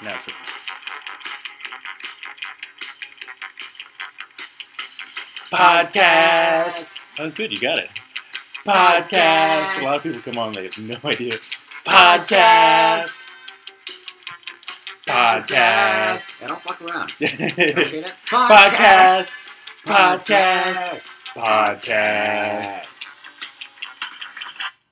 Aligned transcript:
For 0.00 0.32
podcast. 5.54 7.00
That 7.18 7.24
was 7.24 7.34
good. 7.34 7.52
You 7.52 7.60
got 7.60 7.78
it. 7.80 7.90
Podcast. 8.64 9.78
A 9.78 9.84
lot 9.84 9.96
of 9.98 10.02
people 10.02 10.22
come 10.22 10.38
on. 10.38 10.54
They 10.54 10.64
have 10.64 10.78
no 10.78 10.96
idea. 11.04 11.36
Podcast. 11.84 13.24
Podcast. 15.06 16.42
I 16.42 16.46
don't 16.46 16.62
fuck 16.62 16.80
around. 16.80 17.10
I 17.20 17.84
say 17.84 18.00
that? 18.00 18.14
Podcast. 18.30 19.48
Podcast. 19.84 21.10
Podcast. 21.34 22.89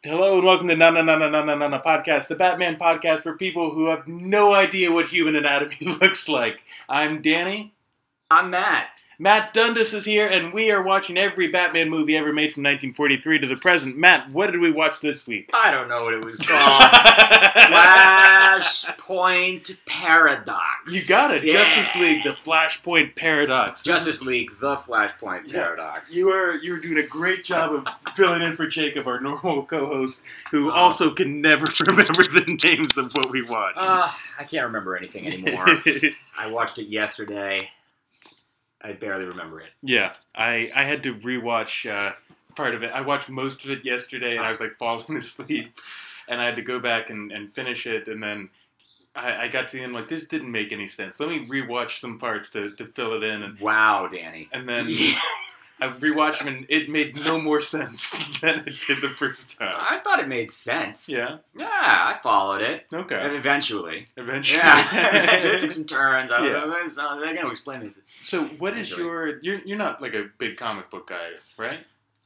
Hello 0.05 0.37
and 0.37 0.47
welcome 0.47 0.69
to 0.69 0.77
Na 0.77 0.91
Na 0.91 1.03
Na 1.03 1.17
Na 1.19 1.29
Na 1.29 1.45
Na 1.45 1.57
Na 1.57 1.67
Na 1.67 1.83
Podcast, 1.83 2.29
the 2.29 2.37
Batman 2.37 2.77
podcast 2.77 3.23
for 3.23 3.37
people 3.37 3.71
who 3.73 3.87
have 3.87 4.07
no 4.07 4.55
idea 4.55 4.93
what 4.93 5.07
human 5.07 5.35
anatomy 5.35 5.77
looks 6.01 6.29
like. 6.29 6.65
I'm 6.89 7.21
Danny. 7.21 7.75
I'm 8.31 8.51
Matt. 8.51 8.91
Matt 9.21 9.53
Dundas 9.53 9.93
is 9.95 10.05
here, 10.05 10.29
and 10.29 10.53
we 10.53 10.71
are 10.71 10.81
watching 10.81 11.19
every 11.19 11.49
Batman 11.49 11.91
movie 11.91 12.17
ever 12.17 12.33
made 12.33 12.53
from 12.53 12.63
1943 12.63 13.41
to 13.41 13.47
the 13.49 13.57
present. 13.57 13.97
Matt, 13.99 14.31
what 14.31 14.53
did 14.53 14.61
we 14.61 14.71
watch 14.71 15.01
this 15.01 15.27
week? 15.27 15.51
I 15.53 15.73
don't 15.73 15.89
know 15.89 16.05
what 16.05 16.15
it 16.15 16.25
was 16.25 16.37
called. 16.37 16.83
Flashpoint 18.59 19.77
Paradox. 19.87 20.63
You 20.89 21.01
got 21.09 21.37
it. 21.37 21.43
Yeah. 21.45 21.65
Justice 21.65 21.97
League, 22.01 22.23
the 22.23 22.31
Flashpoint 22.31 23.17
Paradox. 23.17 23.83
Justice 23.83 24.23
League, 24.23 24.51
the 24.61 24.77
Flashpoint 24.77 25.43
Yeah. 25.47 25.65
Paradox. 25.65 26.15
You 26.15 26.31
are 26.31 26.55
you 26.55 26.75
are 26.77 26.79
doing 26.81 26.99
a 26.99 27.07
great 27.07 27.43
job 27.43 27.73
of 27.75 27.89
filling 28.15 28.43
in 28.43 28.55
for 28.57 28.69
Jacob, 28.69 29.09
our 29.09 29.19
normal 29.21 29.65
co-host, 29.65 30.23
who 30.53 30.71
Uh. 30.71 30.75
also 30.75 31.11
can 31.13 31.41
never 31.41 31.67
remember 31.89 32.23
the 32.23 32.59
names 32.63 32.97
of 32.97 33.13
what 33.15 33.31
we 33.33 33.43
watch. 33.43 33.75
Uh, 33.77 34.09
I 34.39 34.45
can't 34.45 34.67
remember 34.67 34.97
anything 34.97 35.27
anymore. 35.27 35.67
I 36.39 36.47
watched 36.49 36.79
it 36.79 36.87
yesterday. 36.87 37.71
I 38.83 38.93
barely 38.93 39.25
remember 39.25 39.61
it. 39.61 39.71
yeah, 39.83 40.13
I 40.35 40.71
I 40.75 40.85
had 40.85 41.03
to 41.05 41.15
rewatch 41.15 41.91
uh, 41.91 42.13
part 42.55 42.75
of 42.75 42.83
it. 42.83 42.91
I 42.95 43.01
watched 43.01 43.29
most 43.29 43.65
of 43.65 43.71
it 43.71 43.85
yesterday, 43.85 44.37
and 44.37 44.45
I 44.45 44.49
was 44.49 44.61
like 44.61 44.77
falling 44.79 45.17
asleep, 45.17 45.77
and 46.29 46.41
I 46.41 46.45
had 46.47 46.57
to 46.57 46.63
go 46.63 46.79
back 46.79 47.11
and, 47.11 47.33
and 47.33 47.53
finish 47.53 47.87
it, 47.87 48.09
and 48.09 48.23
then. 48.23 48.51
I, 49.17 49.45
I 49.45 49.49
got 49.49 49.69
to 49.69 49.77
the 49.77 49.83
end 49.83 49.95
like 49.95 50.09
this 50.09 50.29
didn't 50.29 50.53
make 50.53 50.71
any 50.71 50.87
sense. 50.87 51.19
Let 51.19 51.29
me 51.31 51.45
rewatch 51.49 51.99
some 51.99 52.19
parts 52.21 52.51
to, 52.51 52.71
to 52.77 52.85
fill 52.87 53.15
it 53.15 53.25
in, 53.25 53.43
and, 53.43 53.59
Wow, 53.59 54.07
Danny. 54.07 54.49
and 54.53 54.69
then 54.69 54.87
I 55.81 55.87
rewatched 55.89 56.39
them, 56.39 56.49
and 56.49 56.67
it 56.69 56.89
made 56.89 57.15
no 57.15 57.41
more 57.41 57.61
sense 57.61 58.11
than 58.41 58.65
it 58.67 58.75
did 58.87 59.01
the 59.01 59.11
first 59.11 59.59
time. 59.59 59.75
I 59.79 59.99
thought 59.99 60.19
it 60.21 60.29
made 60.29 60.51
sense. 60.51 61.09
Yeah. 61.09 61.39
Yeah, 61.57 61.67
I 61.71 62.19
followed 62.23 62.63
it. 62.63 62.87
Okay. 62.93 63.15
And 63.21 63.35
Eventually. 63.35 64.07
Eventually. 64.17 64.59
Yeah. 64.59 65.37
it 65.55 65.61
took 65.61 65.71
some 65.71 65.85
turns. 65.85 66.31
I 66.33 66.45
Yeah. 66.47 66.53
don't 66.53 66.71
know. 66.71 67.09
I'm 67.09 67.21
going 67.21 67.37
to 67.37 67.49
explain 67.49 67.81
this. 67.81 68.01
so, 68.23 68.45
what 68.45 68.77
is 68.77 68.89
Eventually. 68.93 69.05
your? 69.07 69.39
You're 69.41 69.61
you're 69.65 69.79
not 69.79 70.01
like 70.03 70.15
a 70.15 70.29
big 70.39 70.57
comic 70.57 70.91
book 70.91 71.07
guy, 71.09 71.31
right? 71.57 71.81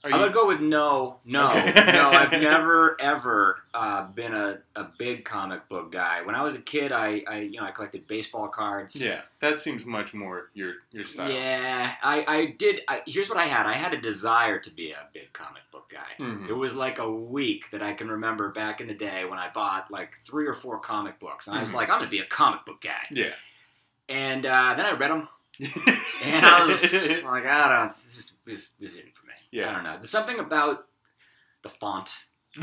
I'm 0.05 0.11
gonna 0.11 0.31
go 0.33 0.47
with 0.49 0.61
no, 0.61 1.19
no, 1.25 1.49
Okay. 1.49 1.73
no. 1.93 2.11
I've 2.11 2.33
never 2.33 3.01
ever 3.01 3.59
uh, 3.73 4.07
been 4.09 4.35
a, 4.35 4.59
a 4.75 4.85
big 4.99 5.25
comic 5.25 5.69
book 5.69 5.93
guy. 5.93 6.23
When 6.23 6.35
I 6.35 6.43
was 6.43 6.55
a 6.57 6.61
kid, 6.61 6.91
I, 6.91 7.23
I 7.29 7.39
you 7.41 7.61
know 7.61 7.65
I 7.67 7.71
collected 7.71 8.07
baseball 8.09 8.49
cards. 8.49 8.97
Yeah, 8.97 9.21
that 9.41 9.61
seems 9.61 9.85
much 9.85 10.13
more 10.13 10.51
your 10.55 10.75
your 10.91 11.05
style. 11.05 11.31
Yeah, 11.31 11.95
I, 12.03 12.25
I 12.27 12.47
did. 12.59 12.81
I, 12.89 13.03
here's 13.07 13.29
what 13.29 13.39
I 13.39 13.45
had. 13.45 13.67
I 13.67 13.75
had 13.75 13.93
a 13.95 14.01
desire 14.01 14.59
to 14.59 14.71
be 14.71 14.91
a 14.91 15.07
big 15.13 15.33
comic 15.33 15.63
book 15.71 15.89
guy. 15.93 16.23
Mhm. 16.25 16.49
It 16.49 16.53
was 16.55 16.75
like 16.75 16.99
a 16.99 17.09
week 17.11 17.71
that 17.71 17.83
I 17.83 17.93
can 17.93 18.11
remember 18.11 18.49
back 18.51 18.81
in 18.81 18.89
the 18.89 18.95
day 18.95 19.25
when 19.25 19.39
I 19.39 19.51
bought 19.55 19.91
like 19.91 20.19
three 20.27 20.47
or 20.49 20.55
four 20.55 20.81
comic 20.81 21.21
books, 21.21 21.47
and 21.47 21.57
I 21.57 21.61
was 21.61 21.71
Mhm. 21.71 21.75
like, 21.75 21.91
I'm 21.91 21.99
gonna 22.01 22.11
be 22.11 22.19
a 22.19 22.27
comic 22.27 22.65
book 22.67 22.81
guy. 22.81 23.07
Yeah. 23.11 23.31
And 24.09 24.45
uh, 24.47 24.75
then 24.77 24.85
I 24.85 24.93
read 24.93 25.11
them, 25.13 25.29
and 26.25 26.45
I 26.45 26.65
was 26.67 27.25
like, 27.25 27.47
I 27.47 27.69
don't. 27.69 27.89
This 27.89 28.19
is 28.19 28.37
this, 28.45 28.71
this 28.71 28.93
isn't. 28.95 29.05
Yeah. 29.53 29.71
I 29.71 29.75
don't 29.75 29.85
know. 29.85 29.93
There's 29.95 30.11
something 30.11 30.39
about 30.41 30.87
the 31.63 31.69
font. 31.69 32.15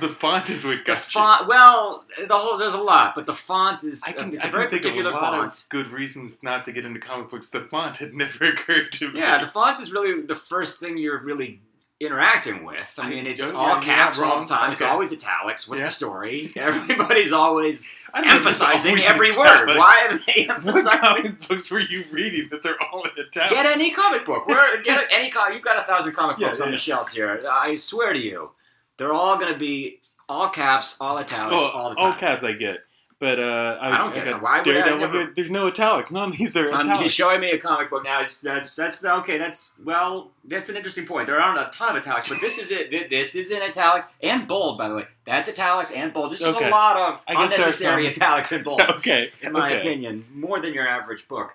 the 0.00 0.08
font 0.08 0.48
is 0.48 0.64
what 0.64 0.78
The 0.78 0.84
got 0.84 0.96
you. 1.14 1.20
font. 1.20 1.46
Well, 1.48 2.04
the 2.26 2.34
whole 2.36 2.56
there's 2.56 2.72
a 2.72 2.78
lot, 2.80 3.14
but 3.14 3.26
the 3.26 3.34
font 3.34 3.84
is 3.84 4.02
I 4.06 4.12
can, 4.12 4.32
it's 4.32 4.44
I 4.44 4.48
a 4.48 4.50
very 4.50 4.66
particular 4.68 5.10
a 5.10 5.14
lot 5.14 5.32
font. 5.34 5.58
of 5.62 5.68
good 5.68 5.88
reasons 5.90 6.42
not 6.42 6.64
to 6.64 6.72
get 6.72 6.86
into 6.86 7.00
comic 7.00 7.28
books. 7.28 7.48
The 7.48 7.60
font 7.60 7.98
had 7.98 8.14
never 8.22 8.44
occurred 8.46 8.92
to 8.92 9.10
me. 9.12 9.20
Yeah, 9.20 9.38
the 9.44 9.48
font 9.50 9.78
is 9.80 9.92
really 9.92 10.22
the 10.22 10.34
first 10.34 10.80
thing 10.80 10.96
you're 10.96 11.22
really 11.22 11.60
interacting 11.98 12.64
with. 12.64 12.92
I 12.98 13.08
mean, 13.08 13.26
it's 13.26 13.50
all 13.50 13.80
caps 13.80 14.20
all 14.20 14.40
the 14.40 14.46
time. 14.46 14.72
It's 14.72 14.82
always 14.82 15.12
italics. 15.12 15.66
What's 15.66 15.80
Yeah. 15.80 15.86
the 15.86 15.92
story? 15.92 16.52
Everybody's 16.56 17.32
always 17.32 17.88
I 18.12 18.20
don't 18.20 18.28
know 18.30 18.36
if 18.36 18.46
it's 18.46 18.60
emphasizing 18.60 18.98
every 19.04 19.30
italics. 19.30 19.36
word. 19.36 19.76
Why 19.78 20.08
are 20.10 20.18
they 20.18 20.44
What 20.46 20.56
emphasizing? 20.56 21.00
comic 21.00 21.48
books 21.48 21.70
were 21.70 21.80
you 21.80 22.04
reading 22.10 22.48
that 22.50 22.62
they're 22.62 22.80
all 22.82 23.02
in 23.04 23.10
italics? 23.12 23.54
Get 23.54 23.66
any 23.66 23.90
comic 23.90 24.26
book. 24.26 24.46
Where 24.46 24.82
get 24.82 25.06
any 25.10 25.30
comic. 25.30 25.54
You've 25.54 25.64
got 25.64 25.78
a 25.78 25.84
thousand 25.86 26.12
comic 26.12 26.38
books 26.38 26.58
yeah, 26.58 26.64
on 26.64 26.70
yeah. 26.70 26.76
the 26.76 26.80
shelves 26.80 27.12
here. 27.14 27.42
I 27.50 27.74
swear 27.76 28.12
to 28.12 28.18
you, 28.20 28.50
they're 28.98 29.12
all 29.14 29.38
going 29.38 29.52
to 29.52 29.58
be 29.58 30.00
all 30.28 30.48
caps, 30.48 30.96
all 31.00 31.16
italics, 31.18 31.64
Oh, 31.66 31.70
all 31.70 31.88
the 31.90 31.94
time. 31.96 32.04
all 32.12 32.18
caps 32.18 32.42
I 32.42 32.52
get, 32.52 32.78
but 33.18 33.38
uh, 33.38 33.78
I, 33.80 33.94
I 33.94 33.98
don't 33.98 34.12
get 34.14 34.26
got 34.26 34.36
it. 34.36 34.42
Why 34.42 34.60
would 34.62 34.76
I 34.76 34.98
never- 34.98 35.20
here. 35.22 35.32
There's 35.34 35.50
no 35.50 35.68
italics. 35.68 36.10
None 36.10 36.30
of 36.30 36.36
these 36.36 36.56
are 36.56 36.70
Um, 36.70 36.80
italics. 36.82 37.02
he's 37.04 37.12
showing 37.14 37.40
me 37.40 37.50
a 37.50 37.58
comic 37.58 37.88
book 37.88 38.04
now. 38.04 38.20
It's, 38.20 38.40
that's 38.40 38.76
that's 38.76 39.02
okay. 39.04 39.38
That's 39.38 39.74
well, 39.84 40.32
that's 40.44 40.68
an 40.68 40.76
interesting 40.76 41.06
point. 41.06 41.26
There 41.26 41.40
aren't 41.40 41.58
a 41.58 41.70
ton 41.76 41.96
of 41.96 42.02
italics, 42.02 42.28
but 42.28 42.40
this 42.40 42.58
is 42.58 42.70
it. 42.70 42.90
This 43.10 43.34
is 43.34 43.50
in 43.50 43.62
italics 43.62 44.06
and 44.22 44.46
bold, 44.46 44.76
by 44.78 44.88
the 44.88 44.94
way. 44.96 45.06
That's 45.26 45.48
italics 45.48 45.90
and 45.90 46.12
bold. 46.12 46.32
This 46.32 46.40
just 46.40 46.56
Okay. 46.56 46.68
a 46.68 46.70
lot 46.70 46.96
of 46.96 47.22
I 47.26 47.42
unnecessary 47.44 48.06
italics 48.06 48.52
and 48.52 48.62
bold, 48.64 48.80
okay. 48.98 49.30
in 49.42 49.52
my 49.52 49.68
okay. 49.70 49.80
opinion, 49.80 50.24
more 50.34 50.60
than 50.60 50.74
your 50.74 50.86
average 50.86 51.26
book. 51.28 51.54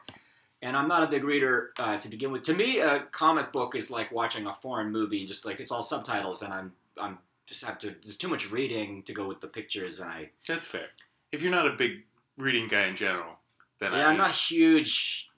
And 0.63 0.78
I'm 0.78 0.88
not 0.88 1.01
a 1.03 1.07
big 1.07 1.23
reader 1.23 1.72
uh, 1.79 1.97
to 1.97 2.07
begin 2.07 2.31
with. 2.31 2.43
To 2.45 2.53
me, 2.53 2.79
a 2.79 2.99
comic 3.11 3.51
book 3.51 3.75
is 3.75 3.89
like 3.89 4.11
watching 4.11 4.45
a 4.45 4.53
foreign 4.53 4.91
movie, 4.91 5.19
and 5.19 5.28
just 5.28 5.43
like 5.45 5.59
it's 5.59 5.72
all 5.72 5.81
subtitles, 5.81 6.41
and 6.43 6.51
I'm 6.53 6.73
I'm 6.99 7.17
just 7.47 7.63
have 7.66 7.78
to. 7.79 7.88
There's 8.01 8.17
too 8.17 8.28
much 8.28 8.51
reading 8.51 9.03
to 9.03 9.13
go 9.13 9.28
with 9.28 9.41
the 9.41 9.47
pictures, 9.47 9.99
and 9.99 10.09
I 10.09 10.29
That's 10.47 10.66
fair. 10.67 10.88
If 11.31 11.42
you're 11.42 11.52
not 11.52 11.68
a 11.68 11.72
big 11.72 12.03
reading 12.38 12.68
guy 12.68 12.88
in 12.88 12.96
general, 12.96 13.36
then 13.80 13.94
Yeah, 13.94 14.08
I 14.08 14.12
I'm 14.12 14.18
not 14.18 14.30
a 14.31 14.34
huge 14.34 15.30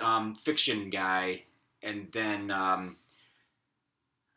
um, 0.00 0.34
fiction 0.36 0.90
guy, 0.90 1.44
and 1.82 2.10
then 2.12 2.50
um, 2.50 2.96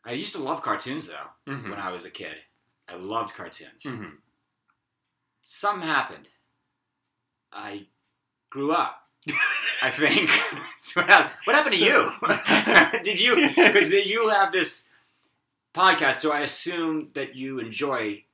I 0.04 0.12
used 0.12 0.32
to 0.34 0.38
love 0.38 0.62
cartoons 0.62 1.06
though 1.06 1.30
Mhm. 1.52 1.70
when 1.70 1.78
I 1.78 1.90
was 1.90 2.04
a 2.04 2.10
kid. 2.10 2.36
I 2.88 2.94
loved 2.94 3.34
cartoons. 3.34 3.82
Mhm. 3.84 4.18
Something 5.42 5.88
happened. 5.88 6.28
I 7.52 7.86
grew 8.50 8.72
up. 8.72 9.08
I 9.82 9.90
think. 9.90 10.30
so 10.78 11.02
what 11.02 11.54
happened 11.56 11.74
to 11.74 11.84
you? 11.84 12.10
Did 13.02 13.20
you? 13.20 13.34
Because 13.36 13.92
you 13.92 14.28
have 14.30 14.52
this 14.52 14.90
podcast, 15.74 16.20
so 16.20 16.32
I 16.32 16.40
assume 16.40 17.08
that 17.14 17.34
you 17.34 17.58
enjoy 17.58 18.24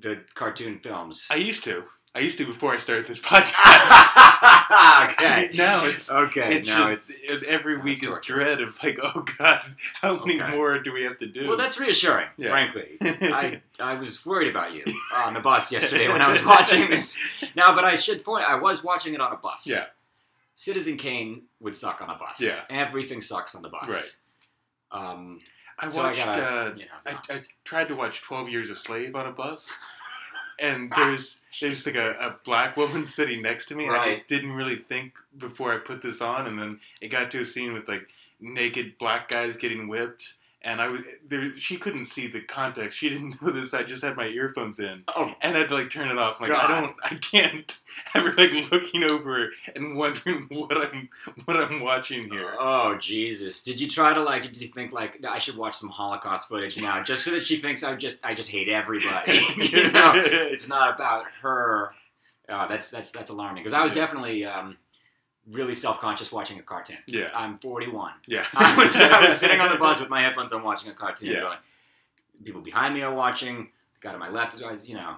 the 0.00 0.20
cartoon 0.34 0.78
films. 0.80 1.28
I 1.30 1.36
used 1.36 1.64
to. 1.64 1.84
I 2.12 2.18
used 2.18 2.38
to 2.38 2.44
before 2.46 2.72
I 2.72 2.76
started 2.76 3.06
this 3.06 3.20
podcast. 3.30 5.12
okay. 5.12 5.50
now 5.54 5.84
it's 5.84 6.10
Okay. 6.10 6.56
it's 6.56 6.66
now 6.66 6.84
just 6.84 7.20
it's 7.22 7.44
every 7.46 7.78
week 7.78 8.02
is 8.04 8.18
dread 8.24 8.60
of 8.60 8.76
like, 8.82 8.98
oh 9.02 9.24
god, 9.38 9.62
how 10.00 10.16
many 10.24 10.40
Okay. 10.42 10.56
more 10.56 10.78
do 10.80 10.92
we 10.92 11.04
have 11.04 11.18
to 11.18 11.26
do? 11.28 11.46
Well, 11.46 11.56
that's 11.56 11.78
reassuring, 11.78 12.26
Yeah. 12.36 12.50
frankly. 12.50 12.96
I, 13.00 13.60
I 13.78 13.94
was 13.94 14.26
worried 14.26 14.48
about 14.50 14.72
you 14.72 14.82
on 15.24 15.34
the 15.34 15.40
bus 15.40 15.70
yesterday 15.70 16.08
when 16.08 16.20
I 16.20 16.28
was 16.28 16.44
watching 16.44 16.90
this. 16.90 17.16
Now, 17.54 17.74
but 17.76 17.84
I 17.84 17.94
should 17.94 18.24
point, 18.24 18.44
I 18.44 18.56
was 18.56 18.82
watching 18.82 19.14
it 19.14 19.20
on 19.20 19.32
a 19.32 19.36
bus. 19.36 19.66
Yeah. 19.66 19.84
Citizen 20.56 20.96
Kane 20.96 21.42
would 21.60 21.76
suck 21.76 22.02
on 22.02 22.10
a 22.10 22.16
bus. 22.18 22.40
Yeah. 22.40 22.56
Everything 22.68 23.20
sucks 23.20 23.54
on 23.54 23.62
the 23.62 23.68
bus. 23.68 23.88
Right. 23.88 24.16
Um, 24.92 25.40
I 25.80 25.88
so 25.88 26.02
watched. 26.02 26.20
I 26.20 26.24
gotta, 26.24 26.42
uh, 26.42 26.74
you 26.76 26.84
know, 26.84 26.90
I, 27.06 27.34
I 27.34 27.38
tried 27.64 27.88
to 27.88 27.94
watch 27.96 28.22
Twelve 28.22 28.48
Years 28.48 28.70
a 28.70 28.74
Slave 28.74 29.16
on 29.16 29.26
a 29.26 29.32
bus, 29.32 29.70
and 30.60 30.92
there's 30.96 31.40
there's 31.60 31.86
like 31.86 31.96
a, 31.96 32.10
a 32.10 32.36
black 32.44 32.76
woman 32.76 33.04
sitting 33.04 33.42
next 33.42 33.66
to 33.66 33.74
me. 33.74 33.86
and 33.86 33.96
I 33.96 34.14
just 34.14 34.26
didn't 34.26 34.52
really 34.52 34.76
think 34.76 35.14
before 35.38 35.72
I 35.72 35.78
put 35.78 36.02
this 36.02 36.20
on, 36.20 36.46
and 36.46 36.58
then 36.58 36.80
it 37.00 37.08
got 37.08 37.30
to 37.32 37.40
a 37.40 37.44
scene 37.44 37.72
with 37.72 37.88
like 37.88 38.06
naked 38.40 38.98
black 38.98 39.28
guys 39.28 39.56
getting 39.56 39.88
whipped, 39.88 40.34
and 40.62 40.80
I 40.80 40.88
was 40.88 41.02
there. 41.26 41.56
She 41.56 41.76
couldn't 41.76 42.04
see 42.04 42.26
the 42.26 42.40
context. 42.40 42.96
She 42.98 43.08
didn't 43.08 43.40
know 43.42 43.50
this. 43.50 43.72
I 43.72 43.82
just 43.82 44.04
had 44.04 44.16
my 44.16 44.26
earphones 44.26 44.78
in, 44.78 45.04
oh, 45.08 45.34
and 45.40 45.56
I 45.56 45.60
had 45.60 45.68
to 45.68 45.74
like 45.74 45.90
turn 45.90 46.08
it 46.10 46.18
off. 46.18 46.40
I'm 46.40 46.48
like 46.48 46.58
God. 46.58 46.70
I 46.70 46.80
don't, 46.80 46.96
I 47.02 47.14
can't. 47.16 47.78
Ever 48.14 48.32
like 48.32 48.70
looking 48.70 49.04
over 49.04 49.50
and 49.74 49.96
wondering 49.96 50.42
what 50.50 50.76
I'm 50.76 51.08
what 51.44 51.56
I'm 51.56 51.80
watching 51.80 52.30
here. 52.30 52.54
oh, 52.58 52.96
Jesus. 52.96 53.62
Did 53.62 53.80
you 53.80 53.88
try 53.88 54.14
to, 54.14 54.22
like, 54.22 54.42
did 54.42 54.60
you 54.60 54.68
think, 54.68 54.92
like, 54.92 55.24
I 55.24 55.38
should 55.38 55.56
watch 55.56 55.76
some 55.76 55.90
Holocaust 55.90 56.48
footage 56.48 56.80
now 56.80 57.02
just 57.02 57.24
so 57.24 57.32
that 57.32 57.44
she 57.44 57.60
thinks 57.60 57.82
I 57.82 57.94
just, 57.96 58.24
I 58.24 58.34
just 58.34 58.50
hate 58.50 58.68
everybody? 58.68 59.40
you 59.56 59.90
know? 59.90 60.12
it's 60.14 60.68
not 60.68 60.94
about 60.94 61.26
her. 61.42 61.92
Uh, 62.48 62.66
that's 62.66 62.90
that's 62.90 63.10
that's 63.10 63.30
alarming 63.30 63.62
because 63.62 63.72
I 63.72 63.82
was 63.82 63.94
definitely 63.94 64.44
um, 64.44 64.76
really 65.50 65.74
self 65.74 65.98
conscious 66.00 66.30
watching 66.32 66.58
a 66.58 66.62
cartoon. 66.62 66.98
yeah, 67.06 67.28
I'm 67.34 67.58
41. 67.58 68.12
yeah. 68.26 68.46
I 68.54 68.76
was 68.76 68.96
I 69.00 69.20
was 69.24 69.36
sitting 69.36 69.60
on 69.60 69.70
the 69.72 69.78
bus 69.84 70.00
with 70.00 70.08
my 70.08 70.20
headphones 70.22 70.52
on 70.52 70.62
watching 70.62 70.90
a 70.90 70.94
cartoon. 70.94 71.30
Yeah. 71.30 71.40
Going, 71.40 71.58
people 72.44 72.60
behind 72.62 72.94
me 72.94 73.02
are 73.02 73.14
watching. 73.14 73.70
The 73.94 74.00
guy 74.00 74.12
to 74.12 74.18
my 74.18 74.28
left 74.30 74.54
is 74.60 74.88
you 74.88 74.94
know. 74.96 75.16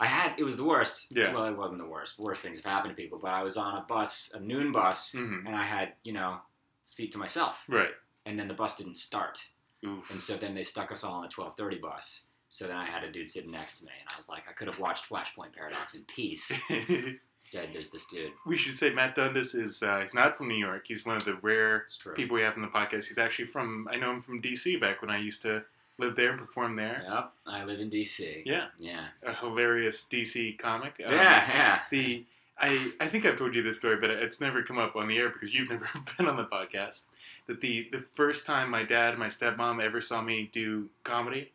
I 0.00 0.06
had 0.06 0.34
it 0.38 0.44
was 0.44 0.56
the 0.56 0.64
worst. 0.64 1.08
Yeah. 1.10 1.34
Well, 1.34 1.44
it 1.46 1.56
wasn't 1.56 1.78
the 1.78 1.86
worst. 1.86 2.18
Worst 2.20 2.40
things 2.42 2.58
have 2.58 2.64
happened 2.64 2.96
to 2.96 3.02
people, 3.02 3.18
but 3.20 3.32
I 3.32 3.42
was 3.42 3.56
on 3.56 3.76
a 3.76 3.82
bus, 3.82 4.30
a 4.34 4.38
noon 4.40 4.70
bus, 4.72 5.12
Mhm. 5.12 5.44
and 5.46 5.56
I 5.56 5.62
had 5.64 5.94
you 6.04 6.12
know 6.12 6.38
seat 6.84 7.12
to 7.12 7.18
myself, 7.18 7.56
Right. 7.68 7.90
and 8.24 8.38
then 8.38 8.46
the 8.48 8.54
bus 8.54 8.76
didn't 8.76 8.96
start, 8.96 9.44
Oof. 9.84 10.08
and 10.10 10.20
so 10.20 10.36
then 10.36 10.54
they 10.54 10.62
stuck 10.62 10.90
us 10.92 11.02
all 11.04 11.14
on 11.14 11.22
the 11.22 11.28
twelve 11.28 11.56
thirty 11.56 11.78
bus. 11.78 12.22
So 12.48 12.66
then 12.66 12.76
I 12.76 12.86
had 12.86 13.02
a 13.04 13.10
dude 13.12 13.28
sitting 13.28 13.50
next 13.50 13.78
to 13.80 13.84
me, 13.84 13.90
and 14.00 14.08
I 14.10 14.16
was 14.16 14.28
like, 14.28 14.44
I 14.48 14.52
could 14.52 14.68
have 14.68 14.78
watched 14.78 15.06
Flashpoint 15.08 15.52
Paradox 15.54 15.94
in 15.94 16.04
peace. 16.04 16.50
Instead, 17.40 17.70
there's 17.72 17.88
this 17.88 18.04
dude. 18.06 18.32
we 18.46 18.56
should 18.56 18.74
say 18.74 18.90
Matt 18.90 19.14
Dundas 19.14 19.54
is 19.54 19.82
uh, 19.82 20.00
he's 20.00 20.12
not 20.14 20.36
from 20.36 20.48
New 20.48 20.56
York. 20.56 20.84
He's 20.86 21.06
one 21.06 21.16
of 21.16 21.24
the 21.24 21.34
rare 21.36 21.86
people 22.14 22.34
we 22.34 22.42
have 22.42 22.56
in 22.56 22.62
the 22.62 22.68
podcast. 22.68 23.06
He's 23.06 23.18
actually 23.18 23.46
from 23.46 23.86
I 23.90 23.96
know 23.96 24.10
him 24.10 24.20
from 24.20 24.42
DC 24.42 24.80
back 24.80 25.00
when 25.02 25.10
I 25.10 25.18
used 25.18 25.42
to 25.42 25.62
live 25.98 26.14
there 26.16 26.30
and 26.30 26.38
perform 26.38 26.76
there. 26.76 27.04
Yep, 27.08 27.32
I 27.46 27.64
live 27.64 27.80
in 27.80 27.88
D.C. 27.88 28.42
Yeah, 28.44 28.66
Yeah. 28.78 29.06
a 29.24 29.32
hilarious 29.32 30.04
DC 30.04 30.58
comic. 30.58 31.00
Um, 31.04 31.12
yeah, 31.12 31.48
yeah. 31.48 31.80
The 31.90 32.24
I 32.60 32.90
I 33.00 33.06
think 33.06 33.24
I've 33.24 33.36
told 33.36 33.54
you 33.54 33.62
this 33.62 33.76
story, 33.76 33.96
but 34.00 34.10
it's 34.10 34.40
never 34.40 34.62
come 34.62 34.78
up 34.78 34.96
on 34.96 35.06
the 35.06 35.16
air 35.16 35.28
because 35.30 35.54
you've 35.54 35.70
never 35.70 35.88
been 36.16 36.26
on 36.28 36.36
the 36.36 36.44
podcast. 36.46 37.04
That 37.46 37.60
the 37.60 37.88
the 37.92 38.04
first 38.14 38.46
time 38.46 38.68
my 38.68 38.82
dad 38.82 39.10
and 39.10 39.18
my 39.18 39.26
stepmom 39.28 39.80
ever 39.82 40.00
saw 40.00 40.20
me 40.20 40.50
do 40.52 40.88
comedy, 41.04 41.52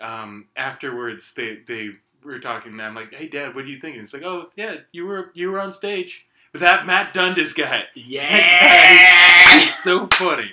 um, 0.00 0.46
afterwards 0.56 1.32
they 1.34 1.58
they 1.68 1.90
were 2.24 2.38
talking 2.38 2.72
and 2.72 2.82
I'm 2.82 2.94
like, 2.94 3.12
hey 3.12 3.28
dad, 3.28 3.54
what 3.54 3.64
do 3.64 3.70
you 3.70 3.78
think? 3.80 3.96
And 3.96 4.04
it's 4.04 4.12
like, 4.14 4.24
oh 4.24 4.50
yeah, 4.56 4.78
you 4.92 5.06
were 5.06 5.30
you 5.34 5.50
were 5.50 5.60
on 5.60 5.72
stage 5.72 6.26
with 6.52 6.62
that 6.62 6.86
Matt 6.86 7.14
Dundas 7.14 7.52
guy. 7.52 7.84
Yeah. 7.94 9.62
It's 9.62 9.74
so 9.82 10.06
funny. 10.08 10.50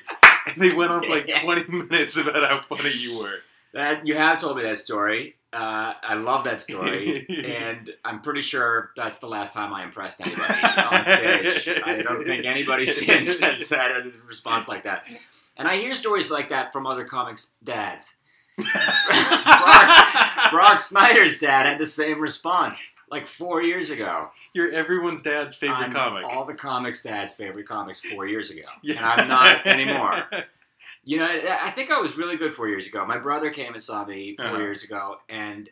And 0.48 0.56
they 0.58 0.74
went 0.74 0.92
on 0.92 1.04
for 1.04 1.10
like 1.10 1.28
20 1.42 1.72
minutes 1.72 2.18
about 2.18 2.36
how 2.36 2.62
funny 2.76 2.92
you 2.94 3.20
were. 3.20 3.40
That 3.74 4.06
you 4.08 4.16
have 4.16 4.40
told 4.40 4.58
me 4.58 4.64
that 4.64 4.78
story. 4.78 5.36
Uh, 5.52 5.94
I 6.04 6.16
love 6.16 6.44
that 6.46 6.60
story, 6.60 7.26
and 7.46 7.90
I'm 8.04 8.20
pretty 8.22 8.42
sure 8.42 8.92
that's 8.98 9.20
the 9.20 9.28
last 9.28 9.54
time 9.54 9.74
I 9.74 9.86
impressed 9.86 10.20
anybody 10.20 10.54
on 10.78 11.04
stage. 11.06 11.82
I 11.86 12.02
don't 12.02 12.26
think 12.26 12.44
anybody 12.46 12.86
since 12.86 13.40
has 13.40 13.70
had 13.70 13.92
a 13.92 14.12
response 14.28 14.68
like 14.68 14.84
that. 14.84 15.08
And 15.56 15.66
I 15.66 15.78
hear 15.78 15.94
stories 15.94 16.30
like 16.30 16.50
that 16.50 16.74
from 16.74 16.86
other 16.86 17.06
comics' 17.06 17.52
dads. 17.64 18.16
Brock, 18.58 20.52
Brock 20.52 20.80
Snyder's 20.80 21.38
dad 21.38 21.66
had 21.66 21.78
the 21.80 21.86
same 21.86 22.20
response 22.20 22.82
like 23.10 23.26
four 23.28 23.62
years 23.62 23.90
ago. 23.90 24.30
You're 24.54 24.70
everyone's 24.72 25.22
dad's 25.22 25.56
favorite 25.56 25.76
I'm 25.78 25.92
comic. 25.92 26.24
All 26.26 26.46
the 26.46 26.54
comics' 26.54 27.02
dads' 27.04 27.34
favorite 27.34 27.68
comics 27.68 28.00
four 28.00 28.28
years 28.28 28.52
ago, 28.52 28.64
Yeah. 28.82 28.96
and 29.14 29.22
I'm 29.22 29.28
not 29.28 29.66
anymore. 29.68 30.24
You 31.08 31.20
know, 31.20 31.26
I 31.62 31.70
think 31.70 31.92
I 31.92 32.00
was 32.02 32.18
really 32.18 32.36
good 32.36 32.56
four 32.56 32.68
years 32.68 32.88
ago. 32.88 33.06
My 33.06 33.20
brother 33.20 33.52
came 33.52 33.76
and 33.76 33.84
saw 33.84 34.04
me 34.06 34.36
4 34.38 34.48
Uh-huh. 34.48 34.58
years 34.58 34.84
ago, 34.84 35.18
and 35.30 35.70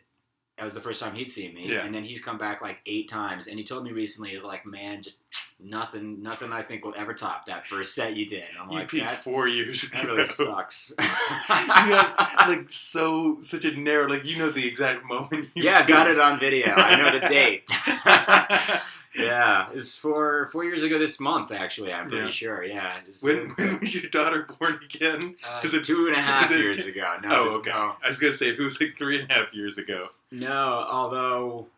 that 0.56 0.62
was 0.62 0.74
the 0.74 0.80
first 0.80 1.00
time 1.00 1.12
he'd 1.16 1.28
seen 1.28 1.52
me. 1.56 1.62
Yeah. 1.64 1.84
And 1.84 1.92
then 1.92 2.04
he's 2.04 2.20
come 2.20 2.38
back 2.38 2.62
like 2.62 2.78
eight 2.86 3.08
times, 3.08 3.48
and 3.48 3.58
he 3.58 3.64
told 3.64 3.82
me 3.82 3.90
recently, 3.90 4.32
"Is 4.32 4.44
like, 4.44 4.64
man, 4.64 5.02
just 5.02 5.23
nothing, 5.60 6.22
nothing. 6.22 6.52
I 6.52 6.62
think 6.62 6.84
will 6.84 6.94
ever 6.96 7.14
top 7.14 7.46
that 7.46 7.66
first 7.66 7.94
set 7.94 8.16
you 8.16 8.26
did." 8.26 8.44
I'm 8.60 8.70
You 8.70 8.78
like, 8.78 8.88
peaked 8.88 9.06
that, 9.08 9.22
four 9.22 9.48
years 9.48 9.90
that 9.90 10.04
ago. 10.04 10.12
really 10.12 10.24
sucks. 10.24 10.92
you 10.98 11.04
have 11.04 12.34
like 12.48 12.68
so 12.68 13.38
such 13.40 13.64
a 13.64 13.72
narrow 13.72 14.08
like 14.08 14.24
you 14.24 14.36
know 14.38 14.50
the 14.50 14.66
exact 14.66 15.04
moment 15.04 15.48
you 15.54 15.64
yeah, 15.64 15.86
got 15.86 16.08
it 16.08 16.18
on 16.18 16.38
video. 16.40 16.72
I 16.74 16.96
know 16.96 17.18
the 17.18 17.26
date. 17.26 17.64
yeah, 19.16 19.68
it's 19.72 19.96
four 19.96 20.48
four 20.50 20.64
years 20.64 20.82
ago 20.82 20.98
this 20.98 21.20
month. 21.20 21.52
Actually, 21.52 21.92
I'm 21.92 22.08
pretty 22.08 22.24
Yeah. 22.24 22.30
sure. 22.30 22.64
Yeah. 22.64 22.96
It's, 23.06 23.22
when, 23.22 23.38
it's 23.38 23.56
when 23.56 23.78
was 23.80 23.94
your 23.94 24.10
daughter 24.10 24.46
born 24.58 24.80
again? 24.84 25.36
uh, 25.46 25.60
is 25.62 25.72
it- 25.72 25.84
two 25.84 26.08
and 26.08 26.16
a 26.16 26.20
half 26.20 26.50
years 26.50 26.86
ago? 26.86 27.16
No, 27.22 27.28
oh, 27.30 27.56
okay. 27.58 27.70
no. 27.70 27.94
I 28.02 28.08
was 28.08 28.18
gonna 28.18 28.32
say 28.32 28.48
if 28.50 28.58
it 28.58 28.64
was 28.64 28.80
like 28.80 28.96
three 28.98 29.20
and 29.20 29.30
a 29.30 29.34
half 29.34 29.54
years 29.54 29.78
ago. 29.78 30.08
No, 30.32 30.50
although 30.90 31.68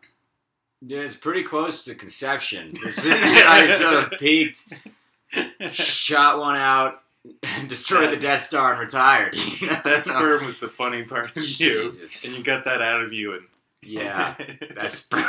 yeah, 0.81 0.99
it's 0.99 1.15
pretty 1.15 1.43
close 1.43 1.85
to 1.85 1.95
conception. 1.95 2.71
I 2.85 3.67
sort 3.79 3.95
of 4.13 4.19
peaked, 4.19 4.63
shot 5.71 6.39
one 6.39 6.55
out, 6.57 7.01
destroyed 7.67 8.11
the 8.11 8.17
Death 8.17 8.43
Star, 8.43 8.71
and 8.73 8.79
retired. 8.81 9.35
You 9.35 9.67
know? 9.67 9.81
that 9.83 10.05
sperm 10.05 10.45
was 10.45 10.59
the 10.59 10.69
funny 10.69 11.03
part 11.03 11.35
of 11.35 11.37
you, 11.43 11.43
Jesus. 11.83 12.25
and 12.25 12.37
you 12.37 12.43
got 12.43 12.63
that 12.65 12.81
out 12.81 13.01
of 13.01 13.11
you, 13.13 13.33
and 13.33 13.43
Yeah, 13.81 14.35
that 14.75 14.91
sperm. 14.91 15.25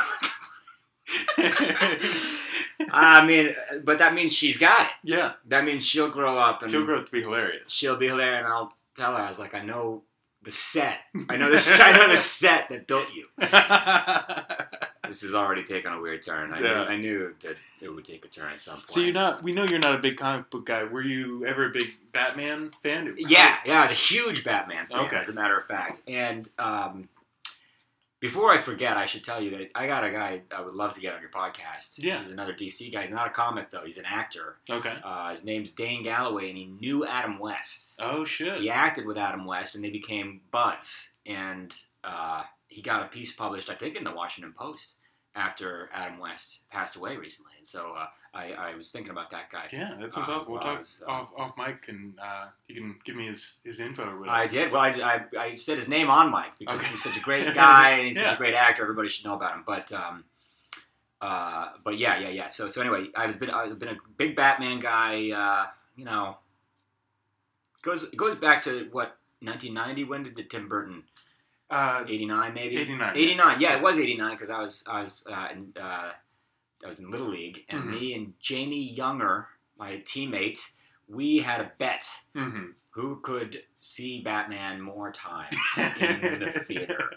I 2.91 3.25
mean, 3.27 3.55
but 3.85 3.99
that 3.99 4.15
means 4.15 4.33
she's 4.33 4.56
got 4.56 4.83
it. 4.87 4.93
yeah, 5.03 5.33
That 5.47 5.65
means 5.65 5.85
she'll 5.85 6.11
grow 6.11 6.39
up 6.39 6.62
and 6.62 6.71
she'll 6.71 6.85
grow 6.85 6.99
up 6.99 7.06
to 7.06 7.12
be 7.12 7.23
hilarious. 7.23 7.71
she'll 7.71 7.97
be 7.97 8.06
hilarious. 8.09 8.39
And 8.39 8.47
I'll 8.47 8.73
tell 8.97 9.17
her, 9.17 9.23
I 9.23 9.29
was 9.29 9.39
like, 9.39 9.55
I 9.55 9.62
know 9.62 10.03
the 10.43 10.51
set. 10.51 10.99
I 11.29 11.37
know 11.37 11.51
the 11.51 11.81
I 11.85 11.93
know 11.97 12.09
the 12.09 12.17
set 12.17 12.69
that 12.69 12.87
built 12.87 13.09
you. 13.15 13.27
This 15.08 15.22
is 15.22 15.34
already 15.34 15.62
taking 15.64 15.90
a 15.90 16.00
weird 16.00 16.22
turn. 16.22 16.52
I, 16.52 16.60
Yeah. 16.60 16.75
knew, 16.84 16.90
I 16.90 16.96
knew 16.96 17.34
that 17.43 17.56
it 17.81 17.88
would 17.88 18.05
take 18.05 18.25
a 18.25 18.28
turn 18.28 18.52
at 18.52 18.60
some 18.62 18.76
point. 18.76 18.90
so 18.90 19.00
you're 19.00 19.12
not. 19.12 19.43
We 19.43 19.52
know 19.52 19.64
you're 19.64 19.78
not 19.81 19.96
a 19.96 19.99
big 19.99 20.16
comic 20.16 20.50
book 20.50 20.66
guy. 20.66 20.84
Were 20.84 21.02
you 21.02 21.44
ever 21.46 21.66
a 21.66 21.70
big 21.70 21.94
Batman 22.12 22.72
fan? 22.82 23.14
Yeah, 23.19 23.56
yeah, 23.66 23.78
I 23.78 23.82
was 23.82 23.90
a 23.90 23.94
huge 23.94 24.44
Batman 24.44 24.87
fan, 24.87 24.99
Okay. 25.00 25.16
as 25.16 25.28
a 25.28 25.32
matter 25.32 25.56
of 25.56 25.64
fact. 25.66 26.00
And 26.06 26.49
um, 26.58 27.08
before 28.20 28.50
I 28.52 28.58
forget, 28.58 28.96
I 28.96 29.06
should 29.06 29.22
tell 29.25 29.40
you 29.40 29.50
that 29.56 29.70
I 29.76 29.87
got 29.87 30.02
a 30.05 30.10
guy 30.10 30.43
I 30.55 30.60
would 30.60 30.75
love 30.75 30.94
to 30.94 31.00
get 31.00 31.14
on 31.14 31.20
your 31.20 31.31
podcast. 31.31 31.94
Yeah. 31.99 32.19
He's 32.19 32.31
another 32.31 32.52
DC 32.52 32.93
guy. 32.93 33.02
He's 33.02 33.12
not 33.12 33.28
a 33.28 33.31
comic, 33.31 33.70
though. 33.70 33.84
He's 33.84 33.96
an 33.99 34.06
actor. 34.06 34.56
Okay. 34.69 34.94
Uh, 35.05 35.31
his 35.31 35.44
name's 35.44 35.70
Dane 35.70 36.02
Galloway, 36.02 36.49
and 36.49 36.58
he 36.58 36.64
knew 36.66 37.06
Adam 37.06 37.38
West. 37.38 37.94
Oh 38.00 38.25
shit. 38.25 38.60
He 38.60 38.70
acted 38.70 39.06
with 39.06 39.16
Adam 39.16 39.44
West, 39.44 39.75
and 39.76 39.84
they 39.84 39.90
became 39.90 40.40
buds. 40.50 41.08
And 41.26 41.72
uh, 42.02 42.43
he 42.66 42.82
got 42.82 43.05
a 43.05 43.06
piece 43.08 43.31
published, 43.32 43.70
I 43.70 43.75
think, 43.75 43.94
in 43.96 44.02
the 44.02 44.10
Washington 44.12 44.52
Post 44.58 44.94
after 45.38 45.88
Adam 45.93 46.19
West 46.19 46.69
passed 46.70 46.96
away 46.96 47.17
recently. 47.17 47.52
And 47.56 47.67
so 47.67 47.94
uh, 47.96 48.06
I, 48.35 48.52
I 48.52 48.75
was 48.75 48.90
thinking 48.90 49.11
about 49.12 49.31
that 49.31 49.50
guy. 49.50 49.67
Yeah, 49.73 49.94
that 50.00 50.12
sounds 50.12 50.29
Uh, 50.29 50.32
awesome. 50.32 50.50
We'll 50.52 50.61
talk 50.61 50.79
was, 50.79 51.02
uh, 51.06 51.11
off 51.11 51.31
off 51.37 51.52
mic, 51.56 51.88
and 51.88 52.19
uh, 52.20 52.46
you 52.67 52.75
can 52.75 52.96
give 53.05 53.17
me 53.17 53.26
his, 53.26 53.61
his 53.64 53.81
info. 53.81 54.02
Or 54.05 54.19
whatever. 54.19 54.37
I 54.37 54.46
did. 54.46 54.73
Well, 54.73 54.82
I, 54.82 54.90
I, 54.90 55.25
I 55.38 55.55
said 55.55 55.79
his 55.79 55.88
name 55.88 56.11
on 56.11 56.31
mic 56.31 56.52
because 56.58 56.81
Okay. 56.81 56.90
he's 56.90 57.02
such 57.02 57.17
a 57.17 57.20
great 57.20 57.55
guy 57.67 57.90
and 57.93 58.06
he's 58.06 58.19
such 58.20 58.35
a 58.35 58.37
great 58.37 58.55
actor. 58.55 58.82
Everybody 58.82 59.08
should 59.08 59.25
know 59.25 59.35
about 59.35 59.55
him. 59.55 59.64
But 59.67 59.93
um, 59.93 60.25
uh, 61.20 61.69
but 61.84 61.96
yeah, 61.99 62.19
yeah, 62.19 62.29
yeah. 62.31 62.46
So 62.49 62.69
so 62.69 62.81
anyway, 62.81 63.06
I've 63.17 63.38
been 63.38 63.50
I've 63.50 63.79
been 63.79 63.88
a 63.91 63.96
big 64.17 64.34
Batman 64.37 64.81
guy. 64.81 65.31
Uh, 65.31 65.67
you 65.96 66.05
know, 66.05 66.37
goes 67.82 68.08
goes 68.11 68.37
back 68.37 68.62
to 68.62 68.88
what 68.93 69.17
1990. 69.41 70.05
When 70.05 70.23
did 70.25 70.37
the 70.37 70.43
Tim 70.44 70.69
Burton 70.69 71.05
uh, 71.70 72.05
89 72.06 72.55
maybe 72.55 72.76
89. 72.79 73.12
89. 73.17 73.61
Yeah, 73.61 73.76
it 73.76 73.82
was 73.82 73.99
89 73.99 74.31
because 74.32 74.50
I 74.50 74.61
was 74.61 74.85
I 74.88 75.00
was 75.00 75.25
uh, 75.31 75.49
in, 75.53 75.73
uh, 75.81 76.12
I 76.85 76.87
was 76.87 76.99
in 77.00 77.11
Little 77.11 77.29
League 77.29 77.65
and 77.69 77.82
Mhm. 77.85 77.91
me 77.91 78.15
and 78.15 78.35
Jamie 78.41 78.91
Younger, 78.93 79.48
my 79.79 79.96
teammate, 79.98 80.60
we 81.08 81.39
had 81.39 81.60
a 81.60 81.72
bet 81.79 82.06
hmm 82.34 82.67
who 82.91 83.20
could 83.20 83.63
see 83.81 84.22
Batman 84.22 84.81
more 84.81 85.13
times 85.13 85.55
in 86.01 86.20
the 86.41 86.53
theater. 86.67 87.10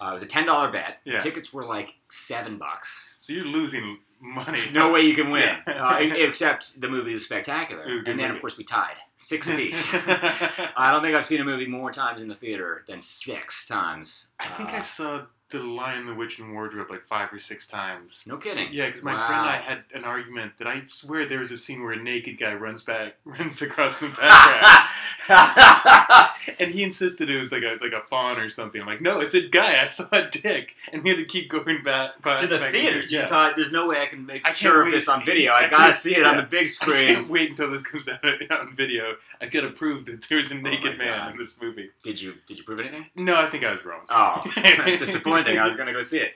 Uh, 0.00 0.08
it 0.10 0.12
was 0.12 0.22
a 0.22 0.26
ten 0.26 0.46
dollar 0.46 0.70
bet. 0.70 0.98
Yeah. 1.04 1.20
Tickets 1.20 1.52
were 1.52 1.64
like 1.64 1.94
seven 2.08 2.58
bucks. 2.58 3.14
So 3.18 3.32
you're 3.32 3.44
losing 3.44 3.98
money. 4.20 4.58
No 4.72 4.90
way 4.92 5.02
you 5.02 5.14
can 5.14 5.30
win. 5.30 5.56
Yeah. 5.66 5.88
Uh, 5.88 5.98
except 6.00 6.80
the 6.80 6.88
movie 6.88 7.12
was 7.14 7.24
spectacular, 7.24 7.82
was 7.86 7.98
and 8.06 8.06
then 8.06 8.28
movie. 8.28 8.34
of 8.36 8.40
course 8.40 8.56
we 8.56 8.64
tied 8.64 8.94
six 9.18 9.48
apiece. 9.52 9.92
I 9.94 10.90
don't 10.92 11.02
think 11.02 11.14
I've 11.16 11.26
seen 11.26 11.40
a 11.40 11.44
movie 11.44 11.66
more 11.66 11.90
times 11.90 12.20
in 12.22 12.28
the 12.28 12.34
theater 12.34 12.84
than 12.88 13.00
six 13.00 13.66
times. 13.66 14.28
I 14.40 14.48
think 14.48 14.72
Uh, 14.72 14.76
I 14.76 14.80
saw 14.82 15.22
The 15.50 15.58
Lion, 15.60 16.06
the 16.06 16.14
Witch, 16.14 16.38
and 16.38 16.52
Wardrobe 16.52 16.88
like 16.90 17.06
five 17.06 17.32
or 17.32 17.38
six 17.38 17.66
times. 17.66 18.22
No 18.26 18.36
kidding. 18.36 18.68
Yeah, 18.72 18.86
because 18.86 19.02
my 19.02 19.14
Wow. 19.14 19.26
friend 19.26 19.40
and 19.42 19.50
I 19.50 19.56
had 19.58 19.84
an 19.94 20.04
argument 20.04 20.52
that 20.58 20.66
I 20.66 20.82
swear 20.84 21.24
there 21.26 21.38
was 21.40 21.50
a 21.50 21.56
scene 21.56 21.82
where 21.82 21.92
a 21.92 22.02
naked 22.02 22.38
guy 22.38 22.54
runs 22.54 22.82
back, 22.82 23.14
runs 23.24 23.60
across 23.62 23.98
the 23.98 24.08
background, 24.08 24.88
and 26.58 26.70
he 26.70 26.82
insisted 26.82 27.28
it 27.30 27.38
was 27.38 27.52
like 27.52 27.62
a 27.62 27.76
like 27.80 27.92
a 27.92 28.00
fawn 28.02 28.38
or 28.38 28.48
something. 28.48 28.80
I'm 28.80 28.86
like, 28.86 29.00
no, 29.00 29.20
it's 29.20 29.34
a 29.34 29.46
guy. 29.48 29.82
I 29.82 29.86
saw 29.86 30.06
a 30.12 30.28
dick, 30.30 30.74
and 30.92 31.02
we 31.02 31.10
had 31.10 31.18
to 31.18 31.24
keep 31.24 31.48
going 31.50 31.82
back, 31.82 32.20
back 32.22 32.40
to 32.40 32.46
the 32.46 32.58
back 32.58 32.72
theaters. 32.72 33.10
You 33.12 33.20
Yeah, 33.20 33.28
thought 33.28 33.54
there's 33.56 33.72
no 33.72 33.86
way 33.88 34.00
I 34.00 34.06
can 34.06 34.24
make 34.26 34.46
I 34.46 34.52
sure 34.52 34.82
of 34.82 34.90
this 34.90 35.08
on 35.08 35.24
video. 35.24 35.52
I, 35.52 35.64
I 35.64 35.68
gotta 35.68 35.92
see 35.92 36.16
it 36.16 36.24
on 36.24 36.36
the 36.36 36.42
big 36.42 36.64
I 36.64 36.66
screen. 36.66 37.06
can't 37.14 37.28
wait 37.28 37.50
until 37.50 37.70
this 37.70 37.82
comes 37.82 38.08
out 38.08 38.20
on 38.50 38.74
video. 38.74 39.16
I 39.40 39.46
gotta 39.46 39.70
prove 39.70 40.04
that 40.06 40.26
there's 40.28 40.50
a 40.50 40.54
oh 40.54 40.58
naked 40.58 40.94
Oh 40.94 40.98
man 40.98 41.18
God. 41.18 41.32
in 41.32 41.38
this 41.38 41.60
movie. 41.60 41.90
Did 42.02 42.20
you 42.20 42.34
did 42.46 42.58
you 42.58 42.64
prove 42.64 42.80
anything? 42.80 43.06
No, 43.16 43.36
I 43.36 43.46
think 43.48 43.64
I 43.64 43.72
was 43.72 43.84
wrong. 43.84 44.02
Oh, 44.08 44.42
disappointing. 44.98 45.58
I 45.58 45.66
was 45.66 45.76
gonna 45.76 45.92
go 45.92 46.00
see 46.00 46.18
it. 46.20 46.34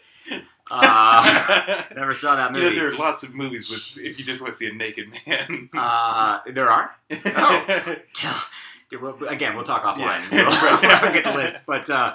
Uh, 0.70 1.82
never 1.96 2.14
saw 2.14 2.36
that 2.36 2.52
You 2.54 2.58
know, 2.60 2.64
movie. 2.66 2.76
there 2.78 2.88
are 2.88 2.94
lots 2.96 3.22
of 3.22 3.34
movies 3.34 3.70
with 3.70 4.04
if 4.04 4.18
you 4.18 4.24
just 4.24 4.40
want 4.40 4.52
to 4.52 4.56
see 4.56 4.68
a 4.68 4.72
naked 4.72 5.12
man. 5.26 5.68
Uh, 5.76 6.40
there 6.52 6.70
are. 6.70 6.94
oh. 7.10 7.96
Again, 9.28 9.54
we'll 9.54 9.64
talk 9.64 9.82
offline. 9.84 10.24
Yeah. 10.32 10.48
We'll, 10.48 10.80
we'll 11.02 11.12
get 11.12 11.24
the 11.24 11.34
list. 11.34 11.56
But 11.66 11.88
uh, 11.90 12.14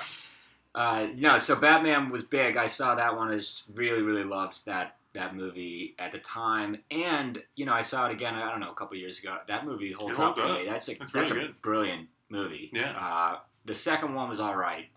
uh, 0.73 1.07
no, 1.15 1.37
so 1.37 1.55
Batman 1.55 2.09
was 2.09 2.23
big. 2.23 2.57
I 2.57 2.65
saw 2.65 2.95
that 2.95 3.15
one. 3.15 3.29
I 3.29 3.35
just 3.37 3.63
really, 3.73 4.01
really 4.01 4.23
loved 4.25 4.65
that 4.65 4.97
that 5.13 5.33
movie 5.33 5.95
at 5.97 6.11
the 6.11 6.17
time. 6.19 6.77
And 6.91 7.41
you 7.55 7.65
know, 7.65 7.71
I 7.73 7.81
saw 7.81 8.07
it 8.07 8.11
again. 8.11 8.35
I 8.35 8.51
don't 8.51 8.59
know, 8.59 8.71
a 8.71 8.75
couple 8.75 8.97
years 8.97 9.19
ago. 9.19 9.37
That 9.47 9.65
movie 9.65 9.93
holds 9.93 10.19
up 10.19 10.37
for 10.37 10.45
me. 10.47 10.65
That's 10.65 10.89
a 10.89 11.01
It's 11.01 11.13
that's 11.13 11.31
really 11.31 11.43
a 11.45 11.47
good. 11.47 11.61
brilliant 11.61 12.09
movie. 12.29 12.69
Yeah. 12.73 12.91
Uh, 12.99 13.37
the 13.63 13.73
second 13.73 14.13
one 14.13 14.27
was 14.27 14.41
all 14.41 14.55
right. 14.57 14.87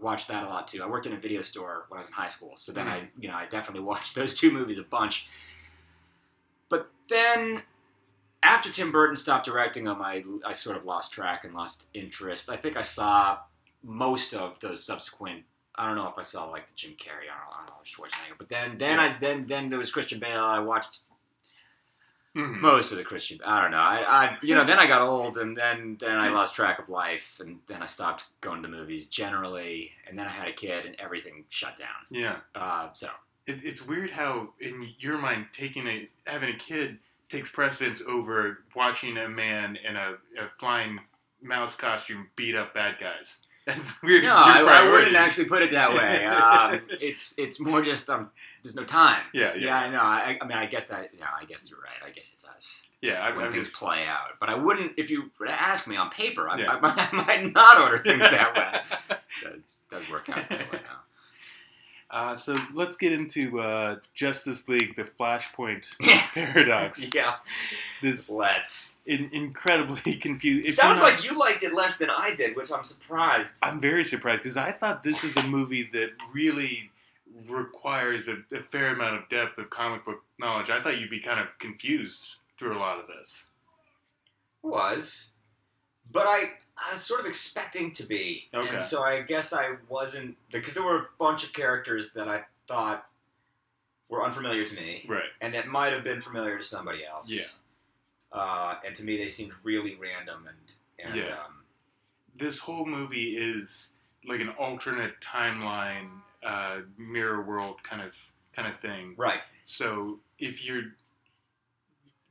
Watched 0.00 0.28
that 0.28 0.44
a 0.44 0.46
lot 0.46 0.68
too. 0.68 0.82
I 0.82 0.86
worked 0.86 1.06
in 1.06 1.12
a 1.12 1.18
video 1.18 1.42
store 1.42 1.86
when 1.88 1.98
I 1.98 2.00
was 2.00 2.08
in 2.08 2.12
high 2.12 2.28
school, 2.28 2.52
so 2.56 2.72
then 2.72 2.86
Mhm. 2.86 2.90
I, 2.90 3.08
you 3.18 3.28
know, 3.28 3.34
I 3.34 3.46
definitely 3.46 3.80
watched 3.92 4.14
those 4.14 4.34
two 4.34 4.50
movies 4.50 4.78
a 4.78 4.82
bunch. 4.82 5.28
But 6.68 6.90
then, 7.08 7.62
after 8.42 8.70
Tim 8.70 8.92
Burton 8.92 9.16
stopped 9.16 9.46
directing 9.46 9.84
them, 9.84 10.02
I, 10.02 10.24
I 10.44 10.52
sort 10.52 10.76
of 10.76 10.84
lost 10.84 11.12
track 11.12 11.44
and 11.44 11.54
lost 11.54 11.86
interest. 11.94 12.50
I 12.50 12.56
think 12.56 12.76
I 12.76 12.82
saw 12.82 13.38
most 13.82 14.34
of 14.34 14.58
those 14.60 14.84
subsequent. 14.84 15.44
I 15.76 15.86
don't 15.86 15.96
know 15.96 16.08
if 16.08 16.18
I 16.18 16.22
saw 16.22 16.44
like 16.46 16.68
the 16.68 16.74
Jim 16.74 16.92
Carrey, 16.92 17.28
I 17.30 17.56
don't 17.58 17.66
know, 17.66 17.82
Schwarzenegger. 17.84 18.38
But 18.38 18.48
then, 18.48 18.78
then 18.78 18.98
I 18.98 19.08
then 19.18 19.46
then 19.46 19.68
there 19.70 19.78
was 19.78 19.90
Christian 19.90 20.18
Bale. 20.18 20.42
I 20.42 20.58
watched 20.58 21.00
Mhm. 22.36 22.60
most 22.60 22.92
of 22.92 22.98
the 22.98 23.04
Christian. 23.04 23.38
I 23.44 23.62
don't 23.62 23.70
know. 23.70 23.78
I, 23.78 24.04
I 24.08 24.38
you 24.42 24.54
know 24.54 24.64
then 24.64 24.78
I 24.78 24.86
got 24.86 25.00
old 25.02 25.38
and 25.38 25.56
then 25.56 25.96
then 25.98 26.16
I 26.18 26.28
lost 26.28 26.54
track 26.54 26.78
of 26.78 26.88
life 26.88 27.40
and 27.40 27.60
then 27.66 27.82
I 27.82 27.86
stopped 27.86 28.24
going 28.42 28.62
to 28.62 28.68
movies 28.68 29.06
generally 29.06 29.90
and 30.06 30.18
then 30.18 30.26
I 30.26 30.30
had 30.30 30.48
a 30.48 30.52
kid 30.52 30.84
and 30.86 30.94
everything 31.00 31.44
shut 31.48 31.76
down. 31.76 31.88
Yeah. 32.10 32.36
Uh, 32.54 32.90
so 32.92 33.08
It, 33.46 33.64
it's 33.64 33.86
weird 33.86 34.10
how, 34.10 34.50
in 34.60 34.88
your 34.98 35.18
mind, 35.18 35.46
taking 35.52 35.86
a 35.88 36.08
having 36.26 36.50
a 36.54 36.58
kid 36.58 36.98
takes 37.28 37.48
precedence 37.48 38.02
over 38.06 38.58
watching 38.74 39.16
a 39.16 39.28
man 39.28 39.76
in 39.88 39.96
a, 39.96 40.12
a 40.38 40.48
flying 40.60 41.00
mouse 41.42 41.74
costume 41.74 42.28
beat 42.36 42.54
up 42.54 42.74
bad 42.74 42.98
guys. 43.00 43.40
That's 43.66 44.00
weird. 44.02 44.22
no, 44.22 44.34
I, 44.34 44.60
I 44.62 44.90
wouldn't 44.90 45.16
actually 45.16 45.48
put 45.48 45.62
it 45.62 45.72
that 45.72 45.92
way. 45.92 46.24
Um, 46.26 46.80
it's 47.00 47.36
it's 47.38 47.58
more 47.60 47.82
just 47.82 48.08
um, 48.08 48.30
there's 48.62 48.74
no 48.76 48.84
time. 48.84 49.22
Yeah, 49.34 49.54
yeah, 49.54 49.64
Yeah, 49.66 49.76
I 49.78 49.90
know. 49.90 49.98
I, 50.00 50.38
I 50.40 50.46
mean, 50.46 50.56
I 50.56 50.66
guess 50.66 50.84
that. 50.84 51.10
Yeah, 51.18 51.26
I 51.40 51.44
guess 51.44 51.68
you're 51.68 51.80
right. 51.80 51.98
I 52.04 52.10
guess 52.10 52.28
it 52.32 52.42
does 52.44 52.82
yeah. 53.02 53.20
I, 53.22 53.34
when 53.36 53.46
I'm 53.46 53.52
things 53.52 53.66
just, 53.68 53.76
play 53.78 54.04
out. 54.06 54.38
But 54.40 54.48
I 54.48 54.54
wouldn't 54.54 54.92
if 54.96 55.10
you 55.10 55.30
were 55.38 55.46
to 55.46 55.52
ask 55.52 55.86
me 55.86 55.96
on 55.96 56.10
paper. 56.10 56.48
I, 56.48 56.58
Yeah. 56.58 56.72
I, 56.72 56.80
might- 56.80 57.12
I 57.12 57.16
might 57.42 57.52
not 57.54 57.80
order 57.80 57.98
things 57.98 58.20
that 58.20 58.54
way. 58.56 59.16
That 59.42 59.58
does 59.90 60.10
work 60.10 60.30
out 60.30 60.48
that 60.48 60.72
way 60.72 60.78
now. 60.82 61.00
Uh, 62.10 62.36
so 62.36 62.56
let's 62.72 62.96
get 62.96 63.12
into 63.12 63.60
uh, 63.60 63.96
Justice 64.14 64.68
League: 64.68 64.94
The 64.96 65.04
Flashpoint 65.04 65.86
Paradox. 66.34 67.14
Yeah, 67.14 67.36
This 68.00 68.30
let's. 68.30 68.96
in, 69.06 69.28
incredibly 69.32 70.14
confused. 70.16 70.66
It 70.66 70.74
sounds 70.74 71.00
like 71.00 71.24
you 71.28 71.38
liked 71.38 71.62
it 71.62 71.74
less 71.74 71.96
than 71.96 72.10
I 72.10 72.34
did, 72.34 72.56
which 72.56 72.70
I'm 72.70 72.84
surprised. 72.84 73.58
I'm 73.62 73.80
very 73.80 74.04
surprised 74.04 74.42
because 74.42 74.56
I 74.56 74.72
thought 74.72 75.02
this 75.02 75.24
is 75.24 75.36
a 75.36 75.42
movie 75.42 75.88
that 75.92 76.10
really 76.32 76.90
requires 77.48 78.28
a, 78.28 78.36
a 78.54 78.62
fair 78.62 78.94
amount 78.94 79.16
of 79.16 79.28
depth 79.28 79.58
of 79.58 79.68
comic 79.70 80.04
book 80.04 80.22
knowledge. 80.38 80.70
I 80.70 80.80
thought 80.80 80.98
you'd 80.98 81.10
be 81.10 81.20
kind 81.20 81.40
of 81.40 81.48
confused 81.58 82.36
through 82.56 82.76
a 82.76 82.80
lot 82.80 82.98
of 82.98 83.06
this. 83.08 83.48
was, 84.62 85.30
but 86.10 86.26
I 86.26 86.50
I 86.78 86.92
was 86.92 87.00
sort 87.02 87.20
of 87.20 87.26
expecting 87.26 87.90
to 87.92 88.02
be, 88.04 88.48
Okay. 88.52 88.74
and 88.76 88.82
so 88.84 89.02
I 89.02 89.22
guess 89.22 89.52
I 89.52 89.76
wasn't 89.88 90.36
because 90.50 90.74
there 90.74 90.82
were 90.82 90.96
a 90.98 91.08
bunch 91.18 91.42
of 91.44 91.52
characters 91.52 92.12
that 92.12 92.28
I 92.28 92.44
thought 92.68 93.08
were 94.08 94.24
unfamiliar 94.24 94.64
to 94.66 94.74
me, 94.74 95.04
Right. 95.08 95.24
and 95.40 95.54
that 95.54 95.66
might 95.68 95.92
have 95.92 96.04
been 96.04 96.20
familiar 96.20 96.58
to 96.58 96.62
somebody 96.62 97.04
else. 97.04 97.30
Yeah. 97.30 97.44
Uh, 98.30 98.78
and 98.84 98.94
to 98.96 99.02
me, 99.04 99.16
they 99.16 99.28
seemed 99.28 99.52
really 99.62 99.94
random 99.94 100.46
and 100.46 100.72
and 100.98 101.14
Yeah. 101.16 101.42
um, 101.44 101.64
This 102.34 102.58
whole 102.58 102.84
movie 102.86 103.36
is 103.36 103.92
like 104.24 104.40
an 104.40 104.50
alternate 104.50 105.20
timeline, 105.20 106.22
uh, 106.42 106.80
mirror 106.98 107.42
world 107.42 107.82
kind 107.82 108.02
of 108.02 108.16
kind 108.52 108.68
of 108.72 108.78
thing. 108.80 109.14
right. 109.16 109.42
So 109.64 110.20
if 110.38 110.64
you're, 110.64 110.94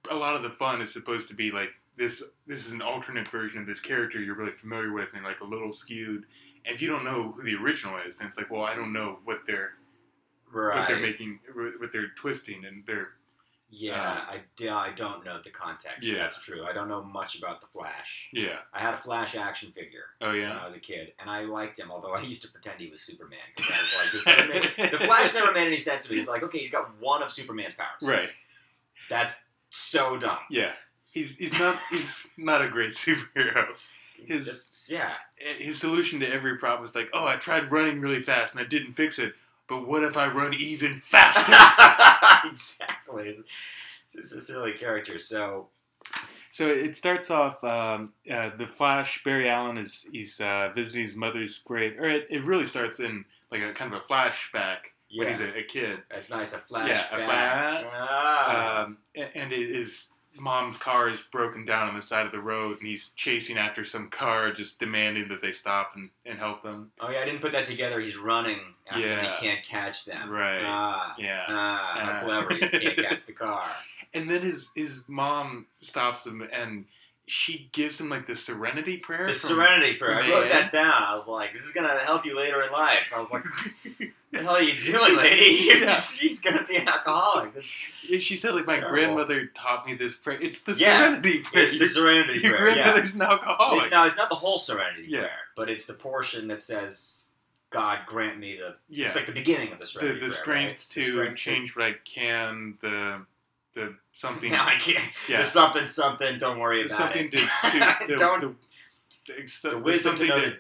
a 0.10 0.16
lot 0.16 0.36
of 0.36 0.44
the 0.44 0.50
fun 0.52 0.82
is 0.82 0.92
supposed 0.92 1.28
to 1.30 1.34
be 1.36 1.52
like 1.52 1.74
this. 1.98 2.24
This 2.48 2.66
is 2.68 2.74
an 2.74 2.82
alternate 2.82 3.28
version 3.28 3.60
of 3.60 3.68
this 3.68 3.80
character 3.80 4.20
you're 4.22 4.36
really 4.36 4.52
familiar 4.52 4.92
with, 4.94 5.10
and 5.14 5.24
like 5.24 5.42
a 5.42 5.46
little 5.46 5.74
skewed. 5.74 6.26
And 6.66 6.74
if 6.76 6.82
you 6.82 6.88
don't 6.88 7.04
know 7.04 7.32
who 7.36 7.44
the 7.44 7.56
original 7.56 7.98
is, 7.98 8.18
then 8.18 8.28
it's 8.28 8.38
like, 8.38 8.50
well, 8.50 8.64
I 8.64 8.76
don't 8.76 8.92
know 8.94 9.20
what 9.24 9.46
they're 9.46 9.72
Right. 10.52 10.80
what 10.80 10.88
they're 10.88 11.00
making, 11.00 11.40
what 11.80 11.92
they're 11.92 12.10
twisting, 12.16 12.64
and 12.66 12.84
they're 12.88 13.10
Yeah, 13.70 14.22
Um, 14.30 14.40
I, 14.62 14.70
I 14.70 14.92
don't 14.96 15.26
know 15.26 15.40
the 15.44 15.50
context. 15.50 16.08
Yeah. 16.08 16.20
That's 16.20 16.40
true. 16.42 16.64
I 16.66 16.72
don't 16.72 16.88
know 16.88 17.04
much 17.04 17.38
about 17.38 17.60
the 17.62 17.68
Flash. 17.68 18.30
yeah. 18.32 18.60
I 18.74 18.80
had 18.80 18.94
a 18.94 18.98
Flash 18.98 19.36
action 19.36 19.72
figure 19.74 20.06
Oh 20.22 20.32
yeah, 20.32 20.50
when. 20.50 20.58
I 20.60 20.66
was 20.66 20.76
a 20.76 20.80
kid, 20.80 21.14
and 21.20 21.30
I 21.30 21.42
liked 21.42 21.78
him. 21.78 21.92
Although 21.92 22.14
I 22.14 22.22
used 22.22 22.42
to 22.44 22.48
pretend 22.48 22.80
he 22.80 22.90
was 22.90 23.02
Superman 23.02 23.40
I 23.58 23.62
was 23.62 23.96
like, 23.98 24.12
"This 24.14 24.24
doesn't 24.24 24.50
make." 24.50 24.92
The 25.00 25.06
Flash 25.06 25.34
never 25.34 25.52
made 25.52 25.68
any 25.68 25.76
sense 25.78 26.06
to 26.06 26.12
me. 26.12 26.20
He's 26.20 26.28
like, 26.28 26.44
"Okay, 26.44 26.60
he's 26.60 26.70
got 26.72 26.96
one 27.02 27.22
of 27.22 27.32
Superman's 27.32 27.74
powers." 27.74 28.02
Right. 28.02 28.30
That's 29.10 29.44
so 29.70 30.16
dumb. 30.18 30.40
Yeah. 30.50 30.72
He's 31.16 31.36
he's 31.38 31.58
not 31.58 31.80
he's 31.90 32.28
not 32.38 32.62
a 32.62 32.68
great 32.70 32.92
superhero. 33.04 33.70
His- 34.24 34.46
Just- 34.46 34.72
yeah. 34.92 35.14
his 35.58 35.80
solution 35.80 36.20
to 36.20 36.32
every 36.32 36.58
problem 36.60 36.86
is 36.86 36.94
like, 36.94 37.10
oh, 37.14 37.26
I 37.26 37.38
tried 37.38 37.72
running 37.72 38.00
really 38.02 38.22
fast 38.22 38.54
and 38.54 38.64
I 38.64 38.68
didn't 38.68 38.94
fix 38.94 39.18
it. 39.18 39.34
But 39.68 39.88
what 39.88 40.04
if 40.04 40.16
I 40.16 40.28
run 40.28 40.54
even 40.54 41.00
faster? 41.04 41.52
exactly. 42.48 43.30
It's, 43.30 43.42
it's 44.14 44.32
a 44.32 44.42
silly 44.42 44.74
character. 44.74 45.18
So 45.20 45.68
so 46.52 46.68
it 46.70 46.96
starts 46.96 47.32
off. 47.32 47.64
Um, 47.64 48.14
uh, 48.32 48.52
the 48.58 48.68
Flash, 48.68 49.24
Barry 49.24 49.50
Allen 49.50 49.78
is 49.78 50.06
he's 50.12 50.40
uh, 50.40 50.72
visiting 50.76 51.02
his 51.02 51.16
mother's 51.16 51.58
grave, 51.60 51.96
or 52.00 52.08
it, 52.08 52.28
it 52.30 52.44
really 52.44 52.66
starts 52.66 53.00
in 53.00 53.26
like 53.52 53.62
a 53.62 53.74
kind 53.74 53.94
of 53.94 54.02
a 54.02 54.06
flashback 54.06 54.78
when 55.18 55.28
he's 55.28 55.42
a, 55.42 55.58
a 55.58 55.64
kid. 55.64 56.00
that's 56.12 56.30
nice. 56.30 56.54
A 56.54 56.60
flash. 56.60 56.90
Yeah, 56.90 57.08
a 57.16 57.18
back. 57.28 57.86
Ah. 57.92 58.84
Um, 58.84 58.98
a- 59.18 59.36
and 59.38 59.52
it 59.52 59.70
is 59.72 60.08
mom's 60.38 60.78
car 60.78 61.08
is 61.10 61.22
broken 61.32 61.66
down 61.66 61.88
on 61.90 61.96
the 61.96 62.02
side 62.02 62.26
of 62.26 62.32
the 62.32 62.40
road, 62.40 62.78
and 62.80 62.88
he's 62.88 63.10
chasing 63.10 63.58
after 63.58 63.84
some 63.84 64.10
car, 64.10 64.52
just 64.52 64.80
demanding 64.80 65.28
that 65.30 65.42
they 65.42 65.52
stop 65.52 65.92
and, 65.96 66.10
and 66.26 66.38
help 66.38 66.62
them. 66.64 66.92
oh 67.00 67.10
yeah, 67.10 67.20
I 67.20 67.26
didn't 67.26 67.42
put 67.42 67.52
that 67.54 67.66
together. 67.66 68.00
He's 68.00 68.18
running 68.18 68.60
after 68.90 69.00
Yeah. 69.08 69.22
he 69.40 69.48
can't 69.48 69.64
catch 69.64 70.06
them. 70.06 70.30
Right. 70.30 70.62
Ah. 70.64 71.16
Yeah. 71.18 71.44
Ah, 71.48 72.20
Ah. 72.22 72.22
clever! 72.24 72.54
He 72.54 72.60
can't 72.80 72.98
catch 73.10 73.26
the 73.26 73.34
car. 73.34 73.64
And 74.14 74.30
then 74.30 74.42
his 74.42 74.70
his 74.76 75.04
mom 75.08 75.68
stops 75.78 76.26
him 76.26 76.48
and 76.52 76.86
she 77.28 77.70
gives 77.72 78.00
him 78.00 78.10
like 78.10 78.26
the 78.26 78.36
serenity 78.36 78.98
prayer. 78.98 79.26
The 79.28 79.34
from- 79.34 79.50
Serenity 79.58 79.96
Prayer. 79.96 80.22
I 80.22 80.30
wrote 80.30 80.50
that 80.50 80.72
down. 80.72 81.04
I 81.04 81.14
was 81.16 81.28
like, 81.28 81.54
this 81.54 81.64
is 81.64 81.72
gonna 81.72 81.98
help 82.00 82.26
you 82.26 82.36
later 82.38 82.62
in 82.62 82.72
life. 82.72 83.12
I 83.16 83.20
was 83.20 83.32
like, 83.32 83.44
what 83.46 84.10
the 84.32 84.44
hell 84.44 84.56
are 84.56 84.62
you 84.62 84.74
doing, 84.86 85.18
lady? 85.18 85.70
Yeah. 85.82 85.96
She's 85.96 86.40
gonna 86.40 86.64
be 86.64 86.76
an 86.78 86.88
alcoholic. 86.88 87.52
Yeah, 88.08 88.20
She 88.20 88.36
said 88.36 88.54
like 88.56 88.68
my 88.68 88.74
Terrible. 88.80 88.92
grandmother 88.96 89.48
taught 89.56 89.86
me 89.88 89.96
this 89.96 90.16
prayer. 90.16 90.38
It's 90.42 90.60
the 90.62 90.74
Yeah. 90.74 91.00
serenity 91.00 91.40
prayer. 91.40 91.64
It's 91.66 91.80
the 91.80 91.88
Serenity 91.88 92.40
Your 92.42 92.58
Prayer. 92.58 92.68
Yeah. 92.70 92.84
grandmother's 92.84 93.16
an 93.16 93.22
alcoholic. 93.24 93.84
It's, 93.84 93.92
no, 93.92 94.06
it's 94.06 94.18
not 94.18 94.30
the 94.30 94.36
whole 94.36 94.60
Serenity 94.60 95.06
Yeah. 95.08 95.20
Prayer, 95.22 95.32
but 95.56 95.70
it's 95.70 95.86
the 95.86 95.94
portion 95.96 96.48
that 96.50 96.60
says, 96.60 97.32
"God 97.72 98.00
grant 98.06 98.38
me 98.40 98.58
the." 98.58 98.76
yeah. 98.90 99.08
It's 99.08 99.16
like 99.16 99.26
the 99.26 99.32
beginning 99.32 99.72
of 99.74 99.80
the 99.80 99.86
the 99.86 100.00
Prayer. 100.00 100.30
strength 100.30 100.68
right? 100.68 100.78
to 100.90 101.00
The 101.02 101.12
strength 101.12 101.38
change 101.38 101.76
what 101.76 101.86
I 101.86 101.94
can. 102.06 102.78
The 102.82 103.22
the 103.76 103.96
something. 104.12 104.52
Now 104.52 104.66
I 104.66 104.76
can't. 104.76 105.04
Yeah. 105.30 105.40
The 105.40 105.44
something 105.44 105.86
something. 105.86 106.40
Don't 106.40 106.60
worry 106.60 106.82
about 106.82 106.92
something 106.92 107.26
it. 107.26 107.32
to, 107.32 107.38
to 107.38 107.96
the, 108.08 108.16
Don't- 108.16 108.42
the, 108.42 109.34
the, 109.34 109.70
the 109.70 109.78
wisdom 109.78 110.16
to 110.16 110.26
know 110.26 110.42
to, 110.42 110.56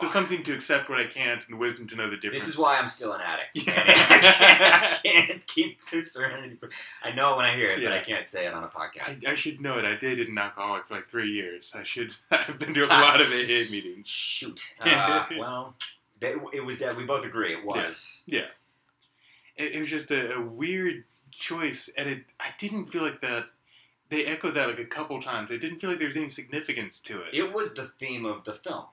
the 0.00 0.08
something 0.08 0.44
to 0.44 0.52
accept 0.52 0.88
what 0.88 1.00
I 1.00 1.06
can't 1.06 1.44
and 1.44 1.54
the 1.54 1.58
wisdom 1.58 1.88
to 1.88 1.96
know 1.96 2.08
the 2.08 2.16
difference. 2.16 2.44
This 2.44 2.54
is 2.54 2.58
why 2.58 2.78
I'm 2.78 2.86
still 2.86 3.14
an 3.14 3.20
addict. 3.20 3.66
Yeah. 3.66 3.72
I, 3.86 4.98
can't, 5.02 5.22
I 5.24 5.26
can't 5.26 5.46
keep 5.48 5.78
the 5.90 6.02
Serenity 6.02 6.56
I 7.02 7.10
know 7.12 7.34
it 7.34 7.36
when 7.38 7.46
I 7.46 7.56
hear 7.56 7.68
it, 7.68 7.82
but 7.82 7.92
I 7.92 8.00
can't 8.00 8.24
say 8.24 8.46
it 8.46 8.54
on 8.54 8.62
a 8.62 8.68
podcast. 8.68 9.26
I, 9.26 9.32
I 9.32 9.34
should 9.34 9.60
know 9.60 9.78
it. 9.78 9.84
I 9.84 9.96
dated 9.96 10.28
an 10.28 10.38
alcoholic 10.38 10.86
for 10.86 10.94
like 10.94 11.08
three 11.08 11.30
years. 11.30 11.74
I 11.76 11.82
should. 11.82 12.14
I've 12.30 12.58
been 12.58 12.74
to 12.74 12.84
a 12.84 12.86
lot 12.86 13.20
of 13.20 13.28
AA 13.28 13.68
meetings. 13.70 14.06
Shoot. 14.06 14.60
Uh, 14.80 15.24
well, 15.36 15.74
it, 16.20 16.64
was 16.64 16.78
that 16.78 16.96
we 16.96 17.04
both 17.04 17.24
agree 17.24 17.52
it 17.52 17.64
was. 17.64 18.22
It, 19.56 19.74
it 19.74 19.80
was 19.80 19.88
just 19.88 20.10
a, 20.12 20.34
a 20.34 20.40
weird 20.40 21.04
choice, 21.30 21.88
and 21.96 22.08
it. 22.08 22.24
I 22.40 22.50
didn't 22.58 22.86
feel 22.86 23.02
like 23.02 23.20
that. 23.20 23.46
They 24.10 24.24
echoed 24.26 24.54
that 24.54 24.68
like 24.68 24.78
a 24.78 24.84
couple 24.86 25.20
times. 25.20 25.50
It 25.50 25.60
didn't 25.60 25.80
feel 25.80 25.90
like 25.90 25.98
there 25.98 26.08
was 26.08 26.16
any 26.16 26.28
significance 26.28 26.98
to 27.00 27.20
it. 27.22 27.34
It 27.34 27.52
was 27.52 27.74
the 27.74 27.84
theme 28.00 28.24
of 28.24 28.44
the 28.44 28.54
film. 28.54 28.84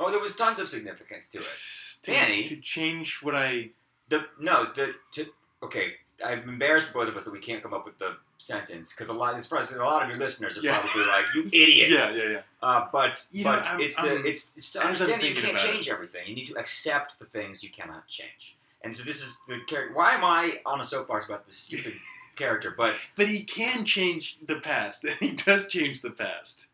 Oh, 0.00 0.10
there 0.10 0.20
was 0.20 0.34
tons 0.36 0.58
of 0.58 0.68
significance 0.68 1.28
to 1.30 1.38
it. 1.38 1.44
To- 2.02 2.12
Danny? 2.12 2.44
to 2.44 2.56
change 2.60 3.18
what 3.22 3.34
I. 3.34 3.70
The 4.08 4.24
no, 4.38 4.64
the 4.66 4.94
to 5.12 5.26
okay. 5.64 5.94
I'm 6.24 6.48
embarrassed 6.48 6.88
for 6.88 6.94
both 6.94 7.08
of 7.08 7.16
us 7.16 7.24
that 7.24 7.32
we 7.32 7.38
can't 7.40 7.62
come 7.62 7.72
up 7.74 7.84
with 7.84 7.96
the 7.98 8.16
sentence 8.38 8.92
because 8.92 9.08
a 9.08 9.12
lot, 9.12 9.36
as 9.36 9.46
far 9.46 9.58
as 9.60 9.70
a 9.70 9.76
lot 9.76 10.02
of 10.02 10.08
your 10.08 10.18
listeners 10.18 10.58
are 10.58 10.62
Yeah. 10.62 10.78
probably 10.78 11.06
like, 11.06 11.24
"You 11.34 11.42
idiots." 11.62 11.90
Yeah, 11.92 12.10
yeah, 12.10 12.28
yeah. 12.30 12.40
Uh, 12.62 12.86
but 12.92 13.24
You 13.32 13.44
know, 13.44 13.52
but 13.52 13.64
I'm- 13.64 13.80
it's 13.80 13.96
the 13.96 14.02
I'm- 14.02 14.26
it's, 14.26 14.50
it's 14.56 14.70
to 14.72 14.80
understand 14.82 15.22
you 15.22 15.34
can't 15.34 15.50
about 15.50 15.64
it- 15.64 15.72
change 15.72 15.88
everything. 15.88 16.26
You 16.28 16.34
need 16.36 16.46
to 16.46 16.56
accept 16.56 17.18
the 17.18 17.24
things 17.24 17.62
you 17.64 17.70
cannot 17.70 18.06
change. 18.08 18.56
And 18.82 18.94
so 18.96 19.02
this 19.02 19.22
is 19.22 19.36
the 19.48 19.58
character. 19.66 19.94
Why 19.94 20.12
am 20.14 20.24
I 20.24 20.60
on 20.64 20.80
a 20.80 20.84
soapbox 20.84 21.26
about 21.26 21.44
this 21.46 21.56
stupid 21.56 21.94
character? 22.36 22.72
But 22.76 22.94
But 23.16 23.28
he 23.28 23.42
can 23.44 23.84
change 23.84 24.38
the 24.44 24.60
past, 24.60 25.06
he 25.20 25.32
does 25.32 25.66
change 25.68 26.00
the 26.02 26.10
past. 26.10 26.68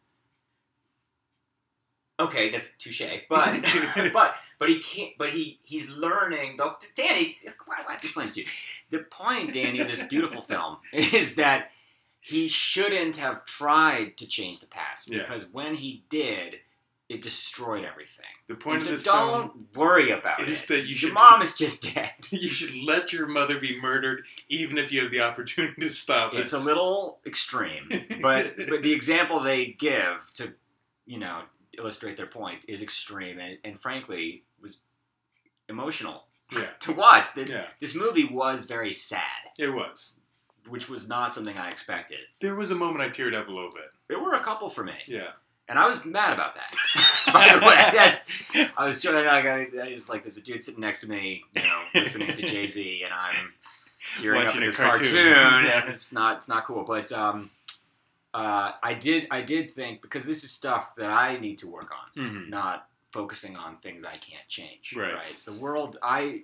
okay, 2.21 2.51
that's 2.51 2.71
touche. 2.79 3.03
But 3.29 3.63
but 4.13 4.35
but 4.59 4.69
he 4.69 4.81
can't. 4.81 5.13
But 5.19 5.31
he 5.31 5.59
he's 5.65 5.89
learning. 5.89 6.57
Though, 6.59 6.77
Danny, 6.95 7.37
why 7.67 7.79
why 7.87 7.97
explain 7.97 8.27
this 8.27 8.35
to 8.37 8.41
you? 8.43 8.47
The 8.91 8.99
point, 9.01 9.53
Danny, 9.53 9.81
of 9.81 9.89
this 9.89 10.03
beautiful 10.03 10.43
film 10.43 10.77
is 10.93 11.37
that 11.37 11.71
he 12.21 12.49
shouldn't 12.49 13.17
have 13.17 13.45
tried 13.45 14.17
to 14.19 14.27
change 14.27 14.61
the 14.61 14.67
past 14.67 15.11
Yeah. 15.11 15.19
because 15.23 15.47
when 15.53 15.75
he 15.75 16.05
did, 16.09 16.57
it 17.09 17.21
destroyed 17.23 17.85
everything. 17.85 18.25
The 18.49 18.55
point 18.55 18.75
And 18.77 18.83
of 18.83 18.87
so 18.87 18.93
this 18.93 19.03
don't 19.05 19.53
film 19.53 19.69
worry 19.75 20.11
about 20.11 20.41
is 20.41 20.63
it. 20.65 20.69
that 20.69 20.79
you 20.81 20.87
Your 20.89 20.95
should 20.97 21.13
mom 21.15 21.43
is 21.43 21.55
just 21.57 21.95
dead. 21.95 22.11
you 22.31 22.49
should 22.49 22.75
let 22.83 23.13
your 23.13 23.27
mother 23.27 23.59
be 23.59 23.79
murdered, 23.81 24.25
even 24.49 24.79
if 24.79 24.91
you 24.93 25.03
have 25.03 25.11
the 25.11 25.21
opportunity 25.21 25.81
to 25.81 25.91
stop 25.91 26.33
it. 26.35 26.41
It's 26.41 26.53
a 26.55 26.59
little 26.59 27.21
extreme, 27.27 27.89
but 28.23 28.55
but 28.69 28.83
the 28.83 28.93
example 28.93 29.41
they 29.41 29.67
give 29.67 30.31
to 30.35 30.55
you 31.07 31.19
know 31.19 31.43
illustrate 31.77 32.17
their 32.17 32.27
point 32.27 32.65
is 32.69 32.81
extreme 32.83 33.39
and, 33.39 33.59
and 33.65 33.81
frankly 33.83 34.45
was 34.63 34.79
emotional 35.69 36.25
yeah, 36.53 36.69
to 36.81 36.93
watch. 36.93 37.35
The, 37.35 37.47
yeah, 37.49 37.65
This 37.81 37.95
movie 37.95 38.25
was 38.27 38.65
very 38.65 38.93
sad, 38.93 39.21
it 39.59 39.69
was. 39.69 40.21
which 40.69 40.89
was 40.89 41.09
not 41.09 41.35
something 41.35 41.57
I 41.57 41.71
expected. 41.71 42.19
There 42.41 42.55
was 42.55 42.71
a 42.71 42.75
moment 42.75 43.01
I 43.03 43.09
teared 43.09 43.35
up 43.35 43.49
a 43.49 43.51
little 43.53 43.73
bit. 43.73 43.87
There 44.09 44.19
were 44.23 44.35
a 44.35 44.45
couple 44.45 44.69
for 44.71 44.85
me, 44.85 44.93
Yeah, 45.07 45.31
and 45.69 45.79
I 45.79 45.87
was 45.87 46.05
mad 46.05 46.33
about 46.33 46.55
that. 46.57 46.75
By 47.33 47.55
the 47.59 47.67
way, 47.67 47.77
that's 47.97 48.27
I 48.77 48.87
was 48.87 49.01
trying. 49.01 49.25
Like, 49.27 49.45
I, 49.47 49.67
it's 49.89 50.09
like 50.09 50.23
there's 50.23 50.37
a 50.37 50.43
dude 50.43 50.63
sitting 50.63 50.81
next 50.81 51.01
to 51.01 51.09
me, 51.11 51.43
you 51.55 51.63
know, 51.63 51.83
listening 51.95 52.35
to 52.35 52.43
Jay 52.43 52.67
Z, 52.67 53.03
and 53.05 53.13
I'm 53.13 53.53
tearing 54.21 54.41
up 54.43 54.47
Watching 54.49 54.61
at 54.63 54.63
a 54.63 54.67
this 54.69 54.77
cartoon. 54.77 55.35
cartoon, 55.35 55.71
and 55.73 55.89
it's 55.89 56.13
not 56.13 56.37
it's 56.39 56.49
not 56.49 56.65
cool. 56.65 56.85
But 56.85 57.11
um, 57.13 57.51
uh, 58.33 58.73
I 58.83 58.95
did 58.95 59.27
I 59.31 59.41
did 59.43 59.71
think 59.71 60.03
because 60.03 60.25
this 60.25 60.45
is 60.45 60.51
stuff 60.51 60.95
that 60.97 61.11
I 61.11 61.39
need 61.39 61.59
to 61.59 61.69
work 61.69 61.91
on, 61.93 62.23
Mhm. 62.25 62.49
not 62.51 62.89
focusing 63.13 63.57
on 63.57 63.77
things 63.79 64.05
I 64.05 64.17
can't 64.17 64.47
change. 64.49 64.95
Right. 64.97 65.23
The 65.45 65.53
world 65.53 65.99
I 66.03 66.43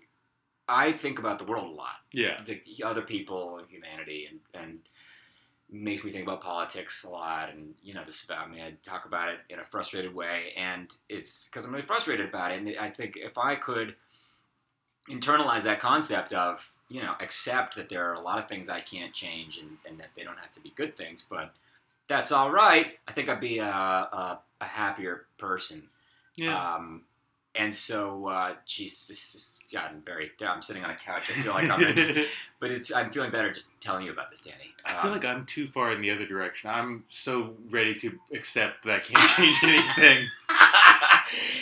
I 0.68 0.92
think 0.92 1.18
about 1.18 1.38
the 1.40 1.44
world 1.44 1.70
a 1.72 1.74
lot 1.74 1.96
yeah, 2.12 2.40
the 2.44 2.60
other 2.84 3.02
people 3.02 3.58
and 3.58 3.68
humanity 3.68 4.28
and, 4.30 4.38
and 4.62 4.78
makes 5.72 6.02
me 6.02 6.10
think 6.10 6.24
about 6.24 6.40
politics 6.40 7.04
a 7.04 7.08
lot 7.08 7.48
and 7.50 7.74
you 7.82 7.94
know 7.94 8.02
this 8.04 8.24
about 8.24 8.50
me 8.50 8.60
i 8.60 8.72
talk 8.82 9.04
about 9.04 9.28
it 9.28 9.38
in 9.50 9.60
a 9.60 9.64
frustrated 9.64 10.14
way 10.14 10.52
and 10.56 10.96
it's 11.08 11.46
because 11.46 11.64
i'm 11.64 11.72
really 11.72 11.86
frustrated 11.86 12.28
about 12.28 12.50
it 12.50 12.58
and 12.58 12.76
i 12.80 12.90
think 12.90 13.16
if 13.16 13.38
i 13.38 13.54
could 13.54 13.94
internalize 15.08 15.62
that 15.62 15.80
concept 15.80 16.32
of 16.32 16.72
you 16.88 17.00
know 17.00 17.14
accept 17.20 17.76
that 17.76 17.88
there 17.88 18.10
are 18.10 18.14
a 18.14 18.20
lot 18.20 18.38
of 18.38 18.48
things 18.48 18.68
i 18.68 18.80
can't 18.80 19.14
change 19.14 19.58
and, 19.58 19.70
and 19.86 19.98
that 19.98 20.10
they 20.16 20.24
don't 20.24 20.38
have 20.38 20.52
to 20.52 20.60
be 20.60 20.72
good 20.74 20.96
things 20.96 21.24
but 21.28 21.52
that's 22.08 22.32
all 22.32 22.50
right 22.50 22.98
i 23.06 23.12
think 23.12 23.28
i'd 23.28 23.40
be 23.40 23.58
a, 23.58 23.64
a, 23.64 24.40
a 24.60 24.64
happier 24.64 25.26
person 25.38 25.88
yeah. 26.36 26.74
um, 26.74 27.02
and 27.54 27.74
so, 27.74 28.26
uh, 28.28 28.54
geez, 28.66 29.06
this 29.08 29.32
has 29.32 29.64
gotten 29.72 30.00
very. 30.06 30.30
I'm 30.40 30.62
sitting 30.62 30.84
on 30.84 30.90
a 30.90 30.94
couch. 30.96 31.24
I 31.30 31.42
feel 31.42 31.52
like 31.52 31.68
I'm 31.70 31.82
in 31.82 32.24
but 32.60 32.70
it's 32.70 32.92
I'm 32.92 33.10
feeling 33.10 33.30
better 33.30 33.50
just 33.52 33.68
telling 33.80 34.04
you 34.04 34.12
about 34.12 34.30
this, 34.30 34.40
Danny. 34.42 34.72
I 34.84 34.92
feel 35.02 35.10
Um, 35.10 35.16
like 35.18 35.24
I'm 35.24 35.44
too 35.46 35.66
far 35.66 35.92
in 35.92 36.00
the 36.00 36.10
other 36.10 36.26
direction. 36.26 36.70
I'm 36.70 37.04
so 37.08 37.54
ready 37.70 37.94
to 37.96 38.18
accept 38.34 38.84
that 38.84 38.94
I 38.94 38.98
can't 39.00 39.30
change 39.36 39.56
anything. 39.64 40.26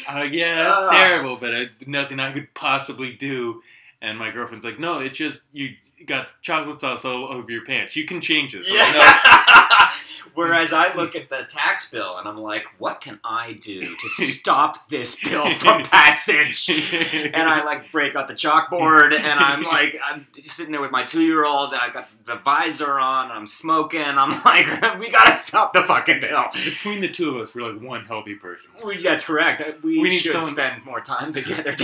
Uh, 0.09 0.23
yeah, 0.23 0.63
that's 0.65 0.77
Ah. 0.85 0.91
terrible, 0.91 1.37
but 1.37 1.55
I, 1.55 1.67
nothing 1.87 2.19
I 2.21 2.33
could 2.33 2.53
possibly 2.55 3.13
do. 3.13 3.63
And 4.01 4.17
my 4.19 4.31
girlfriend's 4.31 4.65
like, 4.65 4.79
"No, 4.79 5.01
it's 5.01 5.19
just 5.19 5.43
you 5.53 5.75
got 6.07 6.33
chocolate 6.41 6.81
sauce 6.81 7.05
all 7.05 7.27
over 7.27 7.51
your 7.51 7.65
pants. 7.67 7.95
You 7.95 8.05
can 8.07 8.21
change 8.23 8.53
this." 8.55 8.67
I'm 8.71 8.77
like, 8.79 8.95
yeah. 8.95 9.91
Whereas 10.35 10.73
I 10.73 10.95
look 10.95 11.15
at 11.21 11.29
the 11.29 11.45
tax 11.49 11.91
bill 11.91 12.17
and 12.19 12.29
I'm 12.29 12.39
like, 12.39 12.65
what 12.79 13.01
can 13.01 13.19
I 13.25 13.55
do 13.55 13.81
to 13.81 14.09
stop 14.09 14.89
this 14.89 15.17
bill 15.23 15.51
from 15.55 15.83
passage? 15.85 16.69
And 17.13 17.49
I 17.49 17.65
like 17.65 17.91
break 17.93 18.15
out 18.15 18.29
the 18.29 18.35
chalkboard 18.35 19.13
and 19.13 19.41
I'm 19.41 19.63
like, 19.63 19.99
I'm 20.05 20.27
just 20.35 20.53
sitting 20.53 20.73
there 20.73 20.81
with 20.81 20.91
my 20.91 21.05
two 21.05 21.23
year 21.23 21.45
old 21.45 21.73
and 21.73 21.81
I 21.81 21.91
got 21.91 22.09
the 22.27 22.37
visor 22.37 22.99
on. 22.99 23.27
And 23.31 23.33
I'm 23.35 23.47
smoking. 23.47 24.03
I'm 24.03 24.31
like, 24.45 24.99
we 24.99 25.11
gotta 25.11 25.37
stop 25.37 25.73
the 25.73 25.83
fucking 25.83 26.21
bill. 26.21 26.45
Between 26.65 27.01
the 27.01 27.09
two 27.09 27.31
of 27.37 27.43
us, 27.43 27.55
we're 27.55 27.71
like 27.73 27.81
one 27.83 28.05
healthy 28.05 28.35
person. 28.35 28.73
We, 28.85 29.03
that's 29.03 29.25
correct. 29.25 29.61
Uh, 29.61 29.73
we, 29.83 29.99
We 29.99 30.09
need 30.11 30.19
should 30.21 30.33
someone- 30.33 30.53
spend 30.53 30.85
more 30.85 31.01
time 31.01 31.33
together. 31.33 31.77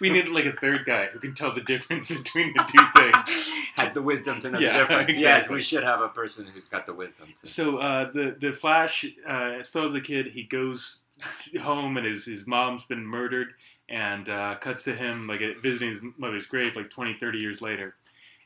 We 0.00 0.10
need 0.10 0.28
like 0.28 0.44
a 0.46 0.52
third 0.52 0.84
guy 0.84 1.06
who 1.06 1.18
can 1.18 1.34
tell 1.34 1.52
the 1.52 1.60
difference 1.60 2.08
between 2.08 2.52
the 2.54 2.64
two 2.64 2.84
things. 3.00 3.50
has 3.74 3.92
the 3.92 4.02
wisdom 4.02 4.40
to 4.40 4.50
know 4.50 4.58
Yeah, 4.58 4.72
the 4.72 4.78
difference. 4.80 5.18
Yes, 5.18 5.48
we 5.48 5.62
should 5.62 5.84
have 5.84 6.00
a 6.00 6.08
person 6.08 6.46
who's 6.46 6.68
got 6.68 6.86
the 6.86 6.94
wisdom 6.94 7.28
to. 7.40 7.46
So 7.58 7.78
uh, 7.78 8.12
the 8.12 8.36
the 8.38 8.52
Flash, 8.52 9.04
uh, 9.26 9.64
still 9.64 9.92
a 9.92 10.00
kid, 10.00 10.28
he 10.28 10.44
goes 10.44 11.00
home 11.60 11.96
and 11.96 12.06
his 12.06 12.24
his 12.24 12.46
mom's 12.46 12.84
been 12.84 13.04
murdered, 13.04 13.48
and 13.88 14.28
uh, 14.28 14.54
cuts 14.60 14.84
to 14.84 14.94
him 14.94 15.26
like 15.26 15.40
visiting 15.60 15.88
his 15.88 16.00
mother's 16.18 16.46
grave 16.46 16.76
like 16.76 16.88
20, 16.88 17.14
30 17.18 17.38
years 17.40 17.60
later, 17.60 17.96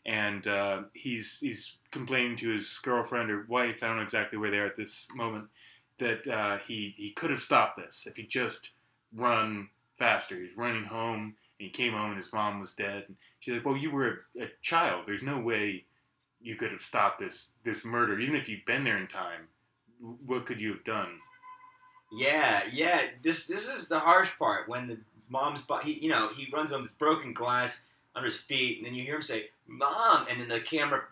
and 0.07 0.47
uh, 0.47 0.85
he's 0.95 1.39
he's 1.41 1.77
complaining 1.91 2.39
to 2.39 2.49
his 2.49 2.79
girlfriend 2.79 3.31
or 3.31 3.45
wife, 3.51 3.83
I 3.83 3.89
don't 3.89 3.97
know 3.97 4.03
exactly 4.03 4.39
where 4.39 4.51
they 4.51 4.57
are 4.57 4.67
at 4.69 4.79
this 4.79 5.09
moment, 5.15 5.45
that 5.99 6.27
uh, 6.27 6.57
he 6.67 6.95
he 6.97 7.11
could 7.11 7.29
have 7.29 7.43
stopped 7.43 7.77
this 7.77 8.07
if 8.07 8.17
he 8.17 8.23
just 8.23 8.71
run 9.15 9.69
faster. 9.99 10.37
He's 10.37 10.57
running 10.57 10.85
home 10.85 11.37
and 11.61 11.67
he 11.67 11.69
came 11.69 11.93
home 11.93 12.13
and 12.13 12.17
his 12.17 12.33
mom 12.33 12.61
was 12.61 12.73
dead. 12.75 13.05
And 13.09 13.17
she's 13.41 13.53
like, 13.53 13.67
"Well, 13.67 13.77
you 13.77 13.91
were 13.91 14.25
a, 14.41 14.45
a 14.45 14.49
child. 14.63 15.03
There's 15.05 15.23
no 15.23 15.39
way." 15.39 15.85
You 16.43 16.57
could 16.57 16.73
have 16.73 16.83
stopped 16.83 17.21
this 17.21 17.51
this 17.65 17.85
murder, 17.85 18.19
even 18.19 18.37
if 18.37 18.49
you'd 18.49 18.65
been 18.65 18.85
there 18.85 18.99
in 18.99 19.07
time. 19.07 19.49
What 20.27 20.47
could 20.47 20.61
you 20.61 20.73
have 20.73 20.85
done? 20.85 21.09
Yeah, 22.13 22.63
yeah. 22.73 23.01
This 23.23 23.47
this 23.47 23.69
is 23.69 23.89
the 23.89 24.01
harsh 24.01 24.31
part 24.39 24.69
when 24.69 24.87
the 24.87 24.99
mom's 25.29 25.61
he 25.83 25.93
you 25.93 26.11
know 26.11 26.31
he 26.35 26.51
runs 26.53 26.73
on 26.73 26.83
this 26.83 26.93
broken 26.93 27.33
glass 27.33 27.87
under 28.15 28.27
his 28.27 28.37
feet, 28.37 28.79
and 28.79 28.87
then 28.87 28.95
you 28.95 29.03
hear 29.03 29.17
him 29.17 29.23
say 29.23 29.49
"mom," 29.67 30.27
and 30.29 30.41
then 30.41 30.49
the 30.49 30.61
camera 30.61 31.03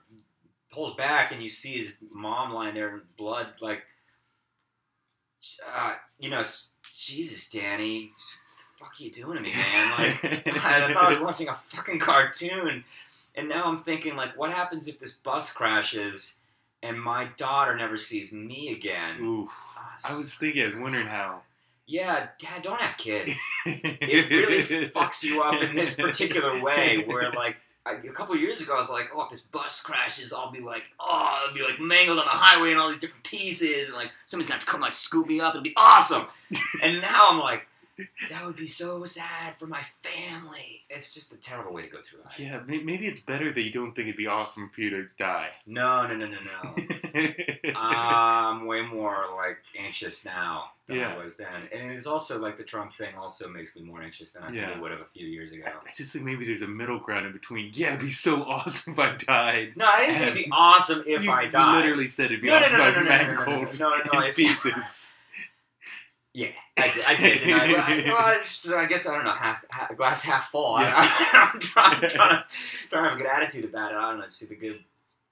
pulls 0.73 0.95
back, 0.97 1.33
and 1.33 1.43
you 1.43 1.49
see 1.49 1.79
his 1.79 1.99
mom 2.13 2.53
lying 2.53 2.75
there 2.75 2.95
in 2.95 3.01
blood. 3.17 3.49
Like, 3.61 3.83
uh, 5.75 5.95
you 6.19 6.31
know, 6.31 6.43
Jesus, 6.95 7.51
Danny, 7.51 8.05
what 8.05 8.13
the 8.13 8.85
fuck 8.85 9.01
are 9.01 9.03
you 9.03 9.11
doing 9.11 9.37
to 9.37 9.43
me, 9.43 9.53
man? 9.53 9.91
Like, 9.99 10.47
I 10.47 10.93
thought 10.93 10.97
I 10.97 11.11
was 11.11 11.21
watching 11.21 11.49
a 11.49 11.55
fucking 11.55 11.99
cartoon, 11.99 12.85
and 13.35 13.49
now 13.49 13.65
I'm 13.65 13.83
thinking 13.83 14.17
like, 14.17 14.37
what 14.39 14.51
happens 14.53 14.89
if 14.89 14.99
this 14.99 15.13
bus 15.13 15.53
crashes? 15.53 16.37
And 16.83 17.01
my 17.01 17.29
daughter 17.37 17.77
never 17.77 17.97
sees 17.99 18.33
me 18.33 18.73
again. 18.73 19.21
Ooh, 19.21 19.49
Ah, 19.77 19.97
I 20.09 20.17
was 20.17 20.35
thinking, 20.35 20.63
I 20.63 20.67
was 20.67 20.77
wondering 20.79 21.07
how. 21.07 21.43
yeah, 21.87 22.29
Dad, 22.39 22.63
don't 22.63 22.81
have 22.81 22.97
kids. 22.97 23.35
It 23.67 24.31
really 24.31 24.89
fucks 24.89 25.23
you 25.23 25.43
up 25.43 25.63
in 25.63 25.75
this 25.75 25.97
particular 25.97 26.59
way. 26.61 27.05
Where 27.07 27.31
like 27.33 27.57
I, 27.87 27.93
a 27.93 28.13
couple 28.13 28.37
years 28.37 28.61
ago, 28.63 28.75
I 28.75 28.79
was 28.79 28.89
like, 28.91 29.11
oh, 29.15 29.23
if 29.23 29.31
this 29.31 29.41
bus 29.43 29.81
crashes, 29.83 30.33
I'll 30.33 30.51
be 30.51 30.61
like, 30.61 30.91
oh, 31.01 31.47
I'll 31.49 31.55
be 31.55 31.63
like 31.63 31.81
mangled 31.81 32.19
on 32.19 32.25
the 32.25 32.31
highway 32.31 32.73
in 32.73 32.79
all 32.79 32.89
these 32.89 32.99
different 32.99 33.25
pieces, 33.25 33.89
and 33.89 33.97
like 33.97 34.11
somebody's 34.27 34.47
gonna 34.49 34.59
have 34.59 34.65
to 34.67 34.71
come 34.71 34.81
like 34.81 34.93
scoop 34.95 35.27
me 35.27 35.41
up. 35.41 35.55
It'll 35.55 35.63
be 35.63 35.75
awesome. 35.77 36.27
and 36.83 37.01
now 37.03 37.29
I'm 37.31 37.39
like, 37.39 37.67
that 38.31 38.45
would 38.47 38.57
be 38.57 38.67
so 38.67 39.05
sad 39.05 39.57
for 39.57 39.67
my 39.67 39.83
family. 40.03 40.83
It's 40.89 41.15
just 41.15 41.33
a 41.33 41.41
terrible 41.41 41.73
way 41.73 41.83
to 41.83 41.89
go 41.89 41.99
through 42.03 42.21
life. 42.25 42.39
Yeah, 42.39 42.61
maybe 42.67 43.07
it's 43.07 43.21
better 43.21 43.53
that 43.53 43.61
you 43.61 43.71
don't 43.73 43.93
think 43.95 44.09
it'd 44.09 44.17
be 44.17 44.27
awesome 44.27 44.69
for 44.75 44.81
you 44.81 44.91
to 44.91 45.07
die. 45.19 45.49
No, 45.67 46.07
no, 46.07 46.17
no, 46.17 46.27
no, 46.27 46.39
no. 46.41 47.75
I'm 47.77 48.67
way 48.67 48.83
more 48.83 49.25
like 49.37 49.59
anxious 49.79 50.25
now 50.25 50.73
than 50.87 50.97
Yeah. 50.99 51.15
I 51.15 51.23
was 51.23 51.37
then, 51.37 51.69
and 51.73 51.93
it's 51.93 52.07
also 52.07 52.39
like 52.39 52.57
the 52.57 52.65
Trump 52.65 52.93
thing 52.93 53.15
also 53.17 53.49
makes 53.49 53.77
me 53.77 53.83
more 53.83 54.03
anxious 54.03 54.33
than 54.33 54.43
I 54.43 54.53
Yeah. 54.53 54.69
think 54.71 54.81
would 54.83 54.91
have 54.91 55.01
a 55.01 55.07
few 55.15 55.27
years 55.27 55.53
ago. 55.53 55.65
I 55.67 55.91
just 55.97 56.13
think 56.13 56.25
maybe 56.25 56.45
there's 56.45 56.63
a 56.63 56.67
middle 56.69 56.99
ground 56.99 57.27
in 57.27 57.33
between. 57.33 57.71
Yeah, 57.75 57.89
it'd 57.95 58.01
be 58.01 58.11
so 58.11 58.43
awesome 58.43 58.95
if 58.95 58.99
I 58.99 59.17
died. 59.17 59.73
No, 59.77 59.87
I 59.87 60.01
didn't 60.07 60.17
say 60.17 60.23
it'd 60.29 60.35
be 60.45 60.49
awesome 60.53 61.03
if 61.07 61.23
you 61.25 61.31
I 61.31 61.47
died. 61.47 61.77
You 61.77 61.81
literally 61.83 62.09
said 62.09 62.27
it'd 62.27 62.41
be 62.41 62.49
No, 62.49 62.59
no, 62.61 62.67
awesome 62.67 62.79
no, 62.79 62.85
if 62.87 62.91
I 62.91 62.93
no, 62.93 62.97
was 62.97 62.97
no, 62.97 63.03
no, 63.03 63.11
no, 63.11 63.35
no, 63.35 63.57
mangled 63.57 63.81
no, 63.81 63.89
no, 63.91 63.97
no, 64.13 64.19
in 64.21 64.25
I- 64.25 64.31
pieces. 64.31 65.15
Yeah, 66.33 66.49
I 66.79 66.89
did. 66.89 67.05
I 67.05 67.17
did. 67.17 67.43
I? 67.53 67.67
Well, 67.73 67.77
I, 67.81 68.03
well, 68.07 68.17
I, 68.19 68.39
just, 68.39 68.67
I 68.69 68.87
guess 68.87 69.07
I 69.07 69.15
don't 69.15 69.25
know. 69.25 69.33
Half, 69.35 69.65
half 69.71 69.97
glass 69.97 70.23
half 70.23 70.51
full. 70.51 70.77
Yeah. 70.81 70.93
I, 70.97 71.51
am 71.55 71.61
trying, 71.61 72.01
trying 72.09 72.09
to 72.09 72.45
trying 72.89 73.05
to 73.05 73.11
have 73.11 73.15
a 73.15 73.17
good 73.17 73.27
attitude 73.27 73.65
about 73.65 73.91
it. 73.93 73.97
I 73.97 74.11
don't 74.11 74.21
know. 74.21 74.27
See 74.27 74.47
the 74.47 74.55
good. 74.55 74.79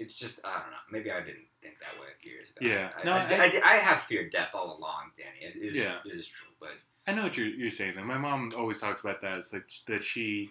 It's 0.01 0.17
just 0.17 0.41
I 0.45 0.55
don't 0.55 0.71
know. 0.71 0.77
Maybe 0.91 1.11
I 1.13 1.21
didn't 1.21 1.47
think 1.63 1.75
that 1.81 2.01
way 2.01 2.07
years 2.25 2.49
ago. 2.57 2.67
Yeah. 2.69 2.91
I, 3.01 3.05
No, 3.05 3.13
I, 3.13 3.41
I- 3.41 3.45
I, 3.45 3.49
did- 3.49 3.63
I 3.63 3.75
have 3.75 4.03
feared 4.03 4.31
death 4.31 4.51
all 4.55 4.77
along, 4.79 5.13
Danny. 5.17 5.53
It 5.55 5.57
is. 5.65 5.77
Yeah. 5.77 5.99
It 6.05 6.17
is 6.17 6.27
true, 6.27 6.49
but 6.61 6.71
I 7.07 7.13
know 7.15 7.23
what 7.23 7.37
you're, 7.37 7.47
you're 7.47 7.71
saying. 7.71 7.95
Though. 7.97 8.05
My 8.05 8.19
mom 8.19 8.51
always 8.57 8.79
talks 8.81 9.01
about 9.01 9.21
that. 9.23 9.39
It's 9.39 9.53
like 9.53 9.71
that 9.87 10.03
she 10.05 10.51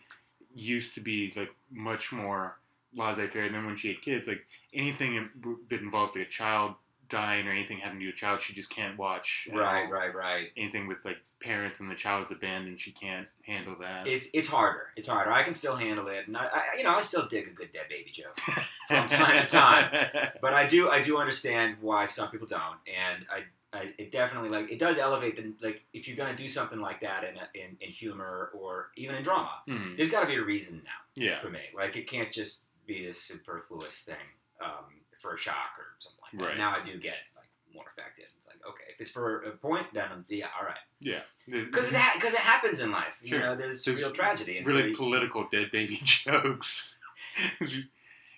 used 0.55 0.93
to 0.95 1.01
be 1.01 1.31
like 1.35 1.51
much 1.71 2.11
more 2.11 2.57
laissez-faire. 2.95 3.43
And 3.43 3.53
then 3.55 3.65
when 3.65 3.75
she 3.75 3.89
had 3.89 4.01
kids, 4.01 4.27
like 4.27 4.45
anything 4.73 5.29
that 5.69 5.81
involves 5.81 6.15
like 6.15 6.25
a 6.25 6.29
child 6.29 6.73
dying 7.09 7.47
or 7.47 7.51
anything 7.51 7.77
having 7.77 7.99
to 7.99 8.05
do 8.05 8.07
with 8.07 8.15
a 8.15 8.17
child, 8.17 8.41
she 8.41 8.53
just 8.53 8.69
can't 8.69 8.97
watch. 8.97 9.47
at 9.51 9.57
right, 9.57 9.85
all. 9.85 9.91
right, 9.91 10.13
right. 10.15 10.47
Anything 10.57 10.87
with 10.87 11.03
like 11.05 11.17
parents 11.41 11.79
and 11.79 11.89
the 11.89 11.95
child 11.95 12.25
is 12.25 12.31
abandoned, 12.31 12.79
she 12.79 12.91
can't 12.91 13.27
handle 13.43 13.75
that. 13.79 14.07
It's 14.07 14.27
it's 14.33 14.47
harder. 14.47 14.87
It's 14.95 15.07
harder. 15.07 15.31
I 15.31 15.43
can 15.43 15.53
still 15.53 15.75
handle 15.75 16.07
it, 16.07 16.27
and 16.27 16.35
I, 16.37 16.45
I 16.45 16.61
you 16.77 16.83
know 16.83 16.95
I 16.95 17.01
still 17.01 17.27
dig 17.27 17.47
a 17.47 17.51
good 17.51 17.71
dead 17.71 17.85
baby 17.89 18.11
joke. 18.11 18.37
from 18.87 19.07
time 19.07 19.41
to 19.41 19.47
time. 19.47 20.07
but 20.41 20.53
I 20.53 20.67
do 20.67 20.89
I 20.89 21.01
do 21.01 21.17
understand 21.17 21.77
why 21.81 22.05
some 22.05 22.29
people 22.29 22.47
don't, 22.47 22.77
and 22.87 23.25
I, 23.31 23.43
I 23.77 23.93
it 23.97 24.11
definitely 24.11 24.49
like 24.49 24.71
it 24.71 24.79
does 24.79 24.97
elevate 24.97 25.35
the 25.35 25.53
like 25.65 25.83
if 25.93 26.07
you're 26.07 26.17
gonna 26.17 26.35
do 26.35 26.47
something 26.47 26.79
like 26.79 27.01
that 27.01 27.23
in 27.23 27.35
a, 27.37 27.47
in, 27.53 27.77
in 27.81 27.89
humor 27.89 28.51
or 28.53 28.89
even 28.95 29.15
in 29.15 29.23
drama, 29.23 29.51
Hmm. 29.67 29.95
there's 29.95 30.09
got 30.09 30.21
to 30.21 30.27
be 30.27 30.35
a 30.35 30.43
reason 30.43 30.81
now 30.83 31.23
Yeah. 31.23 31.39
for 31.39 31.49
me. 31.49 31.61
Like 31.75 31.95
it 31.95 32.07
can't 32.09 32.31
just 32.31 32.63
be 32.87 33.05
this 33.05 33.21
superfluous 33.21 33.99
thing 33.99 34.15
um, 34.63 34.85
for 35.21 35.33
a 35.33 35.37
shock 35.37 35.71
or 35.77 35.85
something 35.99 36.16
like 36.33 36.41
that. 36.41 36.47
Right. 36.49 36.57
Now 36.57 36.71
I 36.71 36.83
do 36.83 36.97
get 36.97 37.15
like 37.35 37.47
more 37.73 37.85
effective. 37.95 38.25
It's 38.37 38.47
like 38.47 38.57
okay, 38.69 38.83
if 38.93 38.99
it's 39.01 39.11
for 39.11 39.43
a 39.43 39.51
point, 39.51 39.87
then 39.93 40.05
I'm, 40.11 40.25
yeah, 40.29 40.47
all 40.59 40.65
right. 40.65 40.77
Yeah. 40.99 41.19
Because 41.49 41.87
it 41.87 41.93
ha- 41.95 42.19
cause 42.19 42.33
it 42.33 42.39
happens 42.39 42.79
in 42.79 42.91
life. 42.91 43.19
You 43.21 43.29
Sure. 43.29 43.39
know, 43.39 43.55
there's 43.55 43.83
There's 43.85 43.99
real 43.99 44.11
tragedy. 44.11 44.57
And 44.57 44.67
so 44.67 44.73
really 44.75 44.89
you- 44.89 44.95
political 44.97 45.47
dead 45.51 45.71
baby 45.71 45.99
jokes. 46.03 46.97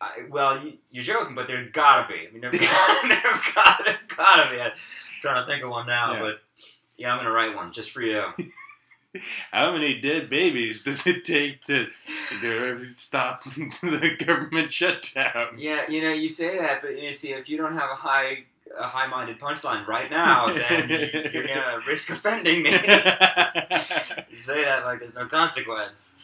I, 0.02 0.12
well, 0.30 0.64
you, 0.66 0.78
you're 0.92 1.04
joking, 1.04 1.36
but 1.36 1.48
there's 1.48 1.70
gotta 1.72 2.08
be. 2.08 2.28
I 2.28 2.32
mean, 2.32 2.42
there 2.42 2.52
gotta, 2.52 3.18
gotta, 3.56 3.98
gotta 4.16 4.50
be. 4.56 4.62
I'm 4.62 4.72
trying 5.22 5.46
to 5.46 5.52
think 5.52 5.64
of 5.64 5.70
one 5.70 5.88
now, 5.88 6.14
Yeah. 6.14 6.20
but 6.22 6.42
yeah, 6.98 7.12
I'm 7.12 7.20
gonna 7.20 7.32
write 7.32 7.56
one 7.56 7.74
just 7.74 7.92
for 7.92 8.02
you. 8.02 8.24
How 9.52 9.72
many 9.74 10.00
dead 10.00 10.30
babies 10.30 10.84
does 10.84 11.06
it 11.08 11.26
take 11.26 11.64
to, 11.64 11.88
to 12.42 12.78
stop 12.80 13.44
the 13.44 14.16
government 14.26 14.72
shutdown? 14.72 15.56
Yeah, 15.58 15.90
you 15.90 16.02
know, 16.02 16.14
you 16.14 16.30
say 16.30 16.58
that, 16.60 16.82
but 16.82 17.02
you 17.02 17.12
see, 17.14 17.34
if 17.34 17.50
you 17.50 17.58
don't 17.58 17.74
have 17.74 17.90
a 17.90 17.96
high, 17.96 18.44
a 18.78 18.84
high-minded 18.84 19.40
punchline 19.40 19.88
right 19.88 20.10
now, 20.12 20.54
then 20.54 20.90
you're 21.34 21.48
gonna 21.48 21.82
risk 21.88 22.10
offending 22.12 22.64
me. 22.64 22.72
you 22.72 24.38
say 24.38 24.64
that 24.64 24.82
like 24.86 25.00
there's 25.00 25.16
no 25.16 25.26
consequence. 25.26 26.16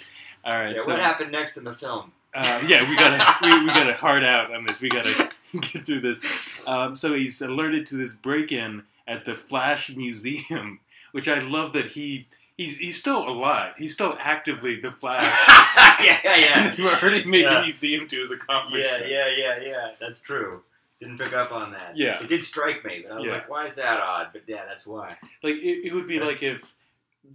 All 0.43 0.53
right. 0.53 0.75
Yeah, 0.75 0.81
so, 0.83 0.91
what 0.91 0.99
happened 0.99 1.31
next 1.31 1.57
in 1.57 1.63
the 1.63 1.73
film? 1.73 2.11
Uh, 2.35 2.61
yeah, 2.67 2.87
we 2.87 2.95
gotta 2.95 3.37
we, 3.41 3.61
we 3.61 3.67
gotta 3.67 3.93
hard 3.93 4.23
out 4.23 4.53
on 4.53 4.65
this. 4.65 4.81
We 4.81 4.89
gotta 4.89 5.31
get 5.53 5.85
through 5.85 6.01
this. 6.01 6.21
Um, 6.67 6.95
so 6.95 7.13
he's 7.13 7.41
alerted 7.41 7.87
to 7.87 7.95
this 7.95 8.13
break-in 8.13 8.83
at 9.07 9.25
the 9.25 9.35
Flash 9.35 9.89
Museum, 9.95 10.79
which 11.13 11.27
I 11.27 11.39
love 11.39 11.73
that 11.73 11.87
he 11.87 12.27
he's 12.57 12.77
he's 12.77 12.99
still 12.99 13.27
alive. 13.27 13.73
He's 13.77 13.93
still 13.93 14.17
actively 14.19 14.79
the 14.81 14.91
Flash. 14.91 15.21
yeah, 16.03 16.19
yeah, 16.23 16.35
yeah. 16.35 16.75
We're 16.77 16.99
already 16.99 17.25
making 17.25 17.49
Yeah. 17.51 17.61
museum 17.61 18.07
to 18.07 18.15
his 18.17 18.31
accomplishments. 18.31 19.03
yeah, 19.09 19.27
yeah, 19.37 19.57
yeah. 19.57 19.59
Yeah. 19.61 19.91
That's 19.99 20.21
true. 20.21 20.61
Didn't 20.99 21.17
pick 21.17 21.33
up 21.33 21.51
on 21.51 21.71
that. 21.73 21.97
Yeah. 21.97 22.21
It 22.21 22.27
did 22.29 22.41
strike 22.41 22.85
me, 22.85 23.03
but 23.07 23.13
I 23.15 23.19
was 23.19 23.27
Yeah. 23.27 23.33
like, 23.33 23.49
why 23.49 23.65
is 23.65 23.75
that 23.75 23.99
odd? 23.99 24.29
But 24.33 24.43
yeah, 24.47 24.63
that's 24.65 24.85
why. 24.85 25.17
Like 25.43 25.55
it, 25.55 25.87
it 25.87 25.93
would 25.93 26.07
be 26.07 26.19
like 26.19 26.41
if 26.43 26.61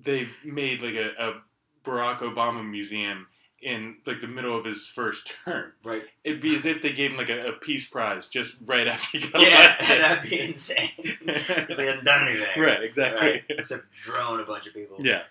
they 0.04 0.28
made 0.44 0.80
like 0.82 0.94
a, 0.94 1.10
a 1.18 1.42
Barack 1.84 2.18
Obama 2.18 2.68
museum 2.68 3.26
in 3.62 3.96
like 4.06 4.20
the 4.20 4.26
middle 4.26 4.56
of 4.58 4.64
his 4.64 4.86
first 4.86 5.32
term. 5.44 5.72
Right. 5.84 6.02
It'd 6.24 6.40
be 6.40 6.54
as 6.56 6.64
if 6.64 6.82
they 6.82 6.92
gave 6.92 7.10
him 7.12 7.16
like 7.18 7.28
a, 7.30 7.48
a 7.48 7.52
peace 7.52 7.86
prize 7.86 8.28
just 8.28 8.56
right 8.64 8.86
after 8.86 9.18
he 9.18 9.26
got 9.28 9.42
Yeah, 9.42 9.76
elected. 9.78 9.88
that'd 10.00 10.30
be 10.30 10.40
insane. 10.40 10.90
Because 11.26 11.78
he 11.78 11.84
hasn't 11.86 12.04
done 12.04 12.28
anything. 12.28 12.62
right, 12.62 12.82
exactly. 12.82 13.20
Right. 13.30 13.44
Except 13.50 13.84
drone 14.02 14.40
a 14.40 14.44
bunch 14.44 14.66
of 14.66 14.74
people. 14.74 14.96
Yeah. 15.00 15.22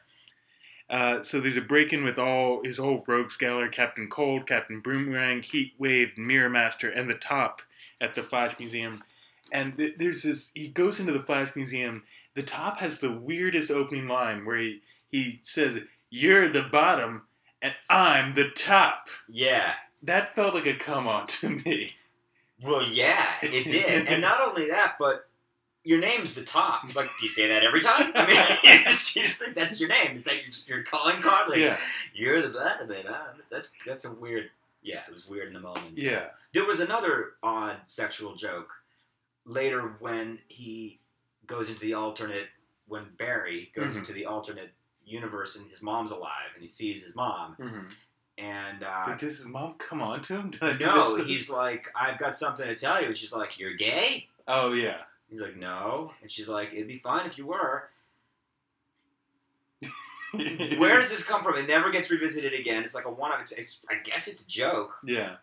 Uh, 0.89 1.21
so 1.23 1.39
there's 1.39 1.57
a 1.57 1.61
break-in 1.61 2.03
with 2.03 2.17
all 2.17 2.63
his 2.63 2.77
whole 2.77 3.03
rogues 3.07 3.37
gallery, 3.37 3.69
Captain 3.69 4.09
Cold, 4.09 4.47
Captain 4.47 4.79
Boomerang, 4.81 5.43
Heat 5.43 5.73
Wave, 5.77 6.17
Mirror 6.17 6.49
Master, 6.49 6.89
and 6.89 7.07
the 7.09 7.13
Top 7.13 7.61
at 8.01 8.15
the 8.15 8.23
Flash 8.23 8.57
Museum. 8.59 9.03
And 9.51 9.77
th- 9.77 9.95
there's 9.99 10.23
this. 10.23 10.51
He 10.55 10.67
goes 10.67 10.99
into 10.99 11.11
the 11.13 11.21
Flash 11.21 11.55
Museum. 11.55 12.03
The 12.35 12.41
Top 12.43 12.79
has 12.79 12.97
the 12.99 13.11
weirdest 13.11 13.69
opening 13.69 14.07
line 14.07 14.45
where 14.45 14.57
he 14.57 14.81
he 15.11 15.39
says, 15.43 15.81
"You're 16.09 16.51
the 16.51 16.63
bottom, 16.63 17.23
and 17.61 17.73
I'm 17.89 18.33
the 18.33 18.49
top." 18.51 19.07
Yeah. 19.27 19.73
That 20.03 20.33
felt 20.33 20.53
like 20.55 20.65
a 20.65 20.73
come 20.75 21.07
on 21.07 21.27
to 21.27 21.49
me. 21.49 21.93
Well, 22.63 22.83
yeah, 22.83 23.25
it 23.41 23.69
did. 23.69 24.07
and 24.07 24.21
not 24.29 24.39
only 24.41 24.67
that, 24.69 24.95
but 24.99 25.27
your 25.83 25.99
name's 25.99 26.35
the 26.35 26.43
top. 26.43 26.93
Like, 26.95 27.07
do 27.19 27.25
you 27.25 27.29
say 27.29 27.47
that 27.47 27.63
every 27.63 27.81
time? 27.81 28.11
I 28.15 28.25
mean, 28.27 28.57
you 28.77 28.83
just, 28.83 29.15
you 29.15 29.23
just 29.23 29.41
think 29.41 29.55
that's 29.55 29.79
your 29.79 29.89
name. 29.89 30.15
Is 30.15 30.23
that 30.23 30.35
your, 30.67 30.77
your 30.77 30.83
calling 30.85 31.21
card? 31.21 31.49
Like, 31.49 31.59
yeah, 31.59 31.77
you're 32.13 32.41
the 32.41 32.49
bottom, 32.49 32.87
man. 32.89 33.03
Huh? 33.07 33.33
That's 33.49 33.71
that's 33.85 34.05
a 34.05 34.11
weird. 34.13 34.49
Yeah, 34.81 35.01
it 35.07 35.11
was 35.11 35.27
weird 35.27 35.47
in 35.47 35.53
the 35.53 35.59
moment. 35.59 35.97
yeah, 35.97 36.27
There 36.53 36.63
was 36.65 36.79
another 36.79 37.31
odd 37.43 37.75
sexual 37.83 38.35
joke 38.35 38.71
later 39.45 39.95
when 39.99 40.39
he 40.47 40.99
goes 41.47 41.67
into 41.67 41.81
the 41.81 41.93
alternate 41.95 42.47
when 42.87 43.05
Barry 43.17 43.71
goes 43.75 43.93
Mhm. 43.93 43.97
into 43.97 44.13
the 44.13 44.25
alternate 44.25 44.71
universe 45.09 45.55
and 45.55 45.69
his 45.69 45.81
mom's 45.81 46.11
alive 46.11 46.51
and 46.53 46.61
he 46.61 46.67
sees 46.67 47.03
his 47.03 47.15
mom 47.15 47.55
mm-hmm. 47.59 47.87
and 48.37 48.83
uh, 48.83 49.05
But 49.07 49.19
does 49.19 49.37
his 49.37 49.47
mom 49.47 49.75
come 49.77 50.01
on 50.01 50.21
to 50.23 50.35
him? 50.37 50.53
No, 50.79 51.15
he's 51.17 51.49
like, 51.49 51.87
I've 51.95 52.17
got 52.17 52.35
something 52.35 52.65
to 52.65 52.75
tell 52.75 53.01
you. 53.01 53.07
And 53.07 53.17
she's 53.17 53.33
like, 53.33 53.59
You're 53.59 53.75
gay? 53.75 54.27
Oh 54.47 54.73
yeah. 54.73 54.97
He's 55.29 55.41
like, 55.41 55.57
No. 55.57 56.11
And 56.21 56.31
she's 56.31 56.47
like, 56.47 56.73
It'd 56.73 56.87
be 56.87 56.97
fine 56.97 57.25
if 57.25 57.37
you 57.37 57.47
were. 57.47 57.89
Where 60.33 60.99
does 60.99 61.09
this 61.09 61.23
come 61.23 61.43
from? 61.43 61.57
It 61.57 61.67
never 61.67 61.89
gets 61.89 62.11
revisited 62.11 62.53
again. 62.53 62.83
It's 62.83 62.93
like 62.93 63.05
a 63.05 63.11
one. 63.11 63.31
It's, 63.41 63.51
it's, 63.51 63.85
I 63.89 63.95
guess 64.03 64.27
it's 64.27 64.43
a 64.43 64.47
joke, 64.47 64.99
Yeah. 65.03 65.37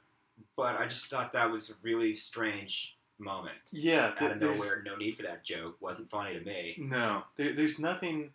but 0.57 0.81
I 0.81 0.87
just 0.87 1.07
thought 1.07 1.33
that 1.33 1.50
was 1.50 1.70
a 1.70 1.72
really 1.83 2.12
strange 2.12 2.96
moment. 3.18 3.57
Yeah. 3.72 4.12
Out 4.20 4.33
of 4.33 4.40
nowhere, 4.40 4.83
no 4.85 4.96
need 4.96 5.16
for 5.16 5.22
that 5.24 5.42
joke. 5.42 5.76
Wasn't 5.81 6.09
funny 6.09 6.38
to 6.38 6.44
me. 6.44 6.76
No, 6.79 7.22
there, 7.37 7.52
there's 7.55 7.79
nothing. 7.79 8.31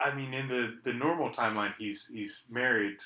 I 0.00 0.14
mean, 0.14 0.32
in 0.34 0.48
the, 0.48 0.78
the 0.84 0.92
normal 0.92 1.30
timeline, 1.30 1.74
he's 1.78 2.06
he's 2.06 2.46
married 2.50 2.96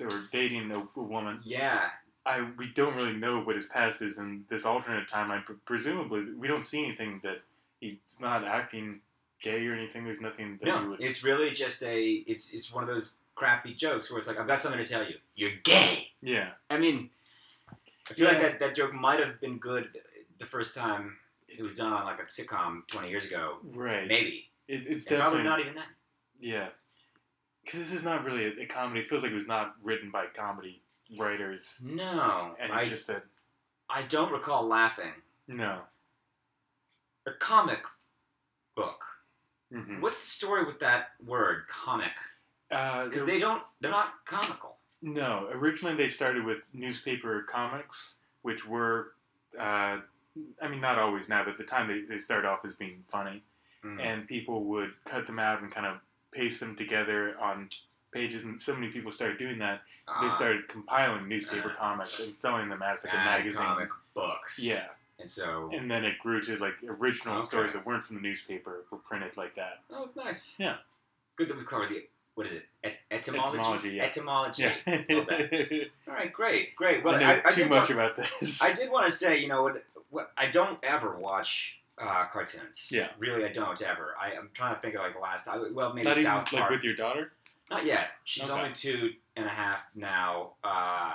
or 0.00 0.24
dating 0.32 0.70
a, 0.72 0.78
a 0.98 1.02
woman. 1.02 1.40
Yeah. 1.44 1.88
I 2.26 2.48
we 2.58 2.68
don't 2.74 2.96
really 2.96 3.14
know 3.14 3.40
what 3.40 3.56
his 3.56 3.66
past 3.66 4.02
is 4.02 4.18
in 4.18 4.44
this 4.50 4.64
alternate 4.64 5.08
timeline. 5.08 5.42
But 5.46 5.64
presumably, 5.64 6.24
we 6.36 6.48
don't 6.48 6.64
see 6.66 6.84
anything 6.84 7.20
that 7.22 7.38
he's 7.80 7.98
not 8.20 8.44
acting 8.44 9.00
gay 9.42 9.66
or 9.66 9.74
anything. 9.74 10.04
There's 10.04 10.20
nothing 10.20 10.58
that 10.60 10.66
he 10.68 10.70
No, 10.72 10.90
would. 10.90 11.00
it's 11.02 11.22
really 11.24 11.50
just 11.50 11.82
a. 11.82 12.02
It's 12.26 12.52
it's 12.52 12.72
one 12.72 12.82
of 12.84 12.88
those 12.88 13.16
crappy 13.34 13.74
jokes 13.74 14.10
where 14.10 14.18
it's 14.18 14.28
like, 14.28 14.38
I've 14.38 14.46
got 14.46 14.60
something 14.62 14.82
to 14.84 14.88
tell 14.90 15.04
you. 15.04 15.14
You're 15.34 15.56
gay. 15.64 16.08
yeah, 16.22 16.50
I 16.70 16.78
mean, 16.78 17.10
I 18.10 18.14
feel 18.14 18.26
like 18.28 18.40
that, 18.40 18.60
that 18.60 18.74
joke 18.76 18.92
might 18.94 19.18
have 19.20 19.40
been 19.40 19.58
good 19.58 19.88
the 20.38 20.46
first 20.46 20.74
time 20.74 21.16
it 21.48 21.62
was 21.62 21.74
done 21.74 21.92
on 21.92 22.04
like 22.04 22.18
a 22.20 22.24
sitcom 22.24 22.86
20 22.88 23.08
years 23.10 23.24
ago. 23.26 23.56
right. 23.74 24.06
Maybe. 24.08 24.48
It, 24.68 24.84
it's 24.86 25.06
And 25.06 25.18
probably 25.20 25.42
not 25.42 25.60
even 25.60 25.74
then. 25.74 25.84
Yeah. 26.42 26.68
Because 27.64 27.78
this 27.80 27.92
is 27.92 28.02
not 28.04 28.24
really 28.24 28.44
a, 28.46 28.62
a 28.64 28.66
comedy. 28.66 29.00
It 29.00 29.08
feels 29.08 29.22
like 29.22 29.30
it 29.32 29.36
was 29.36 29.46
not 29.46 29.74
written 29.82 30.10
by 30.10 30.26
comedy 30.34 30.82
writers, 31.18 31.80
No. 31.84 32.54
and 32.60 32.72
I, 32.72 32.82
it's 32.82 32.90
just 32.90 33.06
that 33.06 33.22
I 33.88 34.02
don't 34.02 34.32
recall 34.32 34.66
laughing. 34.66 35.12
no. 35.48 35.80
A 37.26 37.30
comic 37.38 37.80
book. 38.74 39.04
hmm 39.72 40.00
What's 40.00 40.18
the 40.20 40.26
story 40.26 40.64
with 40.64 40.80
that 40.80 41.10
word, 41.24 41.68
comic? 41.68 42.10
Uh, 42.70 43.04
Because 43.04 43.24
they 43.26 43.38
don't, 43.38 43.62
they're 43.80 43.90
not 43.92 44.24
comical. 44.24 44.76
No, 45.02 45.48
originally 45.52 45.94
they 45.96 46.08
started 46.08 46.44
with 46.44 46.58
newspaper 46.72 47.42
comics, 47.48 48.16
which 48.42 48.66
were, 48.66 49.12
uh, 49.58 49.98
I 50.60 50.68
mean, 50.68 50.80
not 50.80 50.98
always 50.98 51.28
now, 51.28 51.44
but 51.44 51.52
at 51.52 51.58
the 51.58 51.64
time 51.64 51.86
they, 51.86 52.00
they 52.12 52.18
started 52.18 52.48
off 52.48 52.64
as 52.64 52.74
being 52.74 53.04
funny, 53.10 53.42
Mm. 53.84 54.00
and 54.00 54.28
people 54.28 54.62
would 54.66 54.90
cut 55.04 55.26
them 55.26 55.40
out 55.40 55.60
and 55.60 55.70
kind 55.72 55.86
of 55.86 55.96
paste 56.32 56.60
them 56.60 56.74
together 56.76 57.36
on 57.40 57.68
pages, 58.12 58.44
and 58.44 58.60
so 58.60 58.74
many 58.74 58.88
people 58.88 59.10
started 59.10 59.38
doing 59.38 59.58
that, 59.58 59.82
they 60.06 60.26
Ah, 60.28 60.34
started 60.34 60.66
compiling 60.68 61.28
newspaper 61.28 61.70
uh, 61.70 61.74
comics 61.74 62.18
and 62.20 62.34
selling 62.34 62.68
them 62.68 62.82
as 62.82 63.04
like 63.04 63.12
a 63.12 63.16
magazine. 63.16 63.54
comic 63.54 63.88
books. 64.14 64.58
Yeah, 64.58 64.84
And 65.18 65.28
so, 65.28 65.70
and 65.72 65.90
then 65.90 66.04
it 66.04 66.18
grew 66.18 66.42
to 66.42 66.56
like 66.56 66.74
original 66.86 67.38
Okay. 67.38 67.46
stories 67.46 67.72
that 67.74 67.86
weren't 67.86 68.04
from 68.04 68.16
the 68.16 68.22
newspaper 68.22 68.84
were 68.90 68.98
printed 68.98 69.36
like 69.36 69.54
that. 69.54 69.80
oh, 69.90 70.02
it's 70.04 70.16
nice. 70.16 70.54
Yeah. 70.58 70.76
Good 71.36 71.48
that 71.48 71.56
we 71.56 71.64
covered 71.64 71.88
the, 71.90 72.04
what 72.34 72.46
is 72.46 72.52
it? 72.52 72.64
Et- 72.84 72.98
etymology? 73.10 73.58
Etymology, 73.58 73.90
yeah. 73.90 74.04
Etymology. 74.04 74.62
Yeah. 74.86 75.84
All 76.08 76.14
right, 76.14 76.32
great, 76.32 76.74
great. 76.76 77.04
Well, 77.04 77.14
I 77.14 77.34
I, 77.36 77.42
I 77.46 77.50
too 77.52 77.66
much 77.66 77.88
want, 77.88 78.14
about 78.14 78.16
this. 78.40 78.60
I 78.62 78.72
did 78.74 78.90
want 78.90 79.06
to 79.06 79.12
say, 79.12 79.38
you 79.38 79.48
know, 79.48 79.62
what, 79.62 79.84
what 80.10 80.32
I 80.36 80.46
don't 80.50 80.78
ever 80.82 81.16
watch 81.16 81.78
uh, 82.02 82.24
cartoons. 82.32 82.88
Yeah. 82.90 83.08
Really, 83.18 83.44
I 83.44 83.52
don't 83.52 83.80
ever. 83.82 84.14
I, 84.20 84.36
I'm 84.36 84.50
trying 84.54 84.74
to 84.74 84.80
think 84.80 84.94
of 84.94 85.02
like 85.02 85.12
the 85.14 85.20
last 85.20 85.44
time. 85.44 85.74
Well, 85.74 85.94
maybe 85.94 86.08
Not 86.08 86.12
even 86.18 86.24
South 86.24 86.52
like 86.52 86.60
Park. 86.62 86.70
with 86.72 86.84
your 86.84 86.94
daughter. 86.96 87.32
Not 87.70 87.84
yet. 87.86 88.08
She's 88.24 88.50
Okay. 88.50 88.60
only 88.60 88.74
two 88.74 89.10
and 89.36 89.46
a 89.46 89.50
half 89.50 89.80
now. 89.94 90.52
Uh, 90.62 91.14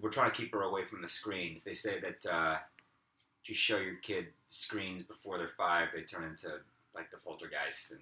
we're 0.00 0.10
trying 0.10 0.30
to 0.30 0.36
keep 0.36 0.52
her 0.52 0.62
away 0.62 0.84
from 0.84 1.02
the 1.02 1.08
screens. 1.08 1.62
They 1.62 1.74
say 1.74 2.00
that 2.00 2.26
uh, 2.32 2.56
if 3.42 3.48
you 3.48 3.54
show 3.54 3.78
your 3.78 3.96
kid 3.96 4.28
screens 4.48 5.02
before 5.02 5.38
they're 5.38 5.50
five, 5.56 5.88
they 5.94 6.02
turn 6.02 6.24
into 6.24 6.48
like 6.94 7.10
the 7.10 7.18
poltergeist 7.18 7.92
and 7.92 8.00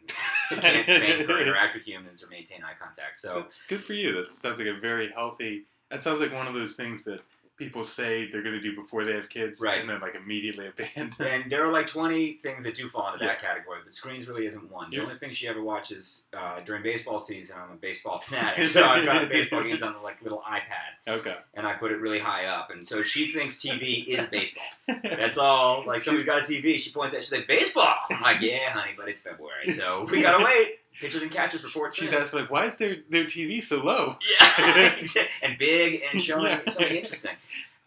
they 0.51 0.85
can't 0.85 0.87
think 0.87 1.29
or 1.29 1.41
interact 1.41 1.75
with 1.75 1.85
humans 1.87 2.23
or 2.23 2.29
maintain 2.29 2.63
eye 2.65 2.73
contact. 2.81 3.19
So 3.19 3.41
That's 3.43 3.67
good 3.67 3.85
for 3.85 3.93
you. 3.95 4.15
That 4.15 4.31
sounds 4.31 4.59
like 4.59 4.69
a 4.69 4.79
very 4.81 5.11
healthy. 5.13 5.65
That 5.91 6.03
sounds 6.03 6.21
like 6.21 6.33
one 6.33 6.47
of 6.47 6.55
those 6.55 6.75
things 6.75 7.05
that 7.05 7.21
people 7.59 7.83
say 7.85 8.31
they're 8.31 8.43
going 8.43 8.55
to 8.55 8.61
do 8.61 8.75
before 8.75 9.05
they 9.05 9.13
have 9.15 9.29
kids, 9.29 9.61
Right. 9.61 9.81
And 9.81 9.89
then 9.89 10.01
like 10.01 10.15
immediately 10.15 10.67
abandon. 10.79 11.27
And 11.27 11.51
there 11.51 11.65
are 11.65 11.73
like 11.73 11.87
20 11.89 12.35
things 12.43 12.63
that 12.65 12.75
do 12.75 12.89
fall 12.89 13.13
into 13.13 13.25
that 13.27 13.41
category, 13.41 13.81
but 13.85 13.93
screens 13.93 14.29
really 14.29 14.47
isn't 14.47 14.71
one. 14.71 14.91
The 14.91 14.97
Yeah. 14.99 15.03
only 15.03 15.17
thing 15.19 15.31
she 15.31 15.49
ever 15.49 15.61
watches 15.63 16.27
uh, 16.33 16.61
during 16.65 16.83
baseball 16.83 17.19
season, 17.19 17.57
I'm 17.63 17.73
a 17.73 17.77
baseball 17.77 18.19
fanatic, 18.27 18.67
so 18.75 18.85
I've 18.85 19.05
got 19.05 19.21
the 19.23 19.27
baseball 19.27 19.63
games 19.65 19.83
on 19.83 19.93
the 19.93 19.99
like 19.99 20.23
little 20.23 20.43
iPad, 20.49 21.17
okay. 21.19 21.37
and 21.55 21.67
I 21.67 21.75
put 21.75 21.91
it 21.93 21.97
really 22.01 22.21
high 22.21 22.47
up, 22.47 22.71
and 22.71 22.87
so 22.87 23.03
she 23.03 23.33
thinks 23.33 23.57
TV 23.57 24.07
is 24.07 24.27
baseball. 24.29 24.65
That's 25.03 25.37
all. 25.39 25.85
Like 25.87 26.01
somebody's 26.03 26.27
got 26.27 26.39
a 26.39 26.43
TV, 26.43 26.79
she 26.79 26.91
points 26.93 27.15
at, 27.15 27.23
she's 27.23 27.33
like, 27.33 27.47
baseball. 27.49 27.95
I'm 28.11 28.23
like, 28.23 28.41
yeah, 28.41 28.71
honey, 28.71 28.93
but 28.97 29.09
it's 29.09 29.21
February, 29.21 29.69
so 29.69 30.07
we 30.11 30.23
gotta 30.23 30.45
wait. 30.45 30.79
Pitchers 31.01 31.23
and 31.23 31.31
catches 31.31 31.63
reports. 31.63 31.97
She's 31.97 32.13
in. 32.13 32.19
asked 32.19 32.35
like, 32.35 32.51
why 32.51 32.67
is 32.67 32.77
their 32.77 32.97
their 33.09 33.25
TV 33.25 33.63
so 33.63 33.77
low? 33.83 34.17
yeah, 34.41 34.95
and 35.43 35.57
big 35.59 36.03
and 36.13 36.23
showing 36.29 36.47
Yeah. 36.47 36.61
something 36.69 36.97
interesting. 36.97 37.33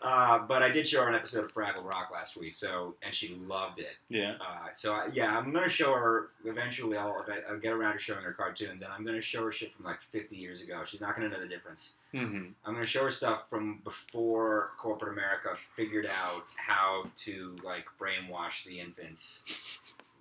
Uh, 0.03 0.39
but 0.39 0.63
I 0.63 0.69
did 0.69 0.87
show 0.87 1.03
her 1.03 1.09
an 1.09 1.13
episode 1.13 1.43
of 1.45 1.53
Fraggle 1.53 1.85
Rock 1.85 2.09
last 2.11 2.35
week, 2.35 2.55
so 2.55 2.95
and 3.03 3.13
she 3.13 3.35
loved 3.45 3.77
it. 3.77 3.97
Yeah. 4.09 4.33
Uh, 4.41 4.71
so 4.73 4.93
I, 4.93 5.09
yeah, 5.13 5.37
I'm 5.37 5.53
gonna 5.53 5.69
show 5.69 5.93
her 5.93 6.29
eventually. 6.43 6.97
I'll, 6.97 7.23
I'll 7.47 7.59
get 7.59 7.71
around 7.71 7.93
to 7.93 7.99
showing 7.99 8.23
her 8.23 8.33
cartoons, 8.33 8.81
and 8.81 8.91
I'm 8.91 9.05
gonna 9.05 9.21
show 9.21 9.43
her 9.45 9.51
shit 9.51 9.75
from 9.75 9.85
like 9.85 10.01
50 10.01 10.35
years 10.35 10.63
ago. 10.63 10.81
She's 10.83 11.01
not 11.01 11.15
gonna 11.15 11.29
know 11.29 11.39
the 11.39 11.47
difference. 11.47 11.97
Mm-hmm. 12.15 12.45
I'm 12.65 12.73
gonna 12.73 12.83
show 12.83 13.03
her 13.03 13.11
stuff 13.11 13.43
from 13.47 13.81
before 13.83 14.71
corporate 14.79 15.11
America 15.13 15.49
figured 15.75 16.07
out 16.07 16.45
how 16.55 17.03
to 17.17 17.55
like 17.63 17.85
brainwash 17.99 18.63
the 18.65 18.79
infants 18.79 19.43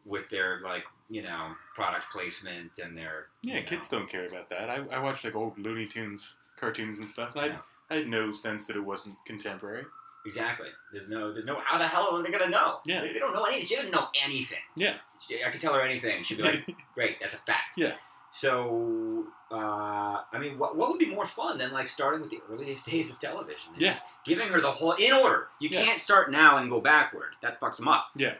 with 0.06 0.28
their 0.30 0.60
like 0.62 0.84
you 1.08 1.22
know 1.22 1.52
product 1.74 2.06
placement 2.12 2.78
and 2.82 2.96
their 2.96 3.26
Yeah, 3.42 3.54
you 3.54 3.60
know, 3.60 3.66
kids 3.66 3.88
don't 3.88 4.08
care 4.08 4.26
about 4.26 4.48
that. 4.50 4.70
I, 4.70 4.76
I 4.92 4.98
watched 5.00 5.24
like 5.24 5.34
old 5.34 5.58
Looney 5.58 5.86
Tunes 5.86 6.36
cartoons 6.58 6.98
and 6.98 7.08
stuff, 7.08 7.32
and 7.34 7.40
I, 7.44 7.46
Yeah. 7.46 7.58
I 7.90 7.94
had 7.96 8.08
no 8.08 8.30
sense 8.30 8.66
that 8.66 8.76
it 8.76 8.84
wasn't 8.84 9.16
contemporary. 9.26 9.84
Exactly. 10.26 10.68
There's 10.92 11.08
no. 11.08 11.32
There's 11.32 11.46
no. 11.46 11.56
How 11.64 11.78
the 11.78 11.86
hell 11.88 12.14
are 12.14 12.22
they 12.22 12.30
gonna 12.30 12.48
know? 12.50 12.80
Yeah. 12.84 13.00
They, 13.00 13.14
they 13.14 13.18
don't 13.18 13.32
know 13.34 13.44
anything. 13.44 13.66
She 13.66 13.74
didn't 13.76 13.90
know 13.90 14.08
anything. 14.24 14.58
Yeah. 14.76 14.94
She, 15.18 15.42
I 15.42 15.48
could 15.48 15.60
tell 15.62 15.72
her 15.74 15.80
anything. 15.80 16.22
She'd 16.22 16.36
be 16.36 16.42
like, 16.42 16.60
"Great, 16.94 17.18
that's 17.20 17.32
a 17.34 17.38
fact." 17.38 17.78
Yeah. 17.78 17.94
So, 18.28 19.24
uh, 19.50 20.20
I 20.32 20.38
mean, 20.38 20.58
what, 20.58 20.76
what 20.76 20.90
would 20.90 20.98
be 20.98 21.06
more 21.06 21.26
fun 21.26 21.58
than 21.58 21.72
like 21.72 21.88
starting 21.88 22.20
with 22.20 22.30
the 22.30 22.40
earliest 22.50 22.86
days 22.90 23.10
of 23.10 23.18
television? 23.18 23.72
and 23.72 23.80
Yeah. 23.82 23.96
giving 24.24 24.48
her 24.48 24.60
the 24.60 24.70
whole 24.70 24.92
in 24.92 25.12
order. 25.12 25.48
You 25.58 25.68
Yeah. 25.70 25.84
can't 25.84 25.98
start 25.98 26.30
now 26.30 26.58
and 26.58 26.70
go 26.70 26.80
backward. 26.80 27.32
That 27.42 27.60
fucks 27.60 27.78
them 27.78 27.88
up. 27.88 28.08
Yeah. 28.14 28.34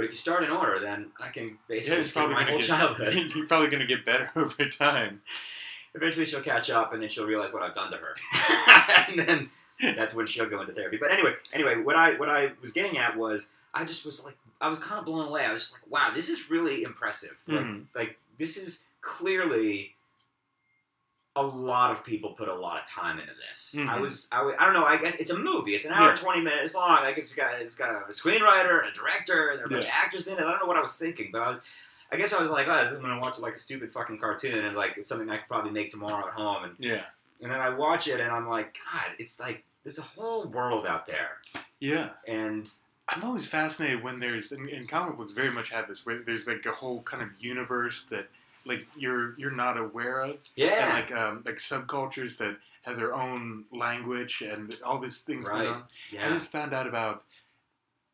But 0.00 0.06
if 0.06 0.12
you 0.12 0.16
start 0.16 0.44
in 0.44 0.50
order, 0.50 0.78
then 0.80 1.10
I 1.20 1.28
can 1.28 1.44
Yeah, 1.44 1.52
basically 1.68 2.00
it's 2.00 2.12
probably 2.12 2.34
my 2.36 2.44
whole 2.44 2.58
get, 2.58 2.66
childhood. 2.66 3.14
You're 3.34 3.46
probably 3.46 3.68
gonna 3.68 3.84
get 3.84 4.06
better 4.06 4.30
over 4.36 4.64
time. 4.70 5.20
Eventually, 5.94 6.24
she'll 6.24 6.40
catch 6.40 6.70
up, 6.70 6.94
and 6.94 7.02
then 7.02 7.10
she'll 7.10 7.26
realize 7.26 7.52
what 7.52 7.62
I've 7.62 7.74
done 7.74 7.90
to 7.90 7.98
her, 7.98 8.14
and 9.10 9.18
then 9.18 9.50
that's 9.96 10.14
when 10.14 10.26
she'll 10.26 10.48
go 10.48 10.62
into 10.62 10.72
therapy. 10.72 10.96
But 10.98 11.10
anyway, 11.10 11.34
anyway, 11.52 11.76
what 11.82 11.96
I 11.96 12.14
what 12.14 12.30
I 12.30 12.52
was 12.62 12.72
getting 12.72 12.96
at 12.96 13.14
was 13.14 13.48
I 13.74 13.84
just 13.84 14.06
was 14.06 14.24
like 14.24 14.38
I 14.62 14.68
was 14.68 14.78
kind 14.78 14.98
of 15.00 15.04
blown 15.04 15.28
away. 15.28 15.44
I 15.44 15.52
was 15.52 15.60
just 15.64 15.72
like, 15.74 15.90
wow, 15.90 16.10
this 16.14 16.30
is 16.30 16.50
really 16.50 16.82
impressive. 16.82 17.36
Like, 17.46 17.60
Mhm. 17.60 17.84
like 17.94 18.18
this 18.38 18.56
is 18.56 18.84
clearly 19.02 19.94
a 21.36 21.42
lot 21.42 21.92
of 21.92 22.04
people 22.04 22.32
put 22.32 22.48
a 22.48 22.54
lot 22.54 22.80
of 22.80 22.86
time 22.86 23.20
into 23.20 23.32
this. 23.48 23.74
I 23.76 23.78
Mhm. 23.82 24.00
was 24.00 24.28
I, 24.32 24.42
was- 24.42 24.56
I 24.58 24.64
don't 24.64 24.74
know. 24.74 24.84
I 24.84 24.96
guess 24.96 25.14
it's 25.16 25.30
a 25.30 25.38
movie. 25.38 25.74
It's 25.76 25.84
an 25.84 25.92
hour 25.92 26.06
Yeah. 26.06 26.10
and 26.10 26.18
twenty 26.18 26.40
minutes 26.40 26.74
long. 26.74 27.02
Like 27.04 27.18
it's 27.18 27.32
got 27.34 27.60
it's 27.60 27.74
got 27.76 27.90
a 27.90 28.12
screenwriter 28.12 28.80
and 28.80 28.88
a 28.88 28.92
director 28.92 29.50
and 29.50 29.58
there 29.58 29.64
are 29.64 29.68
a 29.68 29.70
bunch 29.70 29.84
Yeah. 29.84 29.90
of 29.90 30.04
actors 30.04 30.26
in 30.26 30.38
it. 30.38 30.40
I 30.44 30.50
don't 30.50 30.60
know 30.60 30.66
what 30.66 30.76
I 30.76 30.80
was 30.80 30.96
thinking, 30.96 31.30
but 31.32 31.40
I 31.42 31.48
was. 31.50 31.60
I 32.12 32.16
guess 32.16 32.32
I 32.32 32.42
was 32.42 32.50
like, 32.50 32.66
oh, 32.66 32.72
I'm 32.72 33.00
gonna 33.00 33.20
watch 33.20 33.38
like 33.38 33.54
a 33.54 33.58
stupid 33.58 33.92
fucking 33.92 34.18
cartoon, 34.18 34.64
and 34.64 34.76
like 34.76 34.96
it's 34.96 35.08
something 35.08 35.30
I 35.30 35.36
could 35.36 35.46
probably 35.48 35.70
make 35.70 35.90
tomorrow 35.92 36.26
at 36.26 36.34
home, 36.34 36.64
and 36.64 36.74
Yeah. 36.80 37.04
and 37.40 37.52
then 37.52 37.60
I 37.60 37.68
watch 37.68 38.08
it, 38.08 38.18
and 38.20 38.32
I'm 38.32 38.48
like, 38.48 38.76
God, 38.92 39.12
it's 39.20 39.38
like 39.38 39.64
there's 39.84 39.98
a 39.98 40.02
whole 40.02 40.46
world 40.48 40.84
out 40.88 41.06
there, 41.06 41.40
Yeah. 41.78 42.10
and 42.26 42.68
I'm 43.08 43.22
always 43.22 43.46
fascinated 43.46 44.02
when 44.02 44.18
there's 44.18 44.50
in, 44.50 44.68
in 44.68 44.88
comic 44.88 45.16
books 45.16 45.30
very 45.30 45.50
much 45.50 45.70
have 45.70 45.86
this 45.86 46.04
where 46.04 46.18
there's 46.18 46.48
like 46.48 46.66
a 46.66 46.72
whole 46.72 47.00
kind 47.04 47.22
of 47.22 47.28
universe 47.38 48.06
that 48.06 48.28
like 48.66 48.86
you're 48.96 49.38
you're 49.38 49.50
not 49.50 49.76
aware 49.78 50.20
of 50.20 50.30
and 50.30 50.38
yeah, 50.56 50.92
like 50.94 51.12
um, 51.12 51.42
like 51.46 51.56
subcultures 51.56 52.36
that 52.38 52.56
have 52.82 52.96
their 52.96 53.14
own 53.14 53.64
language 53.72 54.42
and 54.42 54.74
all 54.84 54.98
these 54.98 55.20
things 55.22 55.46
Right. 55.46 55.62
going 55.64 55.68
on. 55.74 55.82
Yeah. 56.12 56.26
I 56.26 56.30
just 56.30 56.50
found 56.52 56.72
out 56.74 56.86
about 56.86 57.24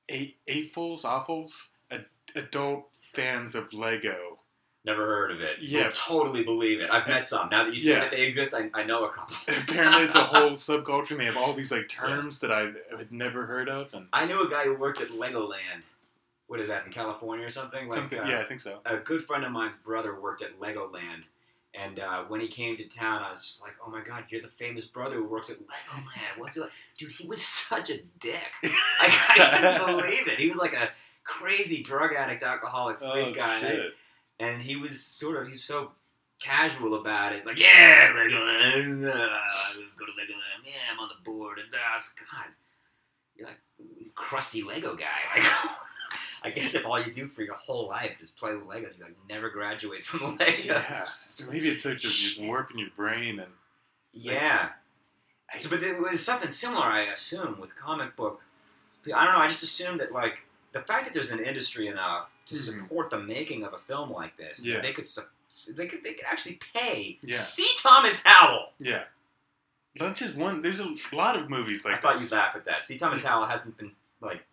eight 0.08 0.36
eightfuls, 0.48 1.02
awfuls, 1.02 1.70
ad, 1.90 2.06
adult 2.34 2.88
fans 3.14 3.54
of 3.54 3.72
Lego. 3.72 4.38
never 4.84 5.04
heard 5.04 5.32
of 5.32 5.40
it. 5.40 5.56
Yeah. 5.60 5.86
Will 5.86 5.92
totally 5.92 6.44
believe 6.44 6.80
it. 6.80 6.88
I've 6.90 7.08
met 7.08 7.26
some. 7.26 7.48
Now 7.50 7.64
that 7.64 7.74
you 7.74 7.80
say 7.80 7.90
Yeah. 7.90 8.00
that 8.00 8.10
they 8.12 8.22
exist, 8.24 8.54
I, 8.54 8.70
I 8.72 8.84
know 8.84 9.04
a 9.04 9.10
couple. 9.10 9.36
Apparently, 9.48 10.02
it's 10.04 10.14
a 10.14 10.20
whole 10.34 10.50
subculture. 10.52 11.10
and 11.12 11.20
They 11.20 11.24
have 11.24 11.36
all 11.36 11.54
these 11.54 11.72
like 11.72 11.88
terms 11.88 12.38
that 12.40 12.52
I 12.52 12.70
had 12.96 13.10
never 13.10 13.46
heard 13.46 13.68
of, 13.68 13.92
and 13.94 14.06
I 14.12 14.26
knew 14.26 14.46
a 14.46 14.48
guy 14.50 14.62
who 14.64 14.76
worked 14.76 15.00
at 15.00 15.08
Legoland. 15.08 15.84
What 16.48 16.60
is 16.60 16.68
that 16.68 16.84
in 16.86 16.92
California 16.92 17.44
or 17.44 17.50
something? 17.50 17.88
Like, 17.88 17.98
something. 17.98 18.20
uh, 18.20 18.26
yeah, 18.28 18.40
I 18.40 18.44
think 18.44 18.60
so. 18.60 18.78
a 18.86 18.96
good 18.98 19.24
friend 19.24 19.44
of 19.44 19.52
mine's 19.52 19.76
brother 19.76 20.18
worked 20.20 20.42
at 20.42 20.60
Legoland. 20.60 21.24
And 21.74 21.98
uh, 22.00 22.22
when 22.28 22.40
he 22.40 22.48
came 22.48 22.76
to 22.78 22.84
town, 22.84 23.22
I 23.22 23.28
was 23.30 23.42
just 23.44 23.60
like, 23.62 23.74
"Oh 23.86 23.90
my 23.90 24.00
God, 24.02 24.24
you're 24.30 24.40
the 24.40 24.48
famous 24.48 24.86
brother 24.86 25.16
who 25.16 25.24
works 25.24 25.50
at 25.50 25.56
Legoland. 25.58 26.38
What's 26.38 26.54
he 26.54 26.60
like, 26.62 26.70
dude? 26.96 27.10
He 27.12 27.26
was 27.26 27.42
such 27.42 27.90
a 27.90 27.98
dick. 28.18 28.40
Like, 28.62 29.12
I 29.38 29.76
couldn't 29.76 29.86
believe 29.96 30.26
it. 30.28 30.38
He 30.38 30.48
was 30.48 30.56
like 30.56 30.72
a 30.72 30.88
crazy 31.24 31.82
drug 31.82 32.14
addict, 32.14 32.42
alcoholic 32.42 32.98
freak 32.98 33.10
Oh 33.10 33.32
guy, 33.34 33.58
and 33.58 33.66
I- 33.82 33.88
and 34.38 34.62
he 34.62 34.76
was 34.76 35.02
sort 35.04 35.36
of 35.36 35.44
he 35.48 35.50
was 35.52 35.64
so 35.64 35.90
casual 36.40 36.94
about 36.94 37.32
it, 37.34 37.44
like, 37.44 37.58
"Yeah, 37.58 38.08
Legoland, 38.16 39.02
uh, 39.06 39.38
go 39.98 40.06
to 40.06 40.12
Legoland. 40.12 40.64
Yeah, 40.64 40.72
I'm 40.92 40.98
on 41.00 41.08
the 41.08 41.30
board." 41.30 41.58
And 41.58 41.68
uh, 41.74 41.78
I 41.90 41.94
was 41.94 42.08
like, 42.16 42.26
"God, 42.30 42.52
you're 43.36 43.48
like 43.48 43.60
crusty 44.14 44.62
Lego 44.62 44.94
guy." 44.96 45.04
Like, 45.34 45.44
I 46.46 46.50
guess 46.50 46.74
if 46.74 46.86
all 46.86 47.00
you 47.00 47.12
do 47.12 47.28
for 47.28 47.42
your 47.42 47.54
whole 47.54 47.88
life 47.88 48.16
is 48.20 48.30
play 48.30 48.54
with 48.54 48.66
Legos, 48.66 48.98
you 48.98 49.04
like 49.04 49.16
never 49.28 49.50
graduate 49.50 50.04
from 50.04 50.20
Legos. 50.38 51.40
Yeah, 51.40 51.46
maybe 51.50 51.68
it's 51.68 51.82
such 51.82 52.02
just 52.02 52.40
warping 52.40 52.78
your 52.78 52.90
brain 52.96 53.38
and 53.40 53.50
Yeah. 54.12 54.70
So, 55.58 55.68
but 55.70 55.82
it 55.82 55.98
was 56.00 56.24
something 56.24 56.50
similar, 56.50 56.84
I 56.84 57.02
assume, 57.02 57.58
with 57.60 57.74
comic 57.76 58.16
book. 58.16 58.44
I 59.14 59.24
don't 59.24 59.34
know. 59.34 59.40
I 59.40 59.46
just 59.48 59.62
assumed 59.62 60.00
that 60.00 60.12
like 60.12 60.42
the 60.72 60.80
fact 60.80 61.04
that 61.04 61.14
there's 61.14 61.30
an 61.30 61.38
industry 61.40 61.86
enough 61.86 62.30
to 62.46 62.54
Mhm. 62.54 62.58
support 62.80 63.10
the 63.10 63.18
making 63.18 63.62
of 63.64 63.72
a 63.72 63.78
film 63.78 64.10
like 64.10 64.36
this, 64.36 64.64
Yeah. 64.64 64.80
they 64.80 64.92
could 64.92 65.08
they 65.76 65.86
could 65.86 66.02
they 66.04 66.14
could 66.14 66.26
actually 66.26 66.58
pay 66.74 67.18
Yeah. 67.22 67.36
C. 67.36 67.68
Thomas 67.78 68.24
Howell. 68.24 68.72
yeah. 68.78 69.04
Not 70.00 70.14
just 70.16 70.34
one. 70.34 70.60
There's 70.60 70.78
a 70.80 70.94
lot 71.12 71.36
of 71.36 71.48
movies 71.48 71.84
like 71.84 71.94
that. 71.94 71.98
I 71.98 72.02
thought 72.02 72.20
this. 72.20 72.30
you'd 72.30 72.36
laugh 72.36 72.54
at 72.56 72.64
that. 72.66 72.84
C. 72.84 72.98
Thomas 72.98 73.24
Howell 73.24 73.46
hasn't 73.46 73.78
been 73.78 73.92
like. 74.20 74.44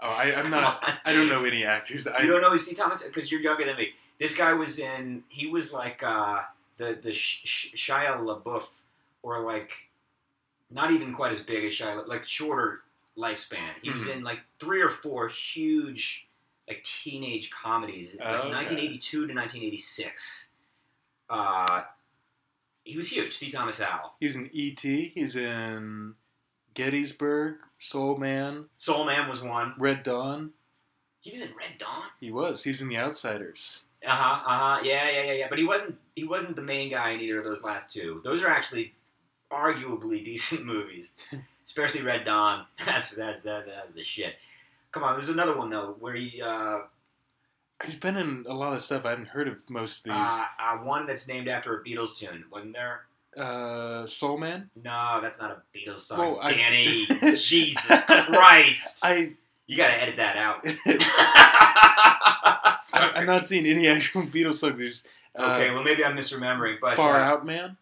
Oh, 0.00 0.08
I, 0.08 0.34
I'm 0.34 0.50
not. 0.50 0.82
I 1.04 1.12
don't 1.12 1.28
know 1.28 1.44
any 1.44 1.64
actors. 1.64 2.06
I, 2.06 2.22
You 2.22 2.28
don't 2.28 2.42
know 2.42 2.50
who 2.50 2.58
Thomas 2.74 3.02
because 3.02 3.30
you're 3.30 3.40
younger 3.40 3.64
than 3.64 3.76
me. 3.76 3.90
This 4.20 4.36
guy 4.36 4.52
was 4.52 4.78
in. 4.78 5.24
He 5.28 5.46
was 5.46 5.72
like 5.72 6.02
uh, 6.02 6.40
the 6.76 6.98
the 7.02 7.12
Sh- 7.12 7.42
Sh- 7.44 7.90
Shia 7.90 8.16
LaBeouf, 8.18 8.64
or 9.22 9.40
like 9.40 9.70
not 10.70 10.90
even 10.90 11.14
quite 11.14 11.32
as 11.32 11.40
big 11.40 11.64
as 11.64 11.72
Shia, 11.72 12.06
like 12.06 12.24
shorter 12.24 12.80
lifespan. 13.16 13.70
He 13.82 13.90
was 13.90 14.02
Mhm. 14.04 14.16
in 14.16 14.24
like 14.24 14.40
three 14.60 14.82
or 14.82 14.90
four 14.90 15.28
huge 15.28 16.26
like 16.68 16.82
teenage 16.82 17.50
comedies, 17.50 18.16
like 18.18 18.26
Oh, 18.28 18.32
okay. 18.48 18.48
1982 18.50 19.26
to 19.28 19.34
1986. 19.34 20.50
Uh, 21.30 21.82
he 22.84 22.96
was 22.96 23.08
huge. 23.08 23.34
C. 23.36 23.50
Thomas 23.50 23.80
Howell. 23.80 24.14
He's 24.20 24.36
in 24.36 24.48
E.T. 24.52 25.12
He's 25.14 25.36
in 25.36 26.14
Gettysburg, 26.74 27.56
Soul 27.78 28.16
Man, 28.16 28.66
Soul 28.76 29.04
Man 29.04 29.28
was 29.28 29.40
one. 29.40 29.74
Red 29.78 30.02
Dawn. 30.02 30.50
He 31.20 31.30
was 31.30 31.42
in 31.42 31.48
Red 31.48 31.78
Dawn. 31.78 32.04
He 32.20 32.30
was. 32.30 32.62
He's 32.62 32.80
in 32.80 32.88
The 32.88 32.96
Outsiders. 32.98 33.84
Uh 34.06 34.10
huh. 34.10 34.42
Uh 34.46 34.58
huh. 34.58 34.80
Yeah, 34.84 35.10
yeah, 35.10 35.22
yeah, 35.24 35.32
yeah. 35.32 35.46
But 35.48 35.58
he 35.58 35.64
wasn't. 35.64 35.96
He 36.14 36.24
wasn't 36.24 36.56
the 36.56 36.62
main 36.62 36.90
guy 36.90 37.10
in 37.10 37.20
either 37.20 37.38
of 37.38 37.44
those 37.44 37.62
last 37.62 37.92
two. 37.92 38.20
Those 38.24 38.42
are 38.42 38.48
actually 38.48 38.94
arguably 39.50 40.24
decent 40.24 40.64
movies, 40.64 41.12
especially 41.64 42.02
Red 42.02 42.24
Dawn. 42.24 42.66
That's 42.86 43.14
that's 43.16 43.42
that, 43.42 43.66
that's 43.66 43.92
the 43.92 44.04
shit. 44.04 44.34
Come 44.92 45.02
on, 45.02 45.16
there's 45.16 45.28
another 45.28 45.56
one 45.56 45.68
though 45.70 45.96
where 46.00 46.14
he 46.14 46.40
uh, 46.40 46.78
He's 47.84 47.96
been 47.96 48.16
in 48.16 48.46
a 48.48 48.54
lot 48.54 48.72
of 48.72 48.80
stuff. 48.82 49.04
I 49.04 49.10
hadn't 49.10 49.28
heard 49.28 49.48
of 49.48 49.58
most 49.68 49.98
of 49.98 50.04
these. 50.04 50.14
uh, 50.14 50.44
uh 50.58 50.76
one 50.78 51.06
that's 51.06 51.28
named 51.28 51.48
after 51.48 51.76
a 51.76 51.84
Beatles 51.84 52.16
tune, 52.16 52.44
wasn't 52.50 52.72
there? 52.72 53.02
Uh, 53.36 54.06
Soul 54.06 54.38
Man. 54.38 54.70
No, 54.82 55.18
that's 55.20 55.38
not 55.38 55.50
a 55.50 55.62
Beatles 55.76 55.98
song, 55.98 56.18
Well, 56.18 56.38
I- 56.40 56.54
Danny. 56.54 57.04
Jesus 57.36 58.04
Christ! 58.06 59.00
I, 59.04 59.32
You 59.66 59.76
gotta 59.76 60.02
edit 60.02 60.16
that 60.16 60.36
out. 60.36 60.60
I. 60.64 62.76
I'm 63.14 63.26
not 63.26 63.46
seeing 63.46 63.66
any 63.66 63.88
actual 63.88 64.22
Beatles 64.22 64.56
songs. 64.56 64.78
There's 64.78 65.04
uh, 65.38 65.52
okay, 65.54 65.70
well 65.70 65.82
maybe 65.82 66.04
I'm 66.04 66.16
misremembering, 66.16 66.76
but 66.80 66.96
Far 66.96 67.20
uh, 67.20 67.24
Out 67.24 67.44
Man. 67.44 67.76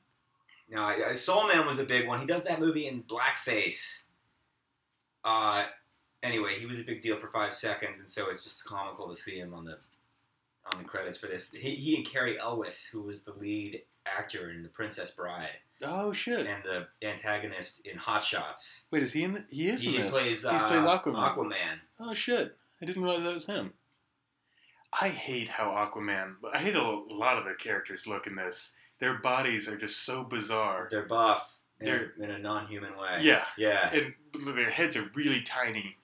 No, 0.71 0.83
I- 0.83 1.13
Soul 1.13 1.47
Man 1.49 1.67
was 1.67 1.79
a 1.79 1.85
big 1.85 2.07
one. 2.09 2.19
He 2.21 2.27
does 2.27 2.43
that 2.45 2.61
movie 2.61 2.89
in 2.89 3.05
blackface. 3.05 4.03
Uh, 5.25 5.65
anyway, 6.23 6.59
he 6.59 6.67
was 6.67 6.81
a 6.81 6.85
big 6.85 7.01
deal 7.01 7.17
for 7.17 7.29
five 7.29 7.55
seconds, 7.55 8.01
and 8.01 8.09
so 8.09 8.29
it's 8.29 8.43
just 8.45 8.65
comical 8.65 9.09
to 9.09 9.17
see 9.17 9.39
him 9.39 9.55
on 9.55 9.65
the 9.65 9.79
on 10.67 10.79
the 10.79 10.85
credits 10.85 11.19
for 11.19 11.27
this. 11.27 11.53
He, 11.53 11.75
he 11.77 11.97
and 11.97 12.07
Cary 12.07 12.39
Elwes, 12.41 12.87
who 12.87 13.03
was 13.03 13.23
the 13.23 13.33
lead 13.35 13.83
actor 14.07 14.51
in 14.51 14.63
The 14.63 14.69
Princess 14.69 15.11
Bride 15.11 15.49
Oh 15.83 16.13
shit! 16.13 16.47
and 16.47 16.63
the 16.63 16.87
antagonist 17.07 17.87
in 17.87 17.97
Hot 17.99 18.23
Shots. 18.25 18.85
Wait, 18.91 19.03
is 19.03 19.13
he 19.13 19.25
in? 19.25 19.35
The, 19.35 19.45
he 19.51 19.69
is 19.69 19.83
He 19.83 19.97
in 19.97 20.03
this. 20.03 20.13
plays 20.13 20.45
uh, 20.45 20.53
he 20.53 20.59
plays 20.59 20.85
Aquaman. 20.85 21.37
Aquaman. 21.37 21.79
Oh 22.01 22.15
shit! 22.15 22.57
I 22.81 22.87
didn't 22.87 23.03
realize 23.03 23.23
that 23.25 23.35
was 23.35 23.47
him. 23.47 23.73
I 25.01 25.09
hate 25.09 25.49
how 25.49 25.71
Aquaman. 25.71 26.35
I 26.53 26.59
hate 26.59 26.77
a 26.77 26.83
lot 26.83 27.37
of 27.39 27.45
the 27.45 27.55
characters 27.59 28.07
look 28.07 28.27
in 28.27 28.37
this. 28.37 28.75
Their 29.01 29.15
bodies 29.15 29.69
are 29.69 29.77
just 29.77 30.05
so 30.07 30.23
bizarre. 30.23 30.87
They're 30.91 31.07
buff 31.07 31.57
in, 31.81 31.87
They're- 31.87 32.13
in 32.21 32.31
a 32.31 32.39
non-human 32.39 32.97
way. 32.97 33.19
Yeah, 33.23 33.45
Yeah. 33.59 33.91
and 33.93 34.15
their 34.57 34.71
heads 34.71 34.97
are 34.97 35.11
really 35.15 35.41
tiny. 35.43 35.97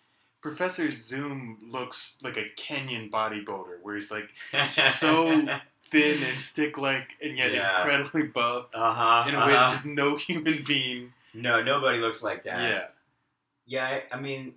Professor 0.42 0.90
Zoom 0.90 1.58
looks 1.70 2.16
like 2.22 2.36
a 2.36 2.46
Kenyan 2.58 3.10
bodybuilder, 3.10 3.80
where 3.82 3.94
he's 3.94 4.10
like 4.10 4.30
so 4.68 5.46
thin 5.90 6.22
and 6.22 6.40
stick-like, 6.40 7.16
and 7.22 7.36
yet 7.36 7.52
Yeah. 7.52 7.78
incredibly 7.80 8.24
buff 8.24 8.66
Uh 8.74 8.92
huh. 8.94 9.28
in 9.28 9.34
a 9.34 9.46
way 9.46 9.52
that 9.52 9.70
just 9.72 9.84
no 9.84 10.16
human 10.28 10.62
being. 10.66 11.12
No, 11.34 11.62
nobody 11.62 11.98
looks 11.98 12.22
like 12.22 12.42
that. 12.44 12.68
Yeah, 12.68 12.86
Yeah, 13.66 13.86
I, 14.12 14.16
I 14.16 14.20
mean, 14.20 14.54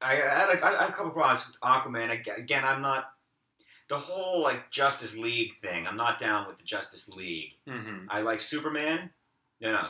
I, 0.00 0.12
I, 0.12 0.16
had 0.16 0.48
a, 0.50 0.64
I 0.64 0.70
had 0.82 0.90
a 0.90 0.92
couple 0.92 1.10
problems 1.10 1.46
with 1.46 1.58
Aquaman. 1.60 2.10
Ag- 2.10 2.28
Again, 2.38 2.64
I'm 2.64 2.82
not 2.82 3.12
the 3.88 3.98
whole 3.98 4.42
like 4.42 4.70
Justice 4.70 5.16
League 5.16 5.52
thing. 5.62 5.86
I'm 5.86 5.96
not 5.96 6.18
down 6.18 6.46
with 6.48 6.58
the 6.58 6.64
Justice 6.64 7.08
League. 7.10 7.56
Mm-hmm. 7.68 8.06
I 8.10 8.20
like 8.20 8.40
Superman. 8.40 9.10
No, 9.60 9.72
no, 9.72 9.88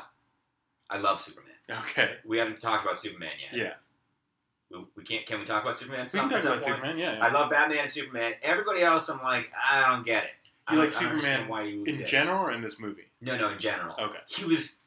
I 0.91 0.99
love 0.99 1.21
Superman. 1.21 1.49
Okay. 1.71 2.17
We 2.27 2.39
haven't 2.39 2.61
talked 2.61 2.85
about 2.85 2.99
Superman 2.99 3.31
yet. 3.41 3.59
Yeah. 3.59 3.75
We, 4.79 4.85
we 4.97 5.03
can't. 5.05 5.25
Can 5.27 5.39
we 5.41 5.45
talk 5.45 5.63
about 5.63 5.79
Superman? 5.79 6.07
We 6.13 6.19
can 6.21 6.29
talk 6.31 6.43
about? 6.45 6.63
Superman. 6.63 6.99
Yeah. 6.99 7.15
yeah. 7.17 7.25
I 7.25 7.33
love 7.33 7.51
Batman 7.51 7.79
and 7.79 7.91
Superman. 7.91 8.35
Everybody 8.43 8.83
else, 8.83 9.09
I'm 9.09 9.23
like, 9.23 9.51
I 9.71 9.89
don't 9.89 10.05
get 10.05 10.25
it. 10.25 10.31
You 10.73 10.79
like 10.79 10.93
Superman 10.93 11.49
why 11.49 11.65
you 11.65 11.85
in 11.85 12.05
general 12.07 12.45
or 12.45 12.53
in 12.53 12.63
this 12.63 12.79
movie? 12.81 13.07
No, 13.21 13.37
no, 13.37 13.51
in 13.51 13.59
general. 13.59 13.95
Okay. 13.99 14.19
He 14.27 14.45
was 14.45 14.81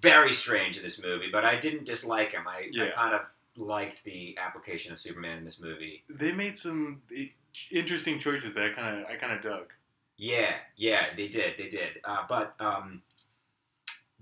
very 0.00 0.32
strange 0.32 0.76
in 0.76 0.82
this 0.82 1.02
movie, 1.02 1.28
but 1.30 1.44
I 1.44 1.58
didn't 1.58 1.84
dislike 1.84 2.32
him. 2.32 2.42
I, 2.48 2.68
I 2.80 2.88
kind 2.90 3.14
of 3.14 3.20
liked 3.56 4.02
the 4.04 4.36
application 4.38 4.92
of 4.92 4.98
Superman 4.98 5.38
in 5.38 5.44
this 5.44 5.60
movie. 5.60 6.02
They 6.08 6.32
made 6.32 6.58
some 6.58 7.02
interesting 7.70 8.18
choices 8.18 8.54
that 8.54 8.64
I 8.64 8.70
kind 8.70 9.00
of 9.00 9.06
I 9.10 9.16
kind 9.16 9.32
of 9.32 9.42
dug. 9.42 9.72
Yeah, 10.16 10.52
yeah, 10.76 11.06
they 11.16 11.28
did, 11.28 11.54
they 11.58 11.68
did. 11.68 12.00
Uh, 12.04 12.24
but 12.28 12.54
um, 12.60 13.02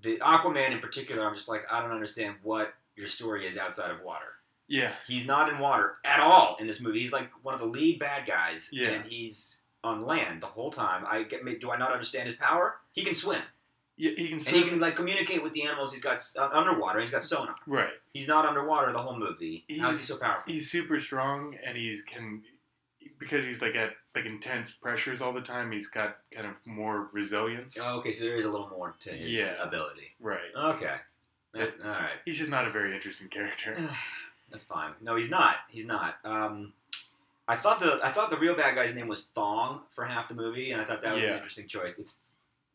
the 0.03 0.17
Aquaman 0.19 0.71
in 0.71 0.79
particular, 0.81 1.27
I'm 1.27 1.35
just 1.35 1.49
like, 1.49 1.65
I 1.71 1.81
don't 1.83 1.91
understand 1.93 2.37
what 2.43 2.75
your 2.97 3.07
story 3.07 3.47
is 3.47 3.57
outside 3.57 3.91
of 3.91 4.03
water. 4.03 4.25
Yeah. 4.69 4.93
He's 5.07 5.27
not 5.27 5.49
in 5.49 5.59
water 5.59 5.97
at 6.05 6.21
all 6.21 6.57
in 6.61 6.67
this 6.67 6.81
movie. 6.81 7.01
He's 7.01 7.13
like 7.13 7.29
one 7.43 7.55
of 7.55 7.61
the 7.61 7.67
lead 7.67 7.99
bad 7.99 8.27
guys, 8.27 8.71
Yeah. 8.73 8.91
and 8.91 9.05
he's 9.05 9.60
on 9.83 10.05
land 10.05 10.43
the 10.43 10.47
whole 10.47 10.71
time. 10.71 11.05
I 11.09 11.23
get. 11.23 11.45
Do 11.61 11.71
I 11.71 11.77
not 11.79 11.93
understand 11.93 12.29
his 12.29 12.37
power? 12.37 12.77
He 12.93 13.03
can 13.03 13.15
swim, 13.15 13.41
Yeah. 13.97 14.11
He 14.17 14.29
can. 14.29 14.35
and 14.39 14.57
he 14.57 14.63
can 14.63 14.79
like 14.81 14.97
communicate 14.97 15.43
with 15.43 15.53
the 15.53 15.63
animals. 15.63 15.93
He's 15.93 16.03
got 16.03 16.23
uh, 16.39 16.49
underwater. 16.53 17.01
He's 17.01 17.11
got 17.11 17.25
sonar. 17.25 17.55
right. 17.67 17.91
He's 18.13 18.29
not 18.29 18.45
underwater 18.45 18.93
the 18.93 18.99
whole 18.99 19.19
movie. 19.19 19.65
How 19.79 19.91
is 19.91 19.97
he 19.97 20.01
He's- 20.01 20.05
so 20.09 20.17
powerful? 20.19 20.53
He's 20.53 20.71
super 20.71 20.99
strong, 20.99 21.57
and 21.65 21.77
he's 21.77 22.03
can 22.03 22.43
because 23.19 23.45
he's 23.45 23.63
like 23.63 23.75
at 23.75 23.91
like 24.15 24.27
intense 24.27 24.73
pressures 24.73 25.23
all 25.23 25.33
the 25.33 25.41
time. 25.41 25.71
He's 25.73 25.87
got 25.87 26.19
kind 26.33 26.47
of 26.47 26.55
more 26.67 27.09
resilience. 27.13 27.79
Oh, 27.81 27.99
okay, 28.01 28.13
so 28.13 28.25
there 28.25 28.37
is 28.37 28.45
a 28.45 28.51
little 28.51 28.69
more 28.69 28.95
to 29.01 29.11
his 29.11 29.33
Yeah. 29.33 29.55
ability. 29.63 30.15
Right. 30.21 30.41
Okay, 30.57 30.97
That's, 31.55 31.73
all 31.83 31.91
right. 31.91 32.11
He's 32.25 32.37
just 32.39 32.51
not 32.51 32.67
a 32.67 32.71
very 32.71 32.95
interesting 32.95 33.29
character. 33.29 33.77
That's 34.51 34.65
fine. 34.65 34.93
No, 35.01 35.15
he's 35.15 35.31
not. 35.31 35.57
He's 35.71 35.87
not. 35.87 36.17
Um, 36.25 36.73
I 37.51 37.57
thought 37.57 37.81
the 37.81 37.99
I 38.03 38.11
thought 38.13 38.31
the 38.31 38.37
real 38.39 38.55
bad 38.55 38.75
guy's 38.77 38.95
name 38.95 39.09
was 39.09 39.29
Thong 39.35 39.83
for 39.91 40.05
half 40.05 40.29
the 40.29 40.35
movie, 40.35 40.71
and 40.71 40.81
I 40.81 40.85
thought 40.85 41.03
that 41.03 41.15
was 41.15 41.25
an 41.25 41.31
interesting 41.35 41.67
choice. 41.67 41.99
It's 41.99 42.17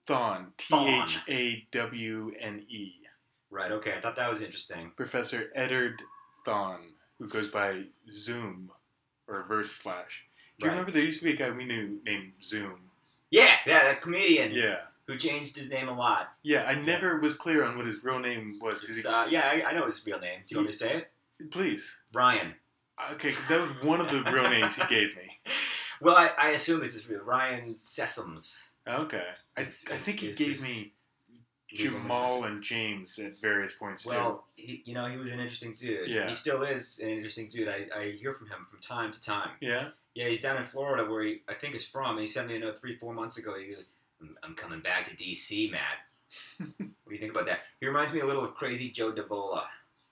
Thawne. 0.07 0.47
Thawne. 0.57 1.03
H 1.03 1.19
A 1.29 1.67
W 1.71 2.31
N 2.39 2.63
E. 2.67 2.91
right. 3.49 3.71
Okay, 3.71 3.93
I 3.97 4.01
thought 4.01 4.15
that 4.17 4.29
was 4.29 4.41
interesting. 4.41 4.91
Professor 4.97 5.49
Eobard 5.57 5.99
Thawne, 6.45 6.91
who 7.19 7.27
goes 7.29 7.47
by 7.47 7.83
Zoom 8.11 8.69
or 9.27 9.39
Reverse 9.39 9.75
Flash. 9.75 10.25
Do 10.59 10.65
you 10.65 10.69
Right. 10.69 10.73
remember 10.75 10.91
there 10.91 11.03
used 11.03 11.19
to 11.19 11.25
be 11.25 11.31
a 11.33 11.35
guy 11.38 11.49
we 11.51 11.65
knew 11.65 11.99
named 12.05 12.33
Zoom? 12.43 12.91
Yeah, 13.31 13.55
yeah, 13.65 13.83
that 13.85 14.01
comedian 14.01 14.51
Yeah. 14.51 14.81
who 15.07 15.17
changed 15.17 15.55
his 15.55 15.69
name 15.69 15.88
a 15.89 15.93
lot. 15.93 16.33
Yeah, 16.43 16.63
I 16.65 16.75
never 16.75 17.19
was 17.19 17.33
clear 17.33 17.63
on 17.63 17.77
what 17.77 17.85
his 17.88 18.03
real 18.03 18.19
name 18.19 18.59
was. 18.61 18.81
He- 18.81 19.07
uh, 19.07 19.25
yeah, 19.27 19.49
I, 19.65 19.69
I 19.69 19.73
know 19.73 19.85
his 19.85 20.05
real 20.05 20.19
name. 20.19 20.39
Do 20.41 20.53
you 20.53 20.57
want 20.57 20.67
me 20.67 20.71
to 20.71 20.77
say 20.77 20.93
it? 20.97 21.51
please. 21.51 21.97
Ryan. 22.13 22.55
Okay, 23.13 23.29
because 23.29 23.47
that 23.49 23.62
was 23.62 23.84
one 23.84 23.99
of 24.01 24.10
the 24.10 24.21
real 24.31 24.49
names 24.49 24.75
he 24.75 24.84
gave 24.88 25.15
me. 25.15 25.39
Well, 26.01 26.17
I, 26.17 26.31
I 26.38 26.49
assume 26.49 26.81
this 26.81 26.93
is 26.93 27.08
real. 27.10 27.21
Ryan 27.21 27.73
Sessoms. 27.75 28.67
Okay. 28.86 29.23
I, 29.55 29.62
I 29.62 29.63
think 29.63 30.19
he 30.19 30.27
is- 30.27 30.38
gave 30.38 30.51
is- 30.51 30.62
me. 30.62 30.91
Jamal 31.73 32.43
and 32.45 32.62
James 32.62 33.17
at 33.19 33.39
various 33.41 33.73
points 33.73 34.03
too. 34.03 34.10
Well, 34.10 34.45
you 34.58 34.93
know, 34.93 35.05
he 35.08 35.17
was 35.17 35.29
an 35.31 35.39
interesting 35.39 35.73
dude. 35.73 36.10
Yeah. 36.10 36.27
He 36.27 36.34
still 36.34 36.63
is 36.63 36.99
an 36.99 37.10
interesting 37.10 37.47
dude. 37.49 37.67
I, 37.67 37.88
I 37.97 38.12
hear 38.12 38.34
from 38.34 38.47
him 38.47 38.65
from 38.69 38.79
time 38.79 39.12
to 39.12 39.19
time. 39.21 39.51
Yeah? 39.62 39.89
Yeah, 40.13 40.27
he's 40.27 40.41
down 40.41 40.58
in 40.58 40.65
Florida 40.65 41.10
where 41.10 41.23
he, 41.23 41.41
I 41.49 41.53
think, 41.53 41.75
is 41.75 41.86
from. 41.86 42.17
He 42.17 42.25
sent 42.25 42.47
me 42.47 42.55
a 42.55 42.60
note 42.60 42.77
three, 42.77 42.95
four 42.97 43.13
months 43.13 43.38
ago. 43.38 43.58
He 43.60 43.67
goes, 43.67 43.84
I'm, 44.21 44.38
I'm 44.43 44.53
coming 44.55 44.79
back 44.79 45.05
to 45.10 45.15
D.C., 45.15 45.69
Matt. 45.71 45.81
what 46.77 46.88
do 47.10 47.13
you 47.13 47.19
think 47.19 47.31
about 47.31 47.45
that? 47.47 47.60
He 47.81 47.88
reminds 47.88 48.13
me 48.13 48.19
a 48.21 48.25
little 48.25 48.43
of 48.45 48.53
Crazy 48.53 48.89
Joe 48.89 49.12
Davola 49.12 49.63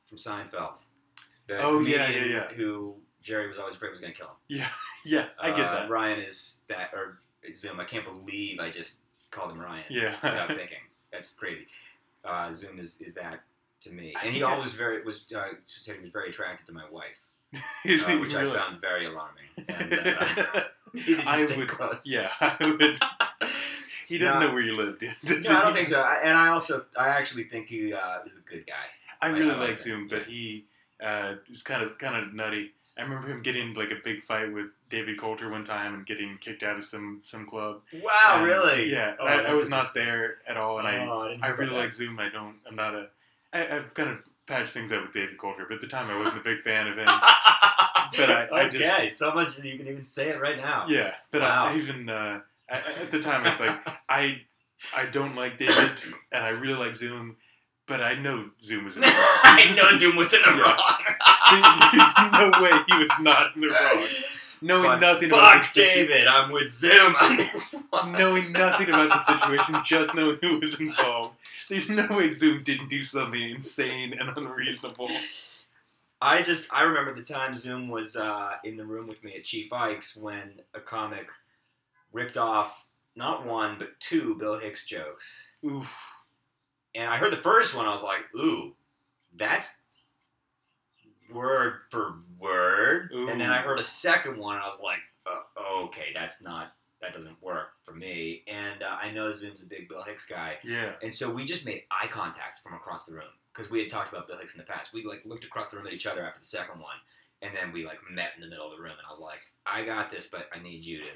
from 0.07 0.17
Seinfeld. 0.17 0.79
The 1.47 1.61
Oh, 1.61 1.79
yeah, 1.81 2.09
yeah, 2.09 2.23
yeah. 2.25 2.47
Who 2.53 2.95
Jerry 3.21 3.47
was 3.47 3.57
always 3.57 3.75
afraid 3.75 3.89
was 3.89 3.99
going 3.99 4.13
to 4.13 4.17
kill 4.19 4.27
him. 4.29 4.35
Yeah. 4.47 4.67
Yeah, 5.05 5.25
I 5.37 5.49
get 5.51 5.65
Uh, 5.65 5.73
that. 5.73 5.89
Ryan 5.89 6.21
is 6.21 6.63
that, 6.69 6.91
or 6.93 7.19
Zoom. 7.53 7.77
I 7.81 7.83
can't 7.83 8.05
believe 8.05 8.61
I 8.61 8.69
just 8.69 9.01
called 9.31 9.51
him 9.51 9.59
Ryan 9.59 9.83
Yeah. 9.89 10.15
without 10.23 10.47
thinking. 10.55 10.77
That's 11.11 11.33
crazy. 11.33 11.67
Uh, 12.23 12.49
Zoom 12.53 12.79
is, 12.79 13.01
is 13.01 13.13
that 13.15 13.41
to 13.81 13.91
me, 13.91 14.13
and 14.23 14.33
he 14.33 14.43
always 14.43 14.71
very 14.71 15.03
was 15.03 15.25
uh, 15.35 15.47
said 15.65 15.97
he 15.97 16.01
was 16.03 16.11
very 16.11 16.29
attracted 16.29 16.65
to 16.67 16.71
my 16.71 16.85
wife, 16.89 17.19
uh, 17.53 17.59
which 17.83 18.33
really? 18.33 18.49
I 18.51 18.55
found 18.55 18.79
very 18.79 19.05
alarming. 19.07 19.43
And, 19.67 19.93
uh, 19.93 20.61
he 20.93 21.03
didn't 21.03 21.27
I 21.27 21.45
would, 21.57 21.67
close. 21.67 22.07
yeah, 22.07 22.29
I 22.39 22.55
would. 22.65 22.97
He 24.07 24.17
doesn't 24.17 24.39
No. 24.39 24.47
know 24.47 24.53
where 24.53 24.63
you 24.63 24.77
live, 24.77 24.99
dude. 24.99 25.13
No, 25.43 25.57
I 25.57 25.61
don't 25.63 25.73
think 25.73 25.87
so. 25.87 25.99
I, 25.99 26.21
and 26.23 26.37
I 26.37 26.47
also, 26.47 26.85
I 26.97 27.09
actually 27.09 27.43
think 27.43 27.67
he 27.67 27.91
uh, 27.93 28.19
is 28.25 28.37
a 28.37 28.39
good 28.49 28.65
guy. 28.65 28.85
I 29.21 29.27
really 29.27 29.51
I 29.51 29.55
like 29.57 29.69
like 29.71 29.77
Zoom, 29.79 30.07
but 30.07 30.23
he 30.27 30.65
uh, 31.03 31.35
is 31.49 31.61
kind 31.63 31.83
of 31.83 31.97
kind 31.97 32.15
of 32.15 32.33
nutty. 32.33 32.71
I 32.97 33.01
remember 33.01 33.27
him 33.27 33.41
getting 33.41 33.73
like 33.73 33.89
a 33.91 33.95
big 34.03 34.21
fight 34.21 34.53
with 34.53 34.67
David 34.91 35.19
Coulter 35.19 35.49
one 35.49 35.63
time 35.65 35.95
and 35.95 36.05
getting 36.05 36.37
kicked 36.39 36.61
out 36.63 36.77
of 36.77 36.83
some 36.83 37.21
some 37.23 37.45
club. 37.47 37.81
Wow, 37.91 38.35
And, 38.35 38.45
really? 38.45 38.91
Yeah, 38.91 39.15
Oh, 39.19 39.25
I, 39.25 39.41
I 39.41 39.51
was 39.53 39.67
not 39.67 39.93
there 39.95 40.35
at 40.47 40.57
all, 40.57 40.77
and 40.79 40.87
I 40.87 41.05
Oh, 41.07 41.35
I, 41.41 41.47
I 41.47 41.49
really 41.49 41.73
like 41.75 41.91
Zoom. 41.91 42.19
I 42.19 42.29
don't. 42.29 42.55
I'm 42.67 42.75
not 42.75 42.93
a. 42.93 43.07
I, 43.51 43.77
I've 43.77 43.93
kind 43.95 44.09
of 44.09 44.17
patched 44.45 44.71
things 44.73 44.91
up 44.91 45.01
with 45.01 45.13
David 45.13 45.37
Coulter, 45.39 45.65
but 45.67 45.75
at 45.75 45.81
the 45.81 45.87
time 45.87 46.09
I 46.11 46.17
wasn't 46.17 46.41
a 46.41 46.43
big 46.43 46.59
fan 46.61 46.87
of 46.87 46.97
him. 46.97 47.07
But 48.15 48.29
I- 48.29 48.47
I 48.51 48.69
just- 48.69 48.85
okay, 48.85 49.09
so 49.09 49.33
much 49.33 49.57
you 49.63 49.75
can 49.77 49.87
even 49.87 50.05
say 50.05 50.29
it 50.29 50.39
right 50.39 50.57
now. 50.57 50.85
Yeah, 50.87 51.15
but 51.31 51.41
Wow. 51.41 51.65
I, 51.65 51.71
I 51.73 51.77
even 51.77 52.09
uh, 52.09 52.41
I- 52.69 53.01
at 53.01 53.09
the 53.09 53.19
time 53.19 53.43
I 53.43 53.49
was 53.49 53.59
like, 53.59 53.79
I 54.09 54.41
I 54.95 55.05
don't 55.07 55.35
like 55.35 55.57
David, 55.57 55.91
and 56.31 56.43
I 56.45 56.49
really 56.49 56.75
like 56.77 56.93
Zoom, 56.93 57.37
but 57.87 58.01
I 58.01 58.15
know 58.15 58.49
Zoom 58.63 58.85
was 58.85 58.95
in 58.95 59.01
the 59.01 59.07
wrong. 59.07 59.15
I 59.43 59.73
know 59.75 59.97
Zoom 59.97 60.15
was 60.15 60.33
in 60.33 60.41
the 60.41 60.51
wrong. 60.61 60.77
There's 61.51 62.31
no 62.53 62.61
way 62.61 62.71
he 62.87 62.97
was 62.97 63.09
not 63.19 63.55
in 63.55 63.61
the 63.61 63.67
wrong. 63.69 64.05
Knowing 64.61 64.83
But 64.83 64.99
nothing 65.01 65.27
about 65.29 65.59
the 65.59 65.65
fuck 65.65 65.73
David, 65.75 66.25
I'm 66.25 66.49
with 66.51 66.71
Zoom 66.71 67.15
on 67.19 67.35
this 67.35 67.75
one. 67.89 68.13
knowing 68.13 68.53
nothing 68.53 68.87
about 68.87 69.09
the 69.09 69.19
situation, 69.19 69.75
just 69.83 70.15
knowing 70.15 70.37
who 70.41 70.59
was 70.59 70.79
involved. 70.79 71.35
There's 71.69 71.89
no 71.89 72.07
way 72.09 72.29
Zoom 72.29 72.63
didn't 72.63 72.87
do 72.87 73.03
something 73.03 73.41
insane 73.41 74.13
and 74.17 74.29
unreasonable. 74.37 75.09
I 76.21 76.41
just 76.43 76.67
I 76.71 76.83
remember 76.83 77.13
the 77.13 77.23
time 77.23 77.55
Zoom 77.55 77.89
was 77.89 78.15
uh, 78.15 78.51
in 78.63 78.77
the 78.77 78.85
room 78.85 79.07
with 79.07 79.21
me 79.21 79.35
at 79.35 79.43
Chief 79.43 79.73
Ike's 79.73 80.15
when 80.15 80.61
a 80.73 80.79
comic 80.79 81.27
ripped 82.13 82.37
off 82.37 82.85
not 83.17 83.45
one 83.45 83.75
but 83.77 83.99
two 83.99 84.35
Bill 84.35 84.57
Hicks 84.57 84.85
jokes, 84.85 85.51
Oof. 85.65 85.89
And 86.95 87.09
I 87.09 87.17
heard 87.17 87.31
the 87.33 87.37
first 87.37 87.75
one. 87.75 87.85
I 87.85 87.91
was 87.91 88.03
like, 88.03 88.21
"Ooh, 88.35 88.73
that's 89.35 89.77
word 91.31 91.79
for 91.89 92.15
word." 92.39 93.11
And 93.11 93.39
then 93.39 93.49
I 93.49 93.57
heard 93.57 93.79
a 93.79 93.83
second 93.83 94.37
one, 94.37 94.55
and 94.55 94.63
I 94.63 94.67
was 94.67 94.79
like, 94.81 94.99
uh, 95.25 95.83
"Okay, 95.85 96.11
that's 96.13 96.41
not 96.41 96.73
that 97.01 97.13
doesn't 97.13 97.41
work 97.41 97.69
for 97.83 97.93
me." 97.93 98.43
And 98.47 98.83
uh, 98.83 98.97
I 99.01 99.11
know 99.11 99.31
Zoom's 99.31 99.61
a 99.61 99.65
big 99.65 99.89
Bill 99.89 100.03
Hicks 100.03 100.25
guy, 100.25 100.57
Yeah. 100.63 100.93
and 101.01 101.13
so 101.13 101.29
we 101.31 101.45
just 101.45 101.65
made 101.65 101.83
eye 101.91 102.07
contact 102.07 102.59
from 102.59 102.73
across 102.73 103.05
the 103.05 103.13
room 103.13 103.31
because 103.53 103.69
we 103.71 103.79
had 103.79 103.89
talked 103.89 104.11
about 104.11 104.27
Bill 104.27 104.37
Hicks 104.37 104.53
in 104.55 104.59
the 104.59 104.65
past. 104.65 104.93
We 104.93 105.03
like 105.03 105.21
looked 105.25 105.45
across 105.45 105.71
the 105.71 105.77
room 105.77 105.87
at 105.87 105.93
each 105.93 106.05
other 106.07 106.25
after 106.25 106.39
the 106.39 106.45
second 106.45 106.79
one, 106.79 106.95
and 107.41 107.55
then 107.55 107.71
we 107.71 107.85
like 107.85 107.99
met 108.11 108.31
in 108.35 108.41
the 108.41 108.47
middle 108.49 108.69
of 108.71 108.77
the 108.77 108.81
room. 108.81 108.91
And 108.97 109.07
I 109.07 109.09
was 109.11 109.19
like, 109.19 109.41
"I 109.65 109.83
got 109.83 110.11
this, 110.11 110.27
but 110.27 110.47
I 110.53 110.59
need 110.59 110.85
you 110.85 111.01
to 111.01 111.09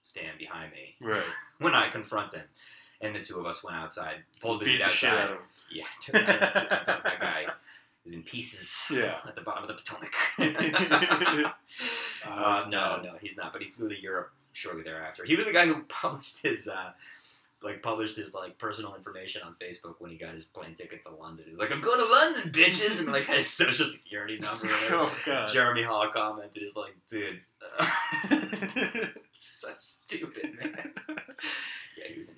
stand 0.00 0.38
behind 0.38 0.72
me 0.72 0.96
Right. 1.00 1.22
when 1.58 1.74
I 1.74 1.88
confront 1.88 2.34
him." 2.34 2.44
And 3.02 3.14
the 3.14 3.20
two 3.20 3.38
of 3.38 3.46
us 3.46 3.64
went 3.64 3.76
outside, 3.76 4.16
pulled 4.40 4.60
the 4.60 4.66
Beat 4.66 4.72
dude 4.78 4.82
outside. 4.82 5.30
out. 5.30 5.40
Yeah, 5.70 5.84
him 6.06 6.16
out. 6.28 6.54
That 6.54 7.18
guy 7.20 7.46
is 8.04 8.12
in 8.12 8.22
pieces. 8.22 8.86
Yeah. 8.94 9.18
at 9.26 9.34
the 9.34 9.42
bottom 9.42 9.64
of 9.64 9.68
the 9.68 9.74
Potomac. 9.74 10.14
Oh, 10.38 12.30
uh, 12.30 12.64
no, 12.68 13.00
no, 13.02 13.14
he's 13.20 13.36
not. 13.36 13.52
But 13.52 13.62
he 13.62 13.70
flew 13.70 13.88
to 13.88 14.00
Europe 14.00 14.32
shortly 14.52 14.82
thereafter. 14.82 15.24
He 15.24 15.36
was 15.36 15.46
the 15.46 15.52
guy 15.52 15.66
who 15.66 15.82
published 15.88 16.38
his, 16.42 16.68
uh, 16.68 16.92
like, 17.62 17.82
published 17.82 18.16
his 18.16 18.34
like 18.34 18.58
personal 18.58 18.94
information 18.94 19.42
on 19.42 19.54
Facebook 19.60 19.94
when 19.98 20.10
he 20.10 20.16
got 20.16 20.34
his 20.34 20.44
plane 20.44 20.74
ticket 20.74 21.04
to 21.04 21.10
London. 21.10 21.44
He 21.46 21.50
was 21.52 21.60
like, 21.60 21.72
"I'm 21.72 21.80
going 21.80 21.98
to 22.00 22.06
London, 22.06 22.52
bitches," 22.52 23.00
and 23.00 23.10
like 23.12 23.24
had 23.24 23.36
his 23.36 23.48
social 23.48 23.86
security 23.86 24.38
number. 24.38 24.68
Oh 24.90 25.12
god. 25.24 25.48
Jeremy 25.52 25.82
Hall 25.82 26.08
commented, 26.12 26.62
"Is 26.62 26.76
like, 26.76 26.94
dude, 27.08 27.40
so 29.40 29.68
stupid, 29.74 30.54
man." 30.60 30.92
yeah, 31.96 32.08
he 32.10 32.18
was 32.18 32.30
an. 32.30 32.36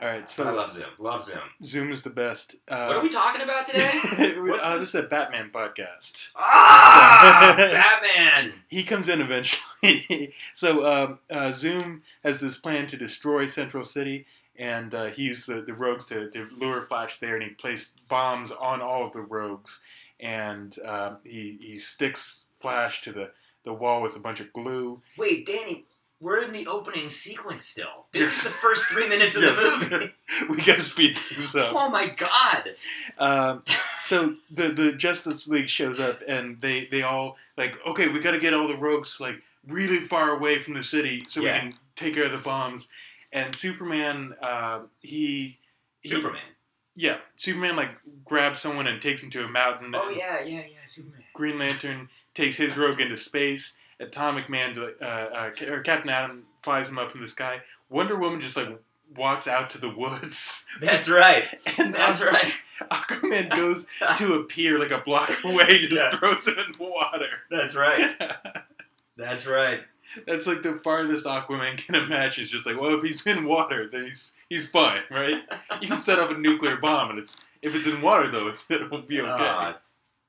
All 0.00 0.08
right, 0.08 0.28
So 0.28 0.44
I 0.44 0.50
love 0.50 0.70
Zoom. 0.70 0.84
Love 0.98 1.22
Zoom. 1.22 1.38
Zoom 1.62 1.90
is 1.90 2.02
the 2.02 2.10
best. 2.10 2.56
Uh, 2.68 2.84
what 2.84 2.96
are 2.96 3.02
we 3.02 3.08
talking 3.08 3.40
about 3.40 3.64
today? 3.66 3.90
Uh, 4.12 4.16
this? 4.74 4.82
is 4.82 4.94
a 4.94 5.04
Batman 5.04 5.50
podcast. 5.50 6.32
ah, 6.36 7.54
Batman. 7.56 8.52
He 8.68 8.84
comes 8.84 9.08
in 9.08 9.22
eventually. 9.22 10.34
so 10.52 10.84
um, 10.86 11.18
uh, 11.30 11.50
Zoom 11.52 12.02
has 12.22 12.40
this 12.40 12.58
plan 12.58 12.86
to 12.88 12.98
destroy 12.98 13.46
Central 13.46 13.84
City, 13.84 14.26
and 14.58 14.92
uh, 14.92 15.06
he 15.06 15.22
used 15.22 15.46
the, 15.46 15.62
the 15.62 15.72
rogues 15.72 16.04
to, 16.06 16.28
to 16.30 16.46
lure 16.58 16.82
Flash 16.82 17.18
there, 17.18 17.34
and 17.34 17.42
he 17.42 17.50
placed 17.50 18.06
bombs 18.08 18.50
on 18.52 18.82
all 18.82 19.02
of 19.06 19.12
the 19.14 19.20
rogues. 19.22 19.80
and 20.20 20.78
um, 20.84 21.16
he 21.24 21.56
he 21.60 21.78
sticks 21.78 22.44
Flash 22.60 23.00
to 23.02 23.12
the 23.12 23.30
the 23.64 23.72
wall 23.72 24.02
with 24.02 24.14
a 24.14 24.20
bunch 24.20 24.40
of 24.40 24.52
glue. 24.52 25.00
Wait, 25.16 25.46
Danny, 25.46 25.86
we're 26.20 26.42
in 26.42 26.52
the 26.52 26.66
opening 26.66 27.08
sequence 27.08 27.64
still. 27.64 28.06
This 28.12 28.36
is 28.36 28.42
the 28.42 28.50
first 28.50 28.84
three 28.86 29.06
minutes 29.08 29.36
of 29.36 29.42
the 29.42 29.88
movie. 29.90 30.12
we 30.50 30.56
gotta 30.64 30.82
speed 30.82 31.16
things 31.18 31.54
up. 31.54 31.72
Oh 31.74 31.88
my 31.90 32.08
god! 32.08 32.70
Um, 33.18 33.62
so 34.00 34.34
the 34.50 34.68
the 34.68 34.92
Justice 34.92 35.46
League 35.48 35.68
shows 35.68 36.00
up 36.00 36.20
and 36.26 36.60
they 36.60 36.88
they 36.90 37.02
all 37.02 37.36
like 37.56 37.76
okay 37.86 38.08
we 38.08 38.20
got 38.20 38.32
to 38.32 38.38
get 38.40 38.54
all 38.54 38.66
the 38.68 38.76
rogues 38.76 39.20
like 39.20 39.36
really 39.66 39.98
far 40.00 40.30
away 40.30 40.60
from 40.60 40.74
the 40.74 40.82
city 40.82 41.24
so 41.28 41.40
Yeah. 41.42 41.64
we 41.64 41.70
can 41.70 41.78
take 41.96 42.14
care 42.14 42.24
of 42.24 42.32
the 42.32 42.38
bombs. 42.38 42.88
And 43.32 43.54
Superman, 43.54 44.34
uh, 44.40 44.82
he, 45.00 45.58
he 46.00 46.08
Superman. 46.08 46.40
yeah, 46.94 47.18
Superman 47.34 47.76
like 47.76 47.90
grabs 48.24 48.60
someone 48.60 48.86
and 48.86 49.02
takes 49.02 49.20
him 49.20 49.28
to 49.30 49.44
a 49.44 49.48
mountain. 49.48 49.92
Oh 49.94 50.08
yeah, 50.10 50.40
yeah, 50.42 50.60
yeah, 50.60 50.78
Superman. 50.86 51.24
Green 51.34 51.58
Lantern 51.58 52.08
takes 52.34 52.56
his 52.56 52.76
rogue 52.78 53.00
into 53.00 53.16
space. 53.16 53.76
Atomic 54.00 54.48
Man, 54.48 54.74
uh, 54.78 55.04
uh, 55.04 55.50
or 55.68 55.80
Captain 55.80 56.10
Atom 56.10 56.44
flies 56.62 56.88
him 56.88 56.98
up 56.98 57.14
in 57.14 57.20
the 57.20 57.26
sky. 57.26 57.60
Wonder 57.88 58.16
Woman 58.16 58.40
just 58.40 58.56
like 58.56 58.68
walks 59.16 59.46
out 59.48 59.70
to 59.70 59.78
the 59.78 59.88
woods, 59.90 60.64
That's 60.80 61.08
right. 61.08 61.44
and 61.78 61.94
That's 61.94 62.20
right. 62.22 62.52
Aquaman 62.90 63.48
goes 63.56 63.86
to 64.18 64.34
a 64.34 64.44
pier 64.44 64.78
like 64.78 64.90
a 64.90 64.98
block 64.98 65.30
away, 65.44 65.80
and 65.82 65.88
just 65.90 66.02
Yeah. 66.02 66.18
throws 66.18 66.46
it 66.46 66.58
in 66.58 66.72
the 66.76 66.84
water. 66.84 67.28
That's 67.50 67.74
right. 67.74 68.14
That's 69.16 69.46
right. 69.46 69.80
That's 70.26 70.46
like 70.46 70.62
the 70.62 70.78
farthest 70.82 71.26
Aquaman 71.26 71.76
can 71.78 71.94
imagine. 71.94 72.42
It's 72.42 72.50
just 72.50 72.66
like, 72.66 72.80
well, 72.80 72.94
if 72.94 73.02
he's 73.02 73.24
in 73.26 73.46
water, 73.46 73.88
then 73.90 74.04
he's 74.06 74.32
he's 74.48 74.66
fine, 74.66 75.00
right? 75.10 75.42
You 75.80 75.88
can 75.88 75.98
set 75.98 76.18
off 76.18 76.30
a 76.30 76.38
nuclear 76.38 76.76
bomb, 76.76 77.10
and 77.10 77.18
it's 77.18 77.38
if 77.62 77.74
it's 77.74 77.86
in 77.86 78.00
water 78.02 78.30
though, 78.30 78.46
it's, 78.48 78.70
it'll 78.70 79.02
be 79.02 79.20
okay. 79.20 79.30
Uh, 79.30 79.72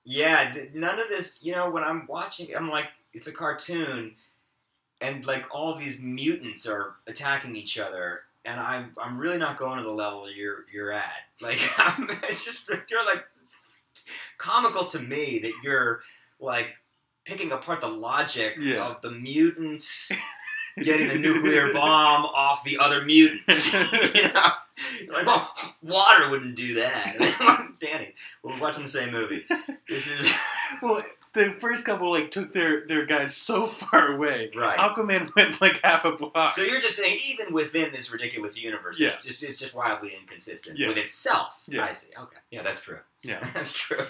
yeah, 0.05 0.55
none 0.74 0.99
of 0.99 1.09
this. 1.09 1.43
You 1.43 1.51
know, 1.53 1.70
when 1.70 1.84
I'm 1.84 2.05
watching, 2.07 2.53
I'm 2.55 2.70
like, 2.70 2.88
it's 3.18 3.28
a 3.28 3.32
cartoon, 3.32 4.13
and 5.01 5.26
like 5.26 5.45
all 5.53 5.76
these 5.76 5.99
mutants 5.99 6.68
are 6.68 6.95
attacking 7.07 7.55
each 7.55 7.78
other, 7.80 8.22
and 8.45 8.59
I'm 8.59 8.91
I'm 9.01 9.18
really 9.18 9.38
not 9.39 9.57
going 9.57 9.78
to 9.80 9.84
the 9.84 9.91
level 9.91 10.30
you're 10.32 10.63
you're 10.72 10.91
at. 10.91 11.11
Like, 11.41 11.59
I'm, 11.78 12.09
it's 12.30 12.43
just 12.45 12.68
you're 12.89 13.05
like 13.05 13.24
comical 14.39 14.86
to 14.86 14.99
me 14.99 15.38
that 15.39 15.53
you're 15.63 16.01
like 16.39 16.76
picking 17.26 17.51
apart 17.51 17.82
the 17.82 17.88
logic 17.88 18.55
Yeah. 18.59 18.86
of 18.88 19.01
the 19.01 19.11
mutants 19.11 20.11
getting 20.82 21.07
the 21.09 21.20
nuclear 21.20 21.72
bomb 21.74 22.26
off 22.26 22.63
the 22.63 22.78
other 22.80 23.03
mutants. 23.05 23.72
you 23.74 23.80
know, 24.34 24.51
You're 25.03 25.13
like, 25.13 25.26
oh, 25.28 25.47
water 25.84 26.30
wouldn't 26.32 26.55
do 26.55 26.74
that. 26.76 27.76
Danny, 27.80 28.13
we're 28.43 28.59
watching 28.59 28.82
the 28.84 28.89
same 28.89 29.11
movie. 29.11 29.43
This 29.88 30.07
is 30.07 30.32
well, 30.82 31.03
the 31.38 31.53
first 31.61 31.85
couple 31.85 32.11
like 32.11 32.31
took 32.31 32.51
their 32.51 32.85
their 32.88 33.05
guys 33.05 33.35
so 33.35 33.67
far 33.81 34.13
away. 34.13 34.51
right. 34.55 34.77
Aquaman 34.77 35.33
went 35.35 35.61
like 35.61 35.79
half 35.83 36.03
a 36.05 36.11
block. 36.11 36.51
So 36.51 36.61
you're 36.63 36.81
just 36.81 36.97
saying, 36.97 37.17
even 37.29 37.53
within 37.53 37.91
this 37.91 38.11
ridiculous 38.11 38.61
universe, 38.61 38.99
Yeah. 38.99 39.09
it's 39.09 39.23
just 39.23 39.43
it's 39.43 39.59
just 39.59 39.73
wildly 39.73 40.13
inconsistent 40.19 40.77
Yeah. 40.77 40.89
with 40.89 40.97
itself. 40.97 41.63
Yeah. 41.67 41.85
I 41.85 41.91
see. 41.91 42.11
Okay, 42.17 42.38
yeah, 42.51 42.61
that's 42.63 42.81
true. 42.81 42.99
Yeah. 43.23 43.39
that's 43.53 43.71
true. 43.73 44.07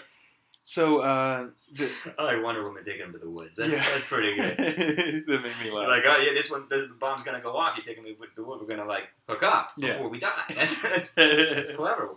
So 0.63 0.99
uh, 0.99 1.47
the, 1.73 1.89
I 2.19 2.23
like 2.23 2.43
Wonder 2.43 2.61
Woman 2.63 2.83
taking 2.83 3.03
him 3.05 3.13
to 3.13 3.19
the 3.19 3.29
woods. 3.29 3.55
That's 3.55 3.71
yeah. 3.73 3.85
that's 3.89 4.05
pretty 4.05 4.35
good. 4.35 4.57
that 5.27 5.41
made 5.41 5.53
me 5.63 5.71
laugh. 5.71 5.87
like, 5.87 6.03
oh 6.05 6.17
yeah, 6.21 6.33
this 6.33 6.51
one, 6.51 6.65
the, 6.69 6.89
bomb's 6.99 7.23
gonna 7.23 7.39
go 7.39 7.55
off. 7.55 7.77
You're 7.77 7.85
taking 7.85 8.03
me 8.03 8.17
with 8.19 8.35
the 8.35 8.43
wood. 8.43 8.59
We're 8.59 8.67
gonna 8.67 8.83
like 8.89 9.07
hook 9.29 9.43
up 9.43 9.71
Yeah. 9.77 9.93
before 9.93 10.09
we 10.09 10.19
die. 10.19 10.31
That's 10.55 10.81
that's, 10.81 11.13
that's 11.13 11.71
clever. 11.71 12.09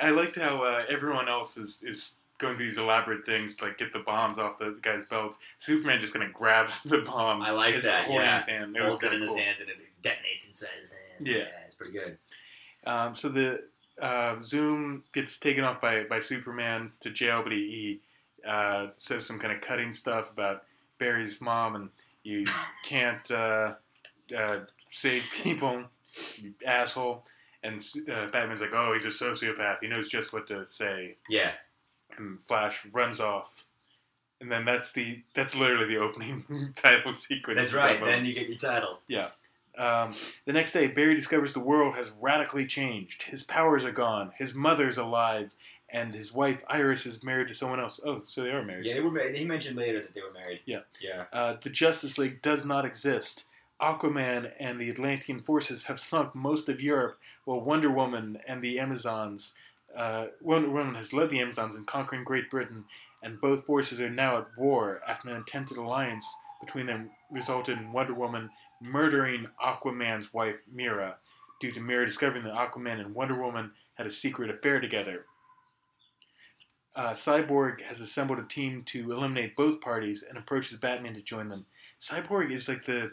I 0.00 0.10
liked 0.10 0.36
how 0.36 0.62
uh, 0.62 0.84
everyone 0.88 1.28
else 1.28 1.56
is, 1.56 1.82
is 1.84 2.16
going 2.38 2.56
through 2.56 2.66
these 2.66 2.78
elaborate 2.78 3.24
things 3.24 3.54
to 3.56 3.66
like 3.66 3.78
get 3.78 3.92
the 3.92 4.00
bombs 4.00 4.38
off 4.38 4.58
the 4.58 4.78
guy's 4.82 5.04
belts. 5.04 5.38
Superman 5.58 6.00
just 6.00 6.12
kind 6.12 6.24
of 6.24 6.32
grabs 6.32 6.82
the 6.84 6.98
bomb. 6.98 7.42
I 7.42 7.50
like 7.50 7.80
that, 7.82 8.10
yeah. 8.10 8.36
his 8.36 8.48
hand. 8.48 8.76
It 8.76 8.82
was 8.82 8.92
Holds 8.92 9.04
it 9.04 9.06
in 9.08 9.14
of 9.14 9.20
his 9.22 9.30
cool. 9.30 9.38
hands 9.38 9.60
and 9.60 9.70
it 9.70 9.76
detonates 10.02 10.46
inside 10.46 10.68
his 10.78 10.90
hand. 10.90 11.26
Yeah. 11.26 11.44
it's 11.64 11.74
pretty 11.74 11.92
good. 11.92 12.18
Um, 12.86 13.14
so 13.14 13.28
the 13.28 13.62
uh, 14.00 14.40
Zoom 14.40 15.04
gets 15.12 15.38
taken 15.38 15.64
off 15.64 15.80
by, 15.80 16.04
by 16.04 16.18
Superman 16.18 16.92
to 17.00 17.10
jail, 17.10 17.42
but 17.42 17.52
he, 17.52 18.00
he 18.44 18.48
uh, 18.48 18.88
says 18.96 19.24
some 19.24 19.38
kind 19.38 19.54
of 19.54 19.60
cutting 19.60 19.92
stuff 19.92 20.30
about 20.30 20.64
Barry's 20.98 21.40
mom, 21.40 21.76
and 21.76 21.88
you 22.22 22.44
can't 22.84 23.30
uh, 23.30 23.74
uh, 24.36 24.58
save 24.90 25.22
people, 25.42 25.84
you 26.36 26.54
asshole. 26.66 27.24
And 27.62 27.82
uh, 28.12 28.26
Batman's 28.30 28.60
like, 28.60 28.74
oh, 28.74 28.92
he's 28.92 29.06
a 29.06 29.08
sociopath. 29.08 29.78
He 29.80 29.88
knows 29.88 30.10
just 30.10 30.34
what 30.34 30.46
to 30.48 30.66
say. 30.66 31.16
Yeah, 31.30 31.52
And 32.18 32.38
Flash 32.46 32.86
runs 32.92 33.20
off. 33.20 33.64
And 34.40 34.50
then 34.50 34.64
that's 34.64 34.92
the 34.92 35.22
that's 35.34 35.54
literally 35.54 35.86
the 35.86 35.98
opening 36.00 36.72
title 36.76 37.12
sequence. 37.12 37.58
that's 37.60 37.72
right. 37.72 37.98
that. 38.00 38.04
Then 38.06 38.24
you 38.24 38.34
get 38.34 38.48
your 38.48 38.58
title. 38.58 38.98
Yeah. 39.08 39.28
Um, 39.76 40.14
the 40.44 40.52
next 40.52 40.72
day, 40.72 40.86
Barry 40.86 41.14
discovers 41.16 41.52
the 41.52 41.60
world 41.60 41.96
has 41.96 42.12
radically 42.20 42.66
changed. 42.66 43.22
His 43.24 43.42
powers 43.42 43.84
are 43.84 43.90
gone. 43.92 44.30
His 44.36 44.54
mother's 44.54 44.98
alive, 44.98 45.52
and 45.88 46.14
his 46.14 46.32
wife 46.32 46.62
Iris 46.68 47.06
is 47.06 47.24
married 47.24 47.48
to 47.48 47.54
someone 47.54 47.80
else. 47.80 47.98
Oh, 48.04 48.20
so 48.22 48.42
they 48.42 48.50
are 48.50 48.64
married. 48.64 48.84
Yeah, 48.86 48.94
they 48.94 49.00
were. 49.00 49.10
ma- 49.10 49.20
He 49.34 49.44
mentioned 49.44 49.76
later 49.76 50.00
that 50.00 50.14
they 50.14 50.20
were 50.20 50.32
married. 50.32 50.60
Yeah. 50.66 50.80
Yeah. 51.00 51.24
Uh, 51.32 51.56
the 51.62 51.70
Justice 51.70 52.18
League 52.18 52.40
does 52.42 52.64
not 52.64 52.84
exist. 52.84 53.46
Aquaman 53.80 54.52
and 54.60 54.78
the 54.80 54.90
Atlantean 54.90 55.40
forces 55.40 55.84
have 55.84 55.98
sunk 55.98 56.34
most 56.34 56.68
of 56.68 56.80
Europe, 56.80 57.18
while 57.44 57.60
Wonder 57.60 57.90
Woman 57.90 58.38
and 58.46 58.62
the 58.62 58.78
Amazons. 58.78 59.54
Uh, 59.96 60.26
Wonder 60.40 60.70
Woman 60.70 60.94
has 60.94 61.12
led 61.12 61.30
the 61.30 61.40
Amazons 61.40 61.76
in 61.76 61.84
conquering 61.84 62.24
Great 62.24 62.50
Britain, 62.50 62.84
and 63.22 63.40
both 63.40 63.64
forces 63.64 64.00
are 64.00 64.10
now 64.10 64.38
at 64.38 64.46
war 64.58 65.00
after 65.06 65.30
an 65.30 65.36
attempted 65.36 65.76
alliance 65.76 66.26
between 66.60 66.86
them 66.86 67.10
resulted 67.30 67.78
in 67.78 67.92
Wonder 67.92 68.14
Woman 68.14 68.50
murdering 68.80 69.46
Aquaman's 69.62 70.32
wife 70.32 70.58
Mera, 70.72 71.16
due 71.60 71.70
to 71.70 71.80
Mera 71.80 72.06
discovering 72.06 72.44
that 72.44 72.54
Aquaman 72.54 73.00
and 73.00 73.14
Wonder 73.14 73.40
Woman 73.40 73.70
had 73.94 74.06
a 74.06 74.10
secret 74.10 74.50
affair 74.50 74.80
together. 74.80 75.26
Uh, 76.96 77.10
Cyborg 77.10 77.82
has 77.82 78.00
assembled 78.00 78.38
a 78.38 78.44
team 78.44 78.82
to 78.84 79.12
eliminate 79.12 79.56
both 79.56 79.80
parties 79.80 80.22
and 80.22 80.38
approaches 80.38 80.78
Batman 80.78 81.14
to 81.14 81.22
join 81.22 81.48
them. 81.48 81.66
Cyborg 82.00 82.52
is 82.52 82.68
like 82.68 82.84
the 82.84 83.10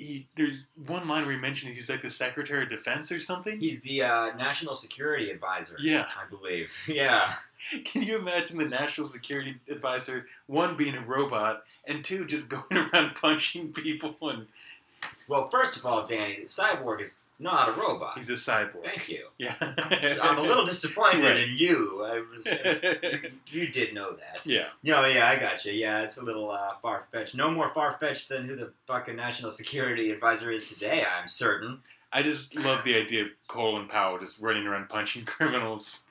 he. 0.00 0.26
There's 0.36 0.64
one 0.86 1.06
line 1.06 1.24
where 1.24 1.34
he 1.34 1.40
mentions 1.40 1.74
he's 1.74 1.88
like 1.90 2.02
the 2.02 2.10
Secretary 2.10 2.62
of 2.62 2.68
Defense 2.68 3.12
or 3.12 3.20
something. 3.20 3.60
He's 3.60 3.80
the 3.82 4.02
uh, 4.02 4.36
national 4.36 4.74
security 4.74 5.30
advisor. 5.30 5.76
Yeah. 5.80 6.06
I 6.16 6.28
believe. 6.28 6.72
Yeah. 6.88 7.34
Can 7.84 8.02
you 8.02 8.18
imagine 8.18 8.56
the 8.56 8.64
National 8.64 9.06
Security 9.06 9.56
Advisor 9.68 10.26
one 10.46 10.76
being 10.76 10.94
a 10.94 11.00
robot 11.02 11.64
and 11.86 12.02
two 12.02 12.24
just 12.24 12.48
going 12.48 12.64
around 12.72 13.14
punching 13.16 13.72
people 13.72 14.16
and 14.22 14.46
Well, 15.28 15.48
first 15.50 15.76
of 15.76 15.84
all, 15.84 16.04
Danny, 16.04 16.36
the 16.40 16.46
Cyborg 16.46 17.02
is 17.02 17.18
not 17.40 17.70
a 17.70 17.72
robot. 17.72 18.12
he's 18.16 18.30
a 18.30 18.34
cyborg. 18.34 18.84
Thank 18.84 19.08
you. 19.08 19.26
Yeah. 19.38 19.54
I'm 20.22 20.38
a 20.38 20.42
little 20.42 20.64
disappointed 20.66 21.22
Right. 21.24 21.38
in 21.48 21.56
you. 21.56 22.04
I 22.04 22.22
was. 22.30 22.46
you, 23.50 23.62
you 23.62 23.68
did 23.68 23.94
know 23.94 24.12
that. 24.12 24.40
yeah. 24.44 24.66
No, 24.84 25.06
yeah, 25.06 25.28
I 25.28 25.36
got 25.38 25.64
you. 25.64 25.72
Yeah, 25.72 26.02
it's 26.02 26.18
a 26.18 26.24
little 26.24 26.50
uh, 26.50 26.74
far 26.82 27.06
fetched. 27.10 27.34
No 27.34 27.50
more 27.50 27.70
far 27.74 27.96
fetched 27.98 28.28
than 28.28 28.46
who 28.46 28.54
the 28.56 28.72
fucking 28.86 29.16
national 29.16 29.50
security 29.50 30.10
advisor 30.10 30.50
is 30.50 30.68
today. 30.68 31.04
I'm 31.18 31.26
certain. 31.26 31.78
I 32.12 32.22
just 32.22 32.54
love 32.56 32.84
the 32.84 32.96
idea 32.96 33.22
of 33.22 33.28
Colin 33.48 33.88
Powell 33.88 34.18
just 34.18 34.40
running 34.40 34.66
around 34.66 34.88
punching 34.88 35.24
criminals. 35.26 36.04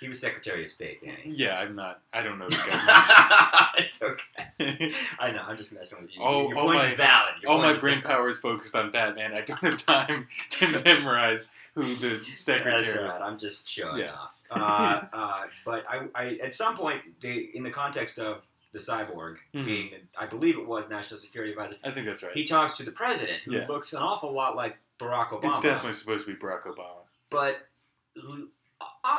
He 0.00 0.08
was 0.08 0.18
Secretary 0.18 0.64
of 0.64 0.70
State, 0.70 1.00
Danny. 1.02 1.18
Yeah, 1.26 1.58
I'm 1.58 1.76
not. 1.76 2.00
I 2.12 2.22
don't 2.22 2.38
know 2.38 2.48
the 2.48 2.56
guy. 2.66 3.68
it's 3.78 4.02
okay. 4.02 4.90
I 5.18 5.30
know. 5.30 5.42
I'm 5.46 5.56
just 5.56 5.72
messing 5.72 6.00
with 6.02 6.14
you. 6.16 6.22
Oh, 6.22 6.48
Your 6.48 6.58
oh 6.58 6.62
point 6.62 6.78
my- 6.78 6.86
is 6.86 6.94
valid. 6.94 7.34
Your 7.42 7.52
All 7.52 7.58
my 7.58 7.74
brain 7.74 8.00
valid. 8.00 8.04
power 8.04 8.28
is 8.28 8.38
focused 8.38 8.74
on 8.74 8.90
Batman. 8.90 9.32
I 9.34 9.42
don't 9.42 9.58
have 9.60 9.84
time 9.84 10.26
to 10.50 10.82
memorize 10.84 11.50
who 11.74 11.94
the 11.96 12.18
secretary. 12.24 12.82
That's 12.82 12.96
right. 12.96 13.20
I'm 13.20 13.38
just 13.38 13.68
showing 13.68 13.98
Yeah. 13.98 14.12
off. 14.14 14.36
Uh, 14.50 15.02
uh, 15.12 15.42
but 15.64 15.84
I, 15.88 16.08
I, 16.14 16.26
at 16.42 16.54
some 16.54 16.76
point, 16.76 17.02
they, 17.20 17.34
in 17.54 17.62
the 17.62 17.70
context 17.70 18.18
of 18.18 18.42
the 18.72 18.78
cyborg 18.78 19.36
Mhm. 19.54 19.64
being, 19.64 19.90
I 20.18 20.26
believe 20.26 20.56
it 20.58 20.66
was 20.66 20.88
National 20.88 21.18
Security 21.18 21.52
Advisor, 21.52 21.76
I 21.84 21.90
think 21.90 22.06
that's 22.06 22.22
right. 22.22 22.32
he 22.36 22.44
talks 22.44 22.76
to 22.78 22.84
the 22.84 22.90
president, 22.90 23.42
who 23.44 23.52
Yeah. 23.52 23.66
looks 23.68 23.92
an 23.92 24.00
awful 24.02 24.32
lot 24.32 24.56
like 24.56 24.78
Barack 24.98 25.28
Obama. 25.28 25.52
it's 25.54 25.60
definitely 25.60 25.92
supposed 25.92 26.26
to 26.26 26.32
be 26.34 26.38
Barack 26.40 26.62
Obama. 26.62 27.02
but 27.30 27.68
who 28.20 28.48
uh, 29.04 29.18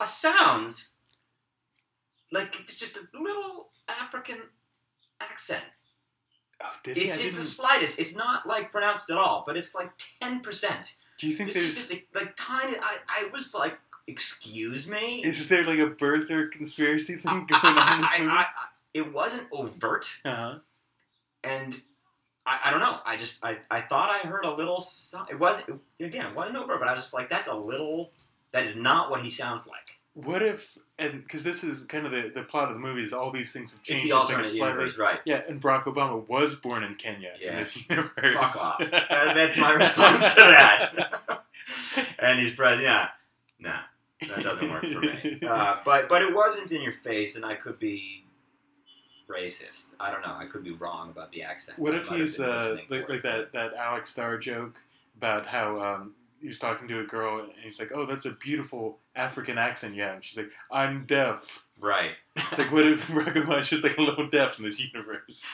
uh, 0.00 0.04
sounds 0.04 0.94
like 2.32 2.58
it's 2.60 2.74
just 2.76 2.96
a 2.96 3.02
little 3.20 3.68
African 3.88 4.38
accent. 5.20 5.62
Oh? 6.62 6.66
It's 6.86 7.18
just 7.18 7.36
the 7.38 7.44
slightest. 7.44 7.98
It's 7.98 8.16
not 8.16 8.46
like 8.46 8.72
pronounced 8.72 9.10
at 9.10 9.16
all, 9.18 9.44
but 9.46 9.56
it's 9.56 9.74
like 9.74 9.90
ten 10.20 10.40
percent. 10.40 10.96
Do 11.18 11.26
you 11.28 11.34
think 11.34 11.48
It's 11.50 11.56
there's 11.58 11.74
just 11.74 11.90
this 11.90 12.00
like 12.14 12.34
tiny. 12.36 12.76
I, 12.78 12.96
I 13.08 13.28
was 13.32 13.54
like, 13.54 13.78
excuse 14.06 14.88
me. 14.88 15.22
is 15.24 15.48
there 15.48 15.64
like 15.64 15.78
a 15.78 15.90
birther 15.90 16.50
conspiracy 16.50 17.16
thing 17.16 17.46
going 17.46 17.78
on 17.78 17.94
in 17.96 18.00
this 18.02 18.18
movie? 18.18 18.30
I- 18.32 18.36
I- 18.42 18.66
it 18.94 19.12
wasn't 19.12 19.46
overt, 19.52 20.10
Uh-huh. 20.24 20.54
and 21.44 21.78
I, 22.46 22.60
I 22.64 22.70
don't 22.70 22.80
know. 22.80 22.98
I 23.04 23.18
just 23.18 23.44
I, 23.44 23.58
I 23.70 23.82
thought 23.82 24.08
I 24.08 24.26
heard 24.26 24.46
a 24.46 24.50
little. 24.54 24.82
It 25.30 25.38
wasn't 25.38 25.82
again. 26.00 26.24
It 26.28 26.34
wasn't 26.34 26.56
overt, 26.56 26.80
but 26.80 26.88
I 26.88 26.92
was 26.92 27.00
just 27.02 27.12
like, 27.12 27.28
that's 27.28 27.48
a 27.48 27.54
little. 27.54 28.12
That 28.52 28.64
is 28.64 28.76
not 28.76 29.10
what 29.10 29.20
he 29.20 29.30
sounds 29.30 29.66
like. 29.66 29.76
What 30.14 30.42
if 30.42 30.78
and 30.98 31.22
because 31.22 31.44
this 31.44 31.62
is 31.62 31.82
kind 31.84 32.06
of 32.06 32.12
the, 32.12 32.30
the 32.34 32.42
plot 32.42 32.68
of 32.68 32.74
the 32.74 32.80
movie 32.80 33.02
is 33.02 33.12
all 33.12 33.30
these 33.30 33.52
things 33.52 33.72
have 33.72 33.80
It's 33.80 33.88
changed. 33.88 34.04
the 34.04 34.06
It's 34.08 34.14
like 34.14 34.20
a 34.30 34.36
alternate 34.36 34.46
slightly- 34.50 34.68
universe, 34.84 34.96
right? 34.98 35.20
Yeah, 35.26 35.42
and 35.46 35.60
Barack 35.60 35.82
Obama 35.84 36.26
was 36.26 36.54
born 36.54 36.84
in 36.84 36.94
Kenya 36.94 37.32
in 37.38 37.48
Yeah. 37.48 37.58
this 37.58 37.76
universe. 37.90 38.34
Fuck 38.34 38.56
off. 38.56 38.78
That's 38.90 39.58
my 39.58 39.72
response 39.72 40.22
to 40.34 40.40
that. 40.40 41.42
and 42.18 42.38
he's 42.40 42.56
bred, 42.56 42.80
yeah, 42.80 43.08
nah, 43.58 43.80
that 44.26 44.42
doesn't 44.42 44.70
work 44.70 44.82
for 44.90 45.00
me. 45.00 45.38
Uh, 45.46 45.76
but 45.84 46.08
but 46.08 46.22
it 46.22 46.34
wasn't 46.34 46.72
in 46.72 46.80
your 46.80 46.92
face, 46.92 47.36
and 47.36 47.44
I 47.44 47.54
could 47.54 47.78
be 47.78 48.24
racist. 49.28 49.94
I 50.00 50.10
don't 50.10 50.22
know. 50.22 50.34
I 50.34 50.46
could 50.46 50.64
be 50.64 50.72
wrong 50.72 51.10
about 51.10 51.30
the 51.32 51.42
accent. 51.42 51.78
What 51.78 51.94
if 51.94 52.06
he's 52.08 52.40
uh, 52.40 52.78
like, 52.88 53.08
like 53.08 53.22
that, 53.22 53.52
that 53.52 53.74
Alex 53.74 54.10
Starr 54.10 54.38
joke 54.38 54.76
about 55.16 55.46
how 55.46 55.78
um, 55.80 56.14
he 56.40 56.48
was 56.48 56.58
talking 56.58 56.86
to 56.88 57.00
a 57.00 57.04
girl 57.04 57.40
and 57.40 57.50
he's 57.62 57.78
like, 57.80 57.92
"Oh, 57.94 58.06
that's 58.06 58.26
a 58.26 58.30
beautiful 58.32 58.98
African 59.14 59.58
accent 59.58 59.94
Yeah. 59.94 60.14
And 60.14 60.24
she's 60.24 60.36
like, 60.36 60.50
"I'm 60.70 61.06
deaf." 61.06 61.64
right? 61.78 62.12
It's 62.36 62.58
like, 62.58 62.72
what 62.72 62.86
if 62.86 63.00
Obama's 63.08 63.68
just 63.68 63.82
like 63.82 63.98
a 63.98 64.02
little 64.02 64.28
deaf 64.28 64.58
in 64.58 64.64
this 64.64 64.80
universe? 64.80 65.44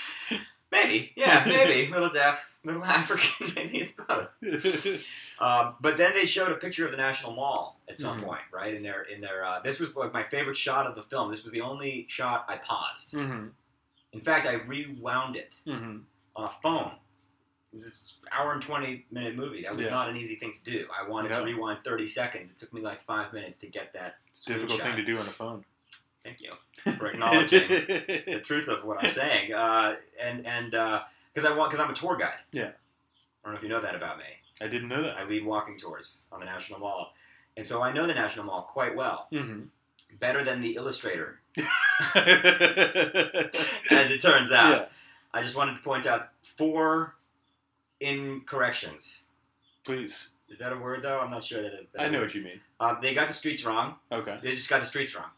maybe, 0.71 1.13
yeah, 1.17 1.45
maybe 1.49 1.91
little 1.91 2.11
deaf, 2.11 2.39
little 2.65 2.85
African. 3.01 3.53
Maybe 3.57 3.79
it's 3.79 3.93
both. 3.93 4.29
Um, 5.41 5.75
but 5.81 5.97
then 5.97 6.13
they 6.15 6.25
showed 6.27 6.53
a 6.53 6.55
picture 6.55 6.85
of 6.85 6.93
the 6.93 6.97
National 6.97 7.33
Mall 7.35 7.81
at 7.89 7.99
some 7.99 8.21
Mhm. 8.21 8.25
point, 8.25 8.43
right? 8.53 8.73
In 8.73 8.83
their 8.83 9.03
in 9.03 9.21
their 9.21 9.45
uh, 9.45 9.61
this 9.61 9.81
was 9.81 9.95
like 9.97 10.13
my 10.13 10.23
favorite 10.23 10.57
shot 10.57 10.87
of 10.87 10.95
the 10.95 11.03
film. 11.03 11.31
This 11.31 11.43
was 11.43 11.51
the 11.53 11.61
only 11.61 12.07
shot 12.09 12.45
I 12.49 12.57
paused. 12.59 13.13
mm-hmm. 13.15 13.49
In 14.13 14.21
fact, 14.21 14.47
I 14.47 14.53
rewound 14.55 15.35
it 15.37 15.57
Mm-hmm. 15.67 15.99
on 16.37 16.45
a 16.45 16.53
phone. 16.63 16.93
It 17.73 17.77
was 17.77 18.17
an 18.25 18.29
hour 18.33 18.53
and 18.53 18.61
twenty 18.63 19.07
minute 19.11 19.35
movie. 19.37 19.63
That 19.63 19.75
was 19.75 19.85
Yeah. 19.87 19.91
not 19.93 20.09
an 20.09 20.17
easy 20.17 20.37
thing 20.37 20.53
to 20.53 20.63
do. 20.63 20.87
I 20.95 21.09
wanted 21.09 21.31
No. 21.31 21.39
to 21.41 21.45
rewind 21.47 21.83
thirty 21.85 22.07
seconds. 22.07 22.51
It 22.51 22.59
took 22.59 22.73
me 22.73 22.81
like 22.83 23.03
five 23.03 23.33
minutes 23.33 23.57
to 23.59 23.67
get 23.67 23.93
that. 23.95 24.17
It's 24.29 24.47
a 24.49 24.55
difficult 24.55 24.83
thing 24.83 24.97
to 24.97 25.05
do 25.05 25.17
on 25.19 25.27
a 25.27 25.31
phone. 25.31 25.65
Thank 26.25 26.41
you 26.41 26.53
for 26.99 27.07
acknowledging 27.07 27.69
the 27.69 28.41
truth 28.45 28.69
of 28.69 28.85
what 28.85 29.03
I'm 29.03 29.11
saying. 29.11 29.53
Uh, 29.55 29.97
and 30.21 30.47
and 30.47 30.71
because 30.71 31.51
I 31.51 31.55
want 31.57 31.71
because 31.71 31.83
I'm 31.85 31.91
a 31.91 31.95
tour 31.95 32.17
guide. 32.17 32.39
Yeah. 32.53 32.65
I 33.45 33.45
don't 33.45 33.55
know 33.55 33.57
if 33.59 33.63
you 33.63 33.69
know 33.71 33.81
that 33.81 33.95
about 33.95 34.19
me. 34.19 34.25
I 34.61 34.69
didn't 34.69 34.89
know 34.89 35.03
that. 35.03 35.17
I 35.19 35.25
lead 35.25 35.45
walking 35.45 35.77
tours 35.79 36.21
on 36.31 36.39
the 36.41 36.47
National 36.47 36.79
Mall, 36.79 37.13
and 37.57 37.67
so 37.67 37.83
I 37.83 37.91
know 37.93 38.07
the 38.07 38.15
National 38.15 38.45
Mall 38.45 38.63
quite 38.63 38.95
well, 38.95 39.27
Mm-hmm. 39.33 39.63
better 40.21 40.45
than 40.45 40.61
the 40.61 40.77
illustrator, 40.77 41.41
as 42.15 44.11
it 44.11 44.21
turns 44.23 44.53
out. 44.53 44.91
I 45.35 45.43
just 45.43 45.57
wanted 45.57 45.75
to 45.77 45.81
point 45.83 46.07
out 46.07 46.29
four 46.43 47.17
incorrections. 48.03 49.23
Please. 49.85 50.29
Is 50.49 50.59
that 50.59 50.73
a 50.73 50.77
word 50.77 51.03
though? 51.03 51.21
I'm 51.21 51.31
not 51.31 51.45
sure 51.45 51.63
that. 51.63 51.73
It, 51.73 51.89
I 51.99 52.09
know 52.09 52.21
what 52.21 52.35
you 52.35 52.43
mean. 52.43 52.61
Uh, 52.79 53.01
they 53.01 53.15
got 53.15 53.27
the 53.29 53.33
streets 53.35 53.65
wrong. 53.65 53.95
Okay. 54.11 54.39
They 54.43 54.51
just 54.51 54.69
got 54.69 54.81
the 54.81 54.87
streets 54.87 55.15
wrong. 55.15 55.31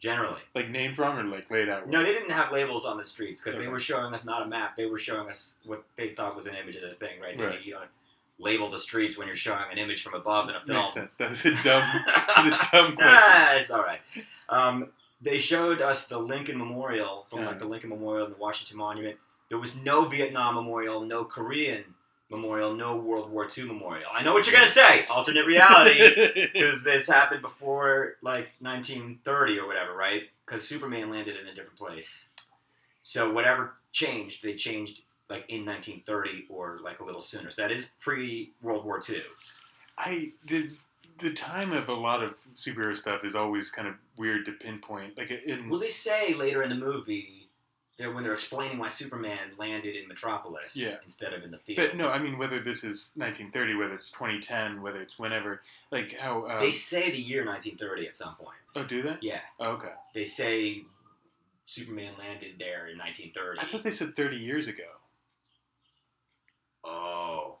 Generally, 0.00 0.40
Like 0.56 0.68
named 0.68 0.98
wrong 0.98 1.16
or 1.16 1.22
like 1.24 1.48
laid 1.48 1.68
out? 1.68 1.88
no, 1.88 2.02
they 2.02 2.12
didn't 2.12 2.32
have 2.32 2.50
labels 2.50 2.84
on 2.84 2.96
the 2.96 3.04
streets 3.04 3.40
because 3.40 3.56
they 3.56 3.68
were 3.68 3.78
showing 3.78 4.12
us 4.12 4.24
not 4.24 4.42
a 4.42 4.46
map. 4.46 4.76
They 4.76 4.86
were 4.86 4.98
showing 4.98 5.28
us 5.28 5.58
what 5.64 5.84
they 5.96 6.08
thought 6.08 6.34
was 6.34 6.46
an 6.48 6.56
image 6.56 6.74
of 6.74 6.82
the 6.82 6.94
thing, 6.96 7.20
right? 7.20 7.36
They- 7.36 7.44
Right. 7.46 7.62
You 7.64 7.74
don't 7.74 7.88
label 8.40 8.68
the 8.68 8.80
streets 8.80 9.16
when 9.16 9.28
you're 9.28 9.36
showing 9.36 9.62
an 9.70 9.78
image 9.78 10.02
from 10.02 10.14
above 10.14 10.48
in 10.48 10.56
a 10.56 10.60
film. 10.60 10.78
Makes 10.78 10.92
sense. 10.94 11.14
That 11.16 11.30
was 11.30 11.44
a 11.44 11.50
dumb, 11.50 11.62
that 12.06 12.68
a 12.72 12.76
dumb 12.76 12.96
question. 12.96 12.98
ah, 13.00 13.54
it's 13.56 13.70
all 13.70 13.82
right. 13.84 14.00
Um, 14.48 14.88
they 15.20 15.38
showed 15.38 15.80
us 15.80 16.08
the 16.08 16.18
Lincoln 16.18 16.58
Memorial 16.58 17.26
from 17.30 17.44
like 17.44 17.60
the 17.60 17.64
Lincoln 17.66 17.90
Memorial 17.90 18.26
and 18.26 18.34
the 18.34 18.40
Washington 18.40 18.78
Monument. 18.78 19.16
There 19.48 19.58
was 19.58 19.76
no 19.76 20.06
Vietnam 20.06 20.56
Memorial, 20.56 21.02
no 21.06 21.24
Korean 21.24 21.84
Memorial, 22.32 22.74
no 22.74 22.96
World 22.96 23.30
War 23.30 23.46
II 23.56 23.64
Memorial. 23.64 24.08
I 24.12 24.22
know 24.22 24.32
what 24.32 24.46
you're 24.46 24.54
gonna 24.54 24.66
say, 24.66 25.04
alternate 25.10 25.46
reality, 25.46 26.48
because 26.52 26.82
this 26.82 27.06
happened 27.06 27.42
before 27.42 28.14
like 28.22 28.48
1930 28.60 29.58
or 29.58 29.66
whatever, 29.66 29.94
right? 29.94 30.22
Because 30.44 30.66
Superman 30.66 31.10
landed 31.10 31.36
in 31.36 31.46
a 31.46 31.54
different 31.54 31.78
place. 31.78 32.28
So 33.02 33.30
whatever 33.32 33.74
changed, 33.92 34.42
they 34.42 34.54
changed 34.54 35.02
like 35.28 35.44
in 35.48 35.64
1930 35.64 36.46
or 36.48 36.80
like 36.82 37.00
a 37.00 37.04
little 37.04 37.20
sooner. 37.20 37.50
So 37.50 37.62
that 37.62 37.70
is 37.70 37.92
pre 38.00 38.52
World 38.62 38.84
War 38.84 39.00
II. 39.08 39.22
I 39.98 40.32
the 40.46 40.70
the 41.18 41.32
time 41.32 41.72
of 41.72 41.88
a 41.88 41.94
lot 41.94 42.22
of 42.22 42.34
superhero 42.54 42.96
stuff 42.96 43.24
is 43.24 43.36
always 43.36 43.70
kind 43.70 43.86
of 43.86 43.94
weird 44.16 44.46
to 44.46 44.52
pinpoint. 44.52 45.16
Like 45.16 45.30
in 45.30 45.68
Well, 45.68 45.80
they 45.80 45.88
say 45.88 46.34
later 46.34 46.62
in 46.62 46.68
the 46.68 46.76
movie 46.76 47.41
that 47.98 48.12
when 48.14 48.24
they're 48.24 48.32
explaining 48.32 48.78
why 48.78 48.88
Superman 48.88 49.50
landed 49.58 49.94
in 49.94 50.08
Metropolis 50.08 50.74
Yeah. 50.76 50.96
instead 51.04 51.32
of 51.34 51.44
in 51.44 51.50
the 51.50 51.58
field. 51.58 51.76
but 51.76 51.96
no, 51.96 52.08
I 52.10 52.18
mean 52.18 52.38
whether 52.38 52.58
this 52.58 52.84
is 52.84 53.12
1930, 53.16 53.74
whether 53.74 53.94
it's 53.94 54.10
2010, 54.10 54.80
whether 54.82 55.00
it's 55.02 55.18
whenever. 55.18 55.60
Like 55.90 56.18
how 56.18 56.42
uh, 56.46 56.60
they 56.60 56.72
say 56.72 57.10
the 57.10 57.18
year 57.20 57.44
1930 57.44 58.08
at 58.08 58.16
some 58.16 58.34
point. 58.36 58.56
oh 58.76 58.84
do 58.84 59.02
they? 59.02 59.16
Yeah, 59.20 59.40
Oh, 59.60 59.72
okay. 59.72 59.92
they 60.14 60.24
say 60.24 60.84
Superman 61.64 62.14
landed 62.18 62.54
there 62.58 62.86
in 62.88 62.98
1930. 62.98 63.60
I 63.60 63.64
thought 63.70 63.82
they 63.84 63.90
said 63.90 64.16
30 64.16 64.36
years 64.36 64.66
ago. 64.66 64.84
Oh, 66.84 67.56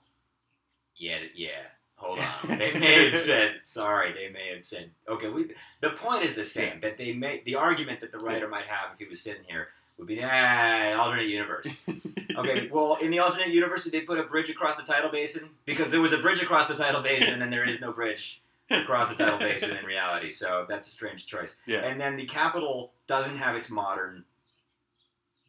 yeah, 0.96 1.18
yeah. 1.34 1.66
Hold 2.02 2.18
on. 2.18 2.58
They 2.58 2.72
may 2.78 3.10
have 3.10 3.20
said 3.20 3.60
sorry. 3.62 4.12
They 4.12 4.28
may 4.28 4.48
have 4.54 4.64
said 4.64 4.90
okay. 5.08 5.28
We, 5.28 5.52
the 5.80 5.90
point 5.90 6.24
is 6.24 6.34
the 6.34 6.44
same. 6.44 6.80
That 6.80 6.96
they 6.96 7.12
may 7.12 7.42
the 7.44 7.54
argument 7.54 8.00
that 8.00 8.12
the 8.12 8.18
writer 8.18 8.48
might 8.48 8.66
have 8.66 8.92
if 8.92 8.98
he 8.98 9.06
was 9.06 9.20
sitting 9.20 9.44
here 9.46 9.68
would 9.98 10.08
be 10.08 10.20
ah, 10.22 10.94
alternate 11.00 11.28
universe. 11.28 11.66
Okay, 12.34 12.66
well, 12.72 12.94
in 12.94 13.10
the 13.10 13.18
alternate 13.18 13.48
universe, 13.48 13.84
did 13.84 13.92
they 13.92 14.00
put 14.00 14.18
a 14.18 14.22
bridge 14.22 14.48
across 14.48 14.76
the 14.76 14.82
tidal 14.82 15.10
basin? 15.10 15.50
Because 15.66 15.90
there 15.90 16.00
was 16.00 16.14
a 16.14 16.18
bridge 16.18 16.40
across 16.42 16.66
the 16.66 16.72
tidal 16.74 17.02
basin, 17.02 17.42
and 17.42 17.52
there 17.52 17.68
is 17.68 17.78
no 17.78 17.92
bridge 17.92 18.40
across 18.70 19.10
the 19.10 19.14
tidal 19.14 19.38
basin 19.38 19.76
in 19.76 19.84
reality. 19.84 20.30
So 20.30 20.64
that's 20.66 20.86
a 20.86 20.90
strange 20.90 21.26
choice. 21.26 21.56
yeah. 21.66 21.80
And 21.80 22.00
then 22.00 22.16
the 22.16 22.24
Capitol 22.24 22.94
doesn't 23.06 23.36
have 23.36 23.54
its 23.54 23.68
modern 23.68 24.24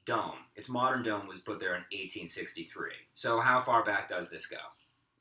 dome. 0.06 0.36
Its 0.58 0.68
modern 0.68 1.04
dome 1.04 1.26
was 1.26 1.39
put 1.39 1.58
there 1.60 1.76
in 1.76 1.84
1863. 1.91 2.91
So 3.14 3.39
how 3.39 3.62
far 3.62 3.86
back 3.86 4.10
does 4.10 4.30
this 4.30 4.45
go? 4.45 4.58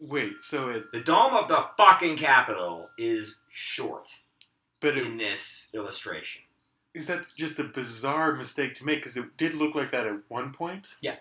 Wait. 0.09 0.43
So 0.43 0.71
it 0.71 0.91
The 0.93 1.01
dome 1.01 1.35
of 1.35 1.49
the 1.49 1.65
fucking 1.77 2.17
Capitol 2.17 2.91
is 2.99 3.41
short 3.51 4.09
but 4.81 4.99
it, 4.99 5.07
in 5.07 5.17
this 5.17 5.69
illustration. 5.75 6.43
is 6.95 7.07
that 7.07 7.25
just 7.37 7.59
a 7.61 7.65
bizarre 7.65 8.35
mistake 8.35 8.75
to 8.75 8.85
make 8.85 8.99
because 8.99 9.17
it 9.17 9.37
did 9.37 9.55
look 9.55 9.75
like 9.77 9.93
that 9.93 10.07
at 10.07 10.19
one 10.29 10.53
point. 10.53 10.89
Yeah. 11.01 11.17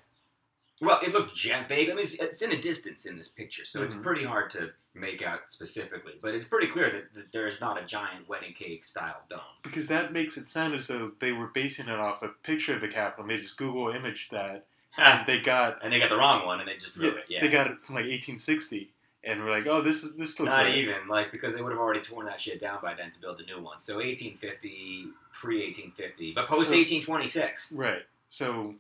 Well, 0.82 1.00
it 1.04 1.14
looked 1.14 1.36
gen- 1.36 1.68
vague. 1.70 1.90
I 1.92 1.94
mean, 1.94 2.02
it's, 2.04 2.16
it's 2.16 2.42
in 2.42 2.50
the 2.50 2.58
distance 2.58 3.06
in 3.06 3.16
this 3.16 3.28
picture, 3.28 3.64
so 3.66 3.84
it's 3.84 3.94
Mhm. 3.94 4.02
pretty 4.02 4.24
hard 4.24 4.50
to 4.52 4.72
make 4.96 5.22
out 5.22 5.42
specifically. 5.52 6.14
But 6.20 6.34
it's 6.34 6.44
pretty 6.46 6.66
clear 6.66 6.90
that, 6.90 7.14
that 7.14 7.32
there 7.32 7.48
is 7.48 7.62
not 7.62 7.80
a 7.80 7.86
giant 7.86 8.28
wedding 8.28 8.54
cake 8.54 8.84
style 8.84 9.22
dome. 9.30 9.40
Because 9.62 9.88
that 9.90 10.12
makes 10.12 10.38
it 10.38 10.48
sound 10.48 10.74
as 10.74 10.88
though 10.88 11.12
they 11.20 11.34
were 11.34 11.48
basing 11.54 11.88
it 11.88 12.00
off 12.00 12.24
a 12.24 12.30
picture 12.30 12.74
of 12.74 12.82
the 12.82 12.88
Capitol. 12.88 13.26
And 13.26 13.32
they 13.32 13.38
just 13.38 13.58
Google 13.58 13.90
imaged 13.92 14.32
that, 14.32 14.66
Ah. 14.98 15.20
and 15.20 15.28
they 15.28 15.40
got 15.40 15.84
and 15.84 15.92
they 15.92 16.00
got 16.00 16.10
the 16.10 16.18
wrong 16.18 16.46
one, 16.46 16.60
and 16.60 16.68
they 16.68 16.76
just 16.76 16.96
drew 16.96 17.08
yeah, 17.08 17.18
it. 17.18 17.26
Yeah, 17.30 17.42
they 17.42 17.50
got 17.50 17.68
it 17.68 17.78
from 17.84 17.96
like 17.96 18.04
1860, 18.04 18.92
and 19.24 19.44
we're 19.44 19.52
like, 19.52 19.68
oh, 19.68 19.82
this 19.82 20.04
is 20.04 20.16
this 20.16 20.40
looks 20.40 20.52
not 20.52 20.68
even 20.70 21.08
like 21.08 21.32
because 21.32 21.54
they 21.54 21.62
would 21.62 21.72
have 21.72 21.80
already 21.80 22.02
torn 22.02 22.26
that 22.26 22.42
shit 22.42 22.60
down 22.60 22.80
by 22.82 22.94
then 22.94 23.12
to 23.12 23.20
build 23.20 23.40
a 23.40 23.46
new 23.46 23.62
one. 23.62 23.80
So 23.80 23.96
1850, 23.96 25.08
pre 25.34 25.64
1850, 25.64 26.34
but 26.34 26.48
post 26.48 26.68
So- 26.68 26.76
1826. 26.76 27.74
right. 27.74 28.04
So 28.30 28.76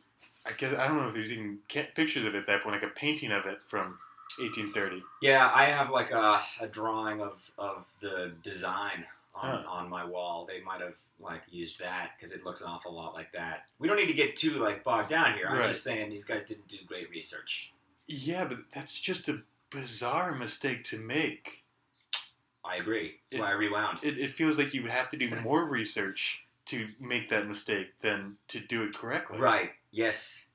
I 0.45 0.51
guess 0.53 0.73
I 0.77 0.87
don't 0.87 0.97
know 0.97 1.07
if 1.07 1.13
there's 1.13 1.31
even 1.31 1.59
pictures 1.67 2.25
of 2.25 2.35
it 2.35 2.39
at 2.39 2.47
that 2.47 2.63
point, 2.63 2.81
like 2.81 2.89
a 2.89 2.93
painting 2.93 3.31
of 3.31 3.45
it 3.45 3.59
from 3.67 3.99
1830. 4.39 5.03
Yeah, 5.21 5.51
I 5.53 5.65
have 5.65 5.91
like 5.91 6.11
a, 6.11 6.41
a 6.59 6.67
drawing 6.67 7.21
of, 7.21 7.51
of 7.57 7.85
the 7.99 8.31
design 8.43 9.05
on, 9.33 9.63
Huh. 9.63 9.69
on 9.69 9.89
my 9.89 10.03
wall. 10.05 10.45
They 10.45 10.61
might 10.61 10.81
have 10.81 10.97
like 11.19 11.41
used 11.49 11.79
that 11.79 12.11
because 12.17 12.31
it 12.33 12.43
looks 12.45 12.61
an 12.61 12.67
awful 12.67 12.93
lot 12.93 13.13
like 13.13 13.31
that. 13.33 13.65
We 13.79 13.87
don't 13.87 13.97
need 13.97 14.07
to 14.07 14.13
get 14.13 14.35
too 14.35 14.55
like 14.55 14.83
bogged 14.83 15.09
down 15.09 15.33
here. 15.35 15.47
I'm 15.47 15.63
just 15.63 15.83
saying 15.83 16.09
these 16.09 16.25
guys 16.25 16.43
didn't 16.43 16.67
do 16.67 16.77
great 16.85 17.09
research. 17.09 17.71
Yeah, 18.07 18.43
but 18.45 18.57
that's 18.73 18.99
just 18.99 19.29
a 19.29 19.41
bizarre 19.69 20.33
mistake 20.35 20.83
to 20.85 20.97
make. 20.99 21.63
I 22.63 22.75
agree. 22.75 23.19
That's 23.29 23.39
It- 23.39 23.41
why 23.41 23.49
I 23.49 23.53
rewound. 23.53 23.99
It, 24.03 24.17
it 24.19 24.31
feels 24.31 24.57
like 24.57 24.73
you 24.73 24.81
would 24.83 24.91
have 24.91 25.09
to 25.11 25.17
do 25.17 25.33
more 25.41 25.65
research 25.65 26.45
to 26.67 26.87
make 26.99 27.29
that 27.29 27.47
mistake 27.47 27.87
than 28.01 28.37
to 28.49 28.59
do 28.59 28.83
it 28.83 28.93
correctly. 28.93 29.39
Right. 29.39 29.71
Yes. 29.91 30.47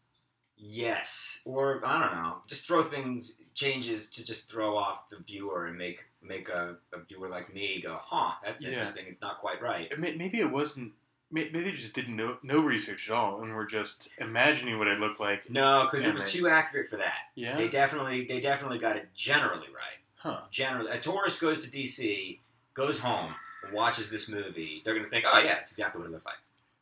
Yes. 0.58 1.40
Or 1.44 1.82
I 1.84 2.00
don't 2.00 2.14
know. 2.22 2.36
Just 2.46 2.66
throw 2.66 2.82
things 2.82 3.40
changes 3.54 4.10
to 4.12 4.24
just 4.24 4.50
throw 4.50 4.76
off 4.76 5.08
the 5.10 5.18
viewer 5.18 5.66
and 5.66 5.76
make 5.78 6.04
make 6.22 6.48
a, 6.48 6.76
a 6.92 6.98
viewer 7.00 7.28
like 7.28 7.52
me 7.54 7.80
go, 7.80 7.98
huh, 8.02 8.32
that's 8.44 8.62
Yeah. 8.62 8.70
interesting. 8.70 9.04
It's 9.08 9.20
not 9.20 9.38
quite 9.38 9.60
right. 9.62 9.90
Maybe 9.98 10.40
it 10.40 10.50
wasn't. 10.50 10.92
Maybe 11.30 11.60
they 11.60 11.72
just 11.72 11.92
didn't 11.94 12.14
know 12.16 12.36
no 12.44 12.60
research 12.60 13.10
at 13.10 13.16
all, 13.16 13.42
and 13.42 13.52
were 13.52 13.66
just 13.66 14.08
imagining 14.18 14.78
what 14.78 14.86
it 14.86 15.00
looked 15.00 15.18
like. 15.18 15.50
No, 15.50 15.88
because 15.90 16.06
it 16.06 16.12
was 16.12 16.30
too 16.30 16.48
accurate 16.48 16.88
for 16.88 16.96
that. 16.98 17.18
Yeah. 17.34 17.56
They 17.56 17.66
definitely 17.68 18.24
they 18.26 18.38
definitely 18.40 18.78
got 18.78 18.96
it 18.96 19.08
generally 19.14 19.66
right. 19.68 19.98
Huh. 20.14 20.40
Generally, 20.50 20.90
a 20.92 21.00
tourist 21.00 21.40
goes 21.40 21.58
to 21.60 21.68
DC, 21.68 22.38
goes 22.74 22.98
home, 23.00 23.34
and 23.64 23.72
watches 23.74 24.08
this 24.08 24.28
movie. 24.28 24.82
They're 24.84 24.94
gonna 24.94 25.08
think, 25.08 25.24
oh 25.30 25.38
yeah, 25.38 25.54
that's 25.54 25.72
exactly 25.72 26.00
what 26.00 26.08
it 26.08 26.12
looked 26.12 26.26
like. 26.26 26.36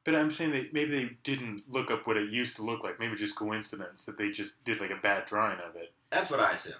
But 0.05 0.15
I'm 0.15 0.31
saying 0.31 0.51
that 0.51 0.75
maybe 0.75 0.91
they 0.91 1.17
didn't 1.25 1.63
look 1.69 1.91
up 1.91 2.07
what 2.07 2.17
it 2.17 2.31
used 2.31 2.57
to 2.57 2.63
look 2.63 2.85
like. 2.85 3.01
Maybe 3.01 3.17
just 3.17 3.37
coincidence 3.37 4.05
that 4.05 4.19
they 4.19 4.31
just 4.31 4.63
did 4.65 4.81
like 4.81 4.91
a 4.91 5.01
bad 5.03 5.25
drawing 5.25 5.59
of 5.61 5.77
it. 5.77 5.93
That's 6.11 6.31
what 6.31 6.41
I 6.41 6.53
assume. 6.53 6.75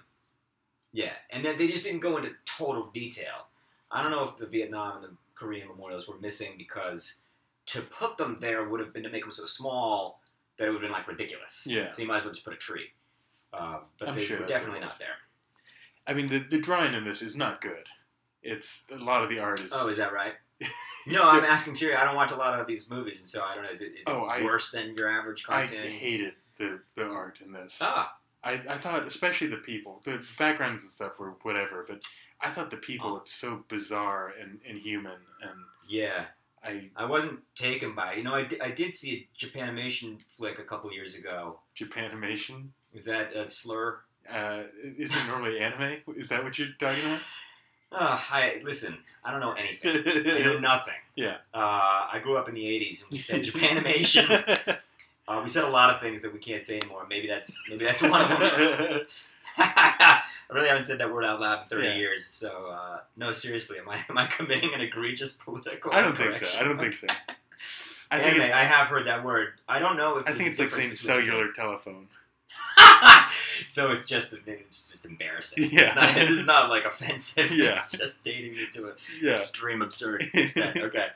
Yeah, 0.91 1.13
and 1.31 1.43
then 1.43 1.57
they 1.57 1.67
just 1.67 1.83
didn't 1.83 1.99
go 2.01 2.17
into 2.17 2.31
total 2.45 2.91
detail. 2.93 3.47
I 3.91 4.01
don't 4.01 4.11
know 4.11 4.23
if 4.23 4.37
the 4.37 4.45
Vietnam 4.45 4.97
and 4.97 5.03
the 5.03 5.17
Korean 5.33 5.67
memorials 5.67 6.07
were 6.07 6.17
missing 6.19 6.53
because 6.57 7.15
to 7.67 7.81
put 7.81 8.17
them 8.17 8.37
there 8.39 8.69
would 8.69 8.79
have 8.79 8.93
been 8.93 9.03
to 9.03 9.09
make 9.09 9.23
them 9.23 9.31
so 9.31 9.45
small 9.45 10.21
that 10.57 10.67
it 10.67 10.67
would 10.69 10.75
have 10.75 10.83
been 10.83 10.91
like 10.91 11.07
ridiculous. 11.07 11.65
Yeah. 11.67 11.89
So 11.91 12.01
you 12.01 12.07
might 12.07 12.17
as 12.17 12.23
well 12.23 12.33
just 12.33 12.45
put 12.45 12.53
a 12.53 12.57
tree. 12.57 12.87
Uh, 13.51 13.79
but 13.97 14.09
I'm 14.09 14.15
they 14.15 14.23
sure 14.23 14.39
were 14.39 14.45
definitely 14.45 14.81
not 14.81 14.97
there. 14.99 15.15
I 16.07 16.13
mean, 16.13 16.27
the, 16.27 16.39
the 16.39 16.59
drawing 16.59 16.93
in 16.93 17.03
this 17.03 17.21
is 17.21 17.35
not 17.35 17.61
good. 17.61 17.87
It's 18.43 18.83
a 18.91 18.97
lot 18.97 19.23
of 19.23 19.29
the 19.29 19.39
art 19.39 19.59
is. 19.59 19.71
Oh, 19.73 19.87
is 19.87 19.97
that 19.97 20.13
right? 20.13 20.33
No, 21.07 21.29
I'm 21.29 21.43
asking 21.43 21.75
serious. 21.75 21.99
I 22.01 22.03
don't 22.05 22.15
watch 22.15 22.31
a 22.31 22.35
lot 22.35 22.59
of 22.59 22.65
these 22.65 22.89
movies, 22.89 23.19
and 23.19 23.27
so 23.27 23.43
I 23.43 23.53
don't 23.53 23.63
know. 23.63 23.69
Is 23.69 23.81
it, 23.81 23.91
is 23.95 24.05
it 24.07 24.09
Oh, 24.09 24.23
I- 24.23 24.41
worse 24.43 24.71
than 24.71 24.95
your 24.95 25.07
average 25.07 25.43
cartoon? 25.43 25.79
I 25.81 25.87
hated 25.87 26.33
the, 26.57 26.79
the 26.95 27.03
art 27.05 27.41
in 27.45 27.51
this. 27.51 27.77
ah, 27.79 28.15
I, 28.43 28.53
I 28.67 28.77
thought, 28.77 29.05
especially 29.05 29.45
the 29.47 29.57
people, 29.57 30.01
the 30.03 30.25
backgrounds 30.39 30.81
and 30.81 30.91
stuff 30.91 31.19
were 31.19 31.35
whatever, 31.43 31.85
but 31.87 32.01
I 32.41 32.49
thought 32.49 32.71
the 32.71 32.77
people 32.77 33.09
Oh. 33.09 33.13
looked 33.13 33.29
so 33.29 33.63
bizarre 33.69 34.33
and, 34.41 34.59
inhuman. 34.67 35.19
and 35.43 35.51
yeah. 35.87 36.25
I 36.63 36.89
I 36.95 37.05
wasn't 37.05 37.41
taken 37.53 37.93
by. 37.93 38.13
it. 38.13 38.17
You 38.17 38.23
know, 38.23 38.33
I 38.33 38.43
did, 38.45 38.59
I 38.59 38.71
did 38.71 38.91
see 38.91 39.27
a 39.39 39.45
Japanimation 39.45 40.19
flick 40.35 40.57
a 40.57 40.63
couple 40.63 40.91
years 40.91 41.13
ago. 41.15 41.59
Japanimation. 41.79 42.69
Is 42.95 43.03
that 43.05 43.35
a 43.35 43.45
slur? 43.47 43.99
Uh, 44.27 44.63
is 44.97 45.11
it 45.11 45.27
normally 45.27 45.59
anime? 45.59 45.97
Is 46.17 46.29
that 46.29 46.43
what 46.43 46.57
you're 46.57 46.69
talking 46.79 47.05
about? 47.05 47.19
Uh, 47.91 48.19
I 48.29 48.61
listen. 48.63 48.97
I 49.23 49.31
don't 49.31 49.39
know 49.39 49.53
anything. 49.53 50.03
I 50.05 50.43
know 50.43 50.59
nothing. 50.71 50.93
Yeah. 51.15 51.37
Uh, 51.53 52.07
I 52.11 52.19
grew 52.21 52.35
up 52.37 52.49
in 52.49 52.55
the 52.55 52.63
'80s, 52.65 53.03
and 53.03 53.11
we 53.11 53.17
said 53.17 53.43
Japanimation. 53.43 54.77
uh, 55.27 55.39
we 55.41 55.49
said 55.49 55.63
a 55.63 55.69
lot 55.69 55.89
of 55.93 56.01
things 56.01 56.21
that 56.21 56.33
we 56.33 56.39
can't 56.39 56.61
say 56.61 56.79
anymore. 56.79 57.05
Maybe 57.09 57.27
that's 57.27 57.61
maybe 57.69 57.85
that's 57.85 58.01
one 58.01 58.21
of 58.21 58.29
them. 58.29 59.01
I 59.57 60.21
really 60.53 60.67
haven't 60.67 60.83
said 60.83 60.99
that 60.99 61.13
word 61.13 61.23
out 61.23 61.39
loud 61.39 61.63
in 61.63 61.67
30 61.69 61.87
Yeah. 61.87 61.95
years. 61.95 62.25
So 62.25 62.67
uh, 62.71 62.99
no, 63.15 63.31
seriously, 63.31 63.77
am 63.79 63.87
I 63.89 64.03
am 64.09 64.17
I 64.17 64.25
committing 64.25 64.73
an 64.73 64.81
egregious 64.81 65.31
political? 65.31 65.93
I 65.93 66.01
don't 66.01 66.17
think 66.17 66.33
so. 66.33 66.47
I 66.57 66.63
don't 66.63 66.77
think 66.77 66.93
so. 66.93 67.07
I 68.11 68.19
Anyway, 68.19 68.43
think 68.45 68.53
I 68.53 68.63
have 68.63 68.87
heard 68.87 69.07
that 69.07 69.23
word. 69.23 69.53
I 69.67 69.79
don't 69.79 69.97
know 69.97 70.17
if 70.17 70.27
I 70.27 70.33
think 70.33 70.49
it's 70.51 70.59
like 70.59 70.69
saying 70.71 70.95
cellular 70.95 71.51
telephone. 71.53 72.07
So 73.65 73.91
it's 73.91 74.05
just 74.05 74.33
it's 74.47 74.91
just 74.91 75.05
embarrassing. 75.05 75.69
Yeah. 75.71 75.81
It's 75.81 75.95
not, 75.95 76.17
it's 76.17 76.45
not 76.45 76.69
like 76.69 76.85
offensive. 76.85 77.51
Yeah. 77.51 77.67
It's 77.69 77.91
just 77.91 78.23
dating 78.23 78.53
me 78.53 78.67
to 78.73 78.87
an 78.89 78.93
Yeah. 79.21 79.31
extreme 79.33 79.81
absurd 79.81 80.29
extent. 80.33 80.77
Okay. 80.77 81.07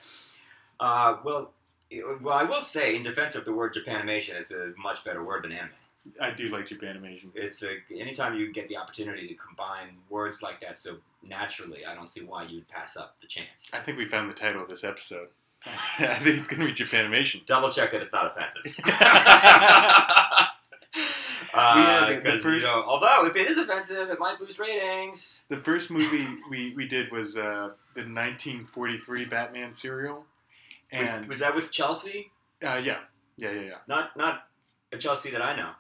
Uh, 0.80 1.18
well, 1.24 1.52
it- 1.90 2.22
well, 2.22 2.36
I 2.38 2.44
will 2.44 2.62
say 2.62 2.96
in 2.96 3.04
defense 3.04 3.36
of 3.36 3.46
the 3.46 3.54
word 3.54 3.74
Japanimation, 3.74 4.36
it's 4.36 4.52
a 4.52 4.74
much 4.78 5.04
better 5.04 5.24
word 5.24 5.44
than 5.44 5.52
anime. 5.52 5.72
I 6.20 6.32
do 6.32 6.48
like 6.48 6.66
Japanimation. 6.66 7.30
It's 7.36 7.62
a, 7.62 7.78
anytime 7.96 8.34
you 8.36 8.52
get 8.54 8.68
the 8.70 8.78
opportunity 8.78 9.28
to 9.28 9.36
combine 9.36 9.98
words 10.10 10.42
like 10.42 10.62
that 10.62 10.78
so 10.78 10.96
naturally, 11.24 11.86
I 11.86 11.94
don't 11.94 12.10
see 12.10 12.22
why 12.24 12.44
you'd 12.44 12.68
pass 12.70 12.96
up 12.96 13.18
the 13.22 13.28
chance. 13.28 13.70
I 13.74 13.80
think 13.80 13.98
we 13.98 14.06
found 14.06 14.30
the 14.30 14.34
title 14.34 14.62
of 14.64 14.70
this 14.70 14.84
episode. 14.86 15.28
I 16.00 16.16
think 16.16 16.38
it's 16.40 16.48
going 16.48 16.62
to 16.62 16.68
be 16.68 16.74
Japanimation. 16.74 17.46
Double 17.46 17.70
check 17.70 17.92
that 17.92 18.02
it's 18.02 18.14
not 18.14 18.26
offensive. 18.28 18.64
the- 21.76 22.14
the 22.16 22.22
Because 22.22 22.46
you 22.46 22.60
know, 22.62 22.84
although 22.88 23.26
if 23.26 23.36
it 23.36 23.50
is 23.50 23.58
offensive, 23.58 24.10
it 24.10 24.20
might 24.20 24.40
boost 24.40 24.60
ratings. 24.60 25.46
The 25.50 25.58
first 25.58 25.90
movie 25.92 26.28
we, 26.50 26.74
we 26.76 26.88
did 26.88 27.12
was 27.12 27.38
uh, 27.38 27.72
the 27.96 28.02
1943 28.02 29.26
Batman 29.26 29.74
serial, 29.74 30.26
and 30.92 31.28
was 31.28 31.40
that 31.40 31.56
with 31.56 31.72
Chelsea? 31.72 32.32
uh, 32.64 32.82
yeah, 32.84 33.00
yeah, 33.38 33.52
yeah, 33.52 33.62
yeah. 33.62 33.76
Not 33.88 34.16
not 34.18 34.48
a 34.92 34.98
Chelsea 34.98 35.30
that 35.32 35.42
I 35.44 35.56
know. 35.56 35.72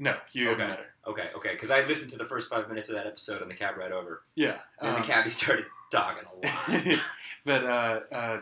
No, 0.00 0.16
you 0.32 0.48
haven't 0.48 0.70
Okay. 0.70 0.80
her. 0.80 1.10
Okay, 1.10 1.28
okay, 1.36 1.52
because 1.52 1.70
I 1.70 1.80
listened 1.86 2.12
to 2.12 2.18
the 2.18 2.24
first 2.24 2.48
five 2.48 2.68
minutes 2.68 2.88
of 2.88 2.94
that 2.94 3.06
episode 3.06 3.42
on 3.42 3.48
the 3.48 3.54
cab 3.54 3.76
ride 3.76 3.92
over, 3.92 4.22
Yeah, 4.36 4.58
and 4.80 4.90
um, 4.90 5.00
the 5.02 5.06
cabbie 5.06 5.30
started 5.30 5.64
talking 5.90 6.24
a 6.24 6.46
lot. 6.46 7.00
but 7.44 7.64
uh, 7.64 8.00
uh, 8.12 8.40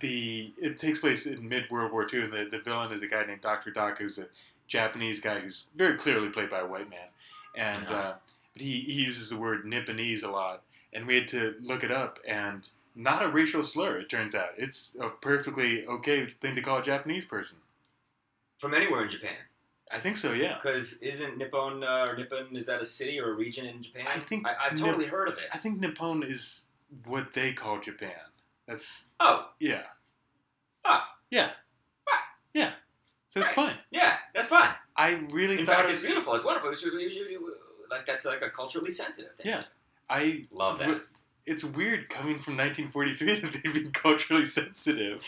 the 0.00 0.52
it 0.60 0.78
takes 0.78 0.98
place 1.00 1.26
in 1.26 1.48
mid 1.48 1.64
World 1.70 1.90
War 1.92 2.06
II, 2.12 2.22
and 2.24 2.32
the, 2.32 2.46
the 2.50 2.58
villain 2.62 2.92
is 2.92 3.02
a 3.02 3.06
guy 3.08 3.24
named 3.24 3.40
Doctor 3.40 3.70
Doc, 3.72 3.98
who's 3.98 4.18
a 4.18 4.26
Japanese 4.68 5.18
guy 5.20 5.40
who's 5.40 5.64
very 5.74 5.96
clearly 5.96 6.28
played 6.28 6.50
by 6.50 6.60
a 6.60 6.66
white 6.66 6.88
man, 6.88 7.08
and 7.56 7.86
Ah. 7.88 7.94
uh, 7.94 8.14
but 8.52 8.62
he, 8.62 8.80
he 8.80 8.92
uses 9.02 9.30
the 9.30 9.36
word 9.36 9.64
Nipponese 9.64 10.22
a 10.22 10.28
lot, 10.28 10.62
and 10.92 11.06
we 11.06 11.14
had 11.16 11.26
to 11.28 11.54
look 11.60 11.82
it 11.82 11.90
up, 11.90 12.18
and 12.26 12.68
not 12.94 13.22
a 13.22 13.28
racial 13.28 13.62
slur. 13.62 13.98
It 13.98 14.08
turns 14.08 14.34
out 14.34 14.50
it's 14.56 14.96
a 15.00 15.08
perfectly 15.08 15.86
okay 15.86 16.26
thing 16.26 16.54
to 16.54 16.62
call 16.62 16.78
a 16.78 16.82
Japanese 16.82 17.24
person. 17.24 17.58
From 18.58 18.74
anywhere 18.74 19.02
in 19.04 19.08
Japan, 19.08 19.36
I 19.92 20.00
think 20.00 20.16
so. 20.16 20.32
Yeah, 20.32 20.56
because 20.62 20.94
isn't 20.98 21.38
Nippon 21.38 21.82
uh, 21.84 22.06
or 22.08 22.16
Nippon 22.16 22.54
is 22.56 22.66
that 22.66 22.80
a 22.80 22.84
city 22.84 23.18
or 23.20 23.30
a 23.32 23.34
region 23.34 23.66
in 23.66 23.82
Japan? 23.82 24.06
I 24.08 24.18
think 24.18 24.46
I, 24.46 24.54
I've 24.64 24.72
Nip- 24.72 24.84
totally 24.84 25.06
heard 25.06 25.28
of 25.28 25.34
it. 25.38 25.44
I 25.52 25.58
think 25.58 25.78
Nippon 25.80 26.22
is 26.24 26.66
what 27.04 27.32
they 27.34 27.52
call 27.52 27.78
Japan. 27.80 28.10
That's 28.66 29.04
Oh, 29.20 29.48
yeah. 29.60 29.82
Ah. 30.84 31.08
Yeah. 31.30 31.50
Yeah. 33.28 33.32
So 33.34 33.40
it's 33.48 33.56
Right. 33.56 33.66
fine. 33.70 33.78
yeah, 33.90 34.16
that's 34.34 34.48
fine. 34.48 34.70
I 34.96 35.10
really 35.30 35.58
In 35.60 35.66
thought 35.66 35.76
fact, 35.76 35.88
it 35.88 35.92
it's 35.92 36.04
beautiful. 36.04 36.34
It's 36.34 36.44
wonderful. 36.44 36.70
It's 36.70 36.84
really, 36.84 37.02
usually, 37.04 37.36
like 37.90 38.06
that's 38.06 38.24
like 38.24 38.42
a 38.42 38.50
culturally 38.50 38.90
sensitive 38.90 39.34
thing. 39.36 39.46
Yeah. 39.46 39.64
I 40.10 40.44
love 40.50 40.78
that. 40.78 41.02
It's 41.46 41.64
weird 41.64 42.08
coming 42.10 42.38
from 42.38 42.56
1943 42.56 43.40
that 43.40 43.52
they've 43.62 43.72
been 43.74 43.90
culturally 43.92 44.44
sensitive. 44.44 45.22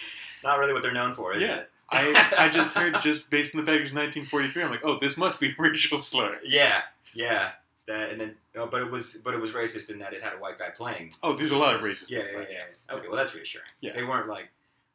Not 0.44 0.58
really 0.58 0.72
what 0.72 0.82
they're 0.82 0.92
known 0.92 1.14
for, 1.14 1.34
is 1.34 1.42
Yeah. 1.42 1.56
it? 1.56 1.70
I 1.92 2.34
I 2.38 2.48
just 2.48 2.74
heard 2.74 3.00
just 3.02 3.30
based 3.30 3.54
on 3.54 3.60
the 3.60 3.66
fact 3.66 3.76
it 3.78 3.82
was 3.82 3.92
1943. 3.94 4.62
I'm 4.62 4.70
like, 4.70 4.84
oh, 4.84 4.98
this 4.98 5.16
must 5.16 5.40
be 5.40 5.48
a 5.50 5.54
racial 5.58 5.98
slur. 5.98 6.38
Yeah, 6.44 6.82
yeah. 7.14 7.52
That 7.86 8.10
and 8.10 8.20
then, 8.20 8.36
oh, 8.56 8.66
but 8.66 8.82
it 8.82 8.90
was, 8.90 9.16
but 9.24 9.34
it 9.34 9.40
was 9.40 9.50
racist 9.50 9.90
in 9.90 9.98
that 9.98 10.12
it 10.12 10.22
had 10.22 10.34
a 10.34 10.36
white 10.36 10.58
guy 10.58 10.68
playing. 10.70 11.12
Oh, 11.22 11.32
there's 11.34 11.50
a 11.50 11.56
lot 11.56 11.74
of 11.74 11.80
racist 11.80 12.10
Yeah, 12.10 12.24
things. 12.24 12.46
yeah, 12.50 12.58
yeah. 12.88 12.94
Okay, 12.96 13.08
well 13.08 13.16
that's 13.16 13.34
reassuring. 13.34 13.66
Yeah. 13.80 13.92
They 13.92 14.04
weren't 14.04 14.28
like 14.28 14.48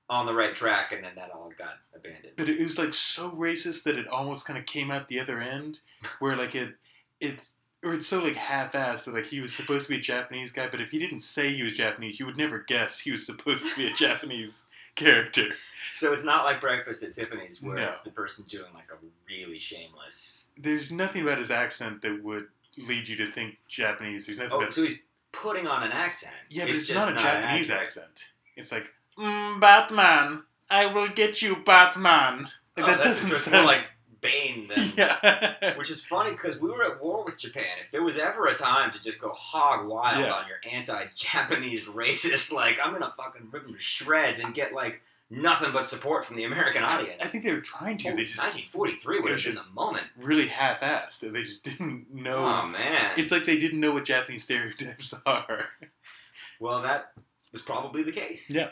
on 0.10 0.26
the 0.26 0.34
right 0.34 0.54
track, 0.56 0.92
and 0.92 1.04
then 1.04 1.14
that 1.16 1.32
all 1.32 1.52
got 1.58 1.78
abandoned. 1.96 2.34
But 2.36 2.50
it 2.50 2.60
was 2.62 2.78
like 2.78 2.94
so 2.94 3.32
racist 3.32 3.84
that 3.84 3.98
it 3.98 4.08
almost 4.08 4.46
kind 4.46 4.60
of 4.60 4.66
came 4.66 4.92
out 4.92 5.08
the 5.08 5.20
other 5.20 5.42
end, 5.42 5.80
where 6.20 6.36
like 6.36 6.56
it, 6.56 6.76
it's 7.20 7.54
or 7.84 7.94
it's 7.94 8.08
so 8.08 8.20
like 8.24 8.36
half-assed 8.36 9.06
that 9.06 9.14
like 9.14 9.26
he 9.26 9.40
was 9.40 9.54
supposed 9.54 9.86
to 9.88 9.92
be 9.94 9.98
a 9.98 10.02
Japanese 10.02 10.52
guy, 10.52 10.68
but 10.68 10.82
if 10.82 10.90
he 10.92 10.98
didn't 11.00 11.20
say 11.20 11.54
he 11.54 11.64
was 11.64 11.76
Japanese, 11.76 12.20
you 12.20 12.26
would 12.26 12.38
never 12.38 12.60
guess 12.60 13.00
he 13.00 13.12
was 13.12 13.26
supposed 13.26 13.66
to 13.68 13.76
be 13.76 13.88
a 13.88 13.94
Japanese 13.96 14.64
character. 14.96 15.50
So 15.92 16.12
it's 16.14 16.24
not 16.24 16.46
like 16.46 16.60
Breakfast 16.62 17.04
at 17.04 17.14
Tiffany's, 17.14 17.62
where 17.62 17.76
No. 17.76 17.90
it's 17.90 18.00
the 18.00 18.10
person 18.10 18.44
doing 18.48 18.74
like 18.74 18.88
a 18.92 18.96
really 19.30 19.60
shameless. 19.60 20.48
There's 20.58 20.90
nothing 20.90 21.22
about 21.22 21.38
his 21.38 21.52
accent 21.52 22.02
that 22.02 22.24
would 22.24 22.48
lead 22.78 23.08
you 23.08 23.16
to 23.18 23.32
think 23.32 23.58
Japanese. 23.68 24.26
There's 24.26 24.40
nothing 24.40 24.54
Oh, 24.54 24.62
about 24.62 24.74
so 24.74 24.82
he's 24.84 25.00
putting 25.32 25.68
on 25.68 25.84
an 25.84 25.92
accent. 25.92 26.34
yeah, 26.50 26.64
but 26.66 26.72
it's, 26.76 26.88
just 26.88 27.06
not 27.08 27.14
a 27.16 27.22
Japanese 27.22 27.70
accurate. 27.70 27.84
accent. 27.84 28.26
It's 28.56 28.72
like 28.72 28.92
mm, 29.18 29.60
Batman, 29.60 30.44
I 30.70 30.86
will 30.88 31.10
get 31.10 31.42
you, 31.42 31.56
Batman. 31.58 32.44
Like, 32.44 32.50
Oh, 32.78 32.86
that 32.88 32.98
that's 33.04 33.22
doesn't 33.22 33.38
sound 33.38 33.56
more 33.66 33.74
like 33.74 33.86
Bane 34.22 34.68
than. 34.68 34.92
yeah. 34.98 35.78
Which 35.78 35.90
is 35.92 36.04
funny 36.04 36.32
because 36.32 36.60
we 36.60 36.70
were 36.70 36.84
at 36.84 37.02
war 37.02 37.24
with 37.24 37.38
Japan. 37.38 37.66
If 37.84 37.92
there 37.92 38.04
was 38.04 38.18
ever 38.18 38.48
a 38.48 38.56
time 38.56 38.92
to 38.92 39.02
just 39.02 39.22
go 39.22 39.30
hog 39.30 39.88
wild 39.88 40.26
Yeah. 40.26 40.34
on 40.34 40.46
your 40.48 40.58
anti-Japanese 40.70 41.84
racist, 41.86 42.52
like 42.52 42.80
I'm 42.84 42.92
gonna 42.92 43.14
fucking 43.18 43.50
rip 43.52 43.64
them 43.64 43.74
to 43.74 43.80
shreds 43.80 44.40
and 44.40 44.54
get 44.54 44.74
like 44.74 45.02
nothing 45.30 45.72
but 45.72 45.86
support 45.86 46.26
from 46.26 46.36
the 46.36 46.44
American 46.44 46.84
audience. 46.84 47.22
I 47.22 47.26
think 47.28 47.44
they 47.44 47.54
were 47.54 47.62
trying 47.62 47.98
to. 47.98 48.10
Oh, 48.10 48.16
They 48.16 48.24
just 48.26 48.38
1943 48.40 49.20
would 49.20 49.30
have 49.30 49.36
was 49.38 49.44
been 49.44 49.54
just- 49.54 49.66
the 49.66 49.72
moment. 49.74 50.08
really 50.18 50.48
half-assed. 50.48 51.24
and 51.24 51.36
They 51.36 51.44
just 51.44 51.64
didn't 51.64 52.12
know. 52.14 52.38
Oh 52.46 52.66
man. 52.68 53.12
It's 53.18 53.32
like 53.32 53.46
they 53.46 53.58
didn't 53.58 53.80
know 53.80 53.92
what 53.92 54.06
Japanese 54.06 54.44
stereotypes 54.44 55.14
are. 55.26 55.66
well, 56.60 56.82
that 56.82 57.12
was 57.52 57.62
probably 57.62 58.04
the 58.04 58.12
case. 58.12 58.50
Yeah. 58.50 58.70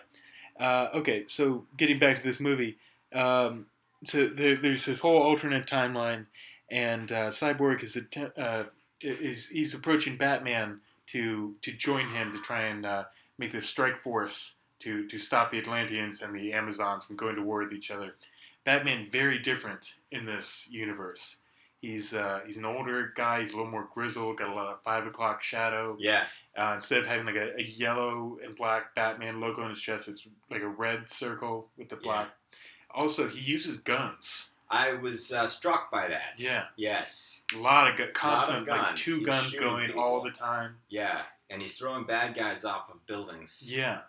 Uh, 0.59 0.89
okay, 0.93 1.25
so 1.27 1.65
getting 1.77 1.99
back 1.99 2.17
to 2.17 2.23
this 2.23 2.39
movie, 2.39 2.77
um, 3.13 3.65
so 4.03 4.27
there, 4.27 4.57
there's 4.57 4.85
this 4.85 4.99
whole 4.99 5.21
alternate 5.21 5.65
timeline, 5.65 6.25
and 6.71 7.11
uh, 7.11 7.29
Cyborg 7.29 7.83
is 7.83 7.95
atte- 7.95 8.37
uh, 8.37 8.63
is 9.01 9.47
he's 9.47 9.73
approaching 9.73 10.17
Batman 10.17 10.79
to 11.07 11.55
to 11.61 11.71
join 11.71 12.09
him 12.09 12.31
to 12.31 12.39
try 12.39 12.63
and 12.63 12.85
uh, 12.85 13.03
make 13.37 13.51
this 13.51 13.67
strike 13.67 14.01
force 14.03 14.55
to 14.79 15.07
to 15.07 15.17
stop 15.17 15.51
the 15.51 15.59
Atlanteans 15.59 16.21
and 16.21 16.35
the 16.35 16.53
Amazons 16.53 17.05
from 17.05 17.15
going 17.15 17.35
to 17.35 17.41
war 17.41 17.63
with 17.63 17.73
each 17.73 17.91
other. 17.91 18.15
Batman 18.63 19.07
very 19.11 19.39
different 19.39 19.95
in 20.11 20.25
this 20.25 20.67
universe. 20.71 21.37
He's 21.83 22.13
uh, 22.13 22.39
he's 22.45 22.55
an 22.55 22.63
older 22.63 23.11
guy. 23.13 23.41
He's 23.41 23.51
a 23.51 23.57
little 23.57 23.69
more 23.69 23.89
grizzled. 23.93 24.37
Got 24.37 24.47
a 24.47 24.53
lot 24.53 24.67
of 24.67 24.81
five 24.83 25.05
o'clock 25.05 25.41
shadow. 25.43 25.97
Yeah. 25.99 26.27
Uh, 26.57 26.71
instead 26.75 26.99
of 26.99 27.05
having 27.05 27.25
like 27.25 27.35
a, 27.35 27.53
a 27.59 27.61
yellow 27.61 28.37
and 28.41 28.55
black 28.55 28.95
Batman 28.95 29.41
logo 29.41 29.63
on 29.63 29.69
his 29.69 29.81
chest, 29.81 30.07
it's 30.07 30.25
like 30.49 30.61
a 30.61 30.67
red 30.69 31.09
circle 31.09 31.67
with 31.77 31.89
the 31.89 31.97
Yeah. 31.97 32.01
black. 32.03 32.27
Also, 32.91 33.27
he 33.27 33.41
uses 33.41 33.79
guns. 33.79 34.51
I 34.69 34.93
was 34.93 35.33
uh, 35.33 35.45
struck 35.45 35.91
by 35.91 36.07
that. 36.07 36.35
Yeah. 36.39 36.67
Yes. 36.77 37.41
A 37.53 37.57
lot 37.57 37.91
of 37.91 37.97
gu- 37.97 38.13
constant, 38.13 38.65
like 38.65 38.81
guns. 38.81 39.01
two 39.01 39.17
He's 39.17 39.25
guns 39.25 39.53
going 39.53 39.87
people. 39.87 40.01
all 40.01 40.21
the 40.23 40.31
time. 40.31 40.77
Yeah. 40.87 41.23
And 41.49 41.61
he's 41.61 41.77
throwing 41.77 42.05
bad 42.05 42.33
guys 42.33 42.63
off 42.63 42.89
of 42.93 43.05
buildings. 43.07 43.61
Yeah. 43.65 43.99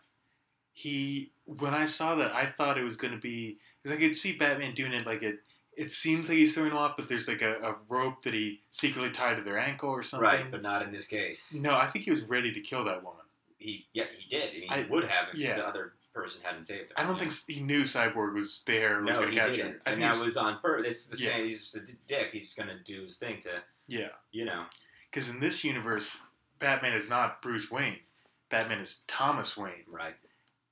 He 0.75 1.33
when 1.47 1.75
I 1.75 1.87
saw 1.87 2.14
that, 2.14 2.33
I 2.33 2.47
thought 2.47 2.79
it 2.79 2.85
was 2.85 2.95
going 2.97 3.12
to 3.14 3.20
be 3.20 3.59
because 3.83 3.97
I 3.97 4.01
could 4.01 4.16
see 4.16 4.33
Batman 4.33 4.75
doing 4.75 4.93
it 4.93 5.07
like 5.07 5.25
it. 5.25 5.41
It 5.77 5.91
seems 5.91 6.29
like 6.29 6.39
he's 6.39 6.55
throwing 6.55 6.70
them 6.70 6.79
off, 6.79 6.97
but 6.97 7.09
there's 7.09 7.27
like 7.29 7.43
a, 7.43 7.55
a 7.62 7.77
rope 7.89 8.22
that 8.22 8.33
he 8.35 8.61
secretly 8.70 9.11
tied 9.11 9.37
to 9.37 9.43
their 9.43 9.59
ankle 9.59 9.91
or 9.91 10.03
something. 10.03 10.25
Right, 10.25 10.51
but 10.51 10.62
not 10.62 10.83
in 10.83 10.93
this 10.93 11.07
case. 11.07 11.53
no, 11.55 11.75
I 11.77 11.87
think 11.87 12.05
he 12.05 12.11
was 12.11 12.22
ready 12.22 12.53
to 12.53 12.61
kill 12.61 12.85
that 12.85 13.03
woman. 13.03 13.22
he 13.59 13.87
yeah 13.93 14.05
he 14.18 14.29
did. 14.29 14.55
And 14.55 14.62
he 14.62 14.68
I- 14.70 14.87
would 14.89 15.05
have 15.05 15.29
if 15.33 15.39
yeah. 15.39 15.57
the 15.57 15.66
other 15.66 15.95
person 16.12 16.41
hadn't 16.45 16.62
saved 16.62 16.83
him. 16.83 16.89
I 16.97 17.03
don't 17.03 17.18
think 17.18 17.33
he 17.49 17.61
knew 17.61 17.83
Cyborg 17.83 18.35
was 18.35 18.62
there 18.66 18.99
and 18.99 19.07
was 19.07 19.16
No, 19.16 19.22
going 19.22 19.33
he 19.33 19.39
to 19.39 19.45
catch 19.45 19.57
didn't, 19.57 19.72
him. 19.72 19.81
I 19.85 19.91
and 19.91 20.01
think 20.01 20.12
that 20.12 20.25
was 20.25 20.37
on 20.37 20.61
purpose. 20.61 20.87
It's 20.87 21.07
the 21.07 21.16
Yeah. 21.18 21.31
same. 21.31 21.45
He's 21.49 21.72
just 21.72 21.91
a 21.91 21.97
dick. 22.07 22.29
He's 22.33 22.55
gonna 22.55 22.79
do 22.85 23.01
his 23.01 23.16
thing 23.16 23.41
to 23.41 23.51
yeah, 23.89 24.09
you 24.31 24.45
know. 24.45 24.66
because 25.11 25.29
in 25.29 25.41
this 25.41 25.64
universe, 25.64 26.18
Batman 26.61 26.93
is 26.93 27.09
not 27.09 27.43
Bruce 27.43 27.68
Wayne. 27.70 27.99
Batman 28.49 28.79
is 28.79 29.01
Thomas 29.09 29.57
Wayne. 29.57 29.85
Right. 29.89 30.14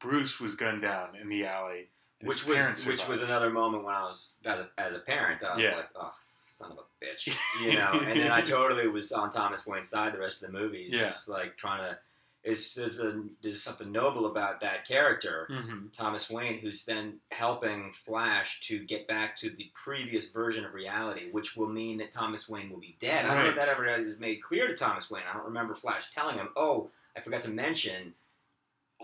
Bruce 0.00 0.38
was 0.38 0.54
gunned 0.54 0.82
down 0.82 1.16
in 1.20 1.28
the 1.28 1.44
alley. 1.44 1.88
Which 2.22 2.46
was 2.46 2.86
which 2.86 3.06
was 3.08 3.22
another 3.22 3.50
moment 3.50 3.84
when 3.84 3.94
I 3.94 4.02
was 4.02 4.36
as 4.44 4.60
a, 4.60 4.68
as 4.78 4.94
a 4.94 4.98
parent. 5.00 5.42
I 5.44 5.54
was 5.54 5.62
Yeah. 5.64 5.76
like, 5.76 5.88
oh, 5.96 6.12
son 6.46 6.72
of 6.72 6.78
a 6.78 7.04
bitch, 7.04 7.34
you 7.62 7.74
know. 7.74 7.90
and 7.92 8.20
then 8.20 8.30
I 8.30 8.40
totally 8.42 8.86
was 8.88 9.12
on 9.12 9.30
Thomas 9.30 9.66
Wayne's 9.66 9.88
side 9.88 10.14
the 10.14 10.18
rest 10.18 10.42
of 10.42 10.52
the 10.52 10.58
movie. 10.58 10.82
It's 10.84 10.92
Yeah. 10.92 11.04
just 11.08 11.28
like 11.28 11.56
trying 11.56 11.80
to. 11.82 11.98
It's 12.44 12.74
there's 12.74 12.98
a 12.98 13.22
there's 13.40 13.62
something 13.62 13.92
noble 13.92 14.26
about 14.26 14.60
that 14.62 14.84
character. 14.86 15.46
Mhm. 15.48 15.92
Thomas 15.96 16.28
Wayne, 16.28 16.58
who's 16.58 16.84
then 16.84 17.20
helping 17.30 17.92
Flash 18.04 18.58
to 18.62 18.80
get 18.80 19.06
back 19.06 19.36
to 19.36 19.50
the 19.50 19.70
previous 19.74 20.30
version 20.30 20.64
of 20.64 20.74
reality, 20.74 21.30
which 21.30 21.56
will 21.56 21.68
mean 21.68 21.98
that 21.98 22.10
Thomas 22.10 22.48
Wayne 22.48 22.68
will 22.70 22.80
be 22.80 22.96
dead. 22.98 23.26
I 23.26 23.34
don't 23.34 23.44
know 23.44 23.50
if 23.50 23.56
that 23.56 23.68
ever 23.68 23.86
is 23.86 24.18
made 24.18 24.42
clear 24.42 24.66
to 24.66 24.74
Thomas 24.74 25.08
Wayne. 25.08 25.22
I 25.30 25.34
don't 25.34 25.44
remember 25.46 25.76
Flash 25.76 26.10
telling 26.10 26.34
him, 26.36 26.48
"Oh, 26.56 26.90
I 27.16 27.20
forgot 27.20 27.42
to 27.42 27.48
mention, 27.48 28.12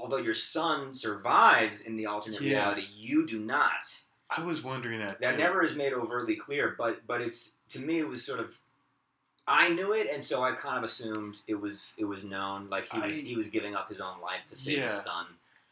although 0.01 0.17
your 0.19 0.35
son 0.35 0.93
survives 0.95 1.83
in 1.83 1.97
the 1.97 2.07
alternate 2.07 2.41
Yeah. 2.41 2.59
reality, 2.59 2.87
you 2.95 3.27
do 3.27 3.39
not." 3.41 3.85
I 4.31 4.43
was 4.43 4.63
wondering 4.63 5.01
that. 5.01 5.21
That 5.21 5.33
too. 5.33 5.39
never 5.39 5.63
is 5.65 5.75
made 5.75 5.93
overtly 5.93 6.37
clear, 6.37 6.75
but 6.79 7.07
but 7.07 7.21
it's 7.21 7.57
to 7.71 7.79
me 7.81 7.99
it 7.99 8.09
was 8.09 8.25
sort 8.25 8.41
of. 8.41 8.59
I 9.47 9.71
knew 9.71 9.95
it, 9.95 10.09
and 10.13 10.23
so 10.23 10.43
I 10.45 10.53
kind 10.53 10.77
of 10.77 10.85
assumed 10.85 11.41
it 11.47 11.55
was 11.55 11.95
it 11.99 12.05
was 12.05 12.23
known. 12.25 12.69
Like 12.69 12.91
he 12.93 13.01
was 13.01 13.19
I- 13.19 13.23
he 13.23 13.35
was 13.37 13.49
giving 13.49 13.75
up 13.75 13.89
his 13.89 14.01
own 14.01 14.21
life 14.21 14.45
to 14.49 14.57
save 14.57 14.83
his 14.83 14.91
son. 15.03 15.27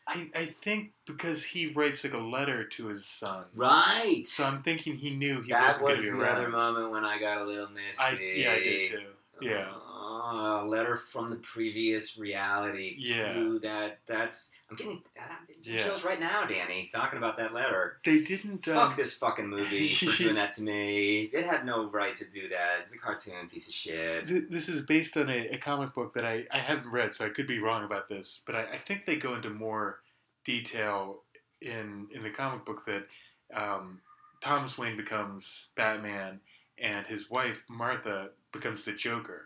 I, 0.08 0.30
I 0.36 0.46
think 0.62 0.92
because 1.04 1.42
he 1.42 1.66
writes 1.66 2.04
like 2.04 2.14
a 2.14 2.18
letter 2.18 2.62
to 2.64 2.86
his 2.86 3.04
son. 3.04 3.44
Right. 3.54 4.22
So 4.24 4.44
I'm 4.44 4.62
thinking 4.62 4.94
he 4.94 5.10
knew 5.10 5.42
he 5.42 5.50
that 5.50 5.80
wasn't 5.82 5.88
was 5.88 6.00
going 6.04 6.12
to 6.12 6.18
the 6.20 6.24
be 6.24 6.30
other 6.30 6.42
around. 6.44 6.52
moment 6.52 6.90
when 6.92 7.04
I 7.04 7.18
got 7.18 7.38
a 7.38 7.44
little 7.44 7.68
misty. 7.70 8.02
I, 8.04 8.10
yeah, 8.12 8.52
I 8.52 8.58
did 8.60 8.86
too. 8.86 9.02
Yeah. 9.42 9.68
Uh, 9.74 9.78
a 10.06 10.64
letter 10.66 10.96
from 10.96 11.28
the 11.28 11.36
previous 11.36 12.16
reality. 12.18 12.94
Yeah. 12.98 13.32
To 13.32 13.58
that. 13.60 13.98
That's. 14.06 14.52
I'm 14.70 14.76
getting 14.76 15.02
uh, 15.18 15.22
Yeah. 15.62 15.78
chills 15.84 16.04
right 16.04 16.18
now, 16.20 16.44
Danny. 16.44 16.88
Talking 16.92 17.18
about 17.18 17.36
that 17.38 17.54
letter. 17.54 17.98
They 18.04 18.20
didn't. 18.20 18.66
Um, 18.68 18.74
Fuck 18.74 18.96
this 18.96 19.14
fucking 19.14 19.48
movie 19.48 19.88
for 19.94 20.16
doing 20.16 20.34
that 20.36 20.52
to 20.56 20.62
me. 20.62 21.22
It 21.32 21.44
had 21.46 21.64
no 21.64 21.88
right 21.90 22.16
to 22.16 22.24
do 22.24 22.48
that. 22.48 22.78
It's 22.80 22.94
a 22.94 22.98
cartoon 22.98 23.48
piece 23.48 23.68
of 23.68 23.74
shit. 23.74 24.26
This 24.50 24.68
is 24.68 24.82
based 24.82 25.16
on 25.16 25.28
a, 25.30 25.46
a 25.48 25.58
comic 25.58 25.94
book 25.94 26.14
that 26.14 26.24
I, 26.24 26.44
I 26.52 26.58
haven't 26.58 26.90
read, 26.90 27.14
so 27.14 27.24
I 27.24 27.28
could 27.30 27.46
be 27.46 27.58
wrong 27.58 27.84
about 27.84 28.08
this. 28.08 28.40
But 28.46 28.54
I, 28.56 28.62
I 28.64 28.76
think 28.78 29.06
they 29.06 29.16
go 29.16 29.34
into 29.34 29.50
more 29.50 30.00
detail 30.44 31.22
in 31.62 32.06
in 32.14 32.22
the 32.22 32.30
comic 32.30 32.64
book 32.64 32.84
that 32.86 33.06
um, 33.54 34.00
Thomas 34.40 34.76
Wayne 34.76 34.96
becomes 34.96 35.68
Batman 35.76 36.40
and 36.78 37.06
his 37.06 37.30
wife 37.30 37.64
Martha 37.70 38.28
becomes 38.52 38.84
the 38.84 38.92
Joker, 38.92 39.42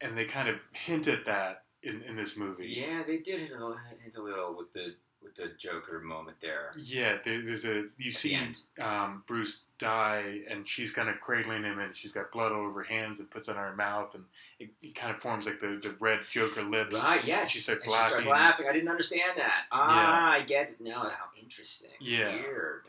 and 0.00 0.16
they 0.16 0.24
kind 0.24 0.48
of 0.48 0.56
hint 0.72 1.08
at 1.08 1.24
that 1.26 1.64
in, 1.82 2.02
in 2.02 2.16
this 2.16 2.36
movie. 2.36 2.66
Yeah, 2.66 3.02
they 3.06 3.18
did 3.18 3.40
hint 3.40 3.52
a 3.52 3.54
little, 3.54 3.76
hint 4.02 4.14
a 4.16 4.22
little 4.22 4.56
with 4.56 4.72
the 4.72 4.94
with 5.22 5.34
the 5.34 5.52
Joker 5.58 6.00
moment 6.00 6.38
there. 6.40 6.72
Yeah, 6.78 7.18
there, 7.24 7.42
there's 7.42 7.66
a 7.66 7.84
you 7.98 8.08
At 8.08 8.14
see 8.14 8.38
um, 8.80 9.22
Bruce 9.26 9.64
die, 9.78 10.40
and 10.48 10.66
she's 10.66 10.90
kind 10.92 11.10
of 11.10 11.20
cradling 11.20 11.62
him, 11.62 11.78
and 11.78 11.94
she's 11.94 12.12
got 12.12 12.32
blood 12.32 12.52
all 12.52 12.62
over 12.62 12.82
her 12.82 12.84
hands, 12.88 13.18
and 13.18 13.30
puts 13.30 13.48
it 13.48 13.56
on 13.56 13.62
her 13.62 13.76
mouth, 13.76 14.14
and 14.14 14.24
it, 14.58 14.70
it 14.82 14.94
kind 14.94 15.14
of 15.14 15.20
forms 15.20 15.44
like 15.44 15.60
the, 15.60 15.78
the 15.82 15.94
red 16.00 16.20
Joker 16.30 16.62
lips. 16.62 16.94
Right, 16.94 17.22
yes. 17.24 17.50
She 17.50 17.58
starts 17.58 17.84
And 17.84 17.92
She 17.92 17.98
starts 17.98 18.12
laughing. 18.14 18.30
laughing. 18.30 18.66
I 18.68 18.72
didn't 18.72 18.88
understand 18.88 19.32
that. 19.36 19.64
Ah, 19.70 20.30
I 20.32 20.40
get 20.40 20.70
it 20.70 20.80
now. 20.80 21.02
How 21.02 21.26
interesting. 21.38 21.90
Yeah. 22.00 22.34
Weird. 22.36 22.84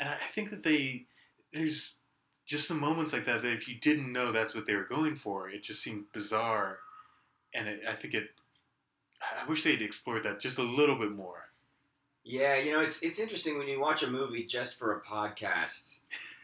And 0.00 0.08
I, 0.08 0.14
I 0.14 0.32
think 0.34 0.50
that 0.50 0.64
they 0.64 1.04
there's 1.52 1.92
just 2.46 2.68
some 2.68 2.80
moments 2.80 3.12
like 3.12 3.24
that 3.26 3.42
that 3.42 3.52
if 3.52 3.68
you 3.68 3.76
didn't 3.76 4.12
know 4.12 4.32
that's 4.32 4.54
what 4.54 4.66
they 4.66 4.74
were 4.74 4.84
going 4.84 5.16
for, 5.16 5.48
it 5.50 5.62
just 5.62 5.82
seemed 5.82 6.12
bizarre, 6.12 6.78
and 7.54 7.68
it, 7.68 7.80
I 7.88 7.94
think 7.94 8.14
it. 8.14 8.30
I 9.20 9.46
wish 9.48 9.62
they'd 9.64 9.82
explored 9.82 10.22
that 10.24 10.40
just 10.40 10.58
a 10.58 10.62
little 10.62 10.98
bit 10.98 11.12
more. 11.12 11.50
Yeah, 12.24 12.56
you 12.56 12.72
know, 12.72 12.80
it's 12.80 13.02
it's 13.02 13.18
interesting 13.18 13.58
when 13.58 13.68
you 13.68 13.80
watch 13.80 14.02
a 14.02 14.10
movie 14.10 14.44
just 14.44 14.78
for 14.78 14.96
a 14.96 15.02
podcast. 15.02 15.98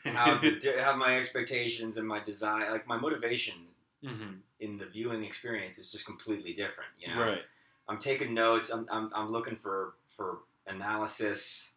How 0.04 0.38
the, 0.38 0.76
how 0.80 0.96
my 0.96 1.18
expectations 1.18 1.96
and 1.96 2.06
my 2.06 2.20
desire, 2.20 2.70
like 2.70 2.86
my 2.86 2.96
motivation 2.96 3.54
hmm 4.02 4.42
in 4.60 4.78
the 4.78 4.86
viewing 4.86 5.24
experience, 5.24 5.78
is 5.78 5.92
just 5.92 6.06
completely 6.06 6.54
different. 6.54 6.90
You 7.00 7.08
know, 7.08 7.20
Right. 7.20 7.42
I'm 7.88 7.98
taking 7.98 8.34
notes. 8.34 8.70
I'm, 8.70 8.86
I'm, 8.90 9.10
I'm 9.14 9.32
looking 9.32 9.56
for, 9.56 9.94
for 10.16 10.40
analysis, 10.66 11.71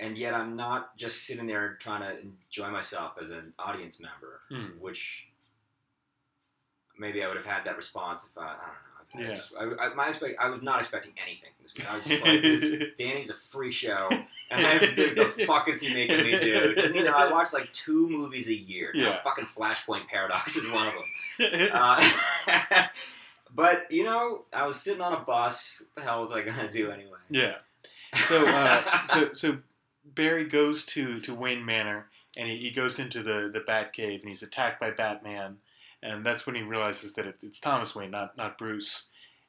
and 0.00 0.16
yet 0.18 0.34
I'm 0.34 0.56
not 0.56 0.96
just 0.96 1.24
sitting 1.26 1.46
there 1.46 1.76
trying 1.80 2.00
to 2.02 2.20
enjoy 2.20 2.70
myself 2.70 3.12
as 3.20 3.30
an 3.30 3.52
audience 3.58 4.00
member, 4.00 4.40
Mm. 4.50 4.78
which 4.78 5.26
maybe 6.98 7.22
I 7.22 7.28
would 7.28 7.36
have 7.36 7.46
had 7.46 7.64
that 7.64 7.76
response 7.76 8.24
if 8.30 8.36
I, 8.38 8.42
I 8.42 8.46
don't 8.52 8.56
know. 8.56 9.26
I 9.26 9.28
Yeah. 9.30 9.34
just, 9.34 9.52
I, 9.58 9.64
I, 9.86 9.94
my 9.94 10.08
expect, 10.08 10.38
I 10.40 10.48
was 10.48 10.62
not 10.62 10.80
expecting 10.80 11.12
anything. 11.22 11.50
This 11.62 11.72
week. 11.74 11.90
I 11.90 11.94
was 11.94 12.04
just 12.04 12.22
like, 12.24 12.42
this, 12.42 12.90
Danny's 12.98 13.30
a 13.30 13.34
free 13.34 13.70
show, 13.70 14.08
and 14.50 14.66
I, 14.66 14.78
the, 14.78 15.32
the 15.36 15.44
fuck 15.46 15.68
is 15.68 15.80
he 15.80 15.92
making 15.94 16.18
me 16.24 16.38
do? 16.38 16.74
Doesn't 16.74 16.94
he 16.94 17.02
know 17.02 17.12
I 17.12 17.30
watch 17.30 17.52
like 17.52 17.72
two 17.72 18.08
movies 18.08 18.48
a 18.48 18.54
year? 18.54 18.90
Now, 18.94 19.12
fucking 19.24 19.46
Flashpoint 19.46 20.08
Paradox 20.08 20.56
is 20.56 20.70
one 20.72 20.86
of 20.86 20.92
them. 20.92 21.02
Uh, 21.72 22.12
but 23.54 23.90
you 23.90 24.04
know, 24.04 24.44
I 24.52 24.66
was 24.66 24.80
sitting 24.80 25.00
on 25.00 25.12
a 25.14 25.20
bus. 25.20 25.82
What 25.94 26.02
the 26.04 26.08
hell 26.10 26.20
was 26.20 26.30
I 26.32 26.42
gonna 26.42 26.68
do 26.70 26.90
anyway? 26.92 27.18
yeah. 27.30 27.54
So, 28.28 28.46
uh, 28.46 29.06
so, 29.06 29.32
so 29.32 29.58
Barry 30.04 30.44
goes 30.48 30.84
to, 30.86 31.20
to 31.20 31.34
Wayne 31.34 31.64
Manor, 31.64 32.06
and 32.36 32.48
he, 32.48 32.56
he 32.56 32.70
goes 32.70 32.98
into 32.98 33.22
the 33.22 33.50
the 33.52 33.60
Batcave, 33.60 34.20
and 34.20 34.28
he's 34.28 34.42
attacked 34.42 34.80
by 34.80 34.90
Batman, 34.90 35.56
and 36.02 36.24
that's 36.24 36.46
when 36.46 36.54
he 36.56 36.62
realizes 36.62 37.14
that 37.14 37.26
it's, 37.26 37.42
it's 37.44 37.60
Thomas 37.60 37.94
Wayne, 37.94 38.10
not 38.10 38.36
not 38.36 38.58
Bruce, 38.58 39.04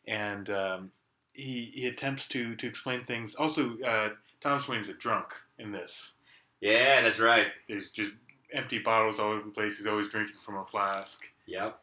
and 0.07 0.49
um, 0.49 0.91
he 1.33 1.71
he 1.73 1.87
attempts 1.87 2.27
to 2.29 2.55
to 2.55 2.67
explain 2.67 3.05
things. 3.05 3.35
Also, 3.35 3.77
uh, 3.81 4.09
Thomas 4.41 4.67
Wayne's 4.67 4.89
a 4.89 4.93
drunk 4.93 5.33
in 5.59 5.71
this. 5.71 6.13
yeah, 6.61 7.01
that's 7.01 7.19
right. 7.19 7.47
There's 7.67 7.91
just 7.91 8.11
empty 8.53 8.79
bottles 8.79 9.19
all 9.19 9.31
over 9.31 9.43
the 9.43 9.51
place. 9.51 9.77
He's 9.77 9.87
always 9.87 10.07
drinking 10.07 10.37
from 10.37 10.55
a 10.57 10.65
flask, 10.65 11.25
Yep. 11.47 11.79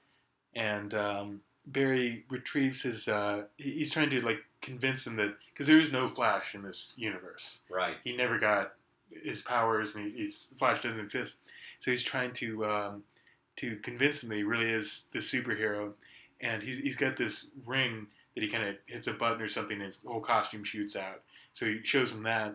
and 0.55 0.95
um, 0.95 1.41
Barry 1.67 2.25
retrieves 2.29 2.83
his. 2.83 3.09
Uh, 3.09 3.45
he's 3.57 3.91
trying 3.91 4.11
to 4.11 4.21
like 4.21 4.39
convince 4.61 5.07
him 5.07 5.17
that 5.17 5.35
because 5.51 5.67
there 5.67 5.81
is 5.81 5.93
no 5.93 6.09
Flash 6.09 6.55
in 6.55 6.63
this 6.63 6.95
universe. 6.97 7.61
Right. 7.71 7.97
he 8.03 8.17
never 8.17 8.39
got 8.39 8.75
his 9.25 9.43
powers, 9.43 9.95
and 9.95 10.07
he, 10.07 10.23
he's 10.23 10.49
Flash 10.59 10.83
doesn't 10.83 11.01
exist. 11.01 11.37
So 11.81 11.91
he's 11.91 12.05
trying 12.05 12.33
to 12.35 12.67
um, 12.67 13.03
to 13.57 13.77
convince 13.77 14.23
him 14.23 14.31
that 14.31 14.37
he 14.37 14.43
really 14.43 14.71
is 14.71 15.05
the 15.13 15.19
superhero, 15.19 15.93
and 16.41 16.63
he's 16.63 16.79
he's 16.79 16.97
got 16.97 17.17
this 17.17 17.49
ring 17.67 18.07
that 18.35 18.43
he 18.43 18.49
kind 18.49 18.65
of 18.65 18.77
hits 18.87 19.07
a 19.07 19.13
button 19.13 19.43
or 19.43 19.49
something, 19.49 19.77
and 19.77 19.85
his 19.85 20.03
whole 20.07 20.21
costume 20.21 20.65
shoots 20.65 20.97
out. 20.97 21.21
So 21.53 21.67
he 21.67 21.81
shows 21.83 22.13
him 22.13 22.23
that, 22.23 22.55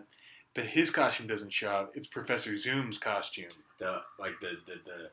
but 0.54 0.64
his 0.64 0.90
costume 0.90 1.26
doesn't 1.28 1.52
show 1.52 1.70
out. 1.70 1.92
It's 1.94 2.06
Professor 2.06 2.56
Zoom's 2.58 2.98
costume. 2.98 3.50
The 3.78 4.00
like 4.18 4.32
the 4.40 4.58
the 4.66 4.74
the, 4.84 5.10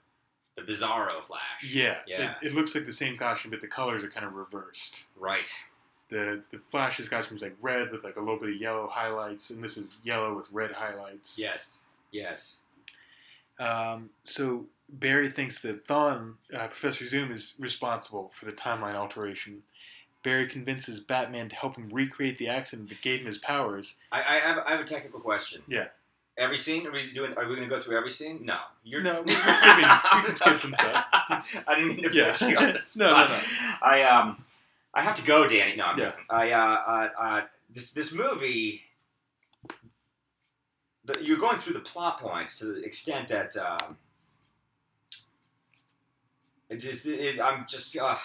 the 0.56 0.62
Bizarro 0.62 1.22
Flash. 1.24 1.64
Yeah, 1.64 1.98
Yeah. 2.08 2.36
It, 2.42 2.48
it 2.48 2.56
looks 2.56 2.76
like 2.76 2.86
the 2.86 2.92
same 2.92 3.18
costume, 3.18 3.52
but 3.52 3.62
the 3.62 3.68
colors 3.68 4.04
are 4.04 4.10
kind 4.10 4.26
of 4.26 4.34
reversed. 4.34 5.06
Right. 5.18 5.50
The 6.10 6.42
the 6.52 6.60
Flash's 6.72 7.10
costume 7.10 7.36
is 7.36 7.42
like 7.42 7.56
red 7.62 7.92
with 7.92 8.04
like 8.04 8.16
a 8.16 8.20
little 8.20 8.40
bit 8.40 8.50
of 8.50 8.62
yellow 8.62 8.88
highlights, 8.88 9.50
and 9.50 9.64
this 9.64 9.76
is 9.78 10.00
yellow 10.04 10.36
with 10.36 10.48
red 10.52 10.72
highlights. 10.72 11.38
Yes. 11.38 11.86
Yes. 12.12 12.62
Um, 13.60 14.10
so 14.24 14.66
Barry 14.90 15.30
thinks 15.32 15.62
that 15.62 15.88
Thawne, 15.88 16.36
uh, 16.54 16.68
Professor 16.68 17.08
Zoom, 17.08 17.32
is 17.32 17.56
responsible 17.60 18.32
for 18.36 18.46
the 18.46 18.52
timeline 18.52 18.96
alteration. 18.96 19.64
Barry 20.24 20.48
convinces 20.48 21.00
Batman 21.00 21.50
to 21.50 21.56
help 21.56 21.76
him 21.76 21.90
recreate 21.92 22.38
the 22.38 22.48
accident 22.50 22.90
that 22.90 23.02
gave 23.02 23.22
him 23.22 23.28
his 23.28 23.38
powers. 23.38 23.96
I, 24.12 24.20
I 24.20 24.40
have 24.40 24.60
I 24.66 24.72
have 24.72 24.80
a 24.80 24.86
technical 24.86 25.20
question. 25.20 25.62
Yeah. 25.68 25.88
Every 26.38 26.58
scene? 26.58 26.86
Are 26.86 26.92
we 26.92 27.12
doing? 27.14 27.34
Are 27.38 27.48
we 27.48 27.56
going 27.56 27.68
to 27.70 27.74
go 27.74 27.82
through 27.82 27.98
every 27.98 28.12
scene? 28.12 28.44
No. 28.44 28.58
You're 28.84 29.02
No, 29.02 29.24
we're 29.26 29.36
skipping- 29.38 29.84
we 29.84 30.26
can 30.28 30.36
skip 30.36 30.58
some 30.58 30.74
stuff. 30.74 31.06
I 31.68 31.76
didn't 31.76 31.96
mean 31.96 32.04
to 32.10 32.14
Yeah. 32.14 32.32
put 32.38 32.50
you 32.50 32.58
on 32.58 32.74
the 32.74 32.92
No, 32.98 33.12
no, 33.12 33.28
no. 33.30 33.42
I 33.82 34.04
um, 34.04 34.44
I 34.94 35.02
have 35.02 35.16
to 35.16 35.26
go, 35.26 35.48
Danny. 35.48 35.76
No, 35.78 35.86
I'm 35.86 35.98
Yeah. 36.00 36.12
I 36.30 36.52
uh, 36.52 36.58
uh, 36.58 37.10
uh, 37.20 37.42
this 37.74 37.92
this 37.92 38.12
movie. 38.12 38.82
The, 41.06 41.24
you're 41.24 41.38
going 41.38 41.60
through 41.60 41.74
the 41.74 41.82
plot 41.82 42.20
points 42.20 42.58
to 42.60 42.66
the 42.66 42.84
extent 42.84 43.28
that 43.30 43.56
um, 43.58 43.96
it 46.70 46.78
just 46.78 47.06
it, 47.06 47.40
I'm 47.40 47.66
just 47.70 47.96
uh, 47.96 48.18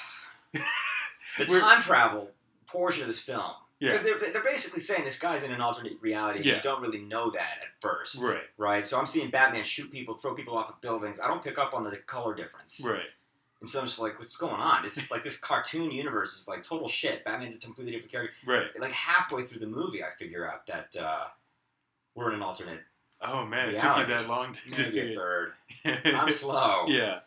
the 1.38 1.44
time 1.46 1.82
travel 1.82 2.30
portion 2.66 3.02
of 3.02 3.06
this 3.08 3.20
film. 3.20 3.52
Yeah. 3.80 3.92
Because 3.92 4.04
they're, 4.04 4.32
they're 4.32 4.44
basically 4.44 4.80
saying 4.80 5.04
this 5.04 5.18
guy's 5.18 5.42
in 5.42 5.52
an 5.52 5.60
alternate 5.60 5.98
reality. 6.00 6.42
Yeah. 6.44 6.56
You 6.56 6.62
don't 6.62 6.82
really 6.82 7.00
know 7.00 7.30
that 7.30 7.58
at 7.62 7.68
first. 7.80 8.16
Right. 8.20 8.42
Right. 8.58 8.86
So 8.86 8.98
I'm 8.98 9.06
seeing 9.06 9.30
Batman 9.30 9.64
shoot 9.64 9.90
people, 9.90 10.16
throw 10.16 10.34
people 10.34 10.56
off 10.56 10.68
of 10.68 10.80
buildings. 10.80 11.18
I 11.18 11.26
don't 11.28 11.42
pick 11.42 11.58
up 11.58 11.72
on 11.72 11.82
the 11.84 11.96
color 11.96 12.34
difference. 12.34 12.82
Right. 12.84 13.00
And 13.60 13.68
so 13.68 13.80
I'm 13.80 13.86
just 13.86 13.98
like, 13.98 14.18
what's 14.18 14.36
going 14.36 14.54
on? 14.60 14.82
This 14.82 14.96
is 14.96 15.10
like 15.10 15.24
this 15.24 15.38
cartoon 15.38 15.90
universe 15.90 16.38
is 16.38 16.46
like 16.46 16.62
total 16.62 16.88
shit. 16.88 17.24
Batman's 17.24 17.54
a 17.56 17.58
completely 17.58 17.92
different 17.92 18.12
character. 18.12 18.34
Right. 18.46 18.80
Like 18.80 18.92
halfway 18.92 19.44
through 19.44 19.60
the 19.60 19.66
movie, 19.66 20.02
I 20.02 20.08
figure 20.18 20.50
out 20.50 20.66
that 20.66 20.94
uh, 20.98 21.24
we're 22.14 22.30
in 22.30 22.36
an 22.36 22.42
alternate, 22.42 22.80
Oh 23.22 23.44
man, 23.44 23.68
it 23.68 23.80
took 23.80 23.98
you 23.98 24.06
that 24.06 24.28
long 24.28 24.56
to 24.72 24.90
do 24.90 25.14
third. 25.14 25.52
I'm 25.84 26.32
slow. 26.32 26.86
yeah. 26.88 27.20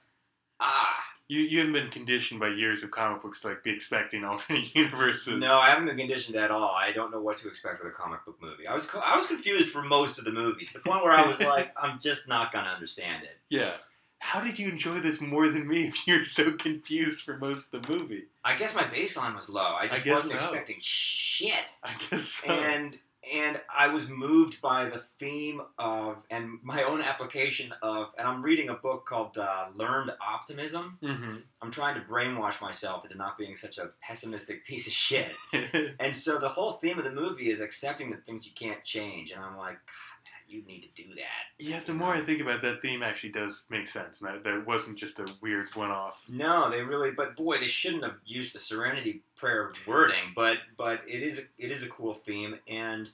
Ah. 0.60 0.98
You 1.30 1.40
you 1.42 1.60
haven't 1.60 1.74
been 1.74 1.90
conditioned 1.90 2.40
by 2.40 2.50
years 2.50 2.84
of 2.84 2.92
comic 2.92 3.22
books 3.22 3.42
to 3.42 3.50
like 3.50 3.64
be 3.64 3.72
expecting 3.72 4.24
alternate 4.24 4.74
universes. 4.76 5.40
No, 5.40 5.58
I 5.58 5.70
haven't 5.70 5.86
been 5.86 5.98
conditioned 5.98 6.36
at 6.36 6.52
all. 6.52 6.76
I 6.76 6.92
don't 6.92 7.12
know 7.12 7.22
what 7.22 7.38
to 7.38 7.48
expect 7.48 7.84
with 7.84 7.92
a 7.92 7.96
comic 7.96 8.26
book 8.26 8.38
movie. 8.42 8.68
I 8.68 8.74
was 8.74 8.86
co- 8.86 9.00
I 9.00 9.16
was 9.16 9.28
confused 9.28 9.70
for 9.70 9.82
most 9.82 10.20
of 10.20 10.26
the 10.26 10.32
movie 10.32 10.66
to 10.66 10.74
the 10.74 10.80
point 10.80 11.04
where 11.04 11.14
I 11.14 11.28
was 11.28 11.40
like, 11.40 11.72
I'm 11.82 12.00
just 12.00 12.28
not 12.28 12.52
gonna 12.52 12.70
understand 12.70 13.24
it. 13.24 13.38
Yeah. 13.50 13.74
How 14.20 14.40
did 14.40 14.58
you 14.58 14.70
enjoy 14.70 15.00
this 15.02 15.20
more 15.20 15.50
than 15.50 15.68
me 15.68 15.88
if 15.88 16.08
you're 16.08 16.24
so 16.24 16.54
confused 16.54 17.24
for 17.24 17.38
most 17.38 17.74
of 17.74 17.82
the 17.82 17.94
movie? 17.94 18.24
I 18.44 18.56
guess 18.56 18.74
my 18.74 18.84
baseline 18.84 19.36
was 19.36 19.50
low. 19.50 19.76
I 19.78 19.88
just 19.88 20.04
guess 20.04 20.14
wasn't 20.16 20.40
so. 20.40 20.46
expecting 20.48 20.78
shit. 20.80 21.76
I 21.84 21.96
guess 22.10 22.24
so. 22.24 22.50
and 22.50 22.98
and 23.32 23.62
I 23.74 23.88
was 23.88 24.10
moved 24.10 24.62
by 24.62 24.86
the 24.86 25.04
theme 25.20 25.62
of 25.78 26.24
and 26.30 26.60
my 26.64 26.84
own 26.84 27.02
application 27.02 27.74
of 27.82 28.08
and 28.18 28.28
I'm 28.28 28.42
reading 28.42 28.70
a 28.70 28.74
book 28.76 29.06
called 29.06 29.38
uh, 29.38 29.68
Learned 29.76 30.12
Optimism. 30.26 30.98
hmm 31.02 31.36
I'm 31.62 31.72
trying 31.72 31.96
to 31.96 32.02
brainwash 32.02 32.60
myself 32.60 33.06
into 33.06 33.18
not 33.18 33.38
being 33.38 33.56
such 33.56 33.78
a 33.78 33.92
pessimistic 34.02 34.66
piece 34.68 34.88
of 34.88 34.94
shit. 34.94 35.32
And 36.00 36.14
so 36.16 36.38
the 36.40 36.50
whole 36.50 36.74
theme 36.74 36.98
of 36.98 37.06
the 37.06 37.12
movie 37.12 37.50
is 37.50 37.62
accepting 37.62 38.12
the 38.12 38.18
things 38.18 38.46
you 38.46 38.52
can't 38.54 38.84
change. 38.84 39.32
And 39.32 39.42
I'm 39.42 39.58
like, 39.58 39.76
God, 39.76 40.13
you 40.54 40.64
need 40.66 40.82
to 40.84 41.04
do 41.04 41.14
that. 41.16 41.44
yeah, 41.60 41.82
the 41.86 41.94
more 41.94 42.14
I 42.14 42.22
think 42.22 42.42
about 42.42 42.58
it, 42.58 42.62
that 42.62 42.82
theme 42.82 43.02
actually 43.04 43.32
does 43.32 43.66
make 43.70 43.88
sense. 43.88 44.22
And 44.22 44.30
that, 44.30 44.44
that 44.44 44.66
wasn't 44.68 44.98
just 44.98 45.20
a 45.20 45.26
weird 45.42 45.74
one 45.76 45.92
off. 45.92 46.22
No, 46.30 46.70
they 46.70 46.82
really. 46.82 47.12
But 47.12 47.36
boy, 47.36 47.58
they 47.60 47.68
shouldn't 47.68 48.04
have 48.04 48.18
used 48.26 48.54
the 48.54 48.60
Serenity 48.60 49.22
Prayer 49.36 49.72
wording. 49.88 50.32
But 50.36 50.60
but 50.78 51.02
it 51.08 51.22
is 51.24 51.48
it 51.58 51.72
is 51.72 51.84
a 51.84 51.90
cool 51.90 52.14
theme, 52.14 52.56
and 52.68 53.10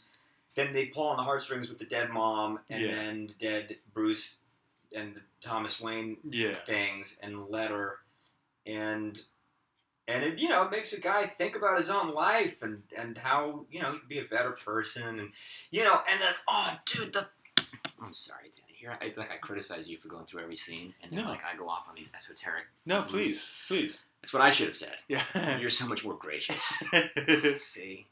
then 0.55 0.73
they 0.73 0.85
pull 0.87 1.07
on 1.07 1.17
the 1.17 1.23
heartstrings 1.23 1.69
with 1.69 1.79
the 1.79 1.85
dead 1.85 2.09
mom, 2.09 2.59
and 2.69 2.83
Yeah. 2.83 2.91
then 2.95 3.27
the 3.27 3.33
dead 3.35 3.77
Bruce, 3.93 4.39
and 4.95 5.15
the 5.15 5.21
Thomas 5.41 5.79
Wayne 5.79 6.17
Yeah. 6.29 6.55
things, 6.65 7.17
and 7.23 7.47
letter, 7.49 7.99
and 8.65 9.21
and 10.09 10.23
it 10.23 10.39
you 10.39 10.49
know 10.49 10.63
it 10.63 10.71
makes 10.71 10.91
a 10.93 10.99
guy 10.99 11.25
think 11.25 11.55
about 11.55 11.77
his 11.77 11.89
own 11.89 12.13
life 12.13 12.61
and 12.61 12.81
and 12.97 13.17
how 13.17 13.65
you 13.71 13.81
know 13.81 13.93
he 13.93 13.99
can 13.99 14.07
be 14.09 14.19
a 14.19 14.25
better 14.25 14.51
person, 14.51 15.19
and 15.19 15.29
you 15.71 15.83
know, 15.83 16.01
and 16.11 16.19
then 16.21 16.33
oh 16.47 16.73
dude, 16.85 17.13
the 17.13 17.27
I'm 18.01 18.13
sorry, 18.13 18.45
Danny. 18.45 18.65
Here, 18.79 18.97
I, 19.01 19.13
like 19.17 19.29
I 19.29 19.35
criticize 19.35 19.89
you 19.89 19.97
for 19.97 20.07
going 20.07 20.25
through 20.25 20.41
every 20.41 20.55
scene, 20.55 20.93
and 21.03 21.11
then 21.11 21.25
No. 21.25 21.29
like 21.29 21.41
I 21.43 21.57
go 21.57 21.67
off 21.67 21.85
on 21.89 21.95
these 21.95 22.09
esoteric. 22.15 22.63
No, 22.85 23.01
please, 23.01 23.51
please. 23.67 24.05
That's 24.21 24.31
what 24.31 24.41
I 24.41 24.51
should 24.51 24.67
have 24.67 24.75
said. 24.77 24.95
Yeah. 25.09 25.57
You're 25.59 25.69
so 25.69 25.85
much 25.85 26.05
more 26.05 26.13
gracious. 26.13 26.81
See? 27.57 28.07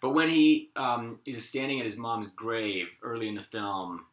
But 0.00 0.10
when 0.10 0.30
he 0.30 0.70
um, 0.76 1.18
is 1.26 1.46
standing 1.46 1.80
at 1.80 1.84
his 1.84 1.98
mom's 1.98 2.28
grave 2.28 2.86
early 3.02 3.28
in 3.28 3.34
the 3.34 3.42
film, 3.42 4.06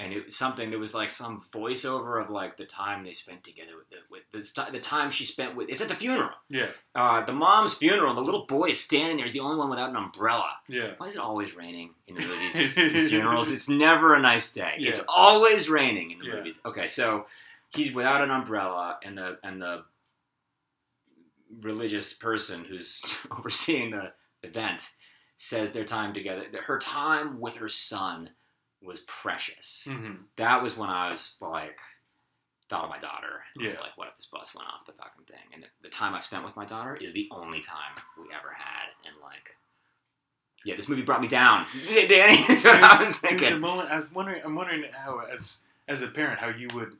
and 0.00 0.12
it 0.12 0.26
was 0.26 0.36
something 0.36 0.70
that 0.70 0.78
was 0.78 0.94
like 0.94 1.10
some 1.10 1.42
voiceover 1.52 2.22
of 2.22 2.30
like 2.30 2.56
the 2.56 2.64
time 2.64 3.02
they 3.04 3.12
spent 3.12 3.42
together 3.42 3.72
with 3.76 3.88
the, 3.90 3.96
with 4.10 4.22
the, 4.66 4.72
the 4.72 4.78
time 4.80 5.10
she 5.10 5.24
spent 5.24 5.56
with 5.56 5.68
it's 5.68 5.80
at 5.80 5.88
the 5.88 5.94
funeral 5.94 6.30
yeah. 6.48 6.68
uh, 6.94 7.20
the 7.24 7.32
mom's 7.32 7.74
funeral 7.74 8.14
the 8.14 8.20
little 8.20 8.46
boy 8.46 8.70
is 8.70 8.80
standing 8.80 9.16
there 9.16 9.24
he's 9.26 9.32
the 9.32 9.40
only 9.40 9.56
one 9.56 9.68
without 9.70 9.90
an 9.90 9.96
umbrella 9.96 10.50
Yeah. 10.68 10.92
why 10.98 11.06
is 11.08 11.14
it 11.16 11.20
always 11.20 11.54
raining 11.56 11.90
in 12.06 12.14
the 12.14 12.20
movies 12.22 12.76
and 12.76 13.08
funerals 13.08 13.50
it's 13.50 13.68
never 13.68 14.14
a 14.14 14.20
nice 14.20 14.52
day 14.52 14.74
yeah. 14.78 14.90
it's 14.90 15.02
always 15.08 15.68
raining 15.68 16.12
in 16.12 16.18
the 16.20 16.26
Yeah. 16.26 16.34
movies 16.36 16.60
okay 16.64 16.86
so 16.86 17.26
he's 17.70 17.92
without 17.92 18.22
an 18.22 18.30
umbrella 18.30 18.98
and 19.04 19.18
the 19.18 19.38
and 19.42 19.60
the 19.60 19.84
religious 21.62 22.12
person 22.12 22.64
who's 22.64 23.02
overseeing 23.36 23.90
the 23.90 24.12
event 24.42 24.90
says 25.36 25.70
their 25.70 25.84
time 25.84 26.12
together 26.12 26.44
her 26.66 26.78
time 26.78 27.40
with 27.40 27.56
her 27.56 27.68
son 27.68 28.30
was 28.82 29.00
precious 29.00 29.86
hmm 29.90 30.14
that 30.36 30.62
was 30.62 30.76
when 30.76 30.88
i 30.90 31.08
was 31.10 31.38
like 31.40 31.78
thought 32.70 32.84
of 32.84 32.90
my 32.90 32.98
daughter 32.98 33.40
I 33.58 33.64
was 33.64 33.74
Yeah. 33.74 33.80
like 33.80 33.96
what 33.96 34.08
if 34.08 34.16
this 34.16 34.26
bus 34.26 34.54
went 34.54 34.68
off 34.68 34.86
the 34.86 34.92
fucking 34.92 35.24
thing 35.24 35.46
and 35.54 35.62
the, 35.62 35.66
the 35.82 35.88
time 35.88 36.14
i 36.14 36.20
spent 36.20 36.44
with 36.44 36.54
my 36.56 36.64
daughter 36.66 36.96
is 36.96 37.12
the 37.12 37.26
only 37.30 37.60
time 37.60 37.94
we 38.18 38.24
ever 38.34 38.52
had 38.56 38.90
and 39.06 39.16
like 39.22 39.56
yeah 40.64 40.76
this 40.76 40.88
movie 40.88 41.02
brought 41.02 41.20
me 41.22 41.28
down 41.28 41.64
danny 42.08 42.44
that's 42.46 42.64
what 42.64 42.82
i 42.82 43.02
was 43.02 43.22
was 43.22 43.42
a 43.42 43.58
moment. 43.58 43.90
I 43.90 43.96
was 44.00 44.12
wondering. 44.12 44.42
I'm 44.44 44.54
wondering 44.54 44.84
how, 44.92 45.20
as 45.20 45.60
as 45.88 46.02
a 46.02 46.08
parent, 46.08 46.38
how 46.38 46.48
you 46.48 46.66
would 46.74 46.96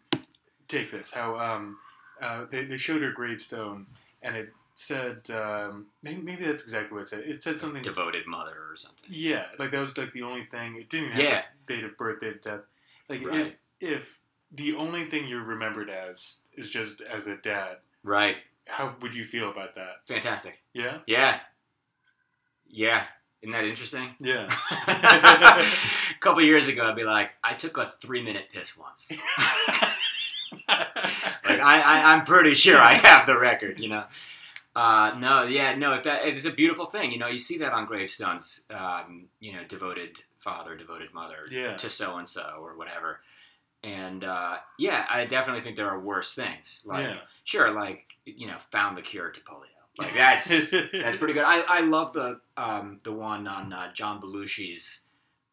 take 0.69 0.91
this. 0.91 1.13
How 1.13 1.39
um, 1.39 1.77
uh, 2.21 2.45
they 2.51 2.65
they 2.65 2.77
showed 2.77 3.03
her 3.03 3.13
gravestone, 3.13 3.87
and 4.23 4.37
it 4.37 4.53
said 4.81 5.29
um, 5.31 5.87
maybe 6.05 6.23
maybe 6.23 6.45
that's 6.47 6.63
exactly 6.63 6.95
what 6.95 7.03
it 7.03 7.09
said. 7.09 7.21
It 7.27 7.43
said 7.43 7.59
something. 7.59 7.83
devoted 7.83 8.27
mother 8.29 8.53
or 8.71 8.77
something 8.77 9.05
Yeah, 9.09 9.47
like 9.59 9.73
that 9.73 9.81
was 9.81 9.99
like 9.99 10.13
the 10.13 10.23
only 10.23 10.45
thing. 10.45 10.77
It 10.77 10.89
didn't 10.89 11.07
even 11.07 11.17
have 11.17 11.25
Yeah. 11.25 11.39
a 11.41 11.67
date 11.67 11.83
of 11.85 11.97
birth, 11.97 12.21
date 12.21 12.37
of 12.37 12.43
death. 12.43 12.61
Like 13.09 13.27
Right. 13.27 13.47
if 13.47 13.57
if 13.81 14.19
the 14.53 14.75
only 14.77 15.05
thing 15.11 15.27
you're 15.27 15.43
remembered 15.43 15.91
as 15.91 16.43
is 16.57 16.71
just 16.71 17.01
as 17.01 17.27
a 17.27 17.37
dad, 17.39 17.79
right 18.05 18.37
how 18.69 18.95
would 19.03 19.15
you 19.15 19.25
feel 19.25 19.51
about 19.51 19.75
that? 19.75 20.07
fantastic 20.07 20.61
Yeah. 20.75 20.99
yeah 21.07 21.41
yeah 22.69 23.03
isn't 23.43 23.53
that 23.53 23.65
interesting 23.65 24.15
Yeah. 24.21 24.47
a 24.87 26.19
couple 26.21 26.41
years 26.43 26.69
ago, 26.69 26.89
I'd 26.89 26.97
be 26.97 27.03
like, 27.05 27.35
I 27.43 27.55
took 27.55 27.77
a 27.79 27.93
three 28.01 28.23
minute 28.23 28.47
piss 28.53 28.77
once. 28.77 29.09
Like 30.69 31.61
I, 31.61 31.81
I, 31.81 32.13
I'm 32.15 32.25
pretty 32.25 32.53
sure 32.55 32.79
I 32.79 32.95
have 32.95 33.27
the 33.27 33.39
record. 33.39 33.79
You 33.79 33.89
know. 33.89 34.05
Uh, 34.79 35.19
no, 35.19 35.43
yeah, 35.43 35.75
no. 35.75 35.95
If 35.95 36.05
that 36.05 36.25
it's 36.25 36.45
a 36.45 36.53
beautiful 36.53 36.87
thing, 36.87 37.11
you 37.11 37.19
know. 37.19 37.27
You 37.27 37.39
see 37.39 37.59
that 37.59 37.73
on 37.73 37.87
gravestones. 37.87 38.65
Um, 38.71 39.27
you 39.41 39.53
know, 39.53 39.65
devoted 39.69 40.21
father, 40.39 40.77
devoted 40.77 41.13
mother 41.13 41.47
Yeah. 41.51 41.77
to 41.77 41.91
so 41.91 42.17
and 42.17 42.29
so 42.29 42.59
or 42.61 42.77
whatever. 42.77 43.21
And 43.83 44.23
uh, 44.23 44.59
yeah, 44.79 45.05
I 45.11 45.25
definitely 45.25 45.63
think 45.63 45.75
there 45.75 45.89
are 45.91 45.99
worse 45.99 46.33
things. 46.35 46.83
Like 46.85 47.09
yeah. 47.09 47.19
sure, 47.43 47.73
like 47.73 48.05
you 48.25 48.47
know, 48.47 48.59
found 48.71 48.97
the 48.97 49.03
cure 49.03 49.31
to 49.31 49.41
polio. 49.41 49.65
Like 49.99 50.15
that's 50.15 50.71
that's 50.93 51.17
pretty 51.17 51.35
good. 51.35 51.45
I, 51.45 51.65
I 51.69 51.81
love 51.81 52.13
the 52.13 52.41
um, 52.57 53.01
the 53.03 53.13
one 53.13 53.49
on 53.49 53.73
uh, 53.73 53.93
John 53.93 54.21
Belushi's 54.21 55.01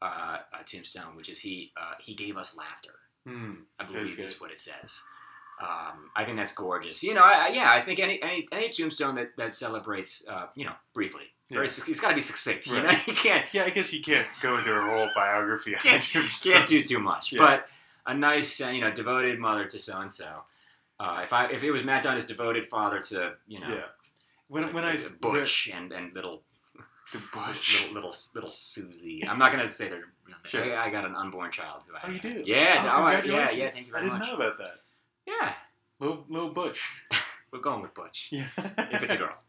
uh, 0.03 0.37
uh, 0.53 0.63
tombstone, 0.67 1.15
which 1.15 1.29
is 1.29 1.39
he 1.39 1.71
uh, 1.75 1.93
he 1.99 2.13
gave 2.13 2.37
us 2.37 2.55
laughter. 2.55 2.93
Hmm. 3.25 3.53
I 3.79 3.85
believe 3.85 4.19
is 4.19 4.39
what 4.39 4.51
it 4.51 4.59
says. 4.59 4.99
Um, 5.61 6.09
I 6.15 6.25
think 6.25 6.37
that's 6.37 6.51
gorgeous. 6.51 7.01
You 7.03 7.13
know, 7.13 7.21
I, 7.21 7.45
I, 7.45 7.47
yeah, 7.49 7.71
I 7.71 7.81
think 7.81 7.99
any 7.99 8.21
any 8.21 8.47
any 8.51 8.69
tombstone 8.69 9.15
that 9.15 9.35
that 9.37 9.55
celebrates, 9.55 10.23
uh, 10.27 10.47
you 10.55 10.65
know, 10.65 10.73
briefly. 10.93 11.23
Very, 11.49 11.65
Yeah. 11.65 11.71
suc- 11.71 11.89
it's 11.89 11.99
got 11.99 12.09
to 12.09 12.15
be 12.15 12.21
succinct. 12.21 12.67
You 12.67 12.81
know, 12.81 12.89
you 13.07 13.13
can't 13.13 13.45
Yeah, 13.53 13.63
I 13.65 13.69
guess 13.69 13.93
you 13.93 14.01
can't 14.01 14.27
go 14.41 14.57
into 14.57 14.73
a 14.75 14.81
whole 14.81 15.07
biography. 15.15 15.75
on 15.75 15.81
Can't- 15.81 16.03
Tombstone. 16.03 16.53
can't 16.53 16.67
do 16.67 16.81
too 16.83 16.99
much. 16.99 17.31
Yeah. 17.31 17.39
But 17.39 17.67
a 18.05 18.13
nice, 18.13 18.59
uh, 18.61 18.67
you 18.69 18.81
know, 18.81 18.91
devoted 18.91 19.39
mother 19.39 19.65
to 19.65 19.79
so 19.79 19.99
and 20.01 20.11
so. 20.11 20.43
If 20.99 21.31
I 21.33 21.45
if 21.47 21.63
it 21.63 21.71
was 21.71 21.83
Matt 21.83 22.03
Dunn 22.03 22.17
as 22.17 22.25
devoted 22.25 22.65
father 22.67 22.99
to 23.01 23.33
you 23.47 23.59
know 23.61 23.69
Yeah. 23.69 23.83
When 24.47 24.73
when 24.73 24.83
I 24.83 24.91
like, 24.91 24.99
s- 24.99 25.11
Butch 25.13 25.69
and 25.73 25.91
and 25.93 26.13
little 26.13 26.43
the 27.13 27.19
Butch. 27.33 27.81
little 27.87 27.93
little 27.93 28.13
little 28.33 28.51
Susie. 28.51 29.25
I'm 29.27 29.39
not 29.39 29.51
gonna 29.53 29.69
say 29.69 29.87
their. 29.87 30.03
Sure. 30.43 30.63
I, 30.77 30.87
I 30.87 30.89
got 30.89 31.05
an 31.05 31.15
unborn 31.15 31.51
child. 31.51 31.83
Who 31.87 31.95
I, 31.95 31.99
Oh, 32.03 32.09
you 32.11 32.19
do? 32.19 32.43
Yeah. 32.45 32.89
Oh, 32.93 33.01
oh, 33.01 33.05
I- 33.05 33.21
yeah. 33.21 33.51
Yeah. 33.51 33.69
Thank 33.69 33.87
you 33.87 33.93
I 33.95 33.99
very 33.99 34.05
didn't 34.09 34.19
much. 34.19 34.27
know 34.27 34.35
about 34.35 34.57
that. 34.57 34.75
Yeah. 35.25 35.53
Little 35.99 36.25
little 36.29 36.49
Butch. 36.49 36.81
We're 37.51 37.59
going 37.59 37.81
with 37.81 37.93
Butch. 37.93 38.29
Yeah. 38.31 38.47
If 38.57 39.03
it's 39.03 39.13
a 39.13 39.17
girl. 39.17 39.33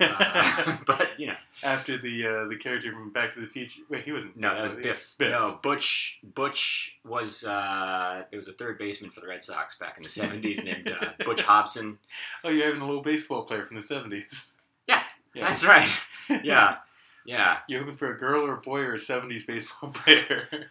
Uh, 0.00 0.76
but 0.86 1.18
you 1.18 1.28
know, 1.28 1.36
After 1.62 1.96
the 1.96 2.26
uh, 2.26 2.44
the 2.48 2.56
character 2.56 2.92
from 2.92 3.10
Back 3.10 3.32
to 3.32 3.40
the 3.40 3.46
Future. 3.46 3.80
Wait, 3.88 4.04
he 4.04 4.12
wasn't. 4.12 4.36
no, 4.36 4.54
that 4.54 4.62
was? 4.64 4.72
Biff. 4.74 5.14
Biff. 5.16 5.30
No, 5.30 5.58
Butch. 5.62 6.18
Butch 6.34 6.98
was 7.06 7.44
uh, 7.44 8.24
it 8.30 8.36
was 8.36 8.48
a 8.48 8.52
third 8.52 8.76
baseman 8.76 9.10
for 9.10 9.20
the 9.20 9.28
Red 9.28 9.42
Sox 9.42 9.78
back 9.78 9.96
in 9.96 10.02
the 10.02 10.10
'70s 10.10 10.62
named 10.62 10.90
uh, 11.00 11.12
Butch 11.24 11.40
Hobson. 11.40 11.98
Oh, 12.44 12.50
you're 12.50 12.66
having 12.66 12.82
a 12.82 12.86
little 12.86 13.00
baseball 13.00 13.44
player 13.44 13.64
from 13.64 13.76
the 13.76 13.82
seventies. 13.82 14.52
Yeah, 14.86 15.02
Yeah. 15.34 15.48
That's 15.48 15.64
right. 15.64 15.88
Yeah, 16.42 16.76
yeah. 17.24 17.60
You're 17.66 17.80
hoping 17.80 17.96
for 17.96 18.12
a 18.14 18.18
girl 18.18 18.44
or 18.44 18.52
a 18.52 18.60
boy 18.60 18.80
or 18.80 18.92
a 18.94 18.98
seventies 18.98 19.46
baseball 19.46 19.88
player? 19.90 20.66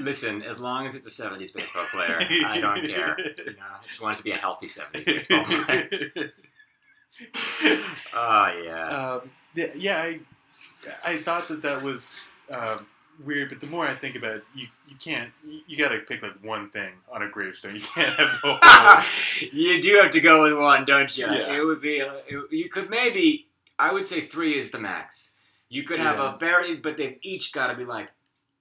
Listen, 0.00 0.42
as 0.42 0.60
long 0.60 0.86
as 0.86 0.94
it's 0.94 1.06
a 1.06 1.22
'70s 1.22 1.54
baseball 1.54 1.86
player, 1.92 2.20
I 2.46 2.60
don't 2.60 2.80
care. 2.86 3.16
You 3.38 3.52
know, 3.52 3.62
I 3.62 3.84
just 3.84 4.00
want 4.02 4.14
it 4.14 4.18
to 4.18 4.24
be 4.24 4.32
a 4.32 4.36
healthy 4.36 4.66
'70s 4.66 5.04
baseball 5.04 5.44
player. 5.44 6.32
Oh 8.14 8.62
yeah. 8.64 8.88
um, 9.22 9.30
yeah, 9.54 9.66
yeah, 9.74 9.98
I, 10.02 10.20
I 11.04 11.18
thought 11.22 11.48
that 11.48 11.62
that 11.62 11.82
was 11.82 12.26
um, 12.50 12.86
weird, 13.24 13.48
but 13.48 13.60
the 13.60 13.66
more 13.66 13.86
I 13.86 13.94
think 13.94 14.14
about 14.16 14.36
it, 14.36 14.44
you 14.54 14.66
you 14.86 14.96
can't. 15.02 15.30
You, 15.46 15.60
you 15.66 15.76
got 15.76 15.88
to 15.88 15.98
pick 16.00 16.22
like 16.22 16.42
one 16.42 16.70
thing 16.70 16.90
on 17.12 17.22
a 17.22 17.28
gravestone. 17.28 17.74
You 17.74 17.80
can't 17.80 18.14
have 18.14 18.30
the 18.42 18.54
whole. 18.60 19.04
you 19.52 19.80
do 19.82 19.98
have 20.02 20.10
to 20.12 20.20
go 20.20 20.42
with 20.44 20.56
one, 20.58 20.84
don't 20.84 21.16
you? 21.16 21.26
Yeah. 21.26 21.54
It 21.54 21.64
would 21.64 21.80
be. 21.80 22.02
uh, 22.02 22.12
it- 22.28 22.52
you 22.52 22.68
could 22.68 22.90
maybe. 22.90 23.46
I 23.80 23.92
would 23.92 24.06
say 24.06 24.22
three 24.26 24.58
is 24.58 24.70
the 24.72 24.78
max. 24.78 25.32
You 25.68 25.82
could 25.84 26.00
have 26.00 26.16
Yeah. 26.18 26.34
a 26.34 26.38
very, 26.38 26.74
but 26.76 26.96
they've 26.96 27.16
each 27.22 27.52
got 27.52 27.68
to 27.68 27.74
be 27.76 27.84
like 27.84 28.08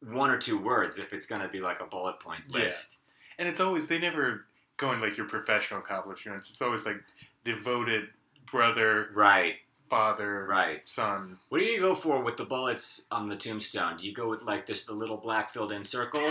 one 0.01 0.29
or 0.29 0.37
two 0.37 0.57
words 0.57 0.97
if 0.99 1.13
it's 1.13 1.25
going 1.25 1.41
to 1.41 1.47
be 1.47 1.59
like 1.59 1.79
a 1.81 1.85
bullet 1.85 2.19
point 2.19 2.43
Yeah. 2.49 2.63
list. 2.65 2.97
and 3.39 3.47
it's 3.47 3.59
always 3.59 3.87
they 3.87 3.99
never 3.99 4.45
going 4.77 5.01
like 5.01 5.17
your 5.17 5.27
professional 5.27 5.79
accomplishments. 5.79 6.49
It's 6.51 6.61
always 6.61 6.85
like 6.85 6.97
devoted 7.43 8.09
brother, 8.51 9.09
Right, 9.15 9.55
father, 9.89 10.45
right. 10.47 10.87
son. 10.87 11.37
What 11.49 11.59
do 11.59 11.65
you 11.65 11.79
go 11.79 11.95
for 11.95 12.21
with 12.21 12.37
the 12.37 12.45
bullets 12.45 13.05
on 13.11 13.27
the 13.27 13.35
tombstone? 13.35 13.97
Do 13.97 14.05
you 14.05 14.13
go 14.13 14.29
with 14.29 14.43
like 14.43 14.65
this 14.67 14.83
the 14.83 14.93
little 14.93 15.17
black 15.17 15.49
filled 15.51 15.71
in 15.71 15.83
circle, 15.83 16.21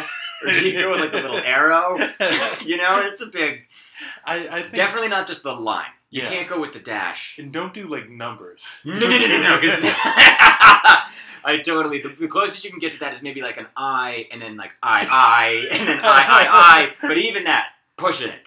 or 0.43 0.53
do 0.53 0.69
you 0.69 0.79
go 0.81 0.91
with 0.93 1.01
like 1.01 1.13
the 1.13 1.23
little 1.23 1.39
arrow? 1.39 1.97
You 2.65 2.77
know, 2.79 3.01
it's 3.07 3.21
a 3.21 3.27
big. 3.27 3.63
I, 4.25 4.49
I 4.49 4.63
think 4.63 4.75
Definitely 4.75 5.09
not 5.09 5.27
just 5.27 5.43
the 5.43 5.53
line. 5.53 5.87
You 6.11 6.23
Yeah. 6.23 6.29
can't 6.29 6.49
go 6.49 6.61
with 6.61 6.73
the 6.73 6.79
dash. 6.81 7.37
and 7.39 7.53
don't 7.53 7.75
do 7.75 7.89
like 7.89 8.09
numbers. 8.09 8.65
No, 8.85 8.99
no, 8.99 9.09
no, 9.09 9.27
no, 9.27 9.61
no. 9.61 9.61
I 11.47 11.59
totally. 11.59 12.01
The, 12.01 12.09
the 12.09 12.27
closest 12.27 12.65
you 12.65 12.71
can 12.71 12.81
get 12.81 12.93
to 12.93 12.99
that 13.01 13.13
is 13.13 13.23
maybe 13.23 13.41
like 13.41 13.57
an 13.57 13.69
I, 13.77 14.27
and 14.33 14.43
then 14.43 14.57
like 14.57 14.73
I, 14.83 15.07
I, 15.09 15.69
and 15.79 15.89
then 15.89 16.01
I, 16.01 16.05
I, 16.05 16.47
I. 16.51 16.93
But 17.01 17.19
even 17.19 17.45
that, 17.45 17.69
pushing 17.97 18.31
it. 18.31 18.41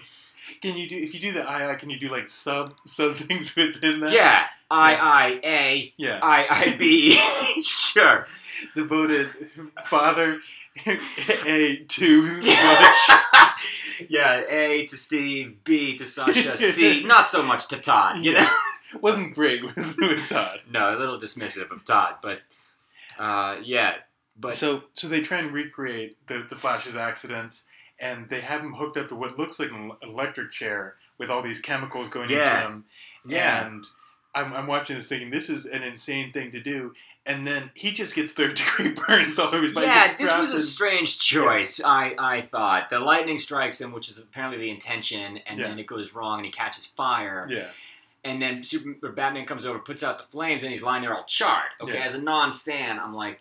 Can 0.62 0.76
you 0.76 0.90
do 0.90 0.98
if 0.98 1.14
you 1.14 1.22
do 1.22 1.32
the 1.32 1.42
I 1.42 1.72
I? 1.72 1.76
Can 1.76 1.90
you 1.90 1.98
do 1.98 2.10
like 2.10 2.28
sub 2.28 2.76
sub 2.86 3.16
things 3.16 3.56
within 3.56 4.02
that? 4.02 4.12
Yeah, 4.12 4.44
I, 4.70 4.96
I, 4.96 5.40
A, 5.46 5.94
yeah. 5.96 6.20
I, 6.22 6.48
I, 6.50 6.76
B. 6.78 7.18
sure. 7.64 8.28
Devoted 8.76 9.30
father, 9.86 10.42
a 10.86 11.78
to 11.78 12.42
yeah, 14.10 14.44
A 14.50 14.86
to 14.88 14.98
Steve, 14.98 15.64
B 15.64 15.98
to 15.98 16.04
Sasha, 16.04 16.58
C. 16.58 17.04
Not 17.06 17.30
so 17.30 17.42
much 17.42 17.70
to 17.70 17.78
Todd. 17.78 18.18
You 18.18 18.34
know. 18.34 18.50
wasn't 19.02 19.34
great 19.34 19.64
with, 19.64 19.78
with 19.98 20.28
Todd. 20.28 20.62
No, 20.70 20.96
a 20.96 20.98
little 20.98 21.18
dismissive 21.18 21.72
of 21.72 21.86
Todd, 21.86 22.16
but 22.22 22.42
uh, 23.20 23.58
yeah, 23.64 23.96
but 24.40 24.56
so 24.56 24.84
so 24.94 25.08
they 25.08 25.22
try 25.22 25.38
and 25.40 25.52
recreate 25.54 26.18
the 26.28 26.46
the 26.50 26.56
Flash's 26.56 26.96
accident, 26.96 27.62
and 28.00 28.28
they 28.30 28.40
have 28.42 28.62
him 28.62 28.74
hooked 28.74 28.98
up 28.98 29.08
to 29.10 29.16
what 29.16 29.38
looks 29.38 29.60
like 29.60 29.70
an 29.72 29.92
electric 30.02 30.50
chair 30.52 30.96
with 31.18 31.30
all 31.30 31.42
these 31.42 31.60
chemicals 31.60 32.08
going 32.10 32.30
Yeah. 32.30 32.56
into 32.62 32.68
him. 32.74 32.86
yeah. 33.26 33.68
And 33.68 33.86
I'm, 34.36 34.54
I'm 34.54 34.68
watching 34.68 34.96
this 34.96 35.08
thinking 35.08 35.32
this 35.32 35.50
is 35.50 35.66
an 35.66 35.82
insane 35.84 36.32
thing 36.32 36.52
to 36.52 36.62
do, 36.62 36.94
and 37.26 37.46
then 37.48 37.72
he 37.74 37.92
just 37.92 38.14
gets 38.16 38.32
third 38.32 38.54
degree 38.56 38.92
burns 38.92 39.38
all 39.40 39.48
over 39.48 39.64
his 39.64 39.72
body. 39.74 39.88
Yeah, 39.88 40.08
this 40.18 40.32
was 40.32 40.52
a 40.52 40.60
strange 40.60 41.18
choice. 41.20 41.82
I, 41.84 42.14
I 42.18 42.42
thought 42.42 42.90
the 42.92 43.00
lightning 43.00 43.40
strikes 43.40 43.82
him, 43.82 43.92
which 43.92 44.08
is 44.08 44.20
apparently 44.22 44.60
the 44.60 44.70
intention, 44.70 45.40
and 45.48 45.60
Yeah. 45.60 45.68
then 45.68 45.80
it 45.80 45.88
goes 45.88 46.14
wrong, 46.14 46.38
and 46.38 46.46
he 46.46 46.52
catches 46.52 46.86
fire. 46.86 47.48
Yeah, 47.50 47.66
And 48.24 48.42
then 48.42 48.64
Super, 48.64 48.96
or 49.08 49.12
Batman 49.14 49.46
comes 49.46 49.66
over, 49.66 49.80
puts 49.80 50.04
out 50.04 50.18
the 50.18 50.26
flames, 50.26 50.62
and 50.64 50.72
he's 50.72 50.82
lying 50.84 51.04
there 51.04 51.14
all 51.14 51.24
charred. 51.24 51.72
Okay, 51.82 51.94
Yeah. 51.94 52.04
as 52.06 52.14
a 52.16 52.22
non-fan, 52.22 53.00
I'm 53.00 53.14
like, 53.14 53.40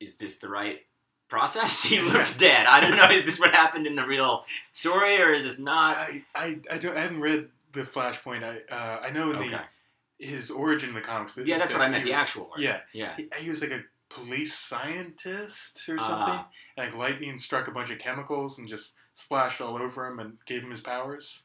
is 0.00 0.16
this 0.16 0.38
the 0.38 0.48
right 0.48 0.80
process? 1.28 1.82
He 1.90 2.00
looks 2.00 2.36
dead. 2.36 2.66
I 2.66 2.80
don't 2.80 2.96
know. 2.96 3.10
Is 3.10 3.24
this 3.24 3.38
what 3.40 3.52
happened 3.54 3.86
in 3.86 3.94
the 3.94 4.06
real 4.06 4.44
story, 4.72 5.20
or 5.20 5.32
is 5.32 5.42
this 5.42 5.58
not? 5.58 5.96
I, 5.96 6.24
I, 6.34 6.58
I 6.70 6.78
don't 6.78 6.96
I 6.96 7.00
haven't 7.02 7.20
read 7.20 7.48
the 7.72 7.82
Flashpoint. 7.82 8.42
I 8.44 8.74
uh, 8.74 9.00
I 9.04 9.10
know 9.10 9.30
in 9.30 9.36
Okay. 9.36 9.50
the 9.50 10.26
his 10.26 10.50
origin 10.50 10.90
in 10.90 10.94
the 10.94 11.00
comics. 11.00 11.38
Yeah, 11.42 11.58
that's 11.58 11.72
what 11.72 11.80
I 11.82 11.88
meant. 11.88 12.04
The 12.04 12.12
actual 12.12 12.44
one. 12.50 12.60
Yeah, 12.60 12.80
Yeah. 12.92 13.14
he, 13.16 13.28
he 13.38 13.48
was 13.48 13.62
like 13.62 13.70
a 13.70 13.82
police 14.10 14.52
scientist 14.54 15.88
or 15.88 15.96
Ah. 16.00 16.06
something. 16.06 16.44
and 16.76 16.94
like 16.94 16.94
lightning 16.96 17.38
struck 17.38 17.68
a 17.68 17.70
bunch 17.70 17.90
of 17.90 17.98
chemicals 17.98 18.58
and 18.58 18.66
just 18.68 18.94
splashed 19.14 19.60
all 19.60 19.76
over 19.80 20.06
him 20.06 20.18
and 20.18 20.36
gave 20.46 20.62
him 20.62 20.70
his 20.70 20.80
powers. 20.80 21.42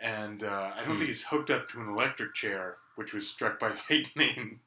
And 0.00 0.42
uh, 0.44 0.72
I 0.74 0.78
don't 0.78 0.92
Hmm. 0.94 0.98
think 0.98 1.08
he's 1.08 1.22
hooked 1.22 1.50
up 1.50 1.68
to 1.70 1.80
an 1.80 1.88
electric 1.88 2.34
chair, 2.34 2.76
which 2.96 3.12
was 3.12 3.28
struck 3.28 3.58
by 3.60 3.72
lightning. 3.90 4.60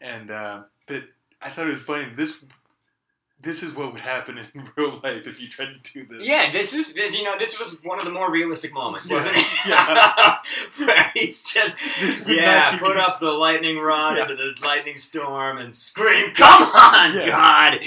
And 0.00 0.30
uh, 0.30 0.62
but 0.86 1.04
I 1.42 1.50
thought 1.50 1.66
it 1.66 1.70
was 1.70 1.82
funny. 1.82 2.06
This 2.16 2.38
this 3.42 3.62
is 3.62 3.74
what 3.74 3.92
would 3.92 4.00
happen 4.00 4.38
in 4.38 4.70
real 4.76 4.98
life 5.04 5.26
if 5.26 5.38
you 5.38 5.48
tried 5.48 5.68
to 5.84 5.92
do 5.92 6.06
this. 6.06 6.26
Yeah, 6.26 6.50
this 6.50 6.72
is 6.72 6.94
this. 6.94 7.14
You 7.14 7.24
know, 7.24 7.36
this 7.38 7.58
was 7.58 7.76
one 7.82 7.98
of 7.98 8.06
the 8.06 8.10
more 8.10 8.30
realistic 8.30 8.72
moments, 8.72 9.06
Yeah. 9.06 9.16
wasn't 9.16 9.36
it? 9.36 9.46
Yeah. 9.66 10.36
Where 10.78 11.10
he's 11.14 11.42
just 11.42 11.76
yeah, 12.26 12.78
put 12.78 12.96
up 12.96 13.18
the 13.18 13.30
lightning 13.30 13.78
rod 13.78 14.16
Yeah. 14.16 14.22
into 14.22 14.34
the 14.36 14.54
lightning 14.62 14.96
storm 14.96 15.58
and 15.58 15.74
scream, 15.74 16.32
"Come 16.32 16.62
on, 16.62 17.14
Yeah. 17.14 17.26
God!" 17.26 17.80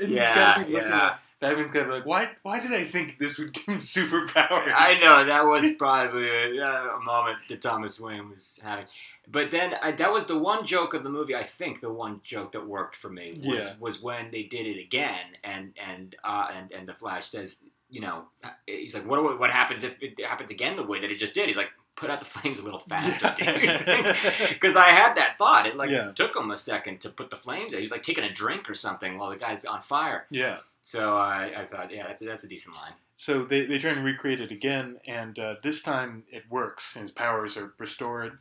Yeah, 0.00 0.34
gotta 0.34 0.64
be 0.66 0.72
looking 0.74 0.88
yeah. 0.88 1.16
At 1.42 1.48
Batman's 1.48 1.70
gotta 1.70 1.86
be 1.86 1.92
like, 1.92 2.06
why? 2.06 2.28
Why 2.42 2.60
did 2.60 2.72
I 2.72 2.84
think 2.84 3.18
this 3.18 3.38
would 3.38 3.52
give 3.52 3.64
him 3.64 3.78
superpowers? 3.78 4.72
I 4.74 4.98
know 5.02 5.24
that 5.24 5.46
was 5.46 5.64
probably 5.78 6.28
a, 6.28 6.64
a 6.64 7.00
moment 7.02 7.38
that 7.48 7.62
Thomas 7.62 7.98
Wayne 8.00 8.28
was 8.30 8.58
having. 8.62 8.86
But 9.30 9.50
then 9.50 9.74
I, 9.82 9.92
that 9.92 10.12
was 10.12 10.24
the 10.24 10.38
one 10.38 10.66
joke 10.66 10.92
of 10.94 11.04
the 11.04 11.10
movie. 11.10 11.36
I 11.36 11.44
think 11.44 11.80
the 11.80 11.92
one 11.92 12.20
joke 12.24 12.52
that 12.52 12.66
worked 12.66 12.96
for 12.96 13.08
me 13.10 13.40
was 13.44 13.64
Yeah. 13.66 13.72
was 13.78 14.02
when 14.02 14.30
they 14.30 14.42
did 14.42 14.66
it 14.66 14.80
again, 14.80 15.36
and 15.44 15.72
and 15.88 16.16
uh, 16.24 16.48
and 16.56 16.72
and 16.72 16.88
the 16.88 16.94
Flash 16.94 17.26
says, 17.26 17.58
you 17.90 18.00
know, 18.00 18.24
he's 18.66 18.94
like, 18.94 19.06
what 19.06 19.38
what 19.38 19.50
happens 19.50 19.84
if 19.84 19.96
it 20.02 20.24
happens 20.24 20.50
again 20.50 20.76
the 20.76 20.82
way 20.84 21.00
that 21.00 21.10
it 21.10 21.16
just 21.18 21.34
did? 21.34 21.46
He's 21.46 21.56
like, 21.56 21.70
put 21.96 22.10
out 22.10 22.18
the 22.18 22.26
flames 22.26 22.58
a 22.58 22.62
little 22.62 22.80
faster. 22.80 23.32
Because 24.48 24.74
I 24.76 24.88
had 24.88 25.14
that 25.16 25.36
thought. 25.38 25.66
It 25.66 25.76
like 25.76 25.90
Yeah. 25.90 26.10
took 26.12 26.36
him 26.36 26.50
a 26.50 26.56
second 26.56 27.00
to 27.02 27.10
put 27.10 27.30
the 27.30 27.36
flames 27.36 27.72
out. 27.74 27.80
He's 27.80 27.90
like 27.90 28.02
taking 28.02 28.24
a 28.24 28.32
drink 28.32 28.68
or 28.68 28.74
something 28.74 29.18
while 29.18 29.30
the 29.30 29.36
guy's 29.36 29.64
on 29.64 29.80
fire. 29.82 30.26
Yeah. 30.30 30.58
So 30.82 31.16
I, 31.16 31.52
I 31.56 31.66
thought, 31.66 31.92
yeah, 31.92 32.06
that's 32.06 32.22
a, 32.22 32.24
that's 32.24 32.44
a 32.44 32.48
decent 32.48 32.74
line. 32.74 32.92
So 33.16 33.44
they, 33.44 33.66
they 33.66 33.78
try 33.78 33.90
and 33.90 34.04
recreate 34.04 34.40
it 34.40 34.50
again, 34.50 34.96
and 35.06 35.38
uh, 35.38 35.56
this 35.62 35.82
time 35.82 36.24
it 36.30 36.44
works. 36.50 36.94
His 36.94 37.10
powers 37.10 37.56
are 37.56 37.74
restored, 37.78 38.38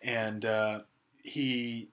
and 0.00 0.44
uh, 0.44 0.80
he 1.24 1.88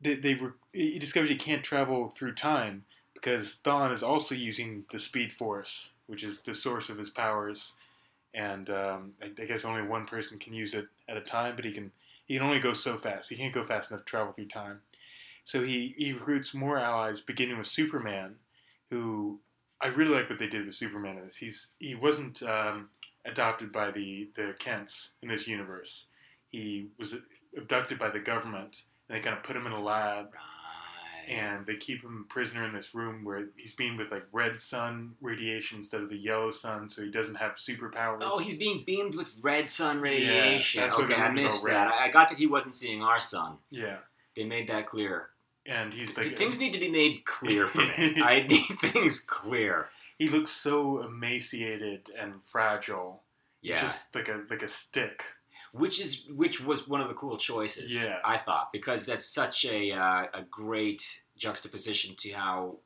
they, 0.00 0.14
they 0.14 0.34
re- 0.34 0.50
he 0.72 0.98
discovers 0.98 1.28
he 1.28 1.36
can't 1.36 1.62
travel 1.62 2.14
through 2.16 2.34
time 2.34 2.84
because 3.14 3.58
Thawne 3.62 3.92
is 3.92 4.02
also 4.02 4.34
using 4.34 4.84
the 4.90 4.98
Speed 4.98 5.32
Force, 5.32 5.92
which 6.06 6.24
is 6.24 6.40
the 6.40 6.54
source 6.54 6.88
of 6.88 6.98
his 6.98 7.10
powers, 7.10 7.74
and 8.34 8.70
um, 8.70 9.12
I, 9.22 9.26
I 9.40 9.44
guess 9.44 9.64
only 9.66 9.82
one 9.82 10.06
person 10.06 10.38
can 10.38 10.54
use 10.54 10.74
it 10.74 10.86
at 11.08 11.18
a 11.18 11.22
time. 11.22 11.54
But 11.54 11.66
he 11.66 11.72
can 11.72 11.92
he 12.24 12.34
can 12.34 12.44
only 12.44 12.60
go 12.60 12.72
so 12.72 12.96
fast. 12.96 13.28
He 13.28 13.36
can't 13.36 13.52
go 13.54 13.62
fast 13.62 13.90
enough 13.90 14.06
to 14.06 14.10
travel 14.10 14.32
through 14.32 14.48
time. 14.48 14.80
So 15.44 15.62
he, 15.62 15.94
he 15.98 16.12
recruits 16.12 16.54
more 16.54 16.78
allies, 16.78 17.20
beginning 17.20 17.58
with 17.58 17.66
Superman, 17.66 18.36
who 18.92 19.40
I 19.80 19.88
really 19.88 20.14
like 20.14 20.28
what 20.30 20.38
they 20.38 20.46
did 20.46 20.66
with 20.66 20.74
Superman. 20.74 21.18
Is 21.26 21.34
he's 21.36 21.74
he 21.80 21.94
wasn't 21.94 22.42
um, 22.44 22.88
adopted 23.24 23.72
by 23.72 23.90
the 23.90 24.28
the 24.36 24.54
Kents 24.58 25.10
in 25.22 25.28
this 25.28 25.48
universe. 25.48 26.06
He 26.50 26.88
was 26.98 27.16
abducted 27.56 27.98
by 27.98 28.10
the 28.10 28.18
government, 28.20 28.82
and 29.08 29.16
they 29.16 29.22
kind 29.22 29.36
of 29.36 29.42
put 29.42 29.56
him 29.56 29.66
in 29.66 29.72
a 29.72 29.80
lab, 29.82 30.26
Right. 30.26 31.34
and 31.34 31.64
they 31.66 31.76
keep 31.76 32.02
him 32.02 32.26
prisoner 32.28 32.66
in 32.66 32.74
this 32.74 32.94
room 32.94 33.24
where 33.24 33.46
he's 33.56 33.72
being 33.74 33.96
with 33.96 34.10
like 34.10 34.24
red 34.32 34.60
sun 34.60 35.14
radiation 35.20 35.78
instead 35.78 36.00
of 36.02 36.10
the 36.10 36.16
yellow 36.16 36.50
sun, 36.50 36.88
so 36.88 37.02
he 37.02 37.10
doesn't 37.10 37.36
have 37.36 37.52
superpowers. 37.52 38.18
Oh, 38.20 38.38
he's 38.38 38.58
being 38.58 38.84
beamed 38.86 39.14
with 39.14 39.34
red 39.40 39.68
sun 39.68 40.00
radiation. 40.00 40.82
that's 40.82 40.94
okay, 40.94 41.14
I 41.14 41.30
missed 41.30 41.64
that. 41.64 41.88
I 41.92 42.10
got 42.10 42.28
that 42.28 42.38
he 42.38 42.46
wasn't 42.46 42.74
seeing 42.74 43.02
our 43.02 43.18
sun. 43.18 43.56
yeah, 43.70 43.96
They 44.36 44.44
made 44.44 44.68
that 44.68 44.86
clear. 44.86 45.28
And 45.66 45.92
he's 45.92 46.16
like 46.16 46.36
things 46.36 46.58
need 46.58 46.72
to 46.72 46.78
be 46.80 46.90
made 46.90 47.24
clear 47.24 47.66
for 47.66 47.78
me. 47.78 48.20
I 48.22 48.44
need 48.48 48.78
things 48.92 49.18
clear. 49.18 49.88
he 50.18 50.28
looks 50.28 50.50
so 50.52 51.02
emaciated 51.02 52.08
and 52.18 52.34
fragile. 52.44 53.22
Yeah, 53.60 53.74
He's 53.80 53.90
just 53.90 54.14
like 54.14 54.28
a 54.28 54.42
like 54.50 54.62
a 54.62 54.68
stick. 54.68 55.22
which 55.72 56.00
is 56.00 56.24
which 56.28 56.60
was 56.60 56.88
one 56.88 57.00
of 57.00 57.08
the 57.08 57.14
cool 57.14 57.36
choices. 57.36 57.94
Yeah. 58.02 58.18
I 58.24 58.38
thought 58.38 58.72
because 58.72 59.06
that's 59.06 59.24
such 59.26 59.64
a 59.64 59.92
uh, 59.92 60.26
a 60.34 60.42
great 60.50 61.22
juxtaposition 61.36 62.14
to 62.18 62.30
how 62.32 62.76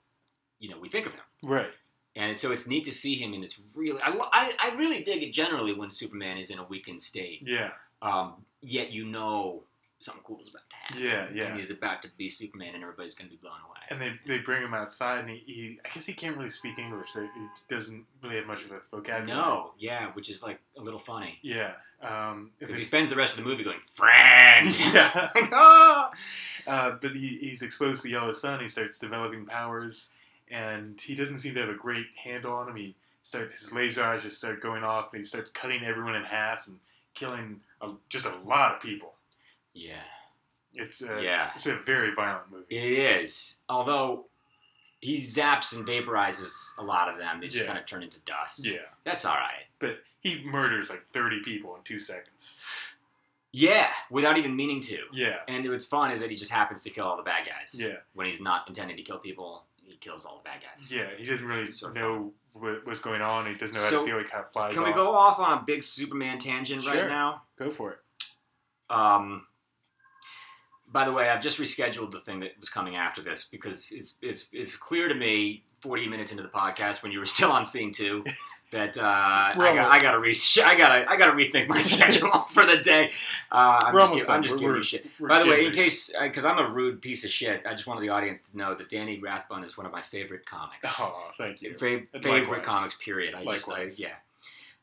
you 0.59 0.69
know 0.71 0.79
we 0.79 0.89
think 0.89 1.07
of 1.07 1.13
him. 1.13 1.21
Right. 1.43 1.71
And 2.15 2.37
so 2.37 2.51
it's 2.51 2.67
neat 2.67 2.85
to 2.85 2.93
see 2.93 3.15
him 3.15 3.35
in 3.35 3.41
this 3.43 3.59
really. 3.75 4.01
I, 4.01 4.09
lo- 4.11 4.29
I, 4.33 4.53
I 4.59 4.75
really 4.77 5.03
dig 5.03 5.23
it 5.23 5.33
generally 5.33 5.75
when 5.75 5.91
Superman 5.91 6.39
is 6.39 6.49
in 6.51 6.59
a 6.59 6.65
weakened 6.65 7.01
state. 7.03 7.43
Yeah. 7.47 7.71
Um, 8.01 8.45
yet 8.63 8.91
you 8.91 9.05
know 9.05 9.63
something 10.01 10.23
cool 10.25 10.41
is 10.41 10.49
about 10.49 10.69
to 10.71 10.77
happen. 10.77 11.03
Yeah. 11.03 11.27
Yeah. 11.35 11.45
And 11.51 11.57
he's 11.59 11.71
about 11.71 12.03
to 12.03 12.09
be 12.17 12.29
Superman, 12.29 12.75
and 12.75 12.83
everybody's 12.83 13.15
going 13.15 13.29
to 13.31 13.35
be 13.37 13.41
blown 13.41 13.55
away. 13.69 13.81
and 13.91 14.01
they, 14.01 14.19
they 14.27 14.39
bring 14.43 14.63
him 14.63 14.75
outside, 14.75 15.21
and 15.21 15.31
he, 15.31 15.43
he 15.47 15.79
I 15.85 15.95
guess 15.95 16.07
he 16.07 16.13
can't 16.13 16.37
really 16.37 16.51
speak 16.51 16.79
English, 16.79 17.13
so 17.13 17.21
he 17.23 17.75
doesn't 17.75 18.05
really 18.23 18.37
have 18.37 18.47
much 18.47 18.65
of 18.65 18.73
a 18.73 18.81
vocabulary. 18.91 19.27
No, 19.27 19.73
yeah, 19.79 20.11
which 20.13 20.29
is 20.29 20.43
like 20.43 20.61
a 20.79 20.83
little 20.83 21.01
funny 21.01 21.39
Yeah. 21.43 21.73
Um, 22.03 22.51
because 22.59 22.77
he 22.77 22.85
spends 22.85 23.09
the 23.09 23.17
rest 23.17 23.33
of 23.39 23.43
the 23.43 23.49
movie 23.51 23.65
going 23.65 23.81
friend. 23.95 24.69
yeah. 24.93 25.31
Ah! 25.53 26.11
Uh, 26.67 26.91
but 27.01 27.13
he, 27.13 27.39
he's 27.41 27.63
exposed 27.63 28.03
to 28.03 28.09
the 28.09 28.11
yellow 28.11 28.33
sun. 28.33 28.61
He 28.61 28.69
starts 28.69 28.99
developing 28.99 29.47
powers, 29.47 30.09
and 30.51 31.01
he 31.01 31.15
doesn't 31.15 31.39
seem 31.39 31.55
to 31.55 31.61
have 31.61 31.71
a 31.71 31.75
great 31.75 32.07
handle 32.23 32.53
on 32.53 32.69
him. 32.69 32.77
He 32.77 32.95
starts 33.23 33.55
his 33.55 33.73
laser 33.73 34.05
eyes 34.05 34.23
just 34.23 34.37
start 34.37 34.61
going 34.61 34.85
off, 34.85 35.13
and 35.13 35.23
he 35.23 35.27
starts 35.27 35.51
cutting 35.51 35.85
everyone 35.85 36.15
in 36.17 36.23
half 36.25 36.67
and 36.67 36.77
killing 37.15 37.61
a, 37.81 37.93
just 38.11 38.27
a 38.27 38.35
lot 38.45 38.75
of 38.75 38.81
people. 38.83 39.15
Yeah, 39.77 40.03
It's 40.75 41.03
uh, 41.03 41.17
Yeah. 41.19 41.51
it's 41.55 41.67
a 41.67 41.77
very 41.77 42.15
violent 42.15 42.51
movie. 42.51 42.77
it 42.77 42.99
is. 43.23 43.57
Although 43.69 44.27
he 45.01 45.19
zaps 45.19 45.75
and 45.77 45.87
vaporizes 45.87 46.77
a 46.79 46.83
lot 46.83 47.09
of 47.09 47.19
them, 47.19 47.41
they 47.41 47.47
just 47.49 47.61
Yeah. 47.61 47.67
kind 47.67 47.79
of 47.79 47.87
turn 47.87 48.03
into 48.03 48.19
dust. 48.21 48.65
Yeah, 48.67 48.79
that's 49.05 49.25
all 49.25 49.37
right. 49.37 49.67
but 49.79 50.03
he 50.21 50.43
murders 50.45 50.89
like 50.91 51.07
thirty 51.09 51.41
people 51.45 51.77
in 51.77 51.83
two 51.83 51.99
seconds. 51.99 52.59
Yeah, 53.53 53.91
without 54.11 54.37
even 54.39 54.55
meaning 54.57 54.81
to. 54.83 54.99
Yeah, 55.13 55.41
And 55.49 55.67
what's 55.71 55.87
fun 55.87 56.11
is 56.11 56.21
that 56.21 56.31
he 56.31 56.37
just 56.37 56.51
happens 56.51 56.83
to 56.83 56.91
kill 56.91 57.07
all 57.07 57.17
the 57.17 57.23
bad 57.23 57.47
guys. 57.47 57.75
yeah, 57.75 57.97
When 58.15 58.27
he's 58.27 58.41
not 58.41 58.69
intending 58.69 58.97
to 58.99 59.03
kill 59.03 59.19
people, 59.19 59.65
he 59.83 59.97
kills 59.97 60.27
all 60.27 60.39
the 60.39 60.45
bad 60.45 60.61
guys. 60.63 60.91
yeah. 60.91 61.09
He 61.17 61.25
doesn't 61.25 61.47
really 61.47 61.71
sort 61.71 61.93
of 61.93 61.97
know 61.97 62.35
what 62.53 62.85
was 62.85 63.01
going 63.01 63.23
on. 63.23 63.47
He 63.47 63.55
doesn't 63.55 63.75
know 63.75 63.83
how 63.83 63.89
So, 63.91 64.01
to 64.01 64.07
feel. 64.11 64.19
He 64.19 64.25
kind 64.25 64.45
of 64.45 64.53
flies 64.53 64.73
Can 64.75 64.83
we 64.83 64.91
off. 64.91 64.95
go 64.97 65.15
off 65.15 65.39
on 65.39 65.59
a 65.59 65.63
big 65.63 65.83
Superman 65.83 66.39
tangent 66.39 66.83
Sure. 66.83 66.93
right 66.95 67.09
now? 67.09 67.43
Go 67.57 67.71
for 67.71 67.93
it. 67.93 67.99
Um, 68.91 69.47
by 70.93 71.05
the 71.05 71.13
way, 71.13 71.29
I've 71.29 71.43
just 71.43 71.59
rescheduled 71.59 72.11
the 72.13 72.21
thing 72.21 72.41
that 72.41 72.53
was 72.61 72.69
coming 72.69 72.97
after 72.97 73.23
this 73.23 73.45
because 73.45 73.91
it's 73.93 74.19
it's 74.23 74.47
it's 74.53 74.77
clear 74.77 75.09
to 75.09 75.15
me, 75.15 75.65
forty 75.81 76.07
minutes 76.09 76.31
into 76.31 76.43
the 76.43 76.49
podcast, 76.49 77.03
when 77.03 77.13
you 77.13 77.19
were 77.19 77.27
still 77.27 77.51
on 77.51 77.65
scene 77.65 77.93
two, 77.93 78.25
that 78.71 78.97
uh, 78.97 79.03
I, 79.03 79.55
got, 79.57 79.91
I 79.91 79.99
gotta 80.01 80.19
re 80.19 80.35
I 80.65 80.75
gotta 80.77 81.11
I 81.11 81.17
gotta 81.17 81.33
rethink 81.33 81.69
my 81.69 81.81
schedule 81.83 82.31
for 82.49 82.65
the 82.65 82.77
day. 82.79 83.11
Uh, 83.53 83.85
I'm 83.87 83.95
We're 83.95 84.01
just, 84.01 84.11
almost 84.13 84.27
giving, 84.27 84.35
I'm 84.37 84.43
just 84.43 84.53
We're- 84.55 84.61
giving 84.61 84.73
we're- 84.75 84.83
shit. 84.83 85.07
By 85.29 85.43
the 85.43 85.49
way, 85.51 85.67
in 85.67 85.73
case 85.73 86.13
because 86.21 86.45
I'm 86.45 86.59
a 86.59 86.69
rude 86.69 87.03
piece 87.03 87.25
of 87.25 87.31
shit, 87.31 87.63
I 87.67 87.73
just 87.73 87.87
wanted 87.87 88.01
the 88.03 88.11
audience 88.11 88.39
to 88.51 88.57
know 88.57 88.75
that 88.75 88.89
Danny 88.89 89.19
Rathbun 89.19 89.65
is 89.65 89.77
one 89.77 89.87
of 89.87 89.93
my 89.93 90.03
favorite 90.03 90.47
comics. 90.47 90.87
Oh, 91.01 91.31
thank 91.37 91.63
you. 91.63 91.73
Fa- 91.79 92.03
favorite 92.23 92.49
likewise. 92.49 92.65
comics. 92.65 92.95
Period. 93.05 93.35
I 93.35 93.45
just 93.45 93.69
I, 93.69 93.73
Likewise. 93.73 94.01
yeah. 94.01 94.13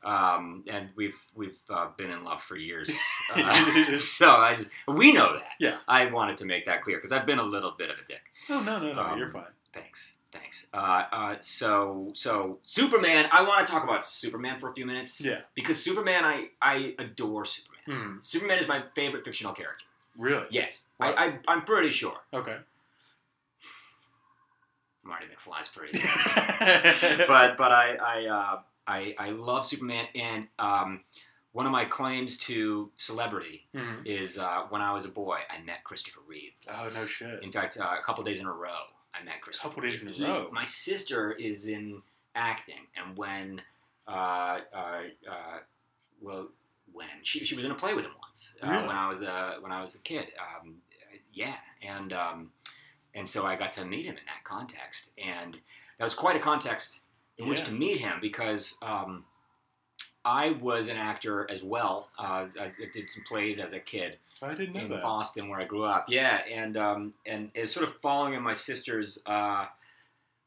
Um, 0.04 0.64
and 0.68 0.90
we've 0.96 1.18
we've 1.34 1.58
uh, 1.70 1.90
been 1.98 2.12
in 2.12 2.24
love 2.24 2.42
for 2.42 2.56
years, 2.58 2.90
uh, 3.36 3.98
so 3.98 4.32
I 4.32 4.54
just 4.56 4.70
we 4.88 5.14
know 5.14 5.34
that. 5.34 5.52
Yeah. 5.60 5.78
I 5.88 6.08
wanted 6.08 6.38
to 6.38 6.46
make 6.46 6.66
that 6.66 6.82
clear 6.82 6.98
because 6.98 7.12
I've 7.12 7.26
been 7.26 7.40
a 7.40 7.44
little 7.44 7.72
bit 7.78 7.90
of 7.90 7.98
a 7.98 8.06
dick. 8.06 8.22
Oh 8.50 8.60
no, 8.60 8.80
no, 8.80 8.94
no, 8.94 9.02
Um, 9.02 9.18
you're 9.18 9.30
fine. 9.30 9.46
Thanks, 9.74 10.14
thanks. 10.32 10.68
Uh, 10.74 11.04
uh, 11.12 11.36
so 11.40 12.12
so 12.16 12.60
Superman. 12.64 13.28
I 13.32 13.44
want 13.44 13.66
to 13.66 13.72
talk 13.72 13.84
about 13.84 14.06
Superman 14.06 14.60
for 14.60 14.70
a 14.70 14.74
few 14.74 14.86
minutes. 14.86 15.24
Yeah. 15.24 15.40
Because 15.56 15.82
Superman, 15.82 16.26
I 16.26 16.50
I 16.62 16.96
adore 17.00 17.46
Superman. 17.46 17.70
Hmm. 17.86 18.18
Superman 18.22 18.60
is 18.60 18.68
my 18.68 18.84
favorite 18.96 19.24
fictional 19.26 19.54
character. 19.54 19.86
Really? 20.18 20.46
Yes. 20.52 20.84
I, 21.00 21.14
I 21.14 21.40
I'm 21.48 21.64
pretty 21.64 21.90
sure. 21.90 22.18
Okay. 22.34 22.58
Marty 25.06 25.26
McFly's 25.26 25.68
pretty. 25.68 26.00
but 27.28 27.58
but 27.58 27.72
I 27.72 27.98
I, 28.02 28.26
uh, 28.28 28.60
I 28.88 29.16
I 29.18 29.30
love 29.30 29.66
Superman, 29.66 30.08
and 30.16 30.48
um, 30.60 31.04
one 31.52 31.66
of 31.66 31.72
my 31.72 31.86
claims 31.86 32.38
to 32.40 32.92
celebrity 32.98 33.68
Mhm. 33.76 34.06
is 34.06 34.38
uh, 34.38 34.64
when 34.70 34.82
I 34.82 34.92
was 34.94 35.06
a 35.06 35.10
boy, 35.10 35.40
I 35.50 35.62
met 35.62 35.84
Christopher 35.84 36.22
Reeve. 36.28 36.54
Oh 36.68 36.84
no 36.84 37.06
shit. 37.06 37.44
In 37.44 37.52
fact, 37.52 37.78
uh, 37.80 37.96
a 38.00 38.04
couple 38.04 38.24
days 38.24 38.40
in 38.40 38.46
a 38.48 38.52
row, 38.52 38.84
I 39.14 39.24
met 39.24 39.42
Christopher. 39.42 39.70
Couple 39.70 39.84
days 39.84 40.02
in 40.02 40.08
a 40.08 40.12
He- 40.12 40.26
row? 40.26 40.50
My 40.52 40.66
sister 40.66 41.32
is 41.32 41.68
in 41.68 42.02
acting, 42.36 42.88
and 42.96 43.18
when 43.18 43.62
uh, 44.08 44.60
uh, 44.74 45.02
uh, 45.30 45.60
well, 46.22 46.50
when 46.92 47.08
she, 47.24 47.46
she 47.46 47.56
was 47.56 47.64
in 47.66 47.72
a 47.72 47.76
play 47.76 47.94
with 47.94 48.06
him 48.06 48.12
once 48.22 48.56
uh, 48.62 48.68
Really? 48.68 48.88
when 48.88 48.96
I 48.96 49.08
was 49.08 49.22
uh, 49.22 49.58
when 49.62 49.72
I 49.72 49.82
was 49.82 49.96
a 49.96 50.00
kid. 50.00 50.34
Um, 50.40 50.82
yeah, 51.32 51.56
and 51.82 52.12
um, 52.14 52.52
and 53.14 53.30
so 53.30 53.46
I 53.46 53.56
got 53.56 53.72
to 53.74 53.86
meet 53.86 54.06
him 54.06 54.18
in 54.18 54.26
that 54.26 54.44
context, 54.44 55.12
and 55.18 55.54
that 55.98 56.04
was 56.04 56.14
quite 56.16 56.36
a 56.36 56.40
context 56.40 57.02
in 57.38 57.48
which 57.48 57.64
to 57.66 57.72
meet 57.72 58.00
him 58.00 58.20
because 58.22 58.78
um, 58.82 59.26
I 60.26 60.52
was 60.52 60.88
an 60.88 60.98
actor 60.98 61.50
as 61.50 61.64
well. 61.64 62.10
Uh, 62.18 62.48
I 62.60 62.72
did 62.94 63.10
some 63.10 63.24
plays 63.28 63.60
as 63.60 63.74
a 63.74 63.80
kid 63.80 64.18
I 64.42 64.54
didn't 64.54 64.74
know 64.74 64.82
in 64.82 64.90
that. 64.90 65.02
Boston 65.02 65.50
where 65.50 65.60
I 65.60 65.66
grew 65.66 65.84
up. 65.84 66.06
Yeah, 66.10 66.42
and 66.52 66.78
um, 66.78 67.14
and 67.26 67.50
it's 67.54 67.74
sort 67.74 67.88
of 67.88 67.96
following 68.02 68.34
in 68.34 68.42
my 68.42 68.54
sister's 68.54 69.22
uh, 69.26 69.66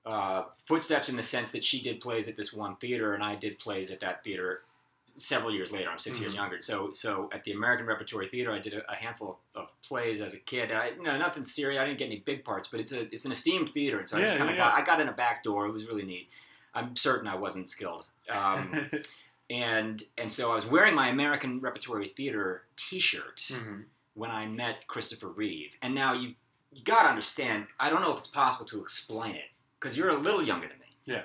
uh, 0.05 0.45
footsteps 0.67 1.09
in 1.09 1.17
the 1.17 1.23
sense 1.23 1.51
that 1.51 1.65
she 1.65 1.81
did 1.83 2.01
plays 2.01 2.29
at 2.29 2.37
this 2.37 2.53
one 2.53 2.77
theater, 2.77 3.15
and 3.15 3.23
I 3.25 3.35
did 3.35 3.59
plays 3.59 3.91
at 3.91 4.01
that 4.01 4.23
theater 4.23 4.63
several 5.03 5.53
years 5.53 5.71
later. 5.71 5.89
I'm 5.89 6.01
6 6.01 6.19
years 6.19 6.33
Mhm. 6.33 6.37
younger. 6.37 6.61
So 6.61 6.91
so 6.93 7.31
at 7.33 7.45
the 7.45 7.53
American 7.53 7.87
Repertory 7.87 8.29
Theater, 8.29 8.51
I 8.53 8.59
did 8.59 8.75
a, 8.75 8.91
a 8.91 8.97
handful 8.97 9.39
of, 9.55 9.63
of 9.63 9.83
plays 9.83 10.21
as 10.21 10.35
a 10.35 10.39
kid. 10.39 10.73
I, 10.73 10.91
no, 11.01 11.17
nothing 11.17 11.45
serious. 11.45 11.81
I 11.81 11.85
didn't 11.87 11.99
get 11.99 12.07
any 12.07 12.19
big 12.21 12.45
parts, 12.45 12.69
but 12.69 12.81
it's 12.81 12.93
a 12.93 13.13
it's 13.15 13.25
an 13.25 13.33
esteemed 13.33 13.71
theater, 13.73 13.99
and 13.99 14.09
so 14.09 14.17
I 14.17 14.23
just 14.23 14.37
kind 14.37 14.51
of 14.51 14.57
yeah, 14.57 14.71
got 14.71 14.75
I 14.75 14.85
got 14.85 15.01
in 15.01 15.09
a 15.09 15.13
back 15.13 15.43
door. 15.45 15.67
It 15.67 15.73
was 15.73 15.87
really 15.87 16.05
neat. 16.05 16.29
I'm 16.77 16.95
certain 16.95 17.27
I 17.27 17.35
wasn't 17.35 17.69
skilled. 17.71 18.07
Um, 18.29 18.91
and 19.51 20.03
and 20.19 20.31
so 20.33 20.53
I 20.53 20.55
was 20.55 20.67
wearing 20.67 20.95
my 20.95 21.09
American 21.09 21.61
Repertory 21.61 22.09
Theater 22.17 22.65
T-shirt 22.77 23.37
Mhm. 23.51 23.85
when 24.15 24.31
I 24.31 24.47
met 24.47 24.87
Christopher 24.87 25.29
Reeve. 25.29 25.77
And 25.83 25.95
now 25.95 26.13
you 26.13 26.35
you 26.73 26.83
gotta 26.85 27.09
understand. 27.09 27.67
I 27.81 27.89
don't 27.89 28.03
know 28.03 28.13
if 28.13 28.19
it's 28.19 28.29
possible 28.29 28.67
to 28.67 28.83
explain 28.83 29.35
it 29.35 29.49
because 29.81 29.97
you're 29.97 30.11
a 30.11 30.17
little 30.19 30.43
younger 30.43 30.69
than 30.69 30.79
me. 30.79 30.87
Yeah. 31.07 31.23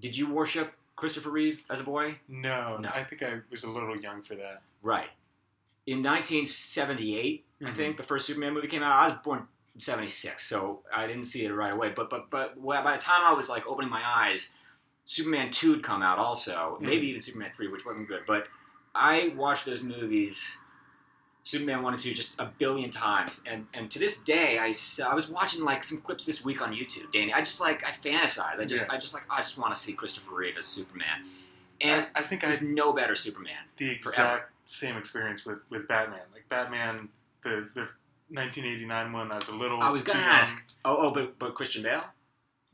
Did 0.00 0.16
you 0.16 0.28
worship 0.28 0.72
Christopher 0.96 1.30
Reeve 1.30 1.62
as 1.70 1.78
a 1.78 1.84
boy? 1.84 2.18
No, 2.26 2.76
No. 2.78 2.88
I 2.88 3.04
think 3.04 3.22
I 3.22 3.40
was 3.50 3.62
a 3.62 3.70
little 3.70 3.96
young 4.00 4.20
for 4.20 4.34
that. 4.34 4.62
Right. 4.82 5.10
In 5.86 6.02
1978, 6.02 7.44
I 7.60 7.64
Mhm. 7.64 7.76
think 7.76 7.96
the 7.98 8.02
first 8.02 8.26
Superman 8.26 8.54
movie 8.54 8.66
came 8.68 8.82
out. 8.82 8.96
I 8.98 9.08
was 9.10 9.18
born 9.22 9.46
76, 9.78 10.44
so 10.46 10.82
I 10.92 11.06
didn't 11.06 11.24
see 11.26 11.44
it 11.44 11.52
right 11.52 11.72
away. 11.72 11.90
But 11.90 12.10
but 12.10 12.30
but 12.30 12.60
by 12.60 12.96
the 12.96 13.02
time 13.02 13.22
I 13.24 13.32
was 13.32 13.48
like 13.48 13.66
opening 13.66 13.90
my 13.90 14.02
eyes, 14.04 14.52
Superman 15.04 15.50
2 15.50 15.72
had 15.74 15.82
come 15.82 16.02
out 16.02 16.18
also. 16.18 16.78
Maybe 16.80 17.06
Mhm. 17.06 17.10
even 17.10 17.22
Superman 17.22 17.52
3, 17.54 17.68
which 17.68 17.84
wasn't 17.84 18.08
good. 18.08 18.22
But 18.26 18.46
I 18.94 19.32
watched 19.36 19.64
those 19.64 19.82
movies, 19.82 20.56
Superman 21.42 21.82
1 21.82 21.94
and 21.94 22.02
2, 22.02 22.12
just 22.14 22.34
a 22.38 22.46
billion 22.46 22.90
times. 22.90 23.40
And 23.46 23.66
and 23.74 23.90
to 23.90 23.98
this 23.98 24.18
day, 24.18 24.58
I, 24.58 24.72
I 25.08 25.14
was 25.14 25.28
watching 25.28 25.64
like 25.64 25.82
some 25.82 26.00
clips 26.00 26.24
this 26.26 26.44
week 26.44 26.60
on 26.62 26.72
YouTube, 26.72 27.10
Danny. 27.12 27.32
I 27.32 27.40
just 27.40 27.60
like, 27.60 27.84
I 27.84 27.90
fantasize. 27.92 28.58
I 28.60 28.64
just, 28.64 28.86
Yeah. 28.88 28.94
I 28.94 28.98
just 28.98 29.14
like, 29.14 29.24
I 29.30 29.38
just 29.40 29.58
want 29.58 29.74
to 29.74 29.80
see 29.80 29.92
Christopher 29.94 30.34
Reeve 30.34 30.56
as 30.58 30.66
Superman. 30.66 31.24
And 31.80 32.06
I, 32.14 32.20
I 32.20 32.22
think 32.24 32.44
I 32.44 32.56
no 32.60 32.92
better 32.92 33.14
Superman. 33.14 33.56
the 33.78 33.90
exact 33.92 34.16
forever. 34.16 34.50
same 34.66 34.96
experience 34.98 35.44
with, 35.46 35.60
with 35.70 35.88
Batman. 35.88 36.20
Like 36.32 36.46
Batman, 36.50 37.08
the 37.42 37.68
the 37.74 37.88
1989 38.28 39.12
one. 39.12 39.32
I 39.32 39.36
was 39.36 39.48
a 39.48 39.52
little. 39.52 39.80
I 39.80 39.88
was 39.90 40.02
gonna 40.02 40.20
ask. 40.20 40.54
young. 40.54 40.62
Oh, 40.84 40.96
oh, 41.00 41.10
but, 41.10 41.38
but 41.38 41.54
Christian 41.54 41.82
Bale? 41.82 42.04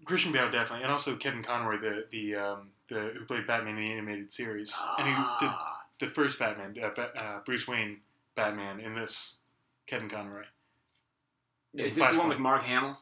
Christian 0.04 0.32
Bale 0.32 0.50
definitely, 0.50 0.82
and 0.84 0.92
also 0.92 1.16
Kevin 1.16 1.42
Conroy, 1.42 1.78
the 1.80 2.04
the 2.10 2.34
um, 2.36 2.70
the 2.88 3.12
who 3.18 3.24
played 3.24 3.46
Batman 3.46 3.76
in 3.76 3.82
the 3.82 3.92
animated 3.92 4.30
series, 4.32 4.74
and 4.98 5.06
who 5.08 5.14
did 5.14 5.50
Ah. 5.52 5.84
the 5.98 6.08
first 6.08 6.38
Batman, 6.38 6.76
uh, 6.82 7.00
uh, 7.00 7.40
Bruce 7.44 7.66
Wayne 7.66 8.00
Batman 8.34 8.80
in 8.80 8.94
this, 8.94 9.36
Kevin 9.86 10.08
Conroy. 10.08 10.44
Is 11.74 11.94
this 11.96 12.06
the 12.08 12.18
one 12.18 12.28
with 12.28 12.38
Mark 12.38 12.62
Hamill? 12.62 12.98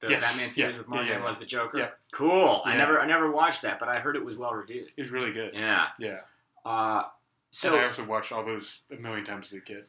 The 0.00 0.10
Yes, 0.10 0.22
Batman 0.22 0.50
series 0.50 0.72
yeah, 0.74 0.78
with 0.78 0.88
Mark 0.88 1.02
yeah, 1.02 1.06
yeah. 1.08 1.12
Hamill 1.14 1.28
as 1.28 1.38
the 1.38 1.44
Joker. 1.46 1.78
Yeah. 1.78 1.90
Cool. 2.12 2.62
I 2.64 2.76
never, 2.76 3.00
I 3.00 3.06
never 3.06 3.30
watched 3.30 3.62
that, 3.62 3.78
but 3.78 3.88
I 3.88 3.98
heard 3.98 4.16
it 4.16 4.24
was 4.24 4.36
well 4.36 4.52
reviewed. 4.54 4.88
It's 4.96 5.10
really 5.10 5.32
good. 5.32 5.52
Yeah. 5.54 5.86
Yeah. 5.98 6.20
Uh, 6.64 7.04
So 7.50 7.72
and 7.72 7.80
I 7.80 7.84
also 7.86 8.04
watched 8.04 8.30
all 8.32 8.44
those 8.44 8.82
a 8.90 8.96
million 8.96 9.24
times 9.24 9.46
as 9.48 9.52
a 9.54 9.60
kid. 9.60 9.86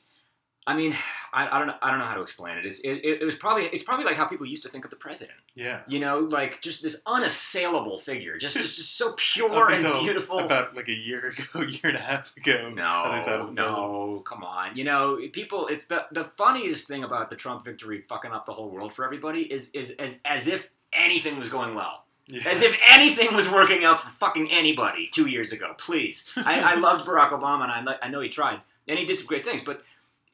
I 0.68 0.76
mean, 0.76 0.96
I, 1.32 1.48
I 1.48 1.60
don't 1.60 1.68
know, 1.68 1.76
I 1.82 1.92
don't 1.92 2.00
know 2.00 2.06
how 2.06 2.16
to 2.16 2.22
explain 2.22 2.58
it. 2.58 2.66
It's, 2.66 2.80
it, 2.80 3.04
it 3.04 3.24
was 3.24 3.36
probably, 3.36 3.66
it's 3.66 3.84
probably 3.84 4.06
like 4.06 4.16
how 4.16 4.26
people 4.26 4.48
used 4.48 4.64
to 4.64 4.70
think 4.70 4.84
of 4.84 4.90
the 4.90 4.98
president. 4.98 5.38
Yeah. 5.54 5.82
You 5.88 6.00
know, 6.00 6.20
like 6.20 6.60
just 6.62 6.82
this 6.82 7.02
unassailable 7.06 8.00
figure, 8.00 8.38
just, 8.38 8.58
just, 8.58 8.76
just 8.76 8.98
so 8.98 9.14
pure 9.18 9.72
and 9.72 9.84
beautiful. 10.02 10.40
About 10.40 10.76
like 10.76 10.88
a 10.88 10.94
year 10.94 11.28
ago, 11.28 11.62
year 11.68 11.82
and 11.84 11.98
a 11.98 12.02
half 12.02 12.36
ago. 12.38 12.74
I 12.78 13.24
thought 13.24 13.50
it 13.50 13.54
No, 13.54 14.16
no, 14.16 14.20
come 14.26 14.44
on. 14.44 14.76
You 14.76 14.86
know, 14.86 15.20
people. 15.34 15.68
It's 15.68 15.86
the 15.86 16.06
the 16.12 16.32
funniest 16.38 16.88
thing 16.88 17.04
about 17.04 17.30
the 17.30 17.36
Trump 17.36 17.64
victory 17.66 18.04
fucking 18.08 18.32
up 18.32 18.46
the 18.46 18.54
whole 18.54 18.70
world 18.70 18.94
for 18.94 19.06
everybody 19.06 19.42
is 19.42 19.70
is 19.72 19.92
as 19.92 20.18
as 20.26 20.48
if 20.48 20.70
anything 20.94 21.38
was 21.38 21.50
going 21.50 21.76
well. 21.76 22.06
Yeah. 22.28 22.42
As 22.48 22.64
if 22.64 22.76
anything 22.90 23.36
was 23.36 23.48
working 23.48 23.86
out 23.86 24.02
for 24.02 24.10
fucking 24.10 24.52
anybody 24.52 25.10
two 25.14 25.28
years 25.28 25.52
ago. 25.52 25.76
Please, 25.78 26.28
I, 26.36 26.74
I 26.74 26.76
loved 26.80 27.06
Barack 27.06 27.30
Obama, 27.30 27.70
and 27.70 27.90
I 27.90 27.98
I 28.02 28.10
know 28.10 28.20
he 28.20 28.30
tried, 28.30 28.62
and 28.88 28.98
he 28.98 29.06
did 29.06 29.18
some 29.18 29.28
great 29.28 29.46
things, 29.46 29.62
but 29.62 29.84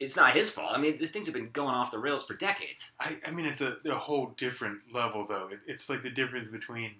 it's 0.02 0.16
not 0.16 0.32
his 0.32 0.50
fault. 0.50 0.72
I 0.74 0.78
mean, 0.78 0.98
the 0.98 1.06
things 1.06 1.26
have 1.26 1.34
been 1.34 1.50
going 1.52 1.74
off 1.74 1.90
the 1.90 1.98
rails 1.98 2.24
for 2.24 2.34
decades. 2.34 2.92
I, 3.00 3.16
I 3.26 3.30
mean, 3.30 3.46
it's 3.46 3.60
a, 3.60 3.76
a 3.86 3.94
whole 3.94 4.32
different 4.36 4.78
level, 4.92 5.24
though. 5.26 5.48
It, 5.52 5.60
it's 5.66 5.88
like 5.88 6.02
the 6.02 6.10
difference 6.10 6.48
between 6.48 6.92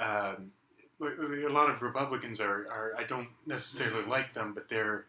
um, 0.00 0.50
a 1.00 1.48
lot 1.48 1.70
of 1.70 1.82
Republicans 1.82 2.40
are, 2.40 2.66
are. 2.70 2.92
I 2.98 3.04
don't 3.04 3.28
necessarily 3.46 4.02
Mm-hmm. 4.02 4.10
like 4.10 4.32
them, 4.32 4.52
but 4.54 4.68
they're 4.68 5.04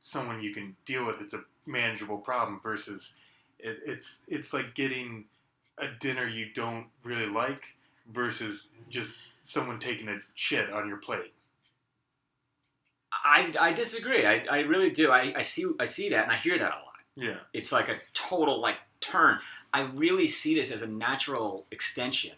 someone 0.00 0.40
you 0.42 0.52
can 0.54 0.76
deal 0.84 1.04
with. 1.06 1.20
It's 1.20 1.34
a 1.34 1.42
manageable 1.66 2.18
problem. 2.18 2.60
Versus, 2.62 3.14
it, 3.58 3.78
it's 3.84 4.22
it's 4.28 4.52
like 4.52 4.74
getting 4.74 5.24
a 5.78 5.88
dinner 6.00 6.26
you 6.26 6.46
don't 6.54 6.86
really 7.04 7.26
like 7.26 7.64
versus 8.12 8.70
just 8.88 9.16
someone 9.42 9.78
taking 9.78 10.08
a 10.08 10.18
shit 10.34 10.70
on 10.72 10.88
your 10.88 10.98
plate. 10.98 11.32
I, 13.12 13.52
I 13.58 13.72
disagree. 13.72 14.26
I, 14.26 14.44
I 14.50 14.60
really 14.60 14.90
do. 14.90 15.10
I, 15.10 15.32
I 15.36 15.42
see 15.42 15.66
I 15.78 15.84
see 15.84 16.08
that, 16.10 16.24
and 16.24 16.32
I 16.32 16.36
hear 16.36 16.58
that 16.58 16.70
a 16.70 16.76
lot. 16.76 16.82
Yeah. 17.18 17.36
it's 17.54 17.72
like 17.72 17.88
a 17.88 17.96
total 18.12 18.60
like 18.60 18.76
turn. 19.00 19.38
I 19.72 19.82
really 19.94 20.26
see 20.26 20.54
this 20.54 20.70
as 20.70 20.82
a 20.82 20.86
natural 20.86 21.66
extension 21.70 22.34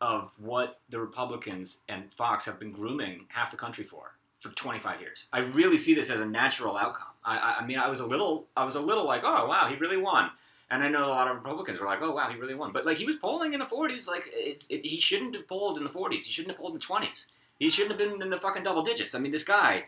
of 0.00 0.32
what 0.38 0.80
the 0.88 0.98
Republicans 0.98 1.82
and 1.88 2.12
Fox 2.12 2.46
have 2.46 2.58
been 2.58 2.72
grooming 2.72 3.26
half 3.28 3.50
the 3.50 3.56
country 3.56 3.84
for 3.84 4.12
for 4.40 4.50
25 4.50 5.00
years. 5.00 5.26
I 5.32 5.40
really 5.40 5.78
see 5.78 5.94
this 5.94 6.10
as 6.10 6.20
a 6.20 6.26
natural 6.26 6.76
outcome. 6.76 7.08
I, 7.24 7.56
I, 7.60 7.66
mean, 7.66 7.78
I 7.78 7.88
was 7.88 8.00
a 8.00 8.06
little, 8.06 8.46
I 8.54 8.64
was 8.64 8.74
a 8.74 8.80
little 8.80 9.06
like, 9.06 9.22
oh 9.24 9.46
wow, 9.46 9.68
he 9.68 9.76
really 9.76 9.96
won. 9.96 10.30
And 10.70 10.82
I 10.82 10.88
know 10.88 11.06
a 11.06 11.08
lot 11.08 11.28
of 11.28 11.36
Republicans 11.36 11.80
were 11.80 11.86
like, 11.86 12.00
oh 12.02 12.12
wow, 12.12 12.28
he 12.28 12.38
really 12.38 12.54
won. 12.54 12.70
But 12.70 12.84
like, 12.84 12.98
he 12.98 13.06
was 13.06 13.16
polling 13.16 13.54
in 13.54 13.60
the 13.60 13.66
40s. 13.66 14.06
Like, 14.06 14.24
it's, 14.34 14.66
it, 14.68 14.84
he 14.84 14.98
shouldn't 14.98 15.34
have 15.34 15.48
polled 15.48 15.78
in 15.78 15.84
the 15.84 15.90
40s. 15.90 16.24
He 16.24 16.32
shouldn't 16.32 16.52
have 16.52 16.60
polled 16.60 16.74
in 16.74 16.78
the 16.78 16.84
20s. 16.84 17.26
He 17.58 17.70
shouldn't 17.70 17.98
have 17.98 18.10
been 18.10 18.20
in 18.20 18.28
the 18.28 18.36
fucking 18.36 18.64
double 18.64 18.82
digits. 18.82 19.14
I 19.14 19.18
mean, 19.18 19.32
this 19.32 19.44
guy 19.44 19.84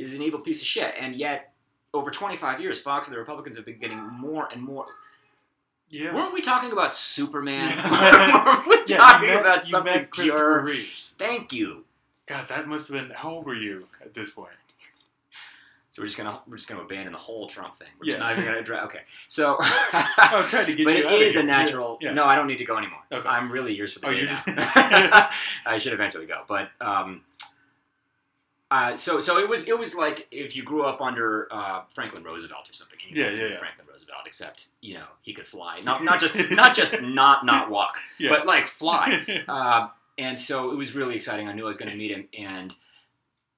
is 0.00 0.14
an 0.14 0.22
evil 0.22 0.40
piece 0.40 0.60
of 0.62 0.66
shit. 0.68 0.94
And 0.98 1.14
yet, 1.16 1.52
over 1.94 2.10
25 2.10 2.60
years, 2.60 2.80
Fox 2.80 3.08
and 3.08 3.14
the 3.14 3.18
Republicans 3.20 3.56
have 3.56 3.66
been 3.66 3.78
getting 3.78 3.98
more 3.98 4.48
and 4.52 4.62
more. 4.62 4.86
Yeah. 5.88 6.14
Weren't 6.14 6.32
we 6.32 6.40
talking 6.40 6.70
about 6.72 6.94
Superman? 6.94 7.68
Yeah. 7.76 8.44
Weren't 8.46 8.66
we 8.68 8.82
Yeah, 8.86 8.96
talking 8.98 9.28
met- 9.28 9.40
about 9.40 9.64
something 9.64 9.92
met 9.92 10.10
pure? 10.12 10.62
Reeves. 10.62 11.14
Thank 11.18 11.52
you. 11.52 11.84
God, 12.26 12.46
that 12.48 12.68
must 12.68 12.88
have 12.92 12.96
been. 13.08 13.10
How 13.16 13.30
old 13.30 13.46
were 13.46 13.56
you 13.56 13.86
at 14.00 14.14
this 14.14 14.30
point? 14.30 14.50
So 15.90 16.02
we're 16.02 16.06
just 16.06 16.16
gonna 16.16 16.40
we're 16.46 16.56
just 16.56 16.68
gonna 16.68 16.82
abandon 16.82 17.12
the 17.12 17.18
whole 17.18 17.48
Trump 17.48 17.74
thing. 17.74 17.88
We're 17.98 18.06
Yeah. 18.06 18.12
just 18.12 18.20
not 18.20 18.32
even 18.34 18.44
gonna 18.44 18.58
address. 18.60 18.84
Okay, 18.84 19.00
so 19.26 19.56
I'm 19.92 20.44
trying 20.44 20.66
to 20.66 20.74
get 20.76 20.84
but 20.84 20.94
you 20.96 21.00
it 21.00 21.06
out 21.06 21.12
of 21.14 21.20
is 21.20 21.34
a 21.34 21.42
natural. 21.42 21.98
Yeah. 22.00 22.12
No, 22.12 22.24
I 22.26 22.36
don't 22.36 22.46
need 22.46 22.58
to 22.58 22.64
go 22.64 22.76
anymore. 22.78 23.00
Okay. 23.10 23.28
I'm 23.28 23.50
really 23.50 23.74
yours 23.74 23.92
for 23.94 23.98
the 23.98 24.06
Oh, 24.06 24.12
day 24.12 24.26
now. 24.26 25.28
I 25.66 25.78
should 25.78 25.92
eventually 25.92 26.26
go, 26.26 26.42
but 26.46 26.70
um, 26.80 27.22
uh, 28.70 28.94
so 28.96 29.20
so 29.20 29.38
it 29.38 29.48
was 29.48 29.66
it 29.68 29.78
was 29.78 29.94
like 29.94 30.26
if 30.30 30.54
you 30.54 30.62
grew 30.62 30.82
up 30.84 31.00
under 31.00 31.48
uh, 31.50 31.82
Franklin 31.94 32.22
Roosevelt 32.22 32.68
or 32.68 32.72
something. 32.72 32.98
and 33.06 33.16
you 33.16 33.22
Yeah, 33.24 33.30
yeah, 33.30 33.46
yeah. 33.52 33.58
Franklin 33.58 33.86
Roosevelt, 33.90 34.22
except 34.26 34.66
you 34.80 34.94
know 34.94 35.04
he 35.22 35.32
could 35.32 35.46
fly, 35.46 35.80
not 35.80 36.04
not 36.04 36.20
just 36.20 36.34
not 36.50 36.74
just 36.76 37.00
not 37.02 37.44
not 37.44 37.70
walk, 37.70 37.98
Yeah. 38.18 38.30
but 38.30 38.46
like 38.46 38.66
fly. 38.66 39.24
Uh, 39.48 39.88
and 40.18 40.38
so 40.38 40.70
it 40.70 40.76
was 40.76 40.94
really 40.94 41.16
exciting. 41.16 41.48
I 41.48 41.52
knew 41.52 41.62
I 41.64 41.66
was 41.66 41.76
going 41.78 41.90
to 41.90 41.96
meet 41.96 42.10
him, 42.10 42.28
and 42.38 42.74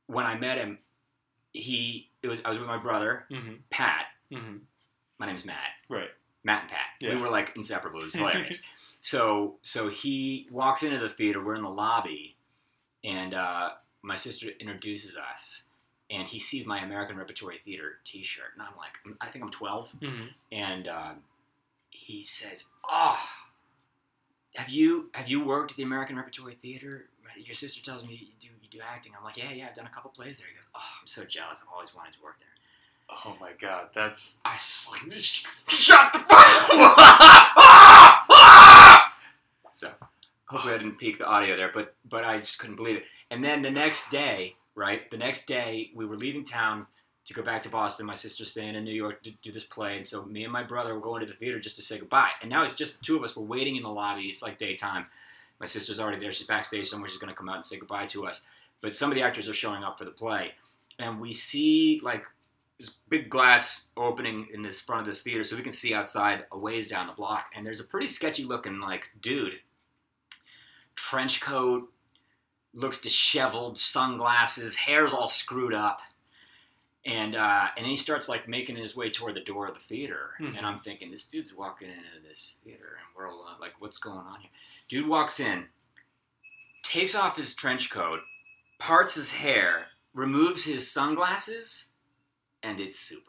when 0.06 0.26
I 0.26 0.38
met 0.38 0.58
him, 0.58 0.78
he 1.52 2.08
it 2.22 2.28
was 2.28 2.40
I 2.44 2.48
was 2.50 2.58
with 2.58 2.68
my 2.68 2.78
brother 2.78 3.24
hmm 3.30 3.54
Pat. 3.70 4.06
hmm 4.32 4.58
My 5.18 5.26
name's 5.26 5.44
Matt. 5.44 5.56
Right. 5.90 6.08
Matt 6.44 6.62
and 6.62 6.70
Pat. 6.70 6.80
Yeah. 7.00 7.14
We 7.14 7.20
were 7.20 7.28
like 7.30 7.52
inseparable. 7.56 8.00
It 8.00 8.04
was 8.06 8.14
hilarious. 8.22 8.60
so 9.00 9.56
so 9.62 9.88
he 9.88 10.46
walks 10.50 10.82
into 10.82 10.98
the 10.98 11.08
theater. 11.10 11.44
We're 11.44 11.54
in 11.56 11.62
the 11.62 11.68
lobby, 11.70 12.36
and 13.04 13.34
uh, 13.34 13.70
my 14.02 14.16
sister 14.16 14.48
introduces 14.60 15.16
us, 15.16 15.62
and 16.10 16.26
he 16.28 16.38
sees 16.38 16.66
my 16.66 16.78
American 16.80 17.16
Repertory 17.16 17.58
Theater 17.64 17.98
T-shirt, 18.04 18.52
and 18.54 18.62
I'm 18.62 18.76
like, 18.76 18.98
mm, 19.06 19.16
I 19.20 19.28
think 19.28 19.44
I'm 19.44 19.50
12, 19.50 19.92
hmm 20.02 20.24
and 20.50 20.88
uh, 20.88 21.12
he 21.90 22.22
says, 22.24 22.66
"Oh, 22.90 23.18
have 24.54 24.68
you 24.68 25.08
have 25.14 25.28
you 25.28 25.42
worked 25.44 25.70
at 25.72 25.76
the 25.76 25.82
American 25.82 26.16
Repertory 26.16 26.54
Theater? 26.54 27.06
Your 27.36 27.54
sister 27.54 27.80
tells 27.82 28.06
me 28.06 28.12
you 28.14 28.26
do 28.40 28.48
you 28.62 28.68
do 28.70 28.78
acting." 28.86 29.12
I'm 29.16 29.24
like, 29.24 29.36
"Yeah, 29.38 29.50
yeah, 29.52 29.66
I've 29.68 29.74
done 29.74 29.86
a 29.86 29.90
couple 29.90 30.10
plays 30.10 30.38
there." 30.38 30.46
He 30.48 30.54
goes, 30.54 30.68
"Oh, 30.74 30.80
I'm 31.00 31.06
so 31.06 31.24
jealous. 31.24 31.62
I've 31.62 31.72
always 31.72 31.94
wanted 31.94 32.12
to 32.14 32.22
work 32.22 32.36
there." 32.38 32.48
Oh 33.24 33.36
my 33.40 33.52
God, 33.60 33.88
that's 33.94 34.38
I 34.44 34.52
was 34.52 34.88
like, 34.92 35.08
"Just 35.10 35.46
shut 35.68 36.12
the 36.12 36.18
fuck 36.18 36.28
ah! 38.30 39.14
So, 39.72 39.90
hopefully 40.52 40.74
I 40.74 40.78
didn't 40.78 40.98
peak 40.98 41.18
the 41.18 41.26
audio 41.26 41.56
there, 41.56 41.70
but 41.72 41.94
but 42.08 42.24
I 42.24 42.38
just 42.38 42.58
couldn't 42.58 42.76
believe 42.76 42.98
it. 42.98 43.04
And 43.30 43.42
then 43.42 43.62
the 43.62 43.70
next 43.70 44.10
day, 44.10 44.54
right? 44.74 45.10
The 45.10 45.16
next 45.16 45.46
day, 45.46 45.90
we 45.94 46.06
were 46.06 46.16
leaving 46.16 46.44
town 46.44 46.86
to 47.24 47.34
go 47.34 47.42
back 47.42 47.62
to 47.62 47.68
Boston. 47.68 48.06
My 48.06 48.14
sister's 48.14 48.50
staying 48.50 48.74
in 48.74 48.84
New 48.84 48.94
York 48.94 49.22
to 49.22 49.30
do 49.42 49.52
this 49.52 49.64
play, 49.64 49.96
and 49.96 50.06
so 50.06 50.24
me 50.24 50.44
and 50.44 50.52
my 50.52 50.62
brother 50.62 50.94
were 50.94 51.00
going 51.00 51.20
to 51.20 51.26
the 51.26 51.38
theater 51.38 51.58
just 51.58 51.76
to 51.76 51.82
say 51.82 51.98
goodbye. 51.98 52.30
And 52.40 52.50
now 52.50 52.62
it's 52.62 52.74
just 52.74 52.98
the 52.98 53.04
two 53.04 53.16
of 53.16 53.22
us. 53.22 53.36
We're 53.36 53.44
waiting 53.44 53.76
in 53.76 53.82
the 53.82 53.88
lobby. 53.88 54.22
It's 54.22 54.42
like 54.42 54.58
daytime. 54.58 55.06
My 55.58 55.66
sister's 55.66 56.00
already 56.00 56.20
there. 56.20 56.32
She's 56.32 56.46
backstage 56.46 56.88
somewhere. 56.88 57.08
She's 57.08 57.18
going 57.18 57.32
to 57.32 57.36
come 57.36 57.48
out 57.48 57.56
and 57.56 57.64
say 57.64 57.78
goodbye 57.78 58.06
to 58.06 58.26
us. 58.26 58.42
But 58.80 58.96
some 58.96 59.10
of 59.10 59.14
the 59.14 59.22
actors 59.22 59.48
are 59.48 59.54
showing 59.54 59.84
up 59.84 59.96
for 59.96 60.04
the 60.04 60.10
play, 60.10 60.52
and 60.98 61.20
we 61.20 61.32
see 61.32 62.00
like 62.02 62.24
this 62.78 62.90
big 63.08 63.30
glass 63.30 63.88
opening 63.96 64.48
in 64.52 64.62
this 64.62 64.80
front 64.80 65.00
of 65.02 65.06
this 65.06 65.22
theater, 65.22 65.44
so 65.44 65.56
we 65.56 65.62
can 65.62 65.72
see 65.72 65.94
outside 65.94 66.46
a 66.50 66.58
ways 66.58 66.88
down 66.88 67.06
the 67.06 67.12
block. 67.12 67.46
And 67.54 67.64
there's 67.64 67.80
a 67.80 67.84
pretty 67.84 68.08
sketchy 68.08 68.44
looking 68.44 68.80
like 68.80 69.08
dude, 69.20 69.60
trench 70.94 71.40
coat, 71.40 71.92
looks 72.74 73.00
disheveled, 73.00 73.78
sunglasses, 73.78 74.76
hair's 74.76 75.12
all 75.12 75.28
screwed 75.28 75.74
up. 75.74 76.00
And 77.04 77.34
uh, 77.34 77.66
and 77.76 77.84
then 77.84 77.90
he 77.90 77.96
starts 77.96 78.28
like 78.28 78.46
making 78.48 78.76
his 78.76 78.94
way 78.96 79.10
toward 79.10 79.34
the 79.34 79.40
door 79.40 79.66
of 79.66 79.74
the 79.74 79.80
theater, 79.80 80.30
Mhm. 80.40 80.56
and 80.56 80.64
I'm 80.64 80.78
thinking 80.78 81.10
this 81.10 81.24
dude's 81.24 81.52
walking 81.52 81.88
into 81.88 82.20
this 82.28 82.56
theater, 82.62 82.96
and 82.98 83.06
we're 83.16 83.28
all 83.28 83.44
like, 83.60 83.72
what's 83.80 83.98
going 83.98 84.18
on 84.18 84.40
here? 84.40 84.50
Dude 84.88 85.08
walks 85.08 85.40
in, 85.40 85.64
takes 86.84 87.16
off 87.16 87.36
his 87.36 87.56
trench 87.56 87.90
coat, 87.90 88.20
parts 88.78 89.16
his 89.16 89.32
hair, 89.32 89.86
removes 90.14 90.64
his 90.64 90.88
sunglasses, 90.88 91.90
and 92.62 92.78
it's 92.78 92.96
Superman. 93.00 93.28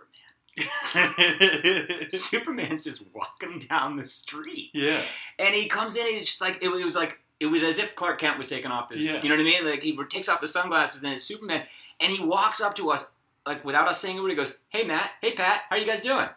Superman's 2.10 2.84
just 2.84 3.04
walking 3.12 3.58
down 3.58 3.98
the 3.98 4.06
street, 4.06 4.70
yeah. 4.76 5.02
and 5.40 5.56
he 5.56 5.68
comes 5.68 5.96
in. 5.96 6.06
And 6.06 6.14
he's 6.16 6.28
just 6.28 6.42
like 6.42 6.60
it 6.62 6.70
was 6.70 6.96
like 6.96 7.20
it 7.40 7.48
was 7.48 7.64
as 7.64 7.80
if 7.80 7.96
Clark 7.96 8.20
Kent 8.20 8.38
was 8.38 8.48
taking 8.48 8.72
off 8.72 8.90
his. 8.90 9.06
Yeah. 9.06 9.22
You 9.22 9.30
know 9.30 9.36
what 9.36 9.42
I 9.42 9.44
mean? 9.46 9.66
Like 9.66 9.84
he 9.84 9.98
takes 10.10 10.30
off 10.30 10.42
the 10.42 10.48
sunglasses 10.48 11.04
and 11.04 11.14
it's 11.14 11.24
Superman, 11.24 11.64
and 12.00 12.12
he 12.12 12.24
walks 12.24 12.62
up 12.62 12.76
to 12.78 12.90
us 12.92 13.12
like 13.46 13.64
without 13.66 13.88
us 13.88 14.00
saying 14.00 14.18
a 14.18 14.22
word. 14.22 14.30
He 14.30 14.36
goes, 14.36 14.58
"Hey 14.70 14.84
Matt, 14.84 15.12
hey 15.22 15.34
Pat, 15.34 15.62
how 15.70 15.76
are 15.76 15.80
you 15.80 15.86
guys 15.86 16.00
doing?" 16.00 16.28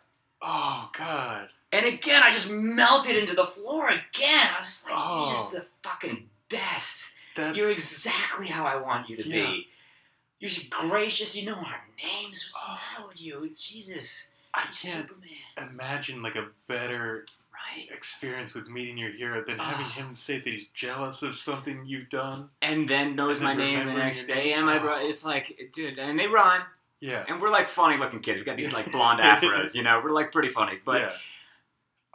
Oh 0.42 0.90
God. 0.96 1.48
And 1.72 1.84
again, 1.86 2.22
I 2.24 2.30
just 2.32 2.48
melted 2.50 3.16
into 3.16 3.34
the 3.34 3.44
floor 3.44 3.86
again. 3.88 4.48
I 4.52 4.56
was 4.58 4.84
like, 4.86 4.94
Oh. 4.96 5.24
"You're 5.26 5.34
just 5.34 5.52
the 5.52 5.60
oh. 5.62 5.64
fucking 5.82 6.28
best. 6.48 7.04
That's 7.36 7.56
You're 7.56 7.70
exactly 7.70 8.46
how 8.46 8.64
I 8.66 8.76
want 8.76 9.08
you 9.10 9.16
to 9.16 9.28
Yeah. 9.28 9.46
be. 9.46 9.68
You're 10.38 10.50
just 10.50 10.70
gracious. 10.70 11.34
You 11.36 11.46
know 11.46 11.54
our 11.56 11.84
names. 12.02 12.44
What's 12.44 12.54
Oh. 12.66 12.66
the 12.68 12.72
matter 13.00 13.08
with 13.08 13.20
you? 13.20 13.50
Jesus, 13.54 14.30
I 14.54 14.62
can't 14.62 14.74
Superman, 14.74 15.30
imagine 15.70 16.22
like 16.22 16.36
a 16.36 16.48
better 16.66 17.26
right?" 17.26 17.45
Experience 17.90 18.54
with 18.54 18.68
meeting 18.68 18.96
your 18.96 19.10
hero 19.10 19.42
than 19.44 19.58
having 19.58 19.86
Oh. 19.86 19.88
him 19.90 20.16
say 20.16 20.38
that 20.38 20.46
he's 20.46 20.68
jealous 20.74 21.22
of 21.22 21.36
something 21.36 21.84
you've 21.86 22.08
done. 22.08 22.50
and 22.62 22.88
then 22.88 23.14
knows 23.16 23.38
And 23.38 23.44
my 23.44 23.54
then 23.54 23.58
name 23.74 23.86
the 23.86 23.94
next 23.94 24.24
day, 24.26 24.52
and 24.52 24.66
my 24.66 24.78
Oh. 24.78 24.80
bro. 24.82 24.96
It's 25.06 25.24
like, 25.24 25.70
dude, 25.72 25.98
and 25.98 26.18
they 26.18 26.26
rhyme, 26.26 26.62
Yeah. 27.00 27.24
and 27.28 27.40
we're 27.40 27.50
like 27.50 27.68
funny 27.68 27.96
looking 27.96 28.20
kids. 28.20 28.38
We 28.38 28.44
got 28.44 28.56
these 28.56 28.72
like 28.72 28.90
blonde 28.92 29.20
afros, 29.20 29.74
you 29.74 29.82
know. 29.82 30.00
We're 30.02 30.10
like 30.10 30.32
pretty 30.32 30.48
funny, 30.50 30.78
but 30.84 31.00
yeah. 31.02 31.12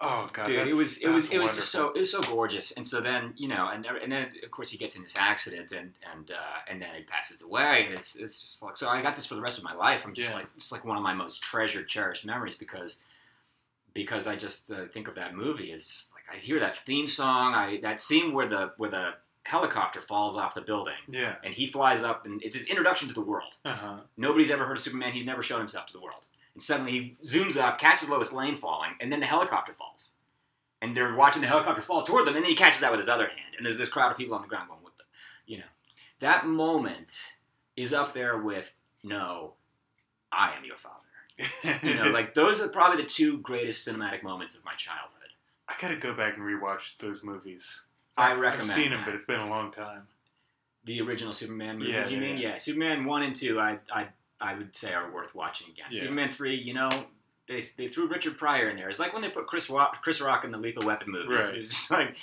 Oh 0.04 0.28
God. 0.34 0.48
dude, 0.48 0.68
it 0.68 0.74
was 0.74 0.98
it 0.98 1.10
was 1.10 1.30
it 1.30 1.38
was 1.38 1.54
just 1.56 1.70
so 1.72 1.90
it 1.90 2.00
was 2.00 2.12
so 2.12 2.22
gorgeous. 2.22 2.72
And 2.72 2.88
so 2.88 3.02
then 3.02 3.34
you 3.38 3.48
know, 3.48 3.68
and 3.68 3.86
and 3.86 4.12
then 4.12 4.32
of 4.44 4.50
course 4.50 4.70
he 4.72 4.78
gets 4.78 4.96
in 4.96 5.04
this 5.04 5.14
accident, 5.16 5.72
and 5.74 5.94
and 6.12 6.32
uh, 6.32 6.36
and 6.68 6.82
then 6.82 6.90
he 6.96 7.04
passes 7.04 7.44
away, 7.44 7.86
and 7.86 7.94
it's 7.94 8.16
it's 8.16 8.42
just 8.42 8.64
like 8.64 8.78
so. 8.78 8.90
I 8.90 9.04
got 9.04 9.16
this 9.16 9.28
for 9.28 9.36
the 9.36 9.42
rest 9.42 9.60
of 9.60 9.64
my 9.64 9.76
life. 9.76 10.04
I'm 10.04 10.16
just 10.16 10.32
Yeah. 10.32 10.38
like 10.38 10.48
it's 10.56 10.72
like 10.72 10.86
one 10.86 10.98
of 10.98 11.04
my 11.04 11.14
most 11.14 11.44
treasured, 11.44 11.88
cherished 11.88 12.26
memories 12.26 12.56
because 12.56 12.98
because 13.94 14.28
I 14.28 14.36
just 14.36 14.72
uh, 14.72 14.86
think 14.88 15.08
of 15.08 15.16
that 15.16 15.36
movie 15.36 15.72
as 15.72 15.86
just 15.86 16.14
like 16.14 16.24
I 16.32 16.40
hear 16.40 16.60
that 16.60 16.78
theme 16.78 17.08
song, 17.08 17.54
I 17.54 17.80
that 17.82 18.00
scene 18.00 18.34
where 18.34 18.48
the 18.48 18.74
where 18.78 18.90
the 18.90 19.14
helicopter 19.44 20.02
falls 20.02 20.38
off 20.38 20.54
the 20.54 20.62
building. 20.62 20.94
Yeah. 21.10 21.36
And 21.44 21.54
he 21.54 21.68
flies 21.68 22.04
up, 22.04 22.26
and 22.26 22.42
it's 22.44 22.56
his 22.56 22.68
introduction 22.68 23.08
to 23.08 23.14
the 23.14 23.22
world. 23.22 23.56
Uh 23.66 23.74
huh. 23.74 23.98
Nobody's 24.18 24.52
ever 24.52 24.66
heard 24.66 24.78
of 24.78 24.84
Superman. 24.84 25.14
He's 25.14 25.26
never 25.26 25.42
shown 25.42 25.60
himself 25.60 25.88
to 25.88 25.94
the 25.94 26.02
world. 26.02 26.28
And 26.54 26.62
suddenly 26.62 26.92
he 26.92 27.18
zooms 27.24 27.58
up, 27.58 27.80
catches 27.80 28.10
Lois 28.10 28.34
Lane 28.34 28.56
falling, 28.56 28.92
and 29.00 29.12
then 29.12 29.20
the 29.20 29.26
helicopter 29.26 29.74
falls. 29.74 30.12
And 30.82 30.98
they're 30.98 31.16
watching 31.16 31.42
the 31.42 31.48
helicopter 31.48 31.82
fall 31.82 32.04
toward 32.04 32.26
them, 32.26 32.36
and 32.36 32.44
then 32.44 32.50
he 32.50 32.58
catches 32.58 32.80
that 32.82 32.92
with 32.92 33.00
his 33.00 33.10
other 33.10 33.28
hand. 33.28 33.56
And 33.58 33.66
there's 33.66 33.78
this 33.78 33.90
crowd 33.90 34.12
of 34.12 34.18
people 34.18 34.36
on 34.36 34.42
the 34.42 34.48
ground 34.48 34.70
going, 34.70 34.82
"What 34.82 34.98
the?" 34.98 35.04
You 35.46 35.60
know, 35.60 35.72
that 36.20 36.46
moment 36.46 37.14
is 37.76 37.94
up 37.94 38.14
there 38.14 38.38
with 38.38 38.72
"No, 39.04 39.54
I 40.32 40.54
am 40.56 40.66
your 40.66 40.78
father." 40.78 40.98
You 41.84 41.96
know, 41.96 42.10
like 42.10 42.34
those 42.34 42.62
are 42.62 42.68
probably 42.70 43.04
the 43.04 43.10
two 43.10 43.38
greatest 43.40 43.88
cinematic 43.88 44.24
moments 44.24 44.56
of 44.56 44.64
my 44.66 44.74
childhood. 44.74 45.10
I 45.68 45.74
gotta 45.80 45.96
go 45.96 46.14
back 46.14 46.36
and 46.38 46.44
rewatch 46.46 46.98
those 47.00 47.24
movies. 47.24 47.84
I 48.18 48.34
I've 48.34 48.66
seen 48.66 48.90
them, 48.92 49.04
but 49.06 49.16
it's 49.16 49.26
been 49.26 49.40
a 49.40 49.48
long 49.50 49.72
time. 49.72 50.08
The 50.84 51.00
original 51.02 51.32
Superman 51.34 51.78
movies, 51.80 51.94
Yeah, 51.94 52.08
you 52.08 52.16
yeah, 52.22 52.28
mean? 52.28 52.38
yeah. 52.38 52.50
Yeah. 52.50 52.58
Superman 52.58 53.06
one 53.06 53.24
and 53.24 53.36
two, 53.36 53.60
I, 53.60 53.80
I, 53.94 54.08
I 54.40 54.56
would 54.56 54.76
say 54.76 54.94
are 54.94 55.12
worth 55.12 55.34
watching 55.36 55.68
again. 55.70 55.86
Superman 55.92 56.32
three, 56.32 56.56
you 56.56 56.74
know, 56.74 56.90
they, 57.48 57.62
they 57.78 57.88
threw 57.88 58.08
Richard 58.08 58.38
Pryor 58.38 58.68
in 58.68 58.76
there. 58.76 58.90
It's 58.90 59.00
like 59.00 59.14
when 59.14 59.22
they 59.22 59.30
put 59.30 59.48
Chris 59.48 59.70
Rock, 59.70 60.02
Chris 60.02 60.20
Rock 60.20 60.44
in 60.44 60.52
the 60.52 60.58
Lethal 60.58 60.86
Weapon 60.86 61.12
movies. 61.12 61.30
Right. 61.50 61.58
It's 61.58 61.92
like, 61.92 62.16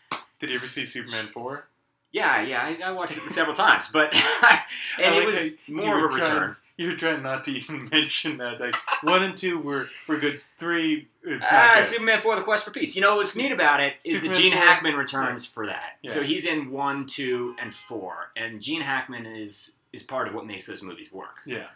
Did 0.40 0.50
you 0.50 0.56
ever 0.56 0.66
see 0.66 0.84
Superman 0.86 1.28
four? 1.32 1.68
yeah, 2.12 2.40
yeah, 2.40 2.62
I, 2.62 2.88
I 2.88 2.92
watched 2.92 3.16
it 3.16 3.22
several 3.30 3.54
times, 3.54 3.88
but 3.92 4.12
and 4.98 5.14
I 5.14 5.20
it 5.20 5.26
was 5.26 5.54
more 5.68 5.98
of 5.98 6.12
a 6.12 6.16
return. 6.16 6.56
You 6.78 6.88
were 6.88 6.96
trying 6.96 7.22
not 7.22 7.44
to 7.44 7.50
even 7.58 7.88
mention 7.90 8.36
that. 8.38 8.60
Like 8.60 8.76
one 9.02 9.22
and 9.24 9.36
two 9.36 9.58
were 9.58 9.88
were 10.08 10.18
good. 10.18 10.38
Three 10.38 11.08
is 11.24 11.40
not 11.40 11.48
Ah, 11.52 11.72
good. 11.76 11.84
Superman 11.84 12.20
4: 12.20 12.36
The 12.36 12.42
Quest 12.42 12.64
for 12.64 12.70
Peace. 12.70 12.94
You 12.94 13.02
know 13.02 13.16
what's 13.16 13.34
neat 13.34 13.50
about 13.52 13.80
it 13.80 13.94
is 14.04 14.22
that 14.22 14.34
Gene 14.34 14.52
4 14.52 14.60
Hackman 14.60 14.94
returns 14.94 15.46
for 15.46 15.66
that. 15.66 15.96
Yeah. 16.02 16.10
So 16.12 16.22
he's 16.22 16.44
in 16.44 16.70
one, 16.70 17.06
two, 17.06 17.54
and 17.58 17.74
four, 17.74 18.30
and 18.36 18.60
Gene 18.60 18.82
Hackman 18.82 19.24
is 19.26 19.78
is 19.92 20.02
part 20.02 20.28
of 20.28 20.34
what 20.34 20.44
makes 20.46 20.66
those 20.66 20.82
movies 20.82 21.10
work. 21.12 21.36
yeah. 21.46 21.66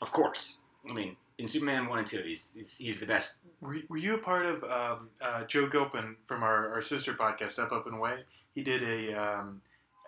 Of 0.00 0.10
course. 0.10 0.58
I 0.90 0.92
mean, 0.92 1.14
in 1.38 1.46
Superman 1.46 1.86
one 1.86 1.98
and 1.98 2.06
two, 2.06 2.18
he's 2.22 2.52
he's, 2.52 2.76
he's 2.78 2.98
the 2.98 3.06
best. 3.06 3.38
Were, 3.60 3.76
were 3.88 3.96
you 3.98 4.14
a 4.14 4.18
part 4.18 4.44
of 4.46 4.64
um, 4.64 5.10
uh, 5.20 5.44
Joe 5.44 5.68
Gilpin 5.68 6.16
from 6.26 6.42
our, 6.42 6.72
our 6.72 6.82
sister 6.82 7.14
podcast, 7.14 7.60
Up 7.60 7.70
Up 7.70 7.86
and 7.86 7.94
Away? 7.94 8.18
He 8.52 8.62
did 8.62 8.82
a. 8.82 9.14
Um, 9.14 9.62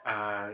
uh, 0.05 0.51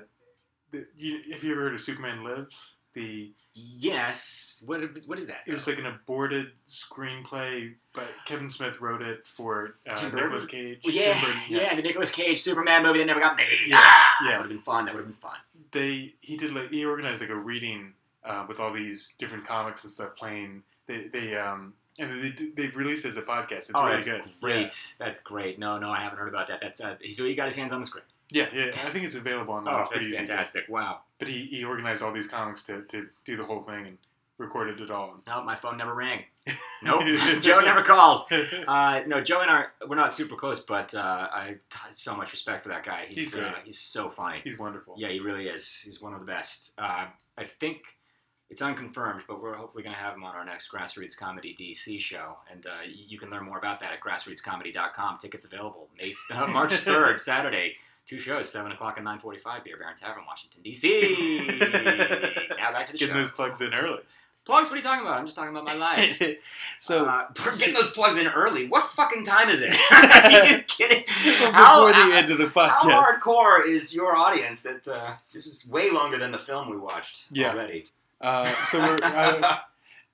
the, 0.70 0.84
you, 0.96 1.22
have 1.32 1.42
you 1.42 1.52
ever 1.52 1.62
heard 1.62 1.74
of 1.74 1.80
Superman 1.80 2.22
Lives? 2.22 2.76
The 2.92 3.32
Yes. 3.54 4.62
What 4.66 4.80
what 5.06 5.18
is 5.18 5.26
that? 5.26 5.38
it 5.46 5.52
was 5.52 5.66
like 5.66 5.78
an 5.78 5.86
aborted 5.86 6.48
screenplay, 6.68 7.74
but 7.94 8.08
Kevin 8.26 8.48
Smith 8.48 8.80
wrote 8.80 9.02
it 9.02 9.26
for 9.26 9.76
uh, 9.88 9.94
Tim 9.94 10.14
Nicolas 10.14 10.44
Cage. 10.44 10.80
Well, 10.84 10.94
yeah, 10.94 11.20
Burton, 11.20 11.40
yeah, 11.48 11.74
the 11.74 11.82
Nicolas 11.82 12.10
Cage 12.10 12.40
Superman 12.40 12.82
movie 12.82 12.98
that 12.98 13.06
never 13.06 13.20
got 13.20 13.36
made. 13.36 13.46
Yeah, 13.66 13.80
Ah, 13.82 14.04
yeah. 14.24 14.30
That 14.30 14.36
would 14.38 14.42
have 14.42 14.50
been 14.50 14.62
fun. 14.62 14.84
That 14.84 14.94
would 14.94 15.00
have 15.00 15.08
been 15.08 15.14
fun. 15.20 15.36
They 15.72 16.14
he 16.20 16.36
did 16.36 16.52
like 16.52 16.70
he 16.70 16.84
organized 16.84 17.20
like 17.20 17.30
a 17.30 17.36
reading 17.36 17.92
uh, 18.24 18.44
with 18.48 18.60
all 18.60 18.72
these 18.72 19.14
different 19.18 19.46
comics 19.46 19.84
and 19.84 19.92
stuff 19.92 20.14
playing. 20.16 20.62
They 20.86 21.08
they 21.08 21.36
um 21.36 21.74
and 22.00 22.22
they, 22.22 22.46
they've 22.56 22.76
released 22.76 23.04
it 23.04 23.08
as 23.08 23.16
a 23.16 23.22
podcast. 23.22 23.52
It's 23.52 23.72
oh, 23.74 23.84
really 23.84 23.94
that's 23.94 24.04
good. 24.04 24.22
great. 24.40 24.94
That's 24.98 25.20
great. 25.20 25.58
No, 25.58 25.78
no, 25.78 25.90
I 25.90 26.00
haven't 26.00 26.18
heard 26.18 26.28
about 26.28 26.48
that. 26.48 26.60
That's 26.60 26.80
uh, 26.80 26.96
so 27.10 27.24
he 27.24 27.34
got 27.34 27.46
his 27.46 27.56
hands 27.56 27.72
on 27.72 27.80
the 27.80 27.86
script. 27.86 28.12
Yeah, 28.30 28.48
yeah. 28.54 28.66
yeah. 28.66 28.72
I 28.86 28.90
think 28.90 29.04
it's 29.04 29.14
available 29.14 29.54
on. 29.54 29.68
Oh, 29.68 29.80
it's 29.80 30.06
that's 30.06 30.16
fantastic. 30.16 30.64
Wow. 30.68 31.00
But 31.18 31.28
he, 31.28 31.46
he 31.46 31.64
organized 31.64 32.02
all 32.02 32.12
these 32.12 32.26
comics 32.26 32.62
to, 32.64 32.82
to 32.82 33.08
do 33.24 33.36
the 33.36 33.44
whole 33.44 33.62
thing 33.62 33.86
and 33.86 33.98
recorded 34.38 34.80
it 34.80 34.90
all. 34.90 35.20
No, 35.26 35.42
my 35.44 35.54
phone 35.54 35.76
never 35.76 35.94
rang. 35.94 36.24
Nope. 36.82 37.02
Joe 37.42 37.60
never 37.60 37.82
calls. 37.82 38.24
Uh, 38.66 39.02
no, 39.06 39.20
Joe 39.20 39.40
and 39.42 39.50
I 39.50 39.64
we're 39.86 39.96
not 39.96 40.14
super 40.14 40.34
close, 40.34 40.60
but 40.60 40.94
uh, 40.94 41.28
I 41.30 41.56
have 41.72 41.94
so 41.94 42.16
much 42.16 42.32
respect 42.32 42.62
for 42.62 42.70
that 42.70 42.84
guy. 42.84 43.04
He's 43.08 43.34
He's 43.34 43.36
uh, 43.36 43.52
he's 43.64 43.78
so 43.78 44.08
funny. 44.08 44.40
He's 44.42 44.58
wonderful. 44.58 44.94
Yeah, 44.96 45.08
he 45.08 45.20
really 45.20 45.48
is. 45.48 45.82
He's 45.84 46.00
one 46.00 46.14
of 46.14 46.20
the 46.20 46.26
best. 46.26 46.72
Uh, 46.78 47.06
I 47.36 47.44
think 47.44 47.82
it's 48.50 48.60
unconfirmed, 48.62 49.22
but 49.28 49.40
we're 49.40 49.54
hopefully 49.54 49.82
going 49.84 49.94
to 49.94 50.00
have 50.00 50.14
him 50.14 50.24
on 50.24 50.34
our 50.34 50.44
next 50.44 50.70
Grassroots 50.70 51.16
Comedy 51.16 51.54
DC 51.58 51.98
show, 52.00 52.36
and 52.50 52.66
uh, 52.66 52.70
you 52.86 53.18
can 53.18 53.30
learn 53.30 53.44
more 53.44 53.58
about 53.58 53.80
that 53.80 53.92
at 53.92 54.00
grassrootscomedy.com. 54.00 55.18
Tickets 55.18 55.44
available 55.44 55.88
May, 56.00 56.14
uh, 56.34 56.46
March 56.52 56.74
third, 56.78 57.20
Saturday. 57.20 57.76
Two 58.06 58.18
shows, 58.18 58.48
seven 58.50 58.72
o'clock 58.72 58.96
and 58.96 59.04
nine 59.04 59.20
forty-five. 59.20 59.62
Beer 59.62 59.76
Baron 59.78 59.94
Tavern, 59.96 60.24
Washington 60.26 60.62
D.C. 60.64 61.46
now 62.58 62.72
back 62.72 62.86
to 62.86 62.92
the 62.92 62.98
Getting 62.98 63.14
show. 63.14 63.20
those 63.22 63.30
plugs 63.30 63.60
in 63.60 63.72
early. 63.72 64.00
Plugs? 64.46 64.68
What 64.68 64.74
are 64.74 64.76
you 64.78 64.82
talking 64.82 65.06
about? 65.06 65.18
I'm 65.18 65.26
just 65.26 65.36
talking 65.36 65.50
about 65.50 65.64
my 65.66 65.74
life. 65.74 66.20
so 66.80 67.04
uh, 67.04 67.26
getting 67.58 67.74
those 67.74 67.90
plugs 67.90 68.18
in 68.18 68.26
early. 68.26 68.66
What 68.66 68.90
fucking 68.92 69.24
time 69.24 69.48
is 69.50 69.60
it? 69.62 69.70
Are 69.92 70.30
you 70.48 70.62
kidding? 70.62 71.04
before 71.06 71.52
How, 71.52 71.86
the 71.88 71.92
how, 71.92 72.10
end 72.12 72.32
of 72.32 72.38
the 72.38 72.46
podcast. 72.46 72.90
how 72.90 73.04
hardcore 73.04 73.66
is 73.66 73.94
your 73.94 74.16
audience 74.16 74.62
that 74.62 74.88
uh, 74.88 75.12
this 75.32 75.46
is 75.46 75.68
way 75.70 75.90
longer 75.90 76.18
than 76.18 76.30
the 76.32 76.38
film 76.38 76.70
we 76.70 76.78
watched 76.78 77.26
Yeah. 77.30 77.50
already? 77.50 77.84
Uh, 78.20 78.52
so 78.70 78.78
we're. 78.78 78.98
Uh, 79.02 79.58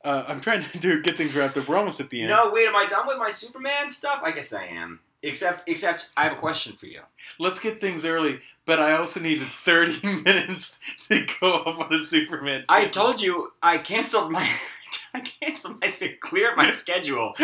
uh, 0.05 0.25
I'm 0.29 0.41
trying 0.41 0.63
to 0.63 0.79
do 0.79 1.03
get 1.03 1.17
things 1.17 1.35
wrapped 1.35 1.57
up. 1.57 1.67
We're 1.67 1.77
almost 1.77 1.99
at 1.99 2.11
the 2.11 2.21
end. 2.21 2.31
no, 2.31 2.51
wait, 2.53 2.69
am 2.69 2.77
I 2.77 2.87
done 2.87 3.07
with 3.09 3.19
my 3.19 3.29
Superman 3.29 3.91
stuff? 3.91 4.21
I 4.23 4.31
guess 4.31 4.53
I 4.53 4.65
am. 4.67 5.01
Except, 5.23 5.69
except, 5.69 6.11
I 6.17 6.25
have 6.25 6.35
a 6.35 6.37
question 6.37 6.75
for 6.75 6.87
you. 6.87 7.01
Let's 7.41 7.59
get 7.59 7.81
things 7.81 8.05
early, 8.05 8.39
but 8.65 8.79
I 8.79 8.93
also 8.93 9.19
needed 9.19 9.49
30 9.65 10.01
minutes 10.23 10.79
to 11.09 11.27
go 11.41 11.55
off 11.55 11.81
on 11.81 11.93
a 11.93 11.99
Superman. 11.99 12.65
I 12.69 12.87
told 12.87 13.21
you 13.21 13.53
I 13.63 13.79
canceled 13.79 14.31
my 14.31 14.49
I 15.15 15.21
canceled 15.21 15.81
my 15.81 15.89
clear 16.21 16.55
my 16.55 16.71
schedule 16.71 17.35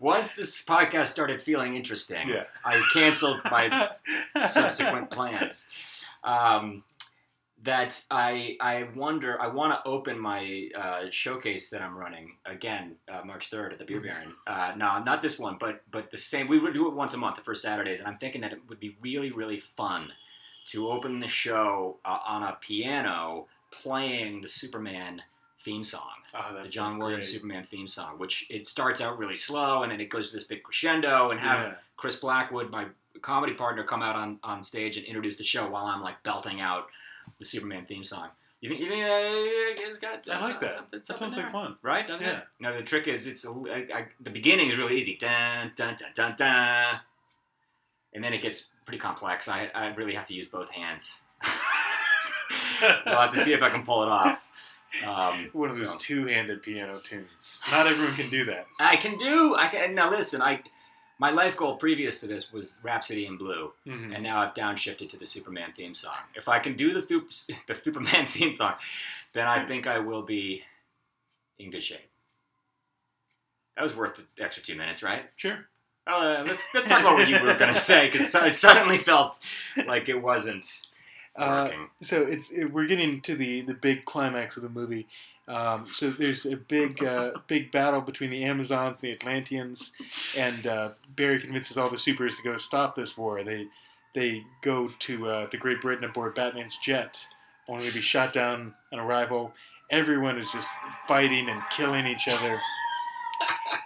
once 0.00 0.32
this 0.32 0.62
podcast 0.62 1.06
started 1.06 1.40
feeling 1.40 1.76
interesting. 1.76 2.28
Yeah. 2.28 2.44
I 2.64 2.82
canceled 2.92 3.40
my 3.50 3.90
subsequent 4.46 5.10
plans. 5.10 5.68
Um, 6.24 6.84
that 7.62 8.02
I 8.10 8.56
I 8.60 8.88
wonder 8.94 9.40
I 9.40 9.46
want 9.46 9.72
to 9.72 9.88
open 9.88 10.18
my 10.18 10.68
uh, 10.74 11.04
showcase 11.10 11.70
that 11.70 11.80
I'm 11.80 11.96
running 11.96 12.36
again 12.44 12.96
uh, 13.08 13.22
March 13.24 13.50
third 13.50 13.72
at 13.72 13.78
the 13.78 13.84
Beer 13.84 14.00
Baron. 14.00 14.34
Uh, 14.46 14.72
no, 14.76 15.02
not 15.04 15.22
this 15.22 15.38
one, 15.38 15.56
but 15.58 15.82
but 15.90 16.10
the 16.10 16.16
same. 16.16 16.48
We 16.48 16.58
would 16.58 16.74
do 16.74 16.88
it 16.88 16.94
once 16.94 17.14
a 17.14 17.18
month, 17.18 17.36
the 17.36 17.42
first 17.42 17.62
Saturdays, 17.62 17.98
and 18.00 18.08
I'm 18.08 18.18
thinking 18.18 18.40
that 18.40 18.52
it 18.52 18.60
would 18.68 18.80
be 18.80 18.96
really 19.00 19.30
really 19.30 19.60
fun 19.60 20.12
to 20.66 20.88
open 20.90 21.20
the 21.20 21.28
show 21.28 21.98
uh, 22.04 22.18
on 22.26 22.42
a 22.42 22.56
piano 22.60 23.46
playing 23.72 24.40
the 24.42 24.48
Superman 24.48 25.22
theme 25.64 25.82
song 25.84 26.10
Oh, 26.34 26.62
the 26.62 26.68
John 26.68 26.98
Williams 26.98 27.26
great. 27.28 27.34
Superman 27.34 27.64
theme 27.70 27.86
song, 27.88 28.18
which 28.18 28.46
it 28.50 28.64
starts 28.66 29.00
out 29.00 29.18
really 29.18 29.36
slow 29.36 29.82
and 29.82 29.92
then 29.92 30.00
it 30.00 30.08
goes 30.08 30.28
to 30.28 30.34
this 30.36 30.44
big 30.44 30.62
crescendo, 30.62 31.30
and 31.30 31.38
have 31.40 31.60
Yeah. 31.62 31.74
Chris 31.96 32.16
Blackwood, 32.16 32.70
my 32.70 32.86
comedy 33.20 33.52
partner, 33.54 33.84
come 33.84 34.02
out 34.02 34.16
on, 34.16 34.38
on 34.42 34.62
stage 34.62 34.96
and 34.96 35.04
introduce 35.06 35.36
the 35.36 35.44
show 35.44 35.68
while 35.68 35.84
I'm 35.84 36.02
like 36.02 36.22
belting 36.22 36.60
out 36.60 36.86
the 37.42 37.48
Superman 37.48 37.84
theme 37.86 38.04
song. 38.04 38.28
You 38.60 38.68
think 38.68 38.80
you 38.80 38.88
think 38.88 39.02
uh, 39.02 39.82
it's 39.86 39.98
got 39.98 40.28
uh, 40.28 40.32
I 40.32 40.38
like 40.38 40.52
some- 40.52 40.60
that. 40.60 40.70
something, 40.70 41.00
That 41.08 41.18
sounds 41.18 41.36
like 41.36 41.50
fun. 41.50 41.76
right? 41.82 42.06
Doesn't 42.06 42.24
Yeah. 42.24 42.38
it? 42.38 42.44
No, 42.60 42.72
the 42.76 42.82
trick 42.82 43.08
is 43.08 43.26
it's 43.26 43.44
I, 43.44 43.86
I, 43.92 44.06
the 44.20 44.30
beginning 44.30 44.68
is 44.68 44.78
really 44.78 44.96
easy, 44.96 45.16
dun 45.16 45.72
dun 45.74 45.96
dun 45.98 46.10
dun 46.14 46.34
dun, 46.36 47.00
and 48.14 48.22
then 48.22 48.32
it 48.32 48.40
gets 48.42 48.68
pretty 48.86 48.98
complex. 49.00 49.48
I 49.48 49.68
I 49.74 49.88
really 49.94 50.14
have 50.14 50.26
to 50.26 50.34
use 50.34 50.46
both 50.46 50.70
hands. 50.70 51.22
I'll 52.80 53.20
have 53.22 53.32
to 53.32 53.38
see 53.38 53.52
if 53.52 53.62
I 53.62 53.70
can 53.70 53.84
pull 53.84 54.02
it 54.02 54.08
off. 54.08 54.48
Um, 55.06 55.48
One 55.52 55.70
of 55.70 55.76
those 55.76 55.96
two-handed 55.96 56.62
piano 56.62 57.00
tunes. 57.00 57.60
Not 57.70 57.86
everyone 57.86 58.14
can 58.14 58.28
do 58.28 58.44
that. 58.46 58.66
I 58.78 58.96
can 58.96 59.16
do. 59.16 59.56
I 59.58 59.68
can 59.68 59.94
now. 59.94 60.10
Listen, 60.10 60.42
I 60.42 60.62
my 61.18 61.30
life 61.30 61.56
goal 61.56 61.76
previous 61.76 62.18
to 62.20 62.26
this 62.26 62.52
was 62.52 62.78
Rhapsody 62.82 63.26
in 63.26 63.36
Blue, 63.36 63.72
Mhm. 63.86 64.14
and 64.14 64.22
now 64.22 64.38
I've 64.40 64.54
downshifted 64.54 65.08
to 65.10 65.16
the 65.16 65.26
Superman 65.26 65.72
theme 65.72 65.94
song. 65.94 66.16
If 66.34 66.48
I 66.48 66.58
can 66.58 66.74
do 66.74 66.92
the 66.92 67.02
Thup- 67.02 67.50
the 67.66 67.74
Superman 67.74 68.26
theme 68.34 68.56
song, 68.56 68.74
then 69.32 69.46
I 69.46 69.64
think 69.66 69.86
I 69.86 69.98
will 69.98 70.22
be 70.22 70.64
in 71.58 71.70
good 71.70 71.82
shape. 71.82 72.08
That 73.76 73.82
was 73.82 73.94
worth 73.96 74.20
the 74.36 74.42
extra 74.44 74.62
two 74.62 74.74
minutes, 74.74 75.02
right? 75.02 75.24
Sure. 75.36 75.66
Uh, 76.06 76.42
let's 76.46 76.64
let's 76.74 76.88
talk 76.88 77.00
about 77.00 77.14
what 77.14 77.28
you 77.28 77.38
were 77.40 77.54
gonna 77.54 77.74
say 77.76 78.10
because 78.10 78.34
I 78.34 78.48
suddenly 78.48 78.98
felt 78.98 79.38
like 79.86 80.08
it 80.08 80.20
wasn't 80.20 80.66
Uh, 81.36 81.64
working. 81.66 81.90
so 82.00 82.22
it's 82.22 82.50
it, 82.50 82.66
we're 82.66 82.86
getting 82.86 83.20
to 83.22 83.36
the 83.36 83.60
the 83.62 83.72
big 83.74 84.04
climax 84.04 84.56
of 84.56 84.62
the 84.64 84.68
movie. 84.68 85.06
Um, 85.48 85.86
so 85.86 86.10
there's 86.10 86.46
a 86.46 86.56
big 86.56 87.02
uh, 87.04 87.32
big 87.48 87.72
battle 87.72 88.00
between 88.00 88.30
the 88.30 88.44
Amazons 88.44 89.02
and 89.02 89.02
the 89.02 89.12
Atlanteans, 89.12 89.92
and 90.36 90.66
uh, 90.66 90.90
Barry 91.16 91.40
convinces 91.40 91.76
all 91.76 91.90
the 91.90 91.98
supers 91.98 92.36
to 92.36 92.42
go 92.42 92.56
stop 92.56 92.94
this 92.94 93.16
war. 93.18 93.42
They 93.42 93.66
they 94.14 94.44
go 94.62 94.88
to 95.00 95.28
uh, 95.28 95.46
Great 95.58 95.80
Britain 95.80 96.04
aboard 96.04 96.34
Batman's 96.34 96.78
jet, 96.78 97.26
only 97.68 97.88
to 97.88 97.94
be 97.94 98.00
shot 98.00 98.32
down 98.32 98.74
on 98.92 99.00
arrival. 99.00 99.52
Everyone 99.90 100.38
is 100.38 100.50
just 100.52 100.68
fighting 101.08 101.48
and 101.48 101.60
killing 101.70 102.06
each 102.06 102.28
other. 102.28 102.58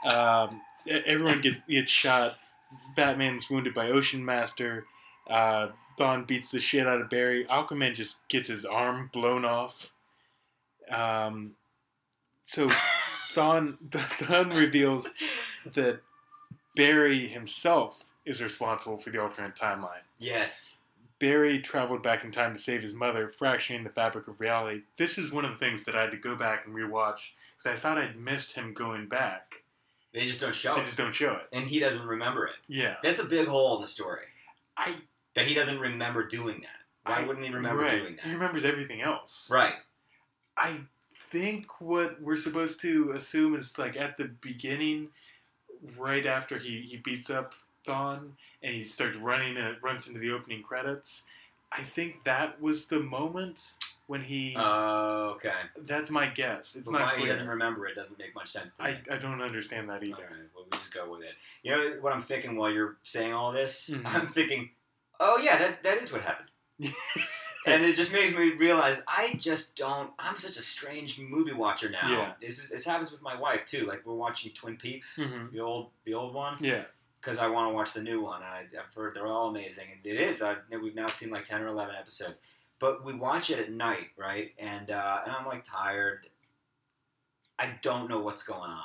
Um, 0.04 0.60
everyone 0.88 1.40
get, 1.40 1.66
gets 1.66 1.90
shot. 1.90 2.36
Batman's 2.94 3.48
wounded 3.50 3.74
by 3.74 3.88
Ocean 3.90 4.24
Master. 4.24 4.84
Uh, 5.28 5.68
Thawne 5.98 6.26
beats 6.26 6.50
the 6.50 6.60
shit 6.60 6.86
out 6.86 7.00
of 7.00 7.10
Barry. 7.10 7.44
Aquaman 7.46 7.94
just 7.94 8.28
gets 8.28 8.48
his 8.48 8.64
arm 8.64 9.10
blown 9.12 9.44
off. 9.44 9.90
Um, 10.90 11.52
so 12.44 12.68
Thawne, 13.34 13.76
Thawne 13.90 14.54
reveals 14.56 15.08
that 15.74 16.00
Barry 16.74 17.28
himself 17.28 18.02
is 18.24 18.42
responsible 18.42 18.98
for 18.98 19.10
the 19.10 19.20
alternate 19.20 19.54
timeline. 19.56 20.02
Yes. 20.18 20.78
Barry 21.18 21.60
traveled 21.60 22.02
back 22.02 22.24
in 22.24 22.30
time 22.30 22.54
to 22.54 22.60
save 22.60 22.82
his 22.82 22.92
mother, 22.92 23.28
fracturing 23.28 23.84
the 23.84 23.90
fabric 23.90 24.28
of 24.28 24.40
reality. 24.40 24.82
This 24.98 25.16
is 25.16 25.32
one 25.32 25.44
of 25.46 25.52
the 25.52 25.56
things 25.58 25.84
that 25.84 25.96
I 25.96 26.02
had 26.02 26.10
to 26.10 26.16
go 26.18 26.34
back 26.36 26.66
and 26.66 26.74
rewatch 26.74 27.30
because 27.56 27.74
I 27.74 27.78
thought 27.80 27.96
I'd 27.98 28.16
missed 28.16 28.52
him 28.52 28.74
going 28.74 29.08
back. 29.08 29.62
They 30.12 30.26
just 30.26 30.40
don't 30.40 30.54
show 30.54 30.74
They 30.74 30.80
it. 30.80 30.84
They 30.84 30.86
just 30.86 30.98
don't 30.98 31.14
show 31.14 31.32
it. 31.32 31.48
And 31.52 31.66
he 31.66 31.78
doesn't 31.78 32.06
remember 32.06 32.46
it. 32.46 32.54
Yeah. 32.68 32.96
That's 33.02 33.18
a 33.18 33.24
big 33.24 33.48
hole 33.48 33.76
in 33.76 33.80
the 33.80 33.86
story. 33.86 34.24
I 34.76 34.96
That 35.34 35.46
he 35.46 35.54
doesn't 35.54 35.78
remember 35.80 36.26
doing 36.26 36.60
that. 36.62 37.10
Why 37.10 37.20
I- 37.20 37.26
wouldn't 37.26 37.46
he 37.46 37.52
remember 37.52 37.82
right. 37.82 37.98
doing 37.98 38.16
that? 38.16 38.24
He 38.26 38.32
remembers 38.32 38.64
everything 38.64 39.00
else. 39.00 39.48
Right. 39.50 39.74
I 40.56 40.80
think 41.30 41.80
what 41.80 42.20
we're 42.22 42.36
supposed 42.36 42.80
to 42.82 43.12
assume 43.12 43.54
is 43.54 43.78
like 43.78 43.96
at 43.96 44.16
the 44.16 44.24
beginning, 44.40 45.08
right 45.98 46.24
after 46.26 46.58
he, 46.58 46.82
he 46.82 46.96
beats 46.98 47.30
up 47.30 47.54
Thawne 47.86 48.30
and 48.62 48.74
he 48.74 48.84
starts 48.84 49.16
running 49.16 49.56
and 49.56 49.66
it 49.66 49.82
runs 49.82 50.08
into 50.08 50.18
the 50.20 50.32
opening 50.32 50.62
credits. 50.62 51.22
I 51.72 51.82
think 51.82 52.24
that 52.24 52.60
was 52.60 52.86
the 52.86 53.00
moment 53.00 53.60
when 54.06 54.22
he. 54.22 54.54
Oh, 54.56 55.32
okay. 55.36 55.52
that's 55.84 56.10
my 56.10 56.28
guess. 56.28 56.76
It's 56.76 56.88
But 56.88 56.98
not 56.98 57.06
why 57.08 57.12
clear. 57.14 57.26
he 57.26 57.32
doesn't 57.32 57.48
remember 57.48 57.86
it 57.88 57.94
doesn't 57.96 58.18
make 58.18 58.34
much 58.34 58.48
sense 58.48 58.72
to 58.74 58.84
me. 58.84 58.90
I, 59.10 59.14
I 59.14 59.18
don't 59.18 59.42
understand 59.42 59.88
that 59.90 60.02
either. 60.04 60.12
Right, 60.22 60.48
well, 60.54 60.64
we 60.70 60.78
just 60.78 60.94
go 60.94 61.10
with 61.10 61.22
it. 61.22 61.32
You 61.64 61.72
know 61.72 61.96
what 62.00 62.12
I'm 62.12 62.22
thinking 62.22 62.56
while 62.56 62.70
you're 62.70 62.96
saying 63.02 63.32
all 63.34 63.50
this? 63.52 63.90
Mhm. 63.92 64.02
I'm 64.06 64.28
thinking, 64.28 64.70
oh 65.20 65.38
yeah, 65.42 65.58
that, 65.58 65.82
that 65.82 65.98
is 65.98 66.12
what 66.12 66.22
happened. 66.22 66.48
and 67.66 67.84
it 67.84 67.94
just 67.94 68.12
makes 68.12 68.32
me 68.34 68.51
realize 68.52 69.02
I 69.06 69.34
just 69.38 69.76
don't. 69.76 70.10
I'm 70.18 70.38
such 70.38 70.56
a 70.56 70.62
strange 70.62 71.18
movie 71.18 71.52
watcher 71.52 71.90
now. 71.90 72.10
Yeah. 72.10 72.32
This 72.40 72.59
is 72.62 72.70
this 72.70 72.84
happens 72.86 73.12
with 73.12 73.20
my 73.22 73.38
wife 73.38 73.66
too. 73.66 73.86
Like 73.86 74.06
we're 74.06 74.14
watching 74.14 74.52
Twin 74.52 74.76
Peaks, 74.76 75.18
Mhm. 75.20 75.52
the 75.52 75.60
old 75.60 75.90
the 76.05 76.14
old 76.14 76.32
one, 76.34 76.56
Yeah. 76.60 76.84
because 77.20 77.38
I 77.38 77.48
want 77.48 77.70
to 77.70 77.74
watch 77.74 77.93
the 77.93 78.02
new 78.02 78.20
one. 78.22 78.43
And 78.43 78.51
I, 78.51 78.66
I've 78.78 78.94
heard 78.94 79.14
they're 79.14 79.26
all 79.26 79.48
amazing, 79.48 79.88
and 79.93 80.01
it 80.06 80.18
is. 80.20 80.40
I, 80.43 80.56
we've 80.70 80.94
now 80.94 81.06
seen 81.09 81.30
like 81.30 81.44
ten 81.44 81.60
or 81.60 81.66
eleven 81.68 81.94
episodes, 81.94 82.38
but 82.78 83.05
we 83.05 83.12
watch 83.12 83.51
it 83.51 83.59
at 83.59 83.70
night, 83.72 84.09
right? 84.16 84.52
And 84.59 84.90
uh, 84.90 85.20
and 85.26 85.32
I'm 85.34 85.47
like 85.47 85.64
tired. 85.64 86.28
I 87.59 87.78
don't 87.82 88.09
know 88.09 88.20
what's 88.20 88.43
going 88.43 88.70
on. 88.70 88.82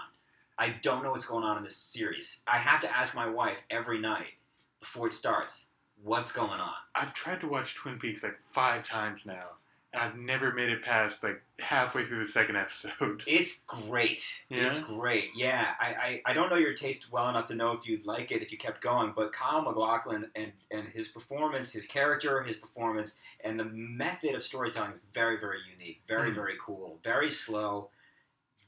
I 0.58 0.70
don't 0.82 1.04
know 1.04 1.12
what's 1.12 1.26
going 1.26 1.44
on 1.44 1.58
in 1.58 1.64
this 1.64 1.76
series. 1.76 2.42
I 2.48 2.58
have 2.58 2.80
to 2.82 2.96
ask 2.96 3.16
my 3.16 3.28
wife 3.28 3.62
every 3.70 4.00
night 4.00 4.34
before 4.80 5.08
it 5.08 5.14
starts, 5.14 5.66
what's 6.04 6.32
going 6.32 6.60
on? 6.60 6.74
I've 6.96 7.14
tried 7.14 7.40
to 7.42 7.48
watch 7.48 7.76
Twin 7.76 7.98
Peaks 8.00 8.24
like 8.24 8.38
five 8.54 8.84
times 8.84 9.26
now, 9.26 9.46
and 9.94 10.02
I've 10.02 10.18
never 10.18 10.52
made 10.54 10.70
it 10.70 10.82
past 10.82 11.24
like 11.24 11.42
halfway 11.60 12.06
through 12.06 12.20
the 12.20 12.26
second 12.26 12.56
episode. 12.58 13.24
It's 13.28 13.60
great. 13.68 14.24
It's 14.50 14.80
great. 14.80 15.30
Yeah. 15.36 15.74
I, 15.80 16.22
I, 16.26 16.32
I 16.32 16.34
don't 16.34 16.50
know 16.50 16.56
your 16.56 16.74
taste 16.74 17.12
well 17.12 17.30
enough 17.30 17.48
to 17.48 17.56
know 17.56 17.72
if 17.74 17.86
you'd 17.86 18.06
like 18.06 18.32
it 18.32 18.42
if 18.42 18.52
you 18.52 18.58
kept 18.58 18.82
going, 18.82 19.14
but 19.16 19.32
Kyle 19.34 19.62
MacLachlan 19.62 20.30
and, 20.36 20.52
and 20.72 20.88
his 20.88 21.08
performance, 21.08 21.72
his 21.72 21.86
character, 21.86 22.42
his 22.44 22.56
performance, 22.58 23.16
and 23.44 23.60
the 23.60 23.66
method 23.66 24.34
of 24.36 24.44
storytelling 24.44 24.92
is 24.92 25.02
very, 25.14 25.40
very 25.40 25.60
unique. 25.72 26.02
Very, 26.08 26.32
Mhm. 26.32 26.36
very 26.36 26.56
cool. 26.60 27.00
Very 27.04 27.30
slow. 27.30 27.90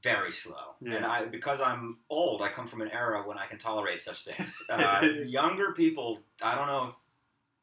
very 0.03 0.33
slow. 0.33 0.75
Yeah. 0.81 0.95
And 0.95 1.05
I, 1.05 1.23
because 1.23 1.61
I'm 1.61 1.99
old, 2.09 2.41
I 2.41 2.49
come 2.49 2.67
from 2.67 2.81
an 2.81 2.89
era 2.91 3.23
when 3.25 3.37
I 3.37 3.45
can 3.45 3.57
tolerate 3.57 4.01
such 4.01 4.25
things. 4.25 4.61
Uh, 4.69 4.99
younger 5.25 5.71
people, 5.71 6.19
I 6.41 6.55
don't 6.55 6.67
know. 6.67 6.93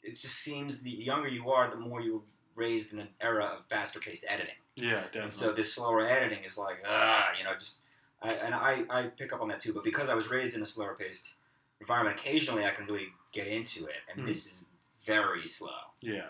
It 0.03 0.11
just 0.11 0.37
seems 0.41 0.83
the 0.83 0.91
younger 0.91 1.29
you 1.29 1.51
are, 1.51 1.69
the 1.71 1.77
more 1.77 2.01
you 2.01 2.15
were 2.15 2.21
raised 2.55 2.93
in 2.93 2.99
an 3.01 3.09
era 3.21 3.45
of 3.59 3.67
faster 3.69 3.99
paced 4.01 4.25
editing. 4.29 4.55
Yeah, 4.77 5.03
definitely. 5.05 5.21
And 5.23 5.33
so 5.33 5.53
this 5.53 5.75
slower 5.75 6.03
editing 6.03 6.45
is 6.45 6.57
like, 6.59 6.83
ah, 6.87 7.29
you 7.39 7.45
know, 7.45 7.53
just. 7.55 7.83
I, 8.23 8.35
and 8.35 8.55
I, 8.55 8.85
I 8.91 9.03
pick 9.05 9.33
up 9.33 9.41
on 9.41 9.49
that 9.49 9.61
too. 9.61 9.73
But 9.73 9.83
because 9.85 10.09
I 10.11 10.15
was 10.15 10.31
raised 10.31 10.55
in 10.55 10.63
a 10.63 10.67
slower 10.67 10.95
paced 10.99 11.33
environment, 11.81 12.19
occasionally 12.21 12.67
I 12.67 12.71
can 12.71 12.85
really 12.87 13.09
get 13.33 13.47
into 13.47 13.87
it. 13.87 13.95
And 14.11 14.21
Hmm. 14.21 14.27
this 14.27 14.47
is 14.47 14.71
very 15.07 15.47
slow. 15.47 15.71
yeah, 16.03 16.27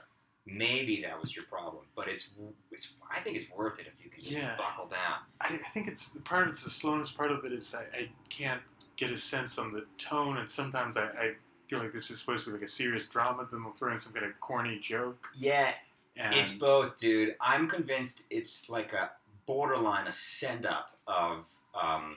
Maybe 0.47 1.03
that 1.03 1.21
was 1.21 1.35
your 1.37 1.45
problem, 1.47 1.85
but 1.95 2.09
it's 2.09 2.29
it's. 2.71 2.95
I 3.11 3.21
think 3.21 3.37
it's 3.37 3.51
worth 3.51 3.79
it 3.79 3.87
if 3.87 4.05
you 4.05 4.11
can 4.11 4.21
just 4.23 4.37
Yeah. 4.37 4.57
buckle 4.57 4.87
down. 4.87 5.19
I, 5.41 5.55
I 5.65 5.69
think 5.71 5.87
it's 5.89 6.09
the 6.11 6.21
part 6.21 6.49
of 6.49 6.61
the 6.63 6.71
slowness. 6.71 7.11
Part 7.13 7.31
of 7.31 7.45
it 7.45 7.53
is 7.53 7.75
I, 7.75 7.83
I 7.97 8.09
can't 8.31 8.63
get 8.97 9.11
a 9.11 9.17
sense 9.17 9.59
on 9.59 9.73
the 9.73 9.85
tone, 9.99 10.39
and 10.39 10.49
sometimes 10.49 10.97
I, 10.97 11.05
I 11.07 11.35
feel 11.71 11.79
like 11.79 11.93
this 11.93 12.11
is 12.11 12.19
supposed 12.19 12.45
to 12.45 12.51
be 12.51 12.55
like 12.59 12.65
a 12.65 12.69
serious 12.69 13.07
drama. 13.09 13.47
Then 13.51 13.63
they'll 13.63 13.73
throw 13.73 13.93
in 13.93 13.99
some 13.99 14.13
kind 14.13 14.27
of 14.27 14.39
corny 14.41 14.79
joke. 14.81 15.29
Yeah, 15.39 15.73
And 16.17 16.35
It's 16.35 16.53
both, 16.53 16.99
dude. 16.99 17.37
I'm 17.41 17.69
convinced 17.69 18.25
it's 18.29 18.69
like 18.69 18.93
a 18.93 19.11
borderline 19.47 20.07
a 20.09 20.11
send 20.13 20.67
up 20.67 20.97
of 21.07 21.47
um, 21.81 22.17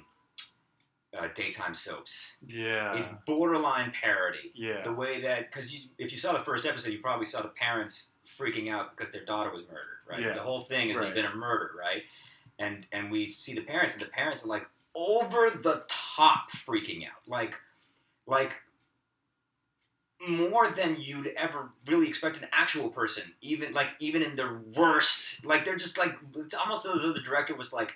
uh, 1.18 1.28
daytime 1.36 1.76
soaps. 1.76 2.32
yeah, 2.48 2.96
It's 2.98 3.08
borderline 3.28 3.92
parody. 3.92 4.52
yeah, 4.56 4.82
The 4.84 4.92
way 4.92 5.22
that, 5.22 5.52
because 5.52 5.72
you, 5.72 5.82
if 6.00 6.12
you 6.12 6.18
saw 6.18 6.34
the 6.34 6.44
first 6.44 6.66
episode, 6.66 6.90
you 6.92 7.00
probably 7.00 7.28
saw 7.28 7.42
the 7.44 7.50
parents 7.50 8.14
freaking 8.40 8.72
out 8.72 8.98
because 8.98 9.12
their 9.14 9.24
daughter 9.24 9.52
was 9.52 9.62
murdered, 9.68 10.00
right? 10.10 10.20
Yeah. 10.20 10.34
The 10.34 10.42
whole 10.42 10.64
thing 10.64 10.90
is 10.90 10.96
Right. 10.96 11.04
there's 11.06 11.14
been 11.16 11.32
a 11.32 11.36
murder, 11.36 11.72
right? 11.80 12.02
And 12.60 12.86
and 12.92 13.12
we 13.12 13.30
see 13.30 13.54
the 13.54 13.62
parents, 13.62 13.94
and 13.96 14.02
the 14.04 14.08
parents 14.10 14.44
are 14.44 14.48
like 14.48 14.68
over 14.96 15.50
the 15.52 15.84
top 15.88 16.52
freaking 16.52 17.04
out, 17.06 17.18
like 17.28 17.56
like 18.28 18.54
more 20.28 20.68
than 20.70 20.98
you'd 21.00 21.28
ever 21.38 21.70
really 21.88 22.08
expect 22.08 22.38
an 22.38 22.48
actual 22.52 22.90
person, 22.90 23.24
even 23.42 23.74
like 23.74 23.90
even 24.00 24.22
in 24.22 24.36
their 24.36 24.60
worst. 24.76 25.46
Like 25.46 25.66
they're 25.66 25.76
just 25.76 25.98
like 25.98 26.16
it's 26.36 26.54
almost 26.54 26.86
as 26.86 27.02
though 27.02 27.14
the 27.14 27.22
director 27.22 27.56
was 27.56 27.74
like, 27.74 27.96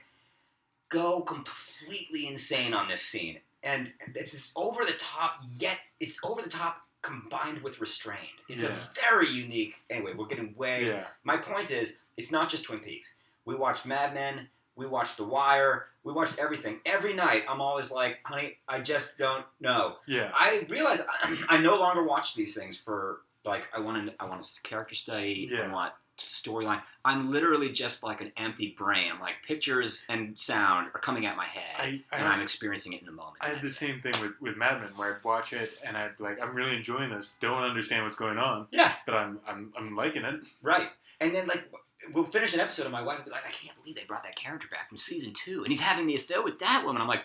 go 0.90 1.22
completely 1.22 2.28
insane 2.28 2.74
on 2.74 2.88
this 2.88 3.02
scene, 3.02 3.40
and 3.64 3.91
it's 4.16 4.32
this 4.32 4.52
over 4.56 4.86
the 4.86 4.94
top. 4.94 5.38
Yet 5.58 5.78
it's 5.99 6.20
over 6.24 6.41
the 6.41 6.49
top 6.49 6.82
combined 7.02 7.62
with 7.62 7.80
restrained. 7.80 8.20
It's 8.49 8.64
Yeah. 8.64 8.70
a 8.70 9.02
very 9.02 9.30
unique. 9.30 9.76
Anyway, 9.90 10.14
we're 10.14 10.26
getting 10.26 10.54
way. 10.56 10.88
yeah, 10.88 11.08
My 11.24 11.38
point 11.38 11.72
is, 11.72 11.94
it's 12.18 12.32
not 12.32 12.49
just 12.49 12.66
Twin 12.66 12.80
Peaks. 12.80 13.14
We 13.45 13.56
watched 13.56 13.86
Mad 13.86 14.14
Men. 14.14 14.49
We 14.78 14.86
watched 14.86 15.18
The 15.18 15.24
Wire. 15.26 15.88
We 16.04 16.14
watched 16.14 16.38
everything. 16.38 16.80
Every 16.86 17.14
night, 17.14 17.44
I'm 17.49 17.60
always 17.60 17.91
like, 17.91 18.20
honey, 18.24 18.58
I 18.68 18.80
just 18.80 19.18
don't 19.18 19.45
know. 19.60 19.95
yeah, 20.08 20.32
I 20.34 20.66
realize 20.70 21.02
I 21.49 21.58
no 21.58 21.76
longer 21.76 22.04
watch 22.04 22.36
these 22.36 22.56
things 22.56 22.78
for 22.78 23.22
like 23.44 23.68
I 23.74 23.80
want 23.80 24.08
to 24.08 24.14
I 24.22 24.26
want 24.26 24.45
a 24.45 24.62
character 24.62 24.95
study. 24.95 25.49
Yeah. 25.52 25.64
I 25.70 25.74
want 25.74 25.94
storyline. 26.30 26.82
I'm 27.06 27.30
literally 27.30 27.70
just 27.70 28.02
like 28.04 28.22
an 28.22 28.32
empty 28.38 28.74
brain. 28.78 29.12
I'm 29.14 29.20
like 29.20 29.36
pictures 29.45 30.04
and 30.10 30.40
sound 30.40 30.88
are 30.95 30.99
coming 30.99 31.26
at 31.28 31.38
my 31.38 31.45
head, 31.45 31.76
I, 31.78 32.02
I, 32.12 32.18
and 32.20 32.28
I'm 32.28 32.41
experiencing 32.41 32.94
it 32.94 33.02
in 33.02 33.06
the 33.06 33.12
moment. 33.12 33.38
I 33.41 33.49
had 33.49 33.62
the 33.62 33.68
it. 33.68 33.74
same 33.74 34.02
thing 34.02 34.14
with, 34.22 34.32
with 34.41 34.58
Mad 34.58 34.82
Men, 34.82 34.90
where 34.95 35.14
I'd 35.16 35.24
watch 35.24 35.54
it 35.54 35.74
and 35.86 35.95
I'd 35.95 36.18
be 36.18 36.24
like, 36.24 36.41
I'm 36.41 36.56
really 36.56 36.76
enjoying 36.76 37.12
this. 37.12 37.36
Don't 37.40 37.62
understand 37.62 38.04
what's 38.04 38.16
going 38.16 38.40
on, 38.40 38.66
Yeah, 38.72 38.94
but 39.06 39.14
I'm 39.16 39.40
I'm, 39.48 39.72
I'm 39.78 39.95
liking 39.95 40.24
it. 40.24 40.40
right. 40.64 40.90
And 41.20 41.34
then 41.36 41.45
like 41.48 41.70
we'll 42.14 42.26
finish 42.26 42.53
an 42.53 42.60
episode, 42.60 42.84
and 42.84 42.91
my 42.91 43.02
wife 43.02 43.18
will 43.19 43.26
be 43.26 43.32
like, 43.32 43.45
I 43.48 43.52
can't 43.52 43.76
believe 43.82 43.95
they 43.95 44.03
brought 44.03 44.24
that 44.24 44.36
character 44.36 44.68
back 44.69 44.90
from 44.90 44.98
season 44.98 45.34
two, 45.34 45.60
and 45.64 45.68
he's 45.68 45.80
having 45.82 46.07
the 46.07 46.15
affair 46.15 46.41
with 46.41 46.60
that 46.60 46.84
woman. 46.86 47.02
I'm 47.02 47.07
like. 47.07 47.24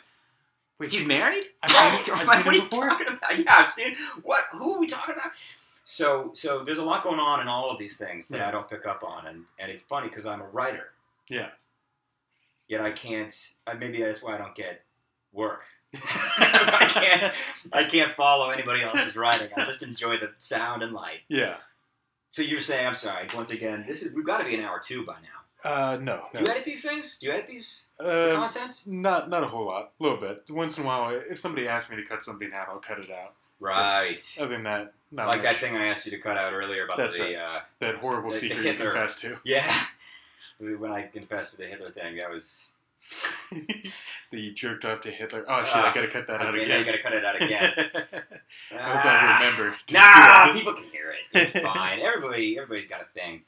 Wait, 0.79 0.91
He's 0.91 1.07
married? 1.07 1.45
I've 1.63 1.71
seen 2.05 2.15
I'm 2.17 2.21
I've 2.23 2.27
like, 2.27 2.37
seen 2.39 2.45
what 2.47 2.55
are 2.55 2.59
you 2.59 2.63
before. 2.69 2.89
talking 2.89 3.07
about? 3.07 3.39
Yeah, 3.39 3.57
I've 3.67 3.73
seen 3.73 3.95
what 4.25 4.45
who 4.51 4.75
are 4.75 4.81
we 4.81 4.89
talking 4.89 5.15
about? 5.15 5.31
So 5.85 6.31
so 6.35 6.65
there's 6.65 6.79
a 6.79 6.83
lot 6.83 7.05
going 7.05 7.21
on 7.21 7.41
in 7.41 7.47
all 7.47 7.71
of 7.71 7.79
these 7.79 7.97
things 7.97 8.27
that 8.29 8.39
Yeah. 8.39 8.49
I 8.49 8.51
don't 8.51 8.69
pick 8.69 8.85
up 8.85 9.05
on 9.05 9.27
and, 9.27 9.45
and 9.61 9.71
it's 9.71 9.83
funny 9.83 10.09
because 10.09 10.27
I'm 10.27 10.41
a 10.41 10.47
writer. 10.49 10.87
Yeah. 11.29 11.51
Yet 12.67 12.81
I 12.81 12.91
can't 12.91 13.33
uh, 13.69 13.75
maybe 13.75 14.03
that's 14.03 14.23
why 14.25 14.35
I 14.35 14.39
don't 14.39 14.57
get 14.57 14.83
work. 15.33 15.63
Because 15.93 16.03
I 16.73 16.87
can't 16.93 17.35
I 17.73 17.85
can't 17.85 18.11
follow 18.13 18.51
anybody 18.51 18.83
else's 18.83 19.15
writing. 19.15 19.51
I 19.57 19.65
just 19.65 19.85
enjoy 19.85 20.17
the 20.17 20.33
sound 20.39 20.83
and 20.83 20.93
light. 20.93 21.21
Yeah. 21.29 21.57
So 22.33 22.41
you're 22.43 22.61
saying 22.61 22.87
I'm 22.87 22.95
sorry, 22.95 23.27
once 23.37 23.51
again, 23.53 23.85
this 23.87 24.03
is 24.03 24.15
we've 24.15 24.25
got 24.27 24.39
to 24.39 24.45
be 24.45 24.55
an 24.57 24.65
hour 24.65 24.81
two 24.81 25.05
by 25.05 25.15
now. 25.23 25.71
Uh, 25.71 25.97
no. 26.03 26.25
Do 26.35 26.41
you 26.41 26.49
edit 26.51 26.65
these 26.65 26.83
things? 26.83 27.19
Do 27.21 27.27
you 27.27 27.33
edit 27.35 27.47
these 27.49 27.87
no. 28.01 28.31
Um, 28.35 28.37
content? 28.41 28.83
not 28.87 29.29
not 29.31 29.45
a 29.45 29.47
whole 29.47 29.67
lot. 29.67 29.93
A 30.01 30.03
little 30.03 30.19
bit. 30.19 30.45
Once 30.51 30.77
in 30.79 30.85
a 30.85 30.87
while, 30.87 31.11
if 31.31 31.39
somebody 31.39 31.69
asks 31.69 31.91
me 31.91 31.97
to 31.99 32.05
cut 32.05 32.25
something 32.25 32.51
out, 32.55 32.69
I'll 32.69 32.79
cut 32.81 32.99
it 32.99 33.11
out. 33.11 33.35
Right. 33.61 34.21
Other 34.41 34.49
than 34.49 34.65
that, 34.65 34.93
not 35.13 35.29
Like 35.29 35.37
much. 35.37 35.45
that 35.45 35.57
thing 35.57 35.77
I 35.77 35.87
asked 35.87 36.05
you 36.07 36.11
to 36.13 36.19
cut 36.19 36.37
out 36.37 36.53
earlier 36.53 36.85
about 36.85 36.97
That's 36.97 37.17
the 37.17 37.23
right. 37.23 37.37
uh, 37.37 37.61
That 37.79 37.97
horrible 37.97 38.31
The- 38.31 38.37
the 38.37 38.41
secret 38.41 38.57
you 38.65 38.73
Hitler. 38.73 38.91
confessed 38.93 39.21
to. 39.21 39.39
Yeah. 39.45 39.85
When 40.59 40.91
I 40.93 41.03
confessed 41.09 41.53
to 41.53 41.59
the 41.59 41.67
Hitler 41.67 41.91
thing, 41.91 42.17
that 42.17 42.31
was. 42.31 42.71
that 43.51 44.39
you 44.39 44.53
jerked 44.53 44.85
off 44.85 45.01
to 45.03 45.11
Hitler. 45.11 45.45
Oh 45.49 45.63
shit! 45.63 45.77
I 45.77 45.89
Ah, 45.89 45.93
gotta 45.93 46.09
cut 46.09 46.27
that 46.27 46.41
out 46.41 46.55
okay, 46.55 46.67
now 46.69 46.77
you 46.77 46.81
again. 46.83 46.87
gotta 46.87 47.03
cut 47.03 47.13
it 47.13 47.25
out 47.25 47.43
again. 47.43 47.73
I 48.73 48.77
hope 48.79 49.05
I 49.05 49.39
remember. 49.41 49.77
to 49.77 49.85
do 49.87 49.95
Nah, 49.95 50.53
people 50.53 50.75
can 50.75 50.85
hear 50.85 51.11
it. 51.11 51.19
It's 51.39 51.53
fine. 51.67 52.01
Everybody, 52.01 52.57
everybody's 52.59 52.89
got 52.89 53.03
a 53.03 53.07
thing. 53.19 53.43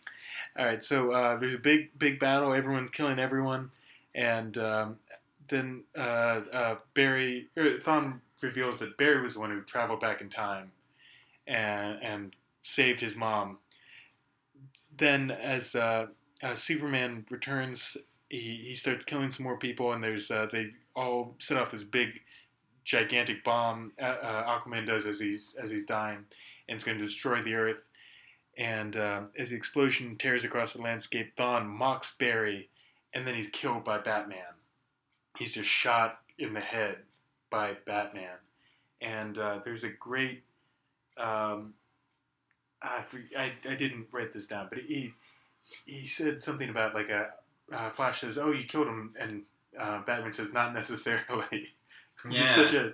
All 0.59 0.65
right, 0.65 0.83
so 0.83 1.11
uh, 1.13 1.37
there's 1.39 1.55
a 1.55 1.59
big, 1.59 1.99
big 1.99 2.19
battle. 2.21 2.53
Everyone's 2.55 2.91
killing 2.91 3.19
everyone, 3.19 3.71
and 4.15 4.57
um, 4.59 4.97
then 5.49 5.83
uh, 5.97 6.01
uh, 6.53 6.77
Barry 6.95 7.49
er, 7.57 7.79
Thawne 7.83 8.21
reveals 8.43 8.79
that 8.81 8.97
Barry 8.99 9.21
was 9.23 9.35
the 9.35 9.41
one 9.41 9.51
who 9.51 9.63
traveled 9.63 10.01
back 10.01 10.21
in 10.21 10.29
time 10.29 10.71
and 11.47 12.03
and 12.03 12.37
saved 12.63 13.01
his 13.01 13.17
mom. 13.17 13.59
Then, 14.97 15.31
as 15.33 15.75
uh, 15.75 16.07
uh, 16.43 16.55
Superman 16.55 17.27
returns, 17.31 17.97
he, 18.37 18.65
he 18.69 18.75
starts 18.75 19.05
killing 19.05 19.31
some 19.31 19.45
more 19.45 19.59
people, 19.59 19.93
and 19.93 20.03
there's 20.03 20.31
uh, 20.31 20.47
they 20.51 20.71
all 20.95 21.37
set 21.39 21.57
off 21.57 21.71
this 21.71 21.85
big, 21.85 22.21
gigantic 22.85 23.45
bomb. 23.45 23.93
Uh, 24.01 24.05
uh, 24.05 24.59
Aquaman 24.59 24.87
does 24.87 25.07
as 25.07 25.21
he's 25.21 25.57
as 25.63 25.71
he's 25.71 25.87
dying, 25.87 26.25
and 26.69 26.77
it's 26.77 26.85
going 26.85 26.99
to 26.99 27.05
destroy 27.05 27.43
the 27.43 27.55
Earth. 27.55 27.83
And 28.57 28.97
uh, 28.97 29.23
as 29.39 29.51
the 29.51 29.57
explosion 29.57 30.17
tears 30.17 30.45
across 30.45 30.75
the 30.75 30.83
landscape, 30.83 31.35
Thawne 31.37 31.67
mocks 31.67 32.15
Barry, 32.19 32.69
and 33.13 33.27
then 33.27 33.35
he's 33.35 33.49
killed 33.49 33.85
by 33.85 33.99
Batman. 33.99 34.39
He's 35.37 35.53
just 35.53 35.69
shot 35.69 36.21
in 36.39 36.53
the 36.53 36.61
head 36.61 36.99
by 37.51 37.77
Batman. 37.85 38.37
And 39.01 39.39
uh, 39.39 39.59
there's 39.65 39.85
a 39.85 39.89
great. 39.89 40.45
Um, 41.17 41.75
I, 42.83 43.03
I, 43.37 43.53
I 43.69 43.75
didn't 43.75 44.07
write 44.13 44.33
this 44.33 44.47
down, 44.47 44.69
but 44.71 44.79
he 44.79 45.15
he 45.87 46.07
said 46.07 46.41
something 46.41 46.69
about 46.69 46.95
like 46.95 47.09
a 47.09 47.31
uh, 47.73 47.91
Flash 47.91 48.21
says, 48.21 48.39
"Oh, 48.39 48.53
you 48.53 48.65
killed 48.65 48.87
him," 48.87 49.15
and 49.19 49.43
uh, 49.79 50.03
Batman 50.03 50.33
says, 50.33 50.53
"Not 50.53 50.75
necessarily." 50.75 51.69
Which 52.23 52.41
is 52.41 52.49
such 52.51 52.73
a 52.73 52.93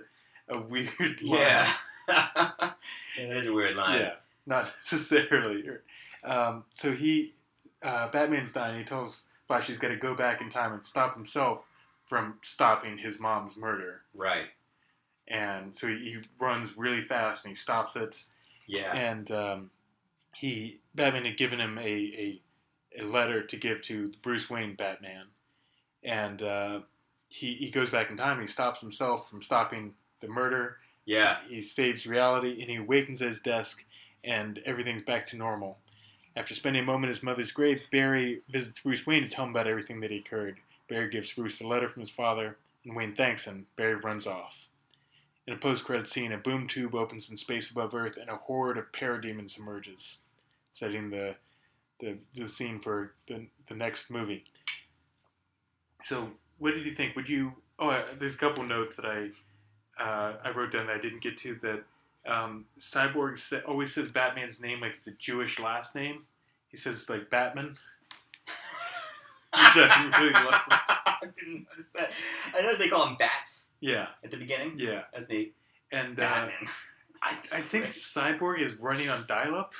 a 0.51 0.59
weird 0.59 1.21
line. 1.21 1.39
Yeah. 1.39 1.73
yeah, 2.09 2.71
that 3.17 3.37
is 3.37 3.47
a 3.47 3.53
weird 3.53 3.75
line. 3.75 4.01
Yeah, 4.01 4.13
not 4.45 4.65
necessarily. 4.91 5.63
Um, 6.23 6.65
so 6.69 6.91
he, 6.91 7.33
uh, 7.81 8.09
Batman's 8.09 8.51
dying. 8.51 8.77
He 8.77 8.83
tells 8.83 9.25
Flash 9.47 9.67
he's 9.67 9.77
got 9.77 9.89
to 9.89 9.95
go 9.95 10.13
back 10.13 10.41
in 10.41 10.49
time 10.49 10.73
and 10.73 10.85
stop 10.85 11.13
himself 11.13 11.63
from 12.05 12.35
stopping 12.41 12.97
his 12.97 13.19
mom's 13.19 13.55
murder. 13.55 14.01
Right. 14.13 14.47
And 15.27 15.73
so 15.75 15.87
he, 15.87 15.95
he 15.95 16.17
runs 16.39 16.77
really 16.77 17.01
fast 17.01 17.45
and 17.45 17.51
he 17.51 17.55
stops 17.55 17.95
it. 17.95 18.23
Yeah. 18.67 18.93
And 18.93 19.31
um, 19.31 19.71
he 20.35 20.79
Batman 20.93 21.25
had 21.25 21.37
given 21.37 21.59
him 21.59 21.77
a, 21.77 21.81
a 21.81 22.41
a 22.99 23.03
letter 23.03 23.43
to 23.43 23.57
give 23.57 23.81
to 23.83 24.11
Bruce 24.21 24.49
Wayne 24.49 24.75
Batman, 24.75 25.25
and 26.03 26.41
uh, 26.41 26.79
he 27.29 27.53
he 27.55 27.69
goes 27.71 27.89
back 27.89 28.09
in 28.09 28.17
time. 28.17 28.39
He 28.41 28.47
stops 28.47 28.81
himself 28.81 29.29
from 29.29 29.41
stopping 29.41 29.93
the 30.19 30.27
murder 30.27 30.77
Yeah. 31.05 31.37
he 31.47 31.61
saves 31.61 32.05
reality 32.05 32.61
and 32.61 32.69
he 32.69 32.75
awakens 32.77 33.21
at 33.21 33.29
his 33.29 33.39
desk 33.39 33.83
and 34.23 34.59
everything's 34.65 35.01
back 35.01 35.25
to 35.27 35.35
normal. 35.35 35.79
After 36.35 36.53
spending 36.53 36.83
a 36.83 36.85
moment 36.85 37.05
at 37.09 37.15
his 37.15 37.23
mother's 37.23 37.51
grave, 37.51 37.81
Barry 37.91 38.41
visits 38.49 38.79
Bruce 38.79 39.05
Wayne 39.07 39.23
to 39.23 39.29
tell 39.29 39.45
him 39.45 39.51
about 39.51 39.67
everything 39.67 39.99
that 40.01 40.11
occurred. 40.11 40.57
Barry 40.87 41.09
gives 41.09 41.33
Bruce 41.33 41.59
a 41.59 41.67
letter 41.67 41.87
from 41.89 42.01
his 42.01 42.11
father, 42.11 42.57
and 42.85 42.95
Wayne 42.95 43.15
thanks 43.15 43.45
him. 43.45 43.65
Barry 43.75 43.95
runs 43.95 44.27
off. 44.27 44.67
In 45.47 45.53
a 45.53 45.57
post-credit 45.57 46.07
scene, 46.07 46.31
a 46.31 46.37
boom 46.37 46.67
tube 46.67 46.93
opens 46.93 47.29
in 47.31 47.35
space 47.37 47.71
above 47.71 47.95
Earth, 47.95 48.17
and 48.17 48.29
a 48.29 48.35
horde 48.35 48.77
of 48.77 48.91
parademons 48.91 49.57
emerges, 49.57 50.19
setting 50.71 51.09
the 51.09 51.35
the, 52.01 52.17
the 52.33 52.49
scene 52.49 52.79
for 52.79 53.13
the, 53.27 53.45
the 53.69 53.75
next 53.75 54.09
movie. 54.09 54.43
So, 56.03 56.29
what 56.57 56.73
did 56.73 56.85
you 56.85 56.93
think? 56.93 57.15
Would 57.15 57.29
you? 57.29 57.53
Oh, 57.79 57.89
uh, 57.89 58.03
there's 58.19 58.35
a 58.35 58.37
couple 58.37 58.63
notes 58.63 58.95
that 58.97 59.05
I 59.05 59.29
uh, 60.03 60.33
I 60.43 60.49
wrote 60.51 60.71
down 60.71 60.87
that 60.87 60.95
I 60.97 61.01
didn't 61.01 61.21
get 61.21 61.37
to 61.37 61.55
that 61.61 61.83
um, 62.31 62.65
Cyborg 62.79 63.37
sa- 63.37 63.59
always 63.67 63.93
says 63.93 64.09
Batman's 64.09 64.61
name 64.61 64.81
like 64.81 64.95
it's 64.95 65.07
a 65.07 65.11
Jewish 65.11 65.59
last 65.59 65.95
name. 65.95 66.23
He 66.69 66.77
says 66.77 66.95
it's 66.95 67.09
like 67.09 67.29
Batman. 67.29 67.75
I 69.53 70.09
really 70.19 70.31
like. 70.33 70.61
I 70.69 71.25
didn't 71.37 71.67
notice 71.69 71.89
that. 71.95 72.11
I 72.55 72.61
noticed 72.61 72.79
they 72.79 72.87
call 72.89 73.07
him 73.07 73.15
bats 73.19 73.67
Yeah, 73.81 74.07
at 74.23 74.31
the 74.31 74.37
beginning. 74.37 74.75
yeah, 74.77 75.01
As 75.13 75.29
neat. 75.29 75.53
and 75.91 76.19
uh, 76.19 76.47
I, 77.21 77.31
I 77.53 77.61
think. 77.61 77.87
Cyborg 77.87 78.59
is 78.61 78.73
running 78.75 79.09
on 79.09 79.25
dial-up. 79.27 79.73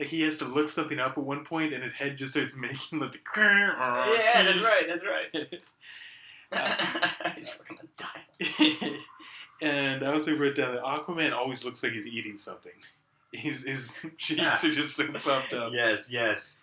Like 0.00 0.08
he 0.10 0.22
has 0.22 0.36
to 0.38 0.44
look 0.44 0.68
something 0.68 0.98
up 1.00 1.12
at 1.18 1.24
one 1.24 1.44
point, 1.44 1.72
and 1.72 1.82
his 1.82 1.92
head 1.92 2.16
just 2.16 2.32
starts 2.34 2.54
making 2.54 3.00
like 3.00 3.12
the. 3.12 3.18
Yeah, 3.36 4.42
that's 4.44 4.60
right. 4.60 4.84
That's 4.88 5.02
right. 5.04 5.50
right. 6.52 7.34
He's 7.36 7.48
fucking 7.48 7.78
a 7.82 8.02
dial. 8.02 8.94
and 9.60 10.02
I 10.02 10.12
also 10.12 10.36
wrote 10.36 10.54
down 10.56 10.74
that 10.74 10.82
Aquaman 10.84 11.32
always 11.32 11.64
looks 11.64 11.82
like 11.82 11.92
he's 11.92 12.06
eating 12.06 12.36
something. 12.36 12.72
His, 13.32 13.62
his 13.64 13.90
cheeks 14.16 14.40
Yeah. 14.40 14.52
are 14.54 14.72
just 14.72 14.96
so 14.96 15.06
puffed 15.08 15.52
up. 15.52 15.72
Yes, 15.72 16.10
yes. 16.10 16.60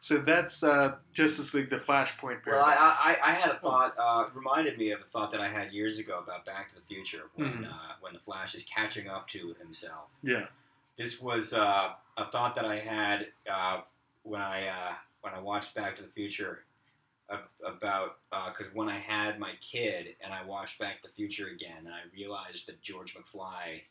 So 0.00 0.18
that's 0.18 0.62
uh, 0.62 0.94
Justice 1.12 1.54
League: 1.54 1.70
The 1.70 1.76
Flashpoint 1.76 2.46
Well, 2.46 2.64
I, 2.64 3.16
I, 3.22 3.30
I 3.30 3.32
had 3.32 3.50
a 3.52 3.58
thought. 3.58 3.94
Uh, 3.98 4.26
reminded 4.34 4.78
me 4.78 4.90
of 4.92 5.00
a 5.00 5.04
thought 5.04 5.30
that 5.32 5.40
I 5.40 5.48
had 5.48 5.72
years 5.72 5.98
ago 5.98 6.20
about 6.22 6.44
Back 6.46 6.68
to 6.70 6.74
the 6.76 6.80
Future 6.88 7.22
when 7.34 7.48
Mhm. 7.52 7.68
uh, 7.68 7.94
when 8.00 8.12
the 8.14 8.18
Flash 8.20 8.54
is 8.54 8.62
catching 8.64 9.08
up 9.08 9.28
to 9.28 9.54
himself. 9.60 10.08
yeah. 10.22 10.46
This 10.98 11.20
was 11.20 11.52
uh, 11.52 11.90
a 12.16 12.24
thought 12.30 12.54
that 12.56 12.64
I 12.64 12.76
had 12.80 13.28
uh, 13.50 13.82
when 14.24 14.40
I 14.40 14.66
uh, 14.68 14.92
when 15.20 15.32
I 15.32 15.38
watched 15.40 15.74
Back 15.74 15.96
to 15.96 16.02
the 16.02 16.08
Future 16.08 16.64
about 17.64 18.16
because 18.48 18.72
when 18.74 18.88
I 18.88 18.98
had 18.98 19.38
my 19.38 19.52
kid 19.60 20.16
and 20.22 20.32
I 20.32 20.44
watched 20.44 20.78
Back 20.78 21.02
to 21.02 21.08
the 21.08 21.14
Future 21.14 21.48
again 21.48 21.78
and 21.84 21.88
I 21.88 22.00
realized 22.12 22.66
that 22.66 22.80
George 22.82 23.14
McFly, 23.14 23.82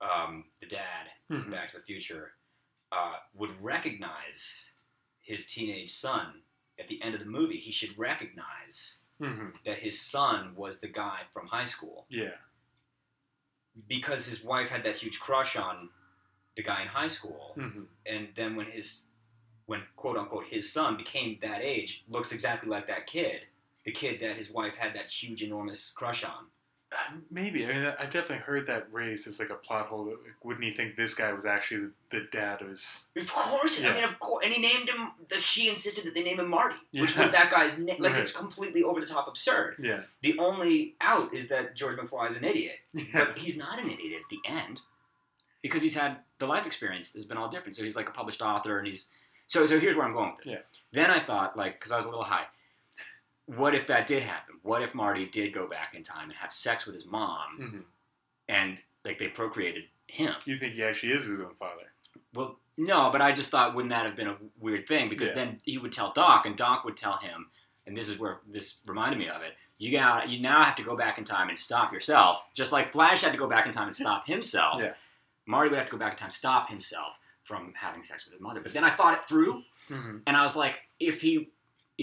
um, 0.00 0.44
the 0.60 0.66
dad, 0.66 1.08
Mhm. 1.30 1.50
Back 1.50 1.70
to 1.70 1.78
the 1.78 1.82
Future, 1.82 2.32
uh, 2.92 3.16
would 3.34 3.60
recognize 3.62 4.66
his 5.20 5.46
teenage 5.46 5.90
son 5.90 6.42
at 6.78 6.88
the 6.88 7.00
end 7.02 7.14
of 7.14 7.20
the 7.20 7.26
movie. 7.26 7.58
He 7.58 7.72
should 7.72 7.96
recognize 7.98 8.98
Mhm. 9.20 9.52
that 9.64 9.78
his 9.78 10.00
son 10.00 10.54
was 10.54 10.80
the 10.80 10.88
guy 10.88 11.24
from 11.32 11.46
high 11.46 11.64
school 11.64 12.06
Yeah. 12.08 12.36
Because 13.88 14.26
his 14.26 14.42
wife 14.44 14.68
had 14.68 14.82
that 14.84 14.96
huge 14.96 15.20
crush 15.20 15.56
on 15.56 15.90
the 16.56 16.62
guy 16.62 16.82
in 16.82 16.88
high 16.88 17.06
school. 17.06 17.54
Mhm. 17.56 17.86
And 18.06 18.28
then 18.34 18.56
when 18.56 18.66
his, 18.66 19.06
when 19.66 19.82
quote 19.96 20.16
unquote 20.16 20.46
his 20.46 20.72
son 20.72 20.96
became 20.96 21.38
that 21.42 21.62
age, 21.62 22.04
looks 22.08 22.32
exactly 22.32 22.68
like 22.68 22.86
that 22.88 23.06
kid, 23.06 23.46
the 23.84 23.92
kid 23.92 24.20
that 24.20 24.36
his 24.36 24.50
wife 24.50 24.76
had 24.76 24.94
that 24.94 25.06
huge 25.08 25.42
enormous 25.42 25.90
crush 25.90 26.24
on. 26.24 26.50
Maybe. 27.30 27.64
I 27.64 27.68
mean, 27.72 27.84
I 27.86 28.04
definitely 28.04 28.38
heard 28.38 28.66
that 28.66 28.88
raised 28.92 29.28
as 29.28 29.38
like 29.38 29.50
a 29.50 29.54
plot 29.54 29.86
hole. 29.86 30.06
Like, 30.06 30.16
wouldn't 30.42 30.64
he 30.64 30.72
think 30.72 30.96
this 30.96 31.14
guy 31.14 31.32
was 31.32 31.46
actually 31.46 31.82
the, 32.10 32.18
the 32.18 32.26
dad? 32.32 32.62
Was 32.66 33.06
Of 33.16 33.32
course, 33.32 33.80
Yeah. 33.80 33.90
I 33.90 33.94
mean, 33.94 34.04
of 34.04 34.18
course, 34.18 34.44
and 34.44 34.52
he 34.52 34.60
named 34.60 34.88
him. 34.88 35.12
That 35.28 35.40
she 35.42 35.68
insisted 35.68 36.04
that 36.04 36.14
they 36.14 36.22
name 36.24 36.40
him 36.40 36.48
Marty, 36.48 36.76
which 36.92 37.14
Yeah. 37.14 37.22
was 37.22 37.30
that 37.30 37.50
guy's 37.50 37.78
name. 37.78 37.96
Like 38.02 38.12
Right. 38.14 38.20
it's 38.22 38.32
completely 38.32 38.82
over 38.82 39.00
the 39.00 39.06
top 39.06 39.28
absurd. 39.28 39.76
yeah. 39.78 40.00
The 40.22 40.38
only 40.38 40.96
out 41.00 41.32
is 41.32 41.48
that 41.48 41.76
George 41.76 41.96
McFly 41.96 42.30
is 42.30 42.36
an 42.36 42.44
idiot, 42.44 42.76
Yeah. 42.92 43.26
but 43.26 43.38
he's 43.38 43.56
not 43.56 43.78
an 43.78 43.88
idiot 43.88 44.20
at 44.24 44.28
the 44.28 44.40
end 44.50 44.80
because 45.62 45.82
he's 45.82 45.94
had 45.94 46.18
the 46.38 46.46
life 46.46 46.66
experience 46.66 47.12
has 47.14 47.24
been 47.24 47.36
all 47.36 47.48
different. 47.48 47.76
So 47.76 47.82
he's 47.84 47.94
like 47.96 48.08
a 48.08 48.12
published 48.12 48.42
author, 48.42 48.78
and 48.78 48.86
he's 48.88 49.10
so. 49.46 49.64
So 49.66 49.78
here's 49.78 49.96
where 49.96 50.06
I'm 50.06 50.12
going 50.12 50.32
with 50.36 50.44
this. 50.44 50.52
Yeah. 50.54 50.58
Then 50.92 51.10
I 51.10 51.20
thought, 51.20 51.56
like, 51.56 51.78
because 51.78 51.92
I 51.92 51.96
was 51.96 52.04
a 52.06 52.08
little 52.08 52.24
high. 52.24 52.46
What 53.56 53.74
if 53.74 53.86
that 53.88 54.06
did 54.06 54.22
happen? 54.22 54.56
What 54.62 54.82
if 54.82 54.94
Marty 54.94 55.26
did 55.26 55.52
go 55.52 55.66
back 55.66 55.94
in 55.94 56.02
time 56.02 56.30
and 56.30 56.38
have 56.38 56.52
sex 56.52 56.86
with 56.86 56.92
his 56.94 57.06
mom, 57.06 57.58
Mhm. 57.58 57.84
and 58.48 58.82
like 59.04 59.18
they 59.18 59.28
procreated 59.28 59.84
him? 60.06 60.34
You 60.44 60.56
think 60.56 60.74
he 60.74 60.84
actually 60.84 61.12
is 61.12 61.24
his 61.24 61.40
own 61.40 61.54
father? 61.54 61.92
Well, 62.32 62.58
no, 62.76 63.10
but 63.10 63.20
I 63.22 63.32
just 63.32 63.50
thought, 63.50 63.74
wouldn't 63.74 63.90
that 63.90 64.06
have 64.06 64.14
been 64.16 64.28
a 64.28 64.36
weird 64.58 64.86
thing? 64.86 65.08
Because 65.08 65.28
Yeah. 65.28 65.34
then 65.34 65.60
he 65.64 65.78
would 65.78 65.92
tell 65.92 66.12
Doc, 66.12 66.46
and 66.46 66.56
Doc 66.56 66.84
would 66.84 66.96
tell 66.96 67.16
him, 67.16 67.50
and 67.86 67.96
this 67.96 68.08
is 68.08 68.18
where 68.18 68.40
this 68.46 68.78
reminded 68.86 69.18
me 69.18 69.28
of 69.28 69.42
it. 69.42 69.56
You 69.78 69.90
got, 69.92 70.28
you 70.28 70.40
now 70.40 70.62
have 70.62 70.76
to 70.76 70.82
go 70.82 70.94
back 70.96 71.18
in 71.18 71.24
time 71.24 71.48
and 71.48 71.58
stop 71.58 71.92
yourself, 71.92 72.52
just 72.54 72.70
like 72.72 72.92
Flash 72.92 73.22
had 73.22 73.32
to 73.32 73.38
go 73.38 73.48
back 73.48 73.66
in 73.66 73.72
time 73.72 73.86
and 73.88 73.96
stop 73.96 74.26
himself. 74.26 74.80
Yeah. 74.80 74.94
Marty 75.46 75.70
would 75.70 75.78
have 75.78 75.86
to 75.88 75.92
go 75.92 75.98
back 75.98 76.12
in 76.12 76.18
time, 76.18 76.30
stop 76.30 76.68
himself 76.68 77.16
from 77.44 77.74
having 77.74 78.02
sex 78.04 78.24
with 78.24 78.32
his 78.34 78.40
mother. 78.40 78.60
But 78.60 78.72
then 78.72 78.84
I 78.84 78.90
thought 78.90 79.14
it 79.14 79.26
through, 79.28 79.64
Mm-hmm. 79.88 80.18
and 80.26 80.36
I 80.36 80.44
was 80.44 80.54
like, 80.54 80.82
if 81.00 81.20
he, 81.22 81.50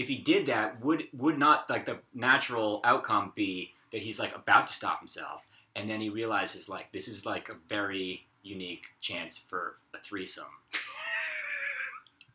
if 0.00 0.08
he 0.08 0.16
did 0.16 0.46
that, 0.46 0.82
would 0.84 1.04
would 1.12 1.38
not 1.38 1.68
like 1.68 1.84
the 1.84 1.98
natural 2.14 2.80
outcome 2.84 3.32
be 3.34 3.74
that 3.92 4.02
he's 4.02 4.18
like 4.18 4.34
about 4.34 4.66
to 4.68 4.72
stop 4.72 5.00
himself, 5.00 5.42
and 5.74 5.88
then 5.90 6.00
he 6.00 6.08
realizes 6.08 6.68
like 6.68 6.92
this 6.92 7.08
is 7.08 7.26
like 7.26 7.48
a 7.48 7.56
very 7.68 8.26
unique 8.42 8.86
chance 9.00 9.36
for 9.36 9.76
a 9.94 9.98
threesome. 9.98 10.44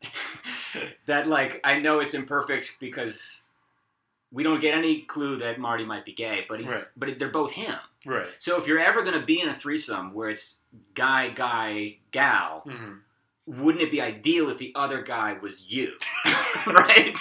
that 1.06 1.28
like 1.28 1.60
I 1.64 1.78
know 1.78 2.00
it's 2.00 2.14
imperfect 2.14 2.76
because 2.80 3.42
we 4.32 4.42
don't 4.42 4.60
get 4.60 4.74
any 4.74 5.02
clue 5.02 5.36
that 5.38 5.58
Marty 5.58 5.84
might 5.84 6.04
be 6.04 6.12
gay, 6.12 6.44
but 6.48 6.60
he's 6.60 6.68
Right. 6.68 6.84
but 6.96 7.18
they're 7.18 7.28
both 7.28 7.52
him. 7.52 7.76
Right. 8.04 8.26
So 8.38 8.58
if 8.60 8.66
you're 8.66 8.80
ever 8.80 9.02
going 9.02 9.18
to 9.18 9.24
be 9.24 9.40
in 9.40 9.48
a 9.48 9.54
threesome 9.54 10.12
where 10.12 10.28
it's 10.28 10.58
guy 10.94 11.28
guy 11.28 11.96
gal, 12.10 12.60
hmm 12.66 12.94
wouldn't 13.46 13.82
it 13.82 13.90
be 13.90 14.00
ideal 14.00 14.48
if 14.50 14.58
the 14.58 14.72
other 14.74 15.02
guy 15.02 15.34
was 15.34 15.70
you, 15.70 15.92
right? 16.66 17.16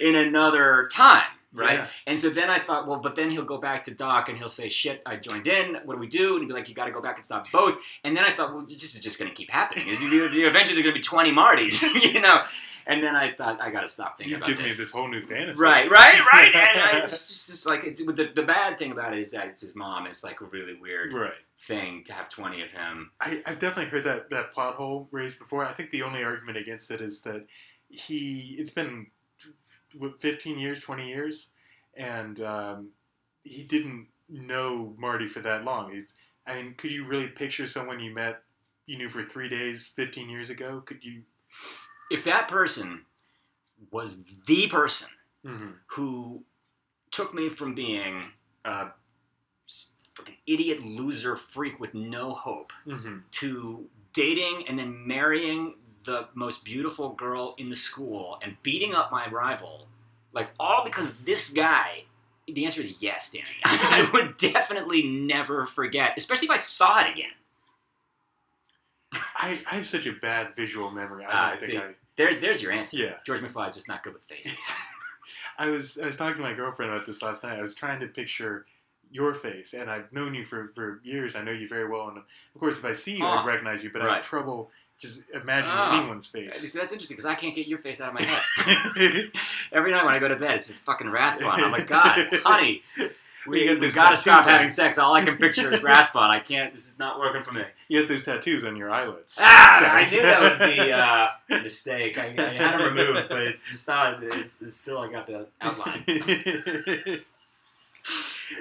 In 0.00 0.14
another 0.14 0.88
time, 0.90 1.26
right? 1.52 1.80
Yeah. 1.80 1.86
And 2.06 2.18
so 2.18 2.30
then 2.30 2.48
I 2.48 2.58
thought, 2.58 2.86
well, 2.88 3.00
but 3.00 3.16
then 3.16 3.30
he'll 3.30 3.44
go 3.44 3.58
back 3.58 3.84
to 3.84 3.90
Doc 3.90 4.28
and 4.28 4.38
he'll 4.38 4.48
say, 4.48 4.68
"Shit, 4.68 5.02
I 5.04 5.16
joined 5.16 5.46
in. 5.46 5.76
What 5.84 5.94
do 5.94 6.00
we 6.00 6.06
do?" 6.06 6.34
And 6.34 6.42
he'd 6.42 6.48
be 6.48 6.54
like, 6.54 6.68
"You 6.68 6.74
got 6.74 6.86
to 6.86 6.90
go 6.90 7.02
back 7.02 7.16
and 7.16 7.24
stop 7.24 7.50
both." 7.52 7.76
And 8.04 8.16
then 8.16 8.24
I 8.24 8.32
thought, 8.32 8.54
well, 8.54 8.64
this 8.64 8.82
is 8.82 9.00
just 9.00 9.18
going 9.18 9.30
to 9.30 9.36
keep 9.36 9.50
happening. 9.50 9.84
Eventually, 9.88 10.18
there's 10.48 10.68
going 10.68 10.84
to 10.84 10.92
be 10.92 11.00
twenty 11.00 11.32
Martys, 11.32 11.82
you 12.14 12.20
know. 12.20 12.42
And 12.88 13.04
then 13.04 13.14
I 13.14 13.34
thought, 13.34 13.60
I 13.60 13.70
got 13.70 13.82
to 13.82 13.88
stop 13.88 14.16
thinking 14.16 14.30
You 14.30 14.36
about 14.38 14.48
give 14.48 14.60
me 14.60 14.72
this 14.72 14.90
whole 14.90 15.08
new 15.08 15.20
fantasy. 15.20 15.60
Right, 15.60 15.90
right, 15.90 16.24
right. 16.32 16.54
And 16.54 16.80
I, 16.80 16.98
it's 17.00 17.10
just, 17.28 17.50
it's 17.50 17.66
like 17.66 17.84
it, 17.84 17.96
the, 17.96 18.30
the 18.34 18.42
bad 18.42 18.78
thing 18.78 18.92
about 18.92 19.12
it 19.12 19.18
is 19.18 19.30
that 19.32 19.46
it's 19.46 19.60
his 19.60 19.76
mom. 19.76 20.06
It's 20.06 20.24
like 20.24 20.40
a 20.40 20.46
really 20.46 20.72
weird 20.72 21.12
Right. 21.12 21.32
Thing 21.66 22.04
to 22.04 22.12
have 22.12 22.28
twenty 22.28 22.62
of 22.62 22.70
him. 22.70 23.10
I, 23.20 23.42
I've 23.46 23.58
definitely 23.58 23.90
heard 23.90 24.04
that, 24.04 24.30
that 24.30 24.52
plot 24.52 24.74
hole 24.76 25.08
raised 25.10 25.38
before. 25.38 25.64
I 25.64 25.72
think 25.72 25.90
the 25.90 26.02
only 26.02 26.22
argument 26.22 26.58
against 26.58 26.90
it 26.90 27.00
is 27.00 27.20
that 27.22 27.46
he 27.88 28.56
it's 28.58 28.70
been 28.70 29.06
15 30.20 30.58
years, 30.58 30.80
20 30.80 31.08
years, 31.08 31.48
and 31.94 32.40
um, 32.40 32.88
he 33.42 33.62
didn't 33.64 34.06
know 34.28 34.94
Marty 34.98 35.26
for 35.26 35.40
that 35.40 35.64
long. 35.64 35.92
He's, 35.92 36.14
I 36.46 36.54
mean, 36.56 36.74
could 36.76 36.90
you 36.90 37.06
really 37.06 37.28
picture 37.28 37.66
someone 37.66 37.98
you 37.98 38.12
met, 38.14 38.42
you 38.86 38.98
knew 38.98 39.08
for 39.08 39.24
three 39.24 39.48
days, 39.48 39.90
15 39.96 40.28
years 40.28 40.50
ago? 40.50 40.82
Could 40.84 41.02
you? 41.02 41.22
If 42.10 42.24
that 42.24 42.48
person 42.48 43.04
was 43.90 44.18
the 44.46 44.66
person 44.68 45.08
Mm-hmm. 45.46 45.68
who 45.92 46.42
took 47.12 47.32
me 47.32 47.48
from 47.48 47.72
being 47.74 48.24
a 48.64 48.88
idiot 50.46 50.82
loser 50.82 51.36
freak 51.36 51.78
with 51.80 51.94
no 51.94 52.32
hope 52.32 52.72
Mm-hmm. 52.86 53.18
to 53.32 53.86
dating 54.14 54.64
and 54.68 54.78
then 54.78 55.06
marrying 55.06 55.74
the 56.04 56.28
most 56.34 56.64
beautiful 56.64 57.10
girl 57.10 57.54
in 57.58 57.68
the 57.70 57.76
school 57.76 58.38
and 58.42 58.56
beating 58.62 58.94
up 58.94 59.12
my 59.12 59.28
rival, 59.28 59.86
like 60.32 60.48
all 60.58 60.82
because 60.84 61.12
this 61.24 61.50
guy. 61.50 62.04
The 62.46 62.64
answer 62.64 62.80
is 62.80 63.02
yes, 63.02 63.30
Danny. 63.30 63.44
I 63.64 64.08
would 64.14 64.38
definitely 64.38 65.02
never 65.02 65.66
forget, 65.66 66.14
especially 66.16 66.46
if 66.46 66.50
I 66.52 66.56
saw 66.56 67.00
it 67.00 67.10
again. 67.12 67.28
I, 69.36 69.60
I 69.70 69.74
have 69.76 69.86
such 69.88 70.06
a 70.06 70.12
bad 70.12 70.54
visual 70.56 70.90
memory. 70.90 71.24
I 71.24 71.28
Ah, 71.30 71.48
don't 71.50 71.60
think 71.60 71.72
see. 71.72 71.78
I. 71.78 71.90
There's, 72.16 72.40
there's 72.40 72.62
your 72.62 72.72
answer. 72.72 72.96
Yeah. 72.96 73.12
George 73.24 73.40
McFly 73.40 73.68
is 73.68 73.74
just 73.76 73.88
not 73.88 74.02
good 74.02 74.12
with 74.14 74.22
faces. 74.24 74.52
I 75.58 75.68
was 75.68 75.98
I 75.98 76.06
was 76.06 76.16
talking 76.16 76.36
to 76.36 76.42
my 76.42 76.52
girlfriend 76.54 76.92
about 76.92 77.06
this 77.06 77.22
last 77.22 77.42
night. 77.44 77.58
I 77.58 77.62
was 77.62 77.74
trying 77.74 78.00
to 78.00 78.06
picture 78.06 78.66
your 79.10 79.34
face, 79.34 79.74
and 79.74 79.90
I've 79.90 80.12
known 80.12 80.34
you 80.34 80.44
for, 80.44 80.70
for 80.74 81.00
years. 81.04 81.34
I 81.36 81.42
know 81.42 81.52
you 81.52 81.66
very 81.68 81.88
well, 81.88 82.08
and 82.08 82.18
of 82.18 82.24
course, 82.58 82.78
if 82.78 82.84
I 82.84 82.92
see 82.92 83.16
you, 83.16 83.24
I 83.24 83.38
Ah, 83.38 83.44
recognize 83.44 83.82
you. 83.82 83.90
But 83.92 84.02
I 84.02 84.16
have 84.16 84.24
trouble 84.24 84.70
just 84.98 85.22
imagining 85.32 85.76
Ah. 85.78 85.98
anyone's 86.00 86.26
face. 86.26 86.56
See, 86.56 86.78
That's 86.78 86.92
interesting 86.92 87.14
because 87.16 87.26
I 87.26 87.34
can't 87.36 87.54
get 87.54 87.66
your 87.68 87.78
face 87.78 88.00
out 88.00 88.08
of 88.08 88.14
my 88.14 88.22
head. 88.22 89.30
Every 89.72 89.92
night 89.92 90.04
when 90.04 90.14
I 90.14 90.18
go 90.18 90.28
to 90.28 90.36
bed, 90.36 90.56
it's 90.56 90.66
just 90.66 90.82
fucking 90.82 91.08
Rathbun. 91.08 91.46
I'm 91.64 91.70
like, 91.70 91.86
God, 91.86 92.28
honey, 92.42 92.82
we, 93.46 93.68
we 93.78 93.90
gotta 93.90 93.90
tattoos 93.90 94.20
stop 94.20 94.38
on- 94.46 94.52
having 94.52 94.68
sex. 94.68 94.98
All 94.98 95.14
I 95.14 95.24
can 95.24 95.36
picture 95.36 95.70
is 95.72 95.82
Rathbun. 95.82 96.30
I 96.30 96.40
can't. 96.40 96.74
This 96.74 96.88
is 96.88 96.98
not 96.98 97.18
working 97.20 97.44
for 97.44 97.52
me. 97.52 97.62
you 97.86 98.00
have 98.00 98.08
those 98.08 98.24
tattoos 98.24 98.64
on 98.64 98.76
your 98.76 98.90
eyelids. 98.90 99.36
Ah, 99.40 99.88
I 99.94 100.10
knew 100.10 100.20
that 100.20 100.40
would 100.60 100.68
be 100.68 100.92
uh, 100.92 101.28
a 101.60 101.62
mistake. 101.62 102.18
I, 102.18 102.34
I 102.36 102.52
had 102.54 102.80
them 102.80 102.94
removed, 102.94 103.28
but 103.28 103.42
it's, 103.42 103.62
it's 103.72 103.86
not. 103.86 104.22
It's, 104.22 104.60
it's 104.60 104.74
still. 104.74 104.98
I 104.98 105.10
got 105.12 105.26
the 105.28 105.46
outline. 105.60 106.02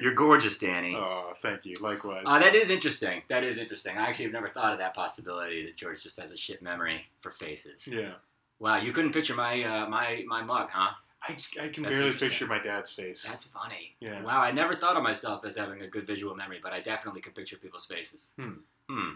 You're 0.02 0.14
gorgeous, 0.14 0.58
Danny. 0.58 0.96
oh, 0.96 1.34
thank 1.42 1.66
you. 1.66 1.76
Likewise. 1.80 2.24
Uh, 2.26 2.40
that 2.40 2.56
is 2.56 2.70
interesting. 2.70 3.24
That 3.30 3.44
is 3.44 3.58
interesting. 3.58 3.98
I 3.98 4.08
actually 4.08 4.26
have 4.26 4.34
never 4.34 4.48
thought 4.48 4.74
of 4.74 4.80
that 4.80 4.94
possibility 4.94 5.66
that 5.66 5.76
George 5.76 6.04
just 6.04 6.20
has 6.20 6.32
a 6.32 6.38
shit 6.38 6.62
memory 6.62 7.06
for 7.22 7.32
faces. 7.32 7.88
yeah. 7.88 8.14
Wow, 8.60 8.78
you 8.78 8.92
couldn't 8.92 9.14
picture 9.14 9.36
my 9.36 9.64
uh, 9.64 9.88
my 9.88 10.24
my 10.28 10.42
mug, 10.42 10.70
huh? 10.72 10.94
I, 11.22 11.36
I 11.62 11.68
can 11.70 11.84
That's 11.84 11.98
barely 11.98 12.14
picture 12.14 12.48
my 12.48 12.60
dad's 12.60 12.92
face. 12.92 13.24
That's 13.24 13.44
funny. 13.46 13.96
Yeah. 14.00 14.24
Wow, 14.24 14.42
I 14.42 14.52
never 14.52 14.74
thought 14.74 14.98
of 14.98 15.04
myself 15.04 15.46
as 15.46 15.56
having 15.56 15.82
a 15.82 15.88
good 15.88 16.08
visual 16.08 16.36
memory, 16.36 16.60
but 16.62 16.74
I 16.74 16.80
definitely 16.80 17.22
can 17.22 17.34
picture 17.34 17.58
people's 17.58 17.86
faces. 17.86 18.34
Hmm. 18.38 18.54
Hmm. 18.90 19.10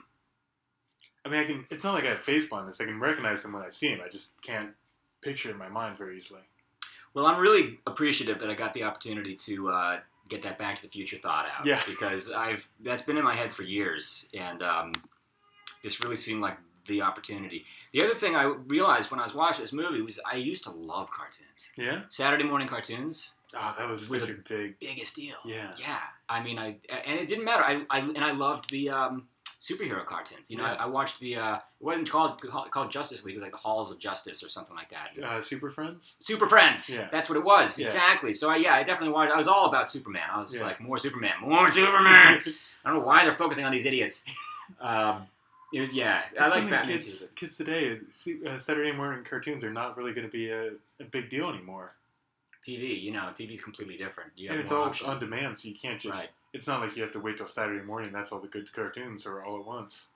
I 1.25 1.29
mean, 1.29 1.39
I 1.39 1.45
can. 1.45 1.65
It's 1.69 1.83
not 1.83 1.93
like 1.93 2.05
I 2.05 2.09
have 2.09 2.19
face 2.19 2.45
blindness. 2.45 2.81
I 2.81 2.85
can 2.85 2.99
recognize 2.99 3.43
them 3.43 3.53
when 3.53 3.63
I 3.63 3.69
see 3.69 3.89
them. 3.89 4.01
I 4.05 4.09
just 4.09 4.39
can't 4.41 4.71
picture 5.21 5.51
in 5.51 5.57
my 5.57 5.69
mind 5.69 5.97
very 5.97 6.17
easily. 6.17 6.41
Well, 7.13 7.25
I'm 7.25 7.39
really 7.39 7.79
appreciative 7.85 8.39
that 8.39 8.49
I 8.49 8.53
got 8.53 8.73
the 8.73 8.83
opportunity 8.83 9.35
to 9.35 9.69
uh, 9.69 9.99
get 10.31 10.41
that 10.43 10.57
Back 10.57 10.77
to 10.77 10.81
the 10.81 10.87
Future 10.87 11.17
thought 11.17 11.45
out. 11.55 11.65
Yeah. 11.65 11.81
Because 11.87 12.31
I've 12.31 12.67
that's 12.79 13.01
been 13.03 13.17
in 13.17 13.23
my 13.23 13.35
head 13.35 13.51
for 13.53 13.63
years, 13.63 14.29
and 14.33 14.63
um, 14.63 14.93
this 15.83 15.99
really 16.01 16.15
seemed 16.15 16.41
like 16.41 16.57
the 16.87 17.01
opportunity. 17.03 17.63
The 17.93 18.03
other 18.03 18.15
thing 18.15 18.35
I 18.35 18.43
realized 18.43 19.11
when 19.11 19.19
I 19.19 19.23
was 19.23 19.35
watching 19.35 19.61
this 19.63 19.71
movie 19.73 20.01
was 20.01 20.19
I 20.25 20.35
used 20.37 20.63
to 20.63 20.71
love 20.71 21.09
cartoons. 21.11 21.69
Yeah. 21.77 22.01
Saturday 22.09 22.43
morning 22.43 22.67
cartoons, 22.67 23.33
Oh, 23.53 23.75
that 23.77 23.87
was 23.87 24.07
such 24.07 24.29
a- 24.29 24.31
a 24.31 24.35
big. 24.35 24.79
biggest 24.79 25.15
deal. 25.15 25.35
Yeah. 25.45 25.71
Yeah, 25.77 25.99
I 26.29 26.41
mean, 26.41 26.57
I 26.57 26.77
and 26.89 27.19
it 27.19 27.27
didn't 27.27 27.43
matter. 27.45 27.63
I, 27.63 27.85
I 27.89 27.99
and 27.99 28.23
I 28.23 28.31
loved 28.31 28.69
the 28.71 28.89
um, 28.89 29.27
superhero 29.59 30.03
cartoons. 30.05 30.49
You 30.49 30.57
know, 30.57 30.63
Yeah. 30.63 30.73
I, 30.79 30.83
I 30.83 30.85
watched 30.87 31.19
the. 31.19 31.35
Uh, 31.35 31.57
it 31.81 31.85
wasn't 31.85 32.09
called 32.09 32.39
called 32.69 32.91
Justice 32.91 33.25
League. 33.25 33.35
It 33.35 33.39
was 33.39 33.43
like 33.43 33.51
the 33.53 33.57
Halls 33.57 33.91
of 33.91 33.97
Justice 33.97 34.43
or 34.43 34.49
something 34.49 34.75
like 34.75 34.89
that. 34.91 35.17
Uh, 35.23 35.41
Super 35.41 35.71
Friends. 35.71 36.15
Super 36.19 36.45
Friends. 36.45 36.95
Yeah. 36.95 37.07
That's 37.11 37.27
what 37.27 37.37
it 37.37 37.43
was. 37.43 37.79
Yeah. 37.79 37.87
Exactly. 37.87 38.31
So 38.33 38.49
I, 38.51 38.57
yeah, 38.57 38.75
I 38.75 38.83
definitely 38.83 39.13
watched. 39.13 39.33
I 39.33 39.37
was 39.37 39.47
all 39.47 39.65
about 39.67 39.89
Superman. 39.89 40.21
I 40.31 40.39
was 40.39 40.53
Yeah. 40.55 40.63
like, 40.63 40.79
more 40.79 40.97
Superman, 40.99 41.33
more 41.41 41.71
Superman. 41.71 42.41
I 42.45 42.89
don't 42.89 42.99
know 42.99 43.05
why 43.05 43.23
they're 43.23 43.33
focusing 43.33 43.65
on 43.65 43.71
these 43.71 43.85
idiots. 43.85 44.23
Um, 44.79 45.27
was- 45.73 45.93
yeah, 45.93 46.21
I 46.39 46.47
like 46.47 46.69
Batman 46.69 46.85
kids, 46.99 47.27
too. 47.27 47.35
kids 47.35 47.57
today, 47.57 47.99
uh, 48.47 48.57
Saturday 48.57 48.93
morning 48.93 49.25
cartoons 49.29 49.65
are 49.65 49.73
not 49.73 49.97
really 49.97 50.13
going 50.13 50.25
to 50.25 50.31
be 50.31 50.49
a, 50.49 50.69
a 51.01 51.03
big 51.11 51.29
deal 51.29 51.49
anymore. 51.49 51.91
TV, 52.65 53.01
you 53.01 53.11
know, 53.11 53.29
TV's 53.37 53.59
completely 53.59 53.97
different. 53.97 54.31
You 54.37 54.47
have 54.47 54.55
And 54.55 54.63
it's 54.63 54.71
all 54.71 54.83
options. 54.83 55.09
on 55.09 55.19
demand, 55.19 55.59
so 55.59 55.67
you 55.67 55.75
can't 55.75 55.99
just. 55.99 56.17
Right. 56.19 56.31
It's 56.53 56.67
not 56.67 56.79
like 56.79 56.95
you 56.95 57.01
have 57.03 57.11
to 57.13 57.19
wait 57.19 57.35
till 57.37 57.47
Saturday 57.47 57.83
morning. 57.83 58.11
That's 58.13 58.31
all 58.31 58.39
the 58.39 58.47
good 58.47 58.71
cartoons 58.71 59.25
are 59.25 59.43
all 59.43 59.59
at 59.59 59.65
once. 59.65 60.07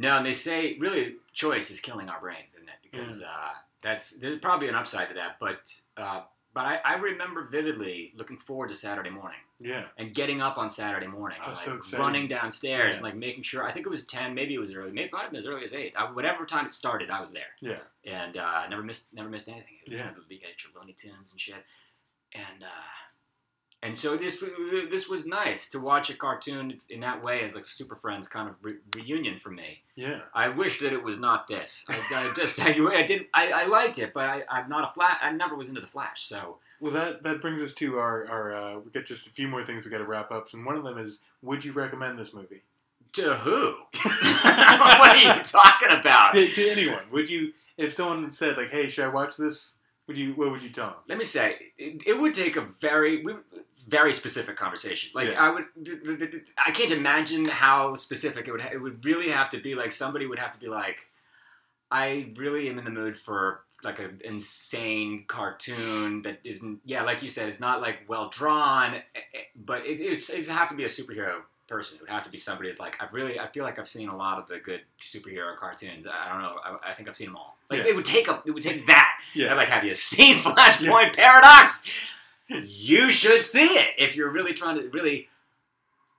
No, 0.00 0.16
and 0.16 0.24
they 0.26 0.32
say 0.32 0.76
really 0.78 1.16
choice 1.32 1.70
is 1.70 1.78
killing 1.80 2.08
our 2.08 2.20
brains, 2.20 2.54
isn't 2.54 2.68
it? 2.68 2.74
Because 2.90 3.22
uh, 3.22 3.50
that's 3.82 4.12
there's 4.12 4.38
probably 4.38 4.68
an 4.68 4.74
upside 4.74 5.08
to 5.08 5.14
that, 5.14 5.36
but 5.40 5.70
uh, 5.96 6.22
but 6.54 6.64
I, 6.66 6.80
I 6.84 6.94
remember 6.96 7.48
vividly 7.50 8.12
looking 8.16 8.38
forward 8.38 8.68
to 8.68 8.74
Saturday 8.74 9.10
morning 9.10 9.38
Yeah. 9.60 9.84
and 9.98 10.12
getting 10.12 10.40
up 10.40 10.58
on 10.58 10.68
Saturday 10.70 11.06
morning, 11.06 11.38
Oh, 11.46 11.54
and, 11.70 11.84
so 11.84 11.98
running 11.98 12.26
downstairs 12.26 12.94
Yeah. 12.94 12.96
and 12.96 13.04
like 13.04 13.14
making 13.14 13.42
sure. 13.44 13.64
I 13.64 13.72
think 13.72 13.86
it 13.86 13.90
was 13.90 14.04
ten, 14.04 14.34
maybe 14.34 14.54
it 14.54 14.58
was 14.58 14.74
early, 14.74 14.90
maybe 14.90 15.08
it 15.08 15.12
might 15.12 15.22
have 15.22 15.30
been 15.30 15.38
as 15.38 15.46
early 15.46 15.62
as 15.64 15.72
eight. 15.74 15.92
I, 15.96 16.10
whatever 16.10 16.44
time 16.46 16.66
it 16.66 16.74
started, 16.74 17.10
I 17.10 17.20
was 17.20 17.30
there, 17.30 17.52
Yeah. 17.60 17.78
and 18.04 18.36
uh, 18.38 18.66
never 18.68 18.82
missed 18.82 19.12
never 19.14 19.28
missed 19.28 19.48
anything. 19.48 19.74
It 19.84 19.90
was, 19.90 19.98
Yeah. 19.98 20.08
you 20.10 20.16
know, 20.16 20.22
you 20.28 20.38
get 20.40 20.64
your 20.64 20.72
Looney 20.80 20.94
Tunes 20.94 21.30
and 21.32 21.40
shit, 21.40 21.62
and. 22.34 22.62
Uh, 22.64 22.66
and 23.82 23.96
so 23.96 24.16
this 24.16 24.44
this 24.90 25.08
was 25.08 25.24
nice 25.24 25.70
to 25.70 25.80
watch 25.80 26.10
a 26.10 26.14
cartoon 26.14 26.78
in 26.90 27.00
that 27.00 27.22
way 27.22 27.42
as 27.44 27.54
like 27.54 27.64
Super 27.64 27.96
Friends 27.96 28.28
kind 28.28 28.48
of 28.48 28.56
re- 28.60 28.76
reunion 28.92 29.38
for 29.38 29.50
me. 29.50 29.80
Yeah. 29.94 30.20
I 30.34 30.50
wish 30.50 30.80
that 30.80 30.92
it 30.92 31.02
was 31.02 31.18
not 31.18 31.48
this. 31.48 31.84
I, 31.88 31.98
I 32.14 32.32
just, 32.34 32.60
I, 32.60 32.70
I 32.70 33.02
did, 33.02 33.26
I, 33.32 33.52
I 33.52 33.64
liked 33.66 33.98
it, 33.98 34.12
but 34.12 34.24
I, 34.24 34.44
I'm 34.50 34.68
not 34.68 34.90
a 34.90 34.92
flash. 34.92 35.18
I 35.22 35.32
never 35.32 35.56
was 35.56 35.68
into 35.68 35.80
the 35.80 35.86
Flash, 35.86 36.24
so 36.26 36.58
Well, 36.80 36.92
that 36.92 37.22
that 37.22 37.40
brings 37.40 37.62
us 37.62 37.72
to 37.74 37.98
our 37.98 38.26
our. 38.30 38.54
Uh, 38.54 38.78
we 38.80 38.90
got 38.90 39.06
just 39.06 39.26
a 39.26 39.30
few 39.30 39.48
more 39.48 39.64
things 39.64 39.84
we 39.84 39.90
got 39.90 39.98
to 39.98 40.04
wrap 40.04 40.30
up, 40.30 40.52
and 40.52 40.64
one 40.66 40.76
of 40.76 40.84
them 40.84 40.98
is: 40.98 41.20
Would 41.42 41.64
you 41.64 41.72
recommend 41.72 42.18
this 42.18 42.34
movie 42.34 42.62
to 43.14 43.34
who? 43.34 43.76
what 44.02 45.16
are 45.16 45.16
you 45.16 45.42
talking 45.42 45.90
about? 45.90 46.32
to, 46.32 46.46
to 46.46 46.70
anyone? 46.70 47.04
Would 47.12 47.30
you, 47.30 47.52
if 47.78 47.94
someone 47.94 48.30
said 48.30 48.58
like, 48.58 48.70
"Hey, 48.70 48.88
should 48.88 49.04
I 49.04 49.08
watch 49.08 49.36
this?" 49.36 49.76
Would 50.10 50.18
you? 50.18 50.32
What 50.32 50.50
would 50.50 50.60
you 50.60 50.70
tell 50.70 50.86
them? 50.86 50.96
Let 51.08 51.18
me 51.18 51.24
say, 51.24 51.54
it, 51.78 52.02
it 52.04 52.14
would 52.14 52.34
take 52.34 52.56
a 52.56 52.62
very, 52.80 53.24
very 53.86 54.12
specific 54.12 54.56
conversation. 54.56 55.12
Like 55.14 55.30
Yeah. 55.30 55.40
I 55.40 55.50
would, 55.50 55.66
I 56.66 56.72
can't 56.72 56.90
imagine 56.90 57.44
how 57.44 57.94
specific 57.94 58.48
it 58.48 58.50
would. 58.50 58.60
It 58.60 58.82
would 58.82 59.04
really 59.04 59.28
have 59.28 59.50
to 59.50 59.58
be 59.58 59.76
like 59.76 59.92
somebody 59.92 60.26
would 60.26 60.40
have 60.40 60.50
to 60.50 60.58
be 60.58 60.66
like, 60.66 60.98
I 61.92 62.32
really 62.34 62.68
am 62.68 62.80
in 62.80 62.84
the 62.84 62.90
mood 62.90 63.16
for 63.16 63.60
like 63.84 64.00
an 64.00 64.20
insane 64.24 65.26
cartoon 65.28 66.22
that 66.22 66.40
isn't, 66.44 66.80
yeah, 66.84 67.02
like 67.04 67.22
you 67.22 67.28
said, 67.28 67.48
it's 67.48 67.60
not 67.60 67.80
like 67.80 67.98
well 68.08 68.30
drawn, 68.30 68.94
eh, 68.94 69.00
eh, 69.14 69.38
but 69.64 69.86
it, 69.86 70.00
it's 70.00 70.28
it 70.28 70.48
have 70.48 70.70
to 70.70 70.74
be 70.74 70.82
a 70.82 70.88
superhero 70.88 71.42
person. 71.70 71.96
It 71.96 72.02
would 72.02 72.10
have 72.10 72.24
to 72.24 72.30
be 72.30 72.36
somebody 72.36 72.68
who's 72.68 72.78
like, 72.78 72.96
I 73.00 73.06
really, 73.12 73.40
I 73.40 73.46
feel 73.46 73.64
like 73.64 73.78
I've 73.78 73.88
seen 73.88 74.08
a 74.10 74.16
lot 74.16 74.38
of 74.38 74.46
the 74.48 74.58
good 74.58 74.80
superhero 75.02 75.56
cartoons. 75.56 76.06
I, 76.06 76.26
I 76.28 76.32
don't 76.32 76.42
know, 76.42 76.56
I, 76.62 76.90
I 76.90 76.92
think 76.94 77.08
I've 77.08 77.16
seen 77.16 77.28
them 77.28 77.36
all. 77.36 77.56
Like 77.70 77.80
Yeah. 77.84 77.86
it 77.90 77.96
would 77.96 78.04
take 78.04 78.28
a, 78.28 78.42
it 78.44 78.50
would 78.50 78.62
take 78.62 78.86
that. 78.86 79.06
Yeah. 79.34 79.54
Like, 79.54 79.68
have 79.68 79.84
you 79.84 79.94
seen 79.94 80.36
Flashpoint 80.40 81.14
Paradox? 81.14 81.88
You 82.48 83.12
should 83.12 83.42
see 83.44 83.64
it 83.64 83.90
if 83.96 84.16
you're 84.16 84.30
really 84.30 84.52
trying 84.52 84.76
to 84.76 84.88
really. 84.88 85.28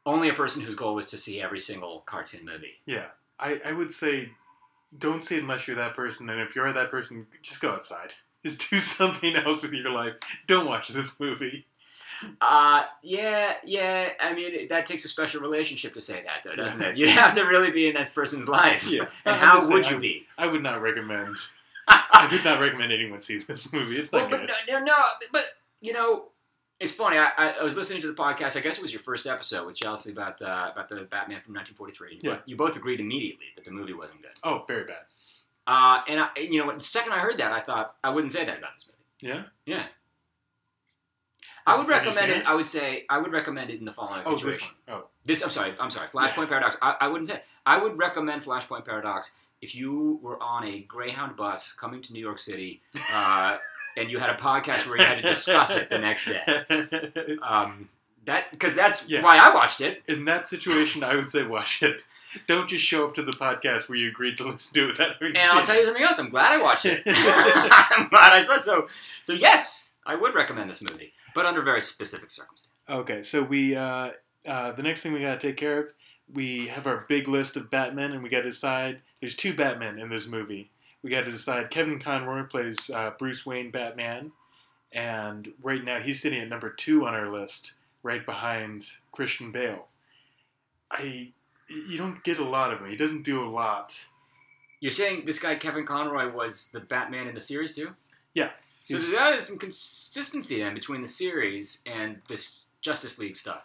Only 0.03 0.29
a 0.29 0.33
person 0.33 0.61
whose 0.63 0.73
goal 0.73 0.95
was 0.95 1.05
to 1.07 1.17
see 1.17 1.39
every 1.41 1.59
single 1.59 2.01
cartoon 2.07 2.43
movie. 2.43 2.73
Yeah, 2.87 3.05
I, 3.39 3.61
I 3.63 3.71
would 3.71 3.91
say 3.91 4.29
don't 4.97 5.23
see 5.23 5.35
it 5.35 5.41
unless 5.43 5.67
you're 5.67 5.75
that 5.75 5.95
person, 5.95 6.27
and 6.29 6.41
if 6.41 6.55
you're 6.55 6.71
that 6.73 6.89
person, 6.89 7.27
just 7.43 7.61
go 7.61 7.71
outside. 7.71 8.13
Just 8.43 8.67
do 8.69 8.79
something 8.79 9.35
else 9.35 9.61
with 9.61 9.73
your 9.73 9.91
life. 9.91 10.13
Don't 10.47 10.65
watch 10.65 10.87
this 10.87 11.19
movie. 11.19 11.67
Uh, 12.39 12.83
yeah, 13.01 13.53
yeah. 13.63 14.09
I 14.19 14.33
mean, 14.33 14.67
that 14.69 14.85
takes 14.85 15.05
a 15.05 15.07
special 15.07 15.41
relationship 15.41 15.93
to 15.95 16.01
say 16.01 16.23
that, 16.23 16.41
though, 16.43 16.55
doesn't 16.55 16.81
it? 16.81 16.97
You 17.01 17.09
have 17.09 17.33
to 17.35 17.43
really 17.43 17.71
be 17.71 17.87
in 17.87 17.93
that 17.95 18.13
person's 18.13 18.47
life. 18.47 18.83
Yeah, 18.85 19.05
And 19.25 19.35
how 19.35 19.55
would 19.69 19.85
saying, 19.85 19.95
you 19.95 19.99
be? 19.99 20.27
I, 20.37 20.45
I 20.45 20.47
would 20.47 20.63
not 20.63 20.81
recommend. 20.81 21.35
I 21.87 22.27
would 22.31 22.43
not 22.43 22.59
recommend 22.59 22.91
anyone 22.91 23.19
see 23.19 23.39
this 23.39 23.71
movie. 23.73 23.97
It's 23.97 24.11
Well, 24.11 24.21
not 24.23 24.29
but 24.31 24.39
good. 24.41 24.49
no, 24.69 24.79
no, 24.79 24.85
no, 24.85 24.95
but 25.31 25.45
you 25.81 25.93
know, 25.93 26.25
it's 26.79 26.91
funny. 26.91 27.17
I, 27.17 27.29
I, 27.37 27.49
I 27.59 27.63
was 27.63 27.75
listening 27.75 28.01
to 28.01 28.07
the 28.07 28.13
podcast. 28.13 28.55
I 28.57 28.59
guess 28.59 28.77
it 28.77 28.81
was 28.81 28.91
your 28.93 29.01
first 29.03 29.27
episode 29.27 29.65
with 29.67 29.75
Chelsea 29.75 30.11
about 30.11 30.41
uh, 30.41 30.69
about 30.73 30.89
the 30.89 30.95
Batman 30.95 31.41
from 31.41 31.53
1943. 31.55 32.13
You, 32.13 32.19
Yeah. 32.21 32.29
both, 32.35 32.41
you 32.45 32.55
both 32.55 32.75
agreed 32.75 32.99
immediately 32.99 33.45
that 33.55 33.65
the 33.65 33.71
movie 33.71 33.93
wasn't 33.93 34.21
good. 34.21 34.31
Oh, 34.43 34.63
very 34.67 34.85
bad. 34.85 35.03
Uh, 35.67 36.01
and 36.07 36.19
I, 36.19 36.29
you 36.39 36.63
know, 36.63 36.71
the 36.75 36.83
second 36.83 37.13
I 37.13 37.19
heard 37.19 37.37
that, 37.39 37.51
I 37.51 37.61
thought 37.61 37.95
I 38.03 38.09
wouldn't 38.09 38.33
say 38.33 38.45
that 38.45 38.57
about 38.57 38.71
this 38.75 38.89
movie. 38.89 39.33
Yeah. 39.35 39.43
Yeah. 39.65 39.85
I 41.67 41.77
would 41.77 41.87
recommend 41.87 42.31
it. 42.31 42.45
I 42.47 42.53
would 42.55 42.67
say 42.67 43.05
I 43.09 43.17
would 43.19 43.31
recommend 43.31 43.69
it 43.69 43.79
in 43.79 43.85
the 43.85 43.93
following 43.93 44.21
Oh, 44.25 44.35
situation. 44.37 44.67
this 44.85 44.93
one. 44.93 45.01
Oh, 45.03 45.07
This, 45.25 45.43
I'm 45.43 45.49
sorry, 45.51 45.73
I'm 45.79 45.91
sorry. 45.91 46.07
Flashpoint 46.09 46.47
Paradox. 46.49 46.75
I, 46.81 46.95
I 47.01 47.07
wouldn't 47.07 47.27
say. 47.27 47.35
It. 47.35 47.45
I 47.65 47.77
would 47.81 47.97
recommend 47.97 48.43
Flashpoint 48.43 48.85
Paradox 48.85 49.31
if 49.61 49.75
you 49.75 50.19
were 50.23 50.41
on 50.41 50.63
a 50.65 50.79
Greyhound 50.81 51.35
bus 51.35 51.73
coming 51.73 52.01
to 52.01 52.13
New 52.13 52.19
York 52.19 52.39
City, 52.39 52.81
uh, 53.13 53.57
and 53.97 54.09
you 54.09 54.17
had 54.19 54.29
a 54.31 54.35
podcast 54.35 54.87
where 54.87 54.97
you 54.97 55.05
had 55.05 55.17
to 55.17 55.23
discuss 55.23 55.75
it 55.75 55.89
the 55.89 55.99
next 55.99 56.25
day. 56.25 56.41
Um, 57.43 57.89
that 58.25 58.51
because 58.51 58.75
that's 58.75 59.09
Yeah. 59.09 59.21
why 59.23 59.37
I 59.37 59.53
watched 59.53 59.81
it. 59.81 60.03
In 60.07 60.25
that 60.25 60.47
situation, 60.47 61.03
I 61.03 61.15
would 61.15 61.29
say 61.29 61.43
watch 61.43 61.81
it. 61.83 62.03
Don't 62.47 62.69
just 62.69 62.83
show 62.85 63.05
up 63.05 63.13
to 63.15 63.23
the 63.23 63.31
podcast 63.31 63.89
where 63.89 63.97
you 63.97 64.07
agreed 64.09 64.37
to 64.37 64.45
listen 64.47 64.73
to 64.75 64.89
it 64.89 64.97
having 64.97 65.35
And 65.35 65.37
I'll 65.39 65.65
tell 65.65 65.75
you 65.75 65.83
something 65.85 66.03
else. 66.03 66.17
I'm 66.19 66.29
glad 66.29 66.53
I 66.53 66.61
watched 66.61 66.85
it. 66.85 67.01
I'm 67.05 68.07
glad 68.09 68.31
I 68.31 68.41
said 68.41 68.59
so. 68.59 68.87
So 69.21 69.33
yes, 69.33 69.93
I 70.05 70.15
would 70.15 70.33
recommend 70.35 70.69
this 70.69 70.81
movie, 70.81 71.11
but 71.33 71.45
under 71.45 71.61
very 71.61 71.81
specific 71.81 72.29
circumstances. 72.31 72.83
Okay, 72.89 73.23
so 73.23 73.41
we 73.41 73.75
uh, 73.75 74.11
uh, 74.45 74.71
the 74.71 74.83
next 74.83 75.01
thing 75.01 75.13
we 75.13 75.21
got 75.21 75.39
to 75.39 75.47
take 75.47 75.57
care 75.57 75.79
of, 75.79 75.93
we 76.33 76.67
have 76.67 76.87
our 76.87 77.05
big 77.07 77.27
list 77.27 77.57
of 77.57 77.69
Batmen, 77.69 78.13
and 78.13 78.23
we 78.23 78.29
got 78.29 78.41
to 78.41 78.49
decide. 78.49 78.99
There's 79.19 79.35
two 79.35 79.53
Batmen 79.53 79.99
in 79.99 80.09
this 80.09 80.27
movie. 80.27 80.71
We 81.03 81.09
got 81.09 81.25
to 81.25 81.31
decide. 81.31 81.69
Kevin 81.69 81.99
Conroy 81.99 82.43
plays 82.43 82.89
uh, 82.89 83.11
Bruce 83.17 83.45
Wayne 83.45 83.71
Batman, 83.71 84.31
and 84.91 85.51
right 85.61 85.83
now 85.83 85.99
he's 85.99 86.21
sitting 86.21 86.41
at 86.41 86.49
number 86.49 86.69
two 86.69 87.05
on 87.05 87.13
our 87.13 87.31
list, 87.31 87.73
right 88.03 88.25
behind 88.25 88.85
Christian 89.11 89.51
Bale. 89.51 89.87
I 90.91 91.31
you 91.69 91.97
don't 91.97 92.21
get 92.23 92.39
a 92.39 92.43
lot 92.43 92.73
of 92.73 92.79
him. 92.79 92.89
He 92.89 92.97
doesn't 92.97 93.23
do 93.23 93.43
a 93.43 93.49
lot. 93.49 93.95
You're 94.81 94.91
saying 94.91 95.25
this 95.25 95.39
guy 95.39 95.55
Kevin 95.55 95.85
Conroy 95.85 96.31
was 96.31 96.69
the 96.69 96.79
Batman 96.79 97.27
in 97.27 97.35
the 97.35 97.41
series 97.41 97.75
too? 97.75 97.91
Yeah. 98.33 98.49
So 98.83 98.97
He's- 98.97 99.11
there 99.11 99.33
is 99.35 99.45
some 99.45 99.57
consistency 99.57 100.59
then 100.59 100.73
between 100.73 101.01
the 101.01 101.07
series 101.07 101.81
and 101.85 102.21
this 102.27 102.69
Justice 102.81 103.17
League 103.19 103.35
stuff. 103.37 103.61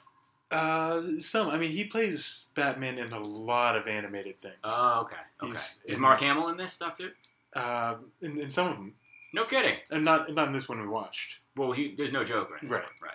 Uh, 0.50 1.02
some. 1.20 1.48
I 1.48 1.56
mean, 1.58 1.72
he 1.72 1.84
plays 1.84 2.46
Batman 2.54 2.98
in 2.98 3.12
a 3.12 3.18
lot 3.18 3.76
of 3.76 3.88
animated 3.88 4.40
things. 4.40 4.54
Oh, 4.62 5.00
okay. 5.02 5.16
Okay. 5.42 5.52
He's 5.52 5.78
is 5.86 5.96
in- 5.96 6.00
Mark 6.00 6.20
Hamill 6.20 6.48
in 6.48 6.56
this 6.56 6.72
stuff 6.72 6.96
too? 6.96 7.10
Uh, 7.54 7.96
in, 8.20 8.38
in 8.40 8.50
some 8.50 8.68
of 8.68 8.76
them, 8.76 8.94
No 9.32 9.44
kidding. 9.44 9.76
and 9.90 10.04
not 10.04 10.32
not 10.32 10.46
in 10.48 10.52
this 10.54 10.68
one 10.68 10.80
we 10.80 10.86
watched. 10.86 11.38
Well, 11.56 11.72
he, 11.72 11.94
there's 11.96 12.12
no 12.12 12.22
Joker 12.22 12.58
in 12.60 12.68
this 12.68 12.74
Right. 12.76 12.84
one. 12.84 12.92
Right. 13.02 13.10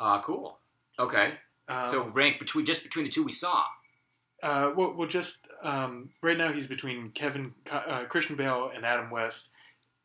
Right. 0.00 0.16
Uh, 0.16 0.20
cool. 0.22 0.58
Okay. 0.98 1.34
Um, 1.68 1.86
so 1.86 2.08
rank 2.08 2.38
between 2.38 2.66
just 2.66 2.82
between 2.82 3.04
the 3.06 3.10
two 3.10 3.22
we 3.22 3.32
saw. 3.32 3.64
Uh, 4.42 4.72
well, 4.76 4.92
well, 4.92 5.08
just 5.08 5.46
um, 5.62 6.10
right 6.22 6.36
now 6.36 6.52
he's 6.52 6.66
between 6.66 7.10
Kevin, 7.12 7.54
Co- 7.64 7.76
uh, 7.78 8.04
Christian 8.04 8.36
Bale, 8.36 8.70
and 8.74 8.84
Adam 8.84 9.08
West. 9.10 9.48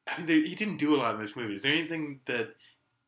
I 0.08 0.18
mean, 0.18 0.26
there, 0.28 0.38
he 0.38 0.56
didn't 0.56 0.78
do 0.78 0.96
a 0.96 0.98
lot 0.98 1.14
in 1.16 1.22
this 1.22 1.36
movie. 1.36 1.54
Is 1.54 1.62
there 1.62 1.74
anything 1.74 2.20
that 2.26 2.56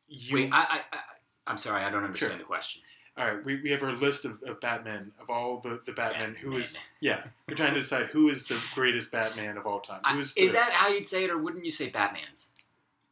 you? 0.08 0.34
Wait, 0.34 0.50
I, 0.52 0.58
I, 0.62 0.80
I, 0.92 0.98
I'm 1.46 1.58
sorry, 1.58 1.82
I 1.84 1.90
don't 1.90 2.04
understand 2.04 2.32
Sure. 2.32 2.38
the 2.38 2.44
question. 2.44 2.82
all 3.18 3.26
right, 3.26 3.44
we, 3.44 3.60
we 3.62 3.70
have 3.70 3.82
our 3.82 3.92
list 3.92 4.24
of, 4.24 4.42
of 4.44 4.60
Batmen 4.60 5.12
of 5.20 5.28
all 5.30 5.60
the 5.60 5.80
the 5.86 5.92
Batmen. 5.92 6.34
Who 6.40 6.56
is 6.56 6.76
yeah? 7.00 7.24
We're 7.48 7.54
trying 7.56 7.74
to 7.74 7.80
decide 7.80 8.06
who 8.06 8.28
is 8.28 8.46
the 8.46 8.58
greatest 8.74 9.10
Batman 9.12 9.56
of 9.56 9.66
all 9.66 9.80
time. 9.80 10.00
I- 10.04 10.14
Who 10.14 10.20
is 10.20 10.32
is 10.36 10.50
the- 10.50 10.54
that 10.56 10.72
how 10.72 10.88
you'd 10.88 11.06
say 11.06 11.24
it, 11.24 11.30
or 11.30 11.38
wouldn't 11.38 11.64
you 11.64 11.70
say 11.70 11.88
Batman's? 11.90 12.50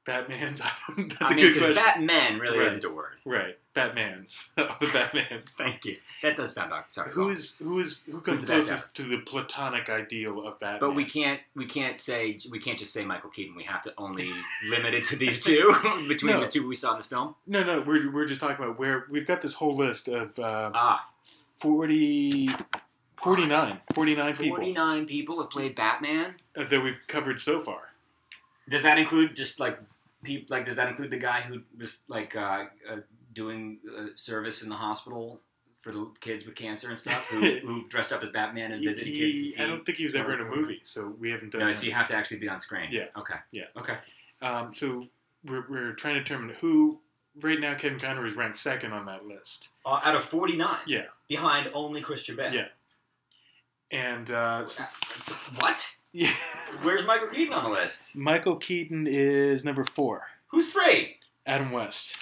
Batman's. 0.05 0.59
That's 0.97 1.17
I 1.21 1.33
a 1.33 1.35
mean, 1.35 1.45
good 1.47 1.55
because 1.55 1.73
question. 1.73 1.75
Batman 1.75 2.39
really 2.41 2.59
Right. 2.59 2.67
isn't 2.69 2.85
a 2.85 2.91
word. 2.91 3.13
right, 3.25 3.57
Batman's. 3.75 4.51
the 4.57 4.91
Batman's. 4.93 5.53
Thank 5.55 5.85
you. 5.85 5.97
That 6.23 6.37
does 6.37 6.53
sound 6.55 6.73
sorry. 6.89 7.13
Who 7.13 7.29
is 7.29 7.55
who 7.59 7.79
is 7.81 8.03
who 8.11 8.21
comes 8.21 8.45
closest 8.45 8.97
to 8.97 9.05
the 9.05 9.19
platonic 9.19 9.89
ideal 9.89 10.47
of 10.47 10.59
Batman? 10.59 10.81
But 10.81 10.95
we 10.97 11.05
can't 11.05 11.41
we 11.55 11.67
can't 11.67 12.01
say 12.01 12.39
we 12.51 12.59
can't 12.59 12.79
just 12.79 12.93
say 12.93 13.05
Michael 13.05 13.31
Keaton. 13.31 13.55
We 13.55 13.63
have 13.65 13.83
to 13.83 13.93
only 13.97 14.31
limit 14.69 14.95
it 14.95 15.05
to 15.07 15.17
these 15.17 15.39
two 15.39 15.73
between 16.09 16.33
No. 16.35 16.41
the 16.41 16.49
two 16.49 16.67
we 16.67 16.75
saw 16.75 16.91
in 16.93 16.97
this 16.97 17.07
film. 17.07 17.35
No, 17.47 17.63
no, 17.63 17.81
we're, 17.81 18.11
we're 18.13 18.27
just 18.27 18.41
talking 18.41 18.63
about 18.65 18.79
where 18.79 19.07
we've 19.09 19.27
got 19.27 19.41
this 19.43 19.55
whole 19.55 19.77
list 19.77 20.09
of 20.09 20.37
uh, 20.39 20.71
Ah, 20.75 21.09
40, 21.59 22.49
49, 23.23 23.81
49 23.95 24.33
people 24.37 24.57
forty 24.57 24.73
nine 24.73 25.07
people 25.07 25.41
have 25.41 25.49
played 25.51 25.77
Batman. 25.77 26.35
uh, 26.57 26.65
that 26.65 26.81
we've 26.83 26.99
covered 27.07 27.39
so 27.39 27.61
far. 27.61 27.91
Does 28.69 28.83
that 28.83 28.99
include 28.99 29.37
just 29.37 29.61
like 29.61 29.79
people? 30.23 30.47
Like, 30.57 30.65
does 30.65 30.77
that 30.77 30.89
include 30.89 31.11
the 31.11 31.19
guy 31.19 31.41
who 31.43 31.63
was 31.79 31.91
like 32.09 32.35
uh, 32.37 32.65
uh, 32.91 32.97
doing 33.33 33.79
uh, 33.99 34.07
service 34.15 34.63
in 34.63 34.69
the 34.69 34.75
hospital 34.77 35.41
for 35.81 35.91
the 35.93 36.11
kids 36.21 36.45
with 36.47 36.55
cancer 36.55 36.89
and 36.89 36.97
stuff, 36.99 37.29
who, 37.29 37.41
who 37.67 37.89
dressed 37.89 38.13
up 38.13 38.23
as 38.23 38.29
Batman 38.29 38.71
and 38.73 38.81
He- 38.81 38.87
visited 38.87 39.13
kids? 39.15 39.35
He- 39.35 39.49
see? 39.49 39.63
I 39.63 39.67
don't 39.67 39.85
think 39.85 39.99
he 39.99 40.05
was 40.05 40.15
ever 40.15 40.33
in 40.35 40.41
a 40.41 40.45
movie, 40.45 40.81
so 40.85 41.15
we 41.19 41.31
haven't 41.31 41.51
done 41.53 41.61
No, 41.63 41.67
that. 41.69 41.77
so 41.77 41.87
you 41.87 41.93
have 41.93 42.09
to 42.09 42.15
actually 42.15 42.39
be 42.39 42.49
on 42.49 42.61
screen. 42.61 42.89
Yeah. 42.93 43.07
Okay. 43.19 43.35
Yeah. 43.51 43.65
Okay. 43.77 43.97
Um, 44.41 44.73
so 44.75 45.07
we're, 45.45 45.65
we're 45.69 45.93
trying 45.95 46.15
to 46.15 46.21
determine 46.21 46.55
who. 46.61 47.01
Right 47.41 47.59
now, 47.59 47.75
Kevin 47.75 47.99
Conroy 47.99 48.27
is 48.27 48.37
ranked 48.37 48.59
second 48.59 48.93
on 48.93 49.07
that 49.07 49.25
list. 49.27 49.71
Uh, 49.87 50.01
out 50.05 50.15
of 50.15 50.23
forty 50.23 50.55
nine. 50.55 50.81
Yeah. 50.87 51.05
Behind 51.29 51.71
only 51.73 52.03
Christian 52.03 52.37
Bale. 52.37 52.53
Yeah. 52.53 52.67
And 53.91 54.31
uh, 54.31 54.65
so- 54.67 54.85
What? 55.57 55.97
Yeah. 56.13 56.31
Where's 56.83 57.07
Michael 57.07 57.29
Keaton 57.29 57.53
on 57.55 57.65
the 57.65 57.71
list? 57.71 58.17
Michael 58.17 58.57
Keaton 58.57 59.07
is 59.07 59.65
number 59.65 59.85
four. 59.85 60.27
Who's 60.49 60.71
three? 60.71 61.17
Adam 61.47 61.71
West. 61.71 62.17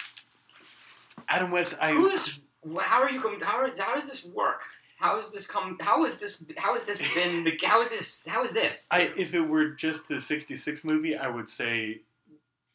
Adam 1.29 1.51
West, 1.51 1.75
I 1.81 1.93
Who's? 1.93 2.41
How 2.81 3.01
are 3.01 3.09
you? 3.09 3.21
com- 3.21 3.41
How, 3.41 3.57
are, 3.57 3.69
how 3.77 3.95
does 3.95 4.05
this 4.05 4.25
work? 4.25 4.61
How 4.97 5.15
has 5.15 5.31
this 5.31 5.47
come? 5.47 5.77
How 5.81 6.05
is 6.05 6.19
this? 6.19 6.45
How 6.57 6.73
has 6.73 6.85
this 6.85 6.99
been? 7.15 7.43
The, 7.43 7.57
how 7.63 7.81
is 7.81 7.89
this? 7.89 8.23
How 8.27 8.43
is 8.43 8.51
this? 8.51 8.87
I, 8.91 9.11
if 9.17 9.33
it 9.33 9.41
were 9.41 9.69
just 9.69 10.07
the 10.07 10.19
66 10.19 10.83
movie, 10.83 11.15
I 11.15 11.27
would 11.27 11.49
say 11.49 12.01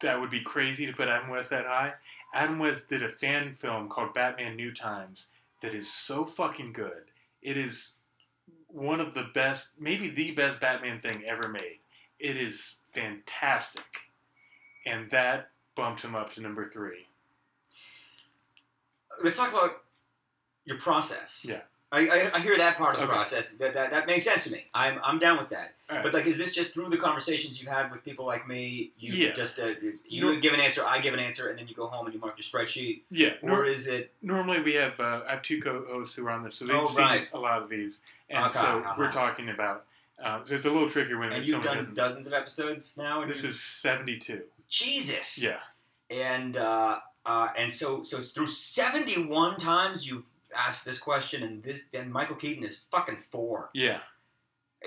that 0.00 0.20
would 0.20 0.30
be 0.30 0.40
crazy 0.40 0.86
to 0.86 0.92
put 0.92 1.08
Adam 1.08 1.30
West 1.30 1.50
that 1.50 1.66
high. 1.66 1.94
Adam 2.34 2.58
West 2.58 2.88
did 2.88 3.02
a 3.02 3.08
fan 3.10 3.54
film 3.54 3.88
called 3.88 4.12
Batman 4.12 4.56
New 4.56 4.72
Times 4.72 5.26
that 5.62 5.72
is 5.72 5.90
so 5.90 6.24
fucking 6.24 6.72
good. 6.72 7.04
It 7.42 7.56
is 7.56 7.92
one 8.76 9.00
of 9.00 9.14
the 9.14 9.24
best, 9.34 9.70
maybe 9.80 10.10
the 10.10 10.32
best 10.32 10.60
Batman 10.60 11.00
thing 11.00 11.22
ever 11.26 11.48
made. 11.48 11.78
It 12.18 12.36
is 12.36 12.76
fantastic. 12.94 13.84
And 14.84 15.10
that 15.10 15.48
bumped 15.74 16.02
him 16.02 16.14
up 16.14 16.30
to 16.34 16.42
number 16.42 16.64
three. 16.64 17.06
Let's 19.22 19.36
talk 19.36 19.48
about 19.50 19.82
your 20.66 20.78
process. 20.78 21.46
Yeah. 21.48 21.62
I, 21.96 22.00
I, 22.08 22.30
I 22.36 22.40
hear 22.40 22.56
that 22.56 22.76
part 22.76 22.94
of 22.94 23.00
the 23.00 23.06
Okay. 23.06 23.14
process. 23.14 23.52
That, 23.54 23.74
that 23.74 23.90
that 23.90 24.06
makes 24.06 24.24
sense 24.24 24.44
to 24.44 24.52
me. 24.52 24.66
I'm 24.74 25.00
I'm 25.02 25.18
down 25.18 25.38
with 25.38 25.48
that. 25.50 25.74
Right. 25.90 26.02
But 26.02 26.12
like, 26.14 26.26
is 26.26 26.36
this 26.36 26.54
just 26.54 26.74
through 26.74 26.90
the 26.90 26.96
conversations 26.96 27.60
you've 27.60 27.70
had 27.72 27.90
with 27.90 28.04
people 28.04 28.24
like 28.26 28.46
me? 28.48 28.92
You 28.98 29.12
Yeah. 29.12 29.32
just 29.32 29.58
uh, 29.58 29.70
you 30.08 30.34
No. 30.34 30.40
give 30.40 30.52
an 30.54 30.60
answer, 30.60 30.84
I 30.84 31.00
give 31.00 31.14
an 31.14 31.20
answer, 31.20 31.48
and 31.48 31.58
then 31.58 31.66
you 31.68 31.74
go 31.74 31.86
home 31.86 32.06
and 32.06 32.14
you 32.14 32.20
mark 32.20 32.34
your 32.38 32.44
spreadsheet, 32.44 33.02
yeah. 33.10 33.30
or 33.42 33.64
is 33.66 33.86
it? 33.86 34.12
normally 34.22 34.60
we 34.60 34.74
have 34.74 34.98
uh, 35.00 35.22
I 35.26 35.32
have 35.32 35.42
two 35.42 35.60
co-hosts 35.62 36.14
who 36.16 36.26
are 36.26 36.30
on 36.30 36.42
this, 36.44 36.54
so 36.56 36.66
they've 36.66 36.76
Oh, 36.76 36.86
seen 36.88 37.04
right. 37.04 37.28
a 37.32 37.38
lot 37.38 37.62
of 37.62 37.68
these, 37.68 38.00
and 38.30 38.44
Okay, 38.46 38.54
so 38.58 38.66
uh-huh. 38.78 38.94
we're 38.98 39.10
talking 39.10 39.48
about. 39.50 39.84
Uh, 40.22 40.40
so 40.44 40.54
it's 40.54 40.64
a 40.64 40.70
little 40.70 40.88
trickier 40.88 41.18
when 41.18 41.30
And 41.32 41.46
you've 41.46 41.62
done 41.62 41.76
doesn't. 41.76 41.94
dozens 41.94 42.26
of 42.26 42.32
episodes 42.32 42.96
now. 42.96 43.24
This 43.26 43.44
is 43.44 43.60
seventy-two. 43.60 44.42
Jesus. 44.68 45.38
Yeah, 45.38 45.58
and 46.10 46.56
uh, 46.56 46.98
uh, 47.24 47.48
and 47.56 47.70
so 47.72 48.02
so 48.02 48.16
it's 48.18 48.30
through 48.32 48.46
seventy 48.46 49.24
one 49.26 49.56
times 49.56 50.06
you've 50.06 50.24
asked 50.56 50.84
this 50.84 50.98
question, 50.98 51.42
and 51.42 51.62
this 51.62 51.86
then 51.86 52.10
Michael 52.10 52.36
Keaton 52.36 52.64
is 52.64 52.86
fucking 52.90 53.16
four. 53.16 53.70
yeah. 53.74 54.00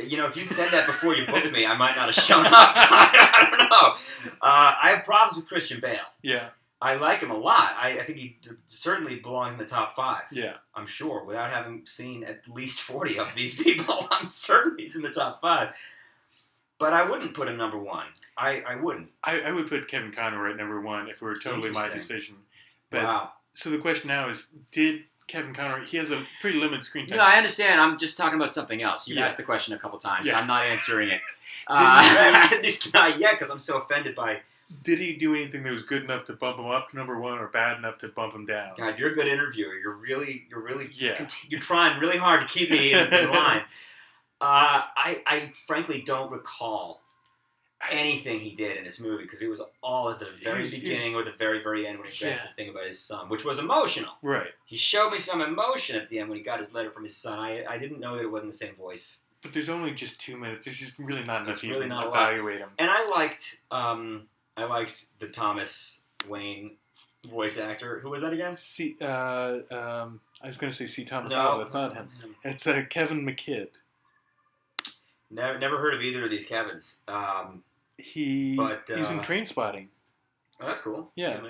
You 0.03 0.17
know, 0.17 0.27
if 0.27 0.37
you'd 0.37 0.51
said 0.51 0.69
that 0.71 0.85
before 0.85 1.15
you 1.15 1.25
booked 1.25 1.51
me, 1.51 1.65
I 1.65 1.75
might 1.75 1.95
not 1.95 2.13
have 2.13 2.23
shown 2.23 2.45
up. 2.45 2.53
I 2.53 3.47
don't 3.49 3.69
know. 3.69 4.31
Uh, 4.39 4.75
I 4.83 4.93
have 4.95 5.03
problems 5.03 5.35
with 5.35 5.47
Christian 5.47 5.81
Bale. 5.81 5.97
Yeah, 6.21 6.49
I 6.81 6.95
like 6.95 7.21
him 7.21 7.31
a 7.31 7.37
lot. 7.37 7.75
I, 7.77 7.99
I 7.99 8.03
think 8.03 8.17
he 8.19 8.37
certainly 8.67 9.15
belongs 9.17 9.53
in 9.53 9.59
the 9.59 9.65
top 9.65 9.95
five. 9.95 10.23
yeah. 10.31 10.53
I'm 10.73 10.85
sure, 10.85 11.25
without 11.25 11.51
having 11.51 11.85
seen 11.85 12.23
at 12.23 12.47
least 12.47 12.79
40 12.79 13.19
of 13.19 13.35
these 13.35 13.55
people, 13.63 14.07
I'm 14.11 14.25
certain 14.25 14.77
he's 14.77 14.95
in 14.95 15.01
the 15.01 15.09
top 15.09 15.41
five. 15.41 15.69
But 16.77 16.93
I 16.93 17.03
wouldn't 17.03 17.33
put 17.33 17.49
him 17.49 17.57
number 17.57 17.77
one. 17.77 18.05
I, 18.37 18.61
I 18.65 18.75
wouldn't. 18.75 19.09
I, 19.21 19.41
I 19.41 19.51
would 19.51 19.67
put 19.67 19.89
Kevin 19.89 20.13
Conroy 20.13 20.51
at 20.51 20.57
number 20.57 20.79
one 20.79 21.09
if 21.09 21.17
it 21.17 21.21
were 21.21 21.35
totally 21.35 21.71
my 21.71 21.89
decision. 21.89 22.35
But 22.89 23.03
wow. 23.03 23.31
so 23.53 23.69
the 23.69 23.77
question 23.79 24.07
now 24.07 24.29
is, 24.29 24.47
did 24.71 25.01
Kevin 25.30 25.53
Conroy? 25.53 25.85
He 25.85 25.95
has 25.97 26.11
a 26.11 26.22
pretty 26.41 26.60
limited 26.60 26.84
screen 26.84 27.07
time. 27.07 27.18
No, 27.19 27.23
I 27.23 27.35
understand. 27.38 27.80
I'm 27.80 27.97
just 27.97 28.18
talking 28.18 28.38
about 28.38 28.51
something 28.51 28.81
else. 28.81 29.07
You've 29.07 29.18
Yeah. 29.19 29.26
asked 29.26 29.38
the 29.38 29.43
question 29.43 29.73
a 29.73 29.80
couple 29.80 29.97
times. 29.99 30.27
Yeah. 30.27 30.38
I'm 30.39 30.47
not 30.47 30.64
answering 30.65 31.10
it. 31.10 31.22
Uh, 31.72 32.01
at 32.51 32.64
least 32.64 32.91
not 32.95 33.19
yet, 33.19 33.34
because 33.38 33.51
I'm 33.51 33.60
so 33.60 33.77
offended 33.77 34.15
by. 34.15 34.39
did 34.81 34.97
he 34.97 35.14
do 35.14 35.35
anything 35.35 35.61
that 35.64 35.72
was 35.72 35.84
good 35.84 36.03
enough 36.03 36.23
to 36.26 36.34
bump 36.34 36.57
him 36.57 36.65
up 36.65 36.89
to 36.89 36.95
number 36.97 37.19
one, 37.19 37.38
or 37.38 37.47
bad 37.47 37.77
enough 37.77 37.99
to 37.99 38.07
bump 38.07 38.34
him 38.34 38.45
down? 38.45 38.72
God, 38.76 38.97
you're 38.97 39.11
a 39.11 39.14
good 39.14 39.27
interviewer. 39.27 39.76
You're 39.76 39.93
really, 39.93 40.47
you're 40.49 40.61
really, 40.61 40.89
Yeah. 40.93 41.14
cont- 41.15 41.35
you're 41.51 41.60
trying 41.60 41.99
really 41.99 42.18
hard 42.18 42.41
to 42.41 42.47
keep 42.47 42.72
me 42.72 42.93
in, 42.93 43.14
in 43.14 43.30
line. 43.31 43.61
Uh, 44.41 44.81
I, 44.95 45.22
I 45.27 45.51
frankly 45.68 46.01
don't 46.01 46.31
recall 46.31 47.01
anything 47.91 48.39
he 48.39 48.51
did 48.53 48.77
in 48.77 48.84
this 48.84 48.99
movie 49.01 49.23
because 49.23 49.41
it 49.41 49.49
was 49.49 49.61
all 49.81 50.10
at 50.10 50.19
the 50.19 50.27
very 50.43 50.69
beginning 50.69 51.15
or 51.15 51.23
the 51.23 51.31
very, 51.38 51.64
very 51.64 51.88
end 51.88 51.97
when 51.99 52.07
he 52.10 52.26
Yeah. 52.26 52.39
the 52.47 52.53
thing 52.53 52.69
about 52.69 52.85
his 52.85 52.99
son, 52.99 53.30
which 53.30 53.45
was 53.45 53.57
emotional. 53.60 54.14
Right, 54.22 54.51
He 54.65 54.76
showed 54.76 55.11
me 55.11 55.19
some 55.19 55.41
emotion 55.41 55.95
at 55.95 56.10
the 56.10 56.19
end 56.19 56.30
when 56.30 56.38
he 56.38 56.43
got 56.43 56.57
his 56.60 56.73
letter 56.73 56.91
from 56.91 57.03
his 57.03 57.15
son. 57.15 57.39
I, 57.39 57.64
I 57.65 57.77
didn't 57.77 57.99
know 57.99 58.15
that 58.18 58.23
it 58.23 58.31
wasn't 58.31 58.51
the 58.51 58.57
same 58.57 58.76
voice. 58.76 59.22
but 59.41 59.53
there's 59.53 59.69
only 59.69 59.91
just 59.91 60.19
two 60.19 60.38
minutes. 60.38 60.65
There's 60.65 60.77
just 60.77 60.99
really 60.99 61.23
not 61.23 61.41
enough 61.43 61.51
It's 61.51 61.61
to 61.61 61.69
really 61.69 61.88
not 61.88 62.07
evaluate 62.07 62.60
him. 62.60 62.69
And 62.77 62.91
I 62.91 63.07
liked, 63.10 63.57
um, 63.72 64.27
I 64.57 64.65
liked 64.65 65.06
the 65.19 65.27
Thomas 65.30 66.01
Wayne 66.27 66.76
voice 67.30 67.57
actor. 67.57 67.99
Who 68.01 68.10
was 68.10 68.22
that 68.22 68.34
again? 68.34 68.57
See, 68.57 68.97
uh, 69.01 69.60
um, 69.72 70.19
I 70.41 70.47
was 70.47 70.57
going 70.57 70.69
to 70.69 70.76
say 70.76 70.85
C. 70.85 71.06
Thomas 71.06 71.31
No. 71.31 71.38
Howell. 71.41 71.60
That's 71.60 71.73
not 71.73 71.93
him. 71.93 72.10
It's 72.43 72.68
uh, 72.68 72.84
Kevin 72.89 73.26
McKidd. 73.26 73.69
Never, 75.31 75.60
never 75.60 75.77
heard 75.77 75.93
of 75.93 76.01
either 76.01 76.23
of 76.26 76.31
these 76.31 76.45
Kevins. 76.45 76.97
Um, 77.07 77.64
He 77.99 78.55
But, 78.55 78.84
he's 78.88 79.09
in 79.09 79.19
uh, 79.19 79.23
Trainspotting. 79.23 79.88
oh, 80.61 80.67
that's 80.67 80.81
cool. 80.81 81.11
Yeah. 81.15 81.41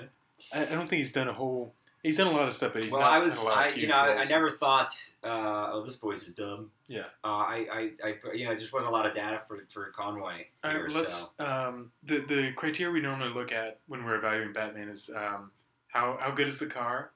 I, 0.52 0.62
I 0.62 0.64
don't 0.66 0.88
think 0.88 0.98
he's 0.98 1.12
done 1.12 1.28
a 1.28 1.32
whole. 1.32 1.74
He's 2.02 2.16
done 2.16 2.28
a 2.28 2.32
lot 2.32 2.48
of 2.48 2.54
stuff, 2.54 2.72
but 2.72 2.82
he's 2.82 2.90
well, 2.90 3.02
not 3.02 3.12
I 3.12 3.18
was, 3.18 3.38
a 3.38 3.44
lot 3.44 3.68
of 3.68 3.74
I, 3.74 3.76
you 3.76 3.86
know, 3.86 3.94
I, 3.94 4.22
I 4.22 4.24
never 4.24 4.50
thought, 4.50 4.90
uh, 5.22 5.68
oh, 5.70 5.84
this 5.84 5.96
voice 5.96 6.26
is 6.26 6.34
dumb. 6.34 6.70
Yeah. 6.88 7.04
Uh, 7.22 7.26
I, 7.26 7.66
I, 7.70 7.90
I, 8.02 8.14
you 8.32 8.44
know, 8.44 8.50
there 8.50 8.56
just 8.56 8.72
wasn't 8.72 8.90
a 8.90 8.94
lot 8.94 9.04
of 9.04 9.14
data 9.14 9.42
for, 9.46 9.58
for 9.70 9.90
Conway 9.90 10.48
here, 10.64 10.84
right, 10.84 10.92
let's. 10.94 11.34
Um, 11.38 11.92
the 12.04 12.20
the 12.20 12.52
criteria 12.56 12.90
we 12.90 13.02
normally 13.02 13.34
look 13.34 13.52
at 13.52 13.80
when 13.86 14.02
we're 14.04 14.16
evaluating 14.16 14.54
Batman 14.54 14.88
is 14.88 15.10
um, 15.14 15.50
how 15.88 16.16
how 16.20 16.30
good 16.30 16.48
is 16.48 16.58
the 16.58 16.66
car, 16.66 17.10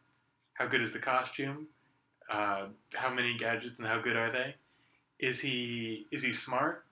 how 0.52 0.66
good 0.66 0.82
is 0.82 0.93
the 0.93 0.98
costume, 0.98 1.66
uh, 2.28 2.66
how 2.93 3.11
many 3.12 3.39
gadgets 3.39 3.78
and 3.78 3.89
how 3.89 4.01
good 4.01 4.16
are 4.16 4.31
they? 4.31 4.55
Is 5.19 5.40
he 5.40 6.06
is 6.12 6.23
he 6.23 6.32
smart? 6.32 6.85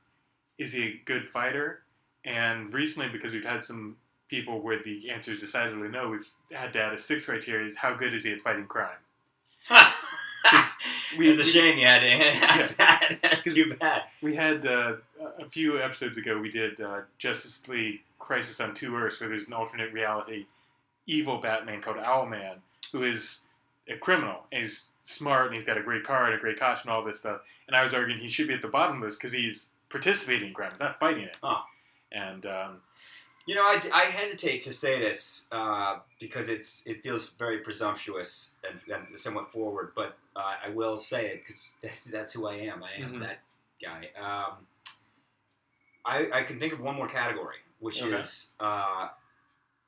Is 0.56 0.72
he 0.72 0.82
a 0.82 1.00
good 1.04 1.28
fighter? 1.28 1.81
And 2.24 2.72
recently, 2.72 3.08
because 3.08 3.32
we've 3.32 3.44
had 3.44 3.64
some 3.64 3.96
people 4.28 4.60
where 4.60 4.82
the 4.82 5.10
answer 5.10 5.32
is 5.32 5.40
decidedly 5.40 5.88
no, 5.88 6.08
we've 6.08 6.26
had 6.52 6.72
to 6.74 6.80
add 6.82 6.92
a 6.94 6.98
sixth 6.98 7.26
criteria: 7.26 7.66
is 7.66 7.76
how 7.76 7.94
good 7.94 8.14
is 8.14 8.24
he 8.24 8.32
at 8.32 8.40
fighting 8.40 8.66
crime? 8.66 8.90
we- 11.18 11.28
it's 11.30 11.40
a 11.40 11.44
shame 11.44 11.78
you 11.78 11.86
had 11.86 12.00
to 12.00 12.08
ask 12.44 12.76
that. 12.76 13.18
That's 13.22 13.44
too 13.54 13.74
bad. 13.74 14.02
We 14.20 14.34
had 14.34 14.66
uh, 14.66 14.94
a 15.38 15.46
few 15.50 15.80
episodes 15.80 16.16
ago. 16.18 16.38
We 16.38 16.50
did 16.50 16.80
uh, 16.80 17.00
Justice 17.18 17.66
League 17.68 18.00
Crisis 18.18 18.60
on 18.60 18.74
Two 18.74 18.96
Earths, 18.96 19.20
where 19.20 19.28
there's 19.28 19.46
an 19.48 19.52
alternate 19.54 19.92
reality 19.92 20.46
evil 21.06 21.38
Batman 21.38 21.80
called 21.80 21.96
Owlman, 21.96 22.56
who 22.92 23.02
is 23.02 23.40
a 23.88 23.96
criminal 23.96 24.44
and 24.52 24.62
he's 24.62 24.90
smart 25.02 25.46
and 25.46 25.54
he's 25.54 25.64
got 25.64 25.76
a 25.76 25.82
great 25.82 26.04
car 26.04 26.26
and 26.26 26.34
a 26.34 26.38
great 26.38 26.58
costume 26.58 26.90
and 26.92 26.96
all 26.96 27.04
this 27.04 27.18
stuff. 27.18 27.40
And 27.66 27.76
I 27.76 27.82
was 27.82 27.92
arguing 27.92 28.20
he 28.20 28.28
should 28.28 28.46
be 28.46 28.54
at 28.54 28.62
the 28.62 28.68
bottom 28.68 28.96
of 28.96 29.02
this 29.02 29.16
because 29.16 29.32
he's 29.32 29.70
participating 29.90 30.48
in 30.48 30.54
crime, 30.54 30.70
he's 30.70 30.80
not 30.80 31.00
fighting 31.00 31.24
it. 31.24 31.36
Oh. 31.42 31.64
And 32.12 32.44
um, 32.46 32.82
You 33.46 33.54
know, 33.54 33.62
I, 33.62 33.80
I 33.92 34.04
hesitate 34.04 34.60
to 34.62 34.72
say 34.72 35.00
this 35.00 35.48
uh, 35.50 35.98
because 36.20 36.48
it's 36.48 36.86
it 36.86 37.02
feels 37.02 37.30
very 37.38 37.58
presumptuous 37.58 38.52
and, 38.68 38.78
and 38.94 39.18
somewhat 39.18 39.50
forward, 39.52 39.92
but 39.96 40.16
uh, 40.36 40.54
I 40.66 40.68
will 40.70 40.96
say 40.96 41.26
it 41.28 41.42
because 41.42 41.76
that's, 41.82 42.04
that's 42.04 42.32
who 42.32 42.46
I 42.46 42.54
am. 42.54 42.82
I 42.84 43.02
am 43.02 43.14
Mhm. 43.14 43.20
that 43.20 43.38
guy. 43.82 44.10
Um, 44.20 44.66
I, 46.04 46.28
I 46.32 46.42
can 46.42 46.58
think 46.58 46.72
of 46.72 46.80
one 46.80 46.96
more 46.96 47.08
category, 47.08 47.58
which 47.78 48.02
Okay. 48.02 48.16
is 48.16 48.50
uh, 48.60 49.08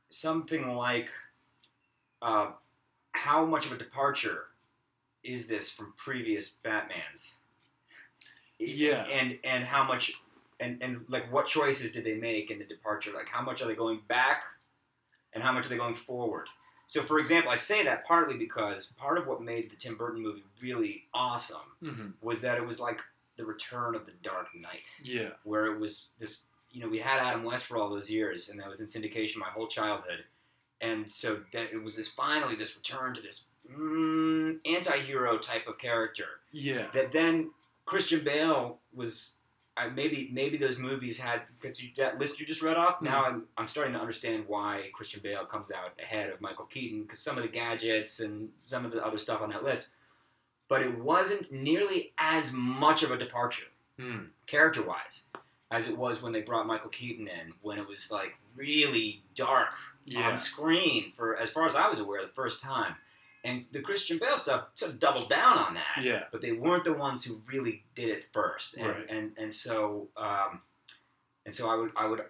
something 0.09 0.77
like 0.77 1.09
uh, 2.23 2.53
how 3.13 3.45
much 3.45 3.67
of 3.67 3.73
a 3.73 3.77
departure 3.77 4.47
is 5.23 5.47
this 5.47 5.71
from 5.71 5.93
previous 5.97 6.57
Batmans? 6.65 7.35
Yeah. 8.59 9.05
and 9.11 9.39
and 9.45 9.65
how 9.65 9.83
much 9.85 10.15
and 10.61 10.83
and 10.83 11.05
like 11.09 11.31
what 11.33 11.47
choices 11.47 11.93
did 11.93 12.05
they 12.05 12.15
make 12.15 12.51
in 12.51 12.59
the 12.59 12.65
departure? 12.65 13.13
Like 13.15 13.29
how 13.29 13.43
much 13.43 13.61
are 13.63 13.67
they 13.67 13.75
going 13.75 14.01
back 14.09 14.45
and 15.33 15.43
how 15.43 15.53
much 15.53 15.67
are 15.67 15.69
they 15.69 15.77
going 15.77 15.95
forward. 15.95 16.47
So, 16.87 17.03
for 17.03 17.19
example, 17.19 17.51
I 17.51 17.57
say 17.57 17.83
that 17.85 18.05
partly 18.05 18.37
because 18.37 18.93
part 18.99 19.17
of 19.19 19.27
what 19.27 19.41
made 19.43 19.71
the 19.71 19.77
Tim 19.77 19.97
Burton 19.97 20.23
movie 20.23 20.45
really 20.63 21.05
awesome 21.15 21.57
hmm 21.81 22.11
was 22.21 22.41
that 22.43 22.57
it 22.59 22.67
was 22.67 22.79
like 22.81 23.01
the 23.37 23.45
return 23.45 23.95
of 23.95 24.07
the 24.07 24.13
Dark 24.23 24.47
Knight, 24.55 24.89
Yeah. 25.03 25.31
where 25.45 25.67
it 25.67 25.79
was 25.79 26.15
this. 26.21 26.45
You 26.71 26.83
know, 26.83 26.89
we 26.89 26.99
had 26.99 27.21
Adam 27.21 27.45
West 27.45 27.65
for 27.67 27.77
all 27.79 27.89
those 27.89 28.11
years, 28.11 28.49
and 28.49 28.59
that 28.61 28.69
was 28.69 28.81
in 28.81 28.87
syndication 28.87 29.37
my 29.37 29.47
whole 29.49 29.67
childhood, 29.67 30.25
and 30.81 31.11
so 31.11 31.41
that 31.53 31.73
it 31.73 31.83
was 31.83 31.95
this 31.97 32.09
finally 32.09 32.55
this 32.57 32.77
return 32.77 33.15
to 33.15 33.21
this 33.21 33.47
mm, 33.71 34.59
anti-hero 34.67 35.39
type 35.39 35.67
of 35.67 35.79
character 35.79 36.27
Yeah. 36.53 36.89
that 36.93 37.13
then 37.13 37.51
Christian 37.87 38.25
Bale 38.25 38.79
was 38.93 39.39
I 39.77 39.89
maybe 39.89 40.31
maybe 40.33 40.57
those 40.57 40.79
movies 40.79 41.19
had 41.19 41.43
because 41.61 41.83
you, 41.83 41.91
that 41.97 42.19
list 42.19 42.39
you 42.39 42.47
just 42.47 42.63
read 42.63 42.77
off. 42.77 43.03
Now 43.03 43.25
I'm 43.25 43.45
I'm 43.57 43.67
starting 43.69 43.93
to 43.95 43.99
understand 44.01 44.45
why 44.47 44.91
Christian 44.93 45.21
Bale 45.23 45.45
comes 45.45 45.73
out 45.73 45.93
ahead 46.01 46.31
of 46.31 46.41
Michael 46.41 46.67
Keaton 46.67 47.03
because 47.03 47.19
some 47.19 47.37
of 47.37 47.43
the 47.43 47.49
gadgets 47.49 48.21
and 48.21 48.51
some 48.59 48.85
of 48.85 48.93
the 48.93 49.05
other 49.05 49.19
stuff 49.19 49.41
on 49.41 49.51
that 49.51 49.65
list, 49.65 49.89
but 50.69 50.81
it 50.83 50.97
wasn't 50.99 51.51
nearly 51.53 52.13
as 52.19 52.53
much 52.53 53.03
of 53.03 53.11
a 53.11 53.17
departure 53.19 53.67
Hmm. 53.99 54.25
character 54.47 54.83
wise 54.83 55.23
as 55.71 55.89
it 55.89 55.97
was 55.97 56.21
when 56.21 56.33
they 56.33 56.43
brought 56.43 56.67
Michael 56.67 56.91
Keaton 56.91 57.27
in 57.29 57.53
when 57.63 57.79
it 57.79 57.87
was 57.89 58.11
like 58.11 58.35
really 58.57 59.23
dark 59.35 59.71
Yeah. 60.05 60.29
on 60.29 60.37
screen 60.37 61.13
for 61.17 61.37
as 61.37 61.51
far 61.51 61.65
as 61.67 61.75
I 61.75 61.89
was 61.89 61.99
aware 62.01 62.21
the 62.23 62.29
first 62.29 62.61
time. 62.61 62.95
And 63.45 63.67
the 63.73 63.83
Christian 63.83 64.19
Bale 64.19 64.37
stuff 64.39 64.69
sort 64.75 64.93
of 64.93 64.99
doubled 64.99 65.29
down 65.29 65.59
on 65.59 65.75
that 65.75 66.03
Yeah. 66.03 66.25
but 66.33 66.41
they 66.41 66.53
weren't 66.53 66.85
the 66.85 66.95
ones 66.95 67.23
who 67.25 67.41
really 67.47 67.85
did 67.95 68.09
it 68.09 68.25
first. 68.33 68.75
And 68.77 68.89
Right. 68.89 69.11
and, 69.11 69.37
and 69.39 69.53
so 69.53 70.09
um, 70.17 70.63
and 71.45 71.55
so 71.55 71.69
I 71.69 71.75
would 71.77 71.93
I 71.97 72.07
would 72.07 72.25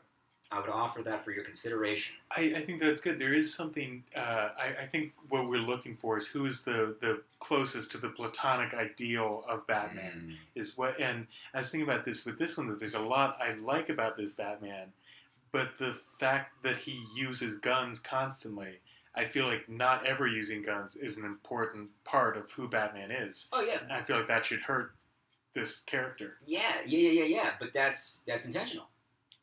I 0.50 0.60
would 0.60 0.68
offer 0.70 1.02
that 1.02 1.24
for 1.24 1.32
your 1.32 1.42
consideration. 1.42 2.14
I, 2.30 2.52
I 2.56 2.64
think 2.64 2.80
that's 2.80 3.00
good. 3.00 3.18
There 3.18 3.34
is 3.34 3.52
something. 3.52 4.04
Uh, 4.14 4.50
I, 4.56 4.66
I 4.82 4.86
think 4.86 5.12
what 5.28 5.48
we're 5.48 5.58
looking 5.58 5.96
for 5.96 6.16
is 6.16 6.26
who 6.26 6.46
is 6.46 6.62
the 6.62 6.94
the 7.00 7.22
closest 7.40 7.90
to 7.92 7.98
the 7.98 8.10
platonic 8.10 8.72
ideal 8.74 9.44
of 9.48 9.66
Batman. 9.66 10.36
Is 10.54 10.76
what. 10.76 11.00
And 11.00 11.26
I 11.54 11.58
was 11.58 11.70
thinking 11.70 11.88
about 11.88 12.04
this 12.04 12.24
with 12.24 12.38
this 12.38 12.56
one. 12.56 12.68
That 12.68 12.78
there's 12.78 12.94
a 12.94 13.00
lot 13.00 13.38
I 13.40 13.54
like 13.54 13.88
about 13.88 14.16
this 14.16 14.30
Batman, 14.32 14.92
but 15.50 15.76
the 15.78 15.96
fact 16.20 16.62
that 16.62 16.76
he 16.76 17.02
uses 17.16 17.56
guns 17.56 17.98
constantly. 17.98 18.78
I 19.16 19.24
feel 19.24 19.46
like 19.46 19.68
not 19.68 20.04
ever 20.06 20.26
using 20.26 20.62
guns 20.62 20.96
is 20.96 21.16
an 21.18 21.24
important 21.24 21.88
part 22.04 22.36
of 22.36 22.50
who 22.52 22.68
Batman 22.68 23.10
is. 23.10 23.48
Oh 23.52 23.62
yeah, 23.62 23.78
I 23.90 24.02
feel 24.02 24.16
like 24.16 24.26
that 24.26 24.44
should 24.44 24.60
hurt 24.60 24.94
this 25.54 25.80
character. 25.80 26.38
yeah, 26.44 26.60
yeah, 26.86 26.98
yeah, 27.10 27.22
yeah, 27.22 27.24
yeah. 27.24 27.50
But 27.60 27.72
that's 27.72 28.22
that's 28.26 28.44
intentional. 28.44 28.86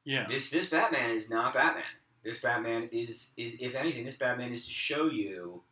Yeah. 0.03 0.26
This 0.27 0.49
this 0.49 0.68
Batman 0.69 1.11
is 1.11 1.30
not 1.30 1.53
Batman. 1.53 1.84
This 2.23 2.39
Batman 2.39 2.89
is 2.91 3.31
is 3.38 3.57
if 3.61 3.76
anything, 3.76 4.03
this 4.03 4.18
Batman 4.18 4.52
is 4.52 4.65
to 4.65 4.72
show 4.72 5.06
you 5.07 5.64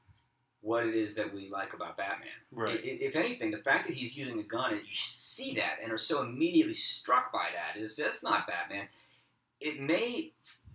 what 0.61 0.85
it 0.85 0.93
is 0.95 1.15
that 1.15 1.33
we 1.33 1.49
like 1.49 1.73
about 1.73 1.95
Batman. 1.97 2.27
Right. 2.51 2.75
I- 2.75 2.87
i- 2.87 2.97
If 3.01 3.15
anything, 3.15 3.49
the 3.51 3.59
fact 3.59 3.87
that 3.87 3.95
he's 3.95 4.17
using 4.17 4.39
a 4.39 4.43
gun 4.43 4.71
and 4.73 4.81
you 4.81 4.93
see 4.93 5.53
that 5.55 5.77
and 5.81 5.91
are 5.91 5.97
so 5.97 6.21
immediately 6.21 6.73
struck 6.73 7.31
by 7.31 7.47
that 7.53 7.79
is 7.81 7.95
that's 7.95 8.23
not 8.23 8.45
Batman. 8.47 8.87
It 9.61 9.79
may 9.81 10.31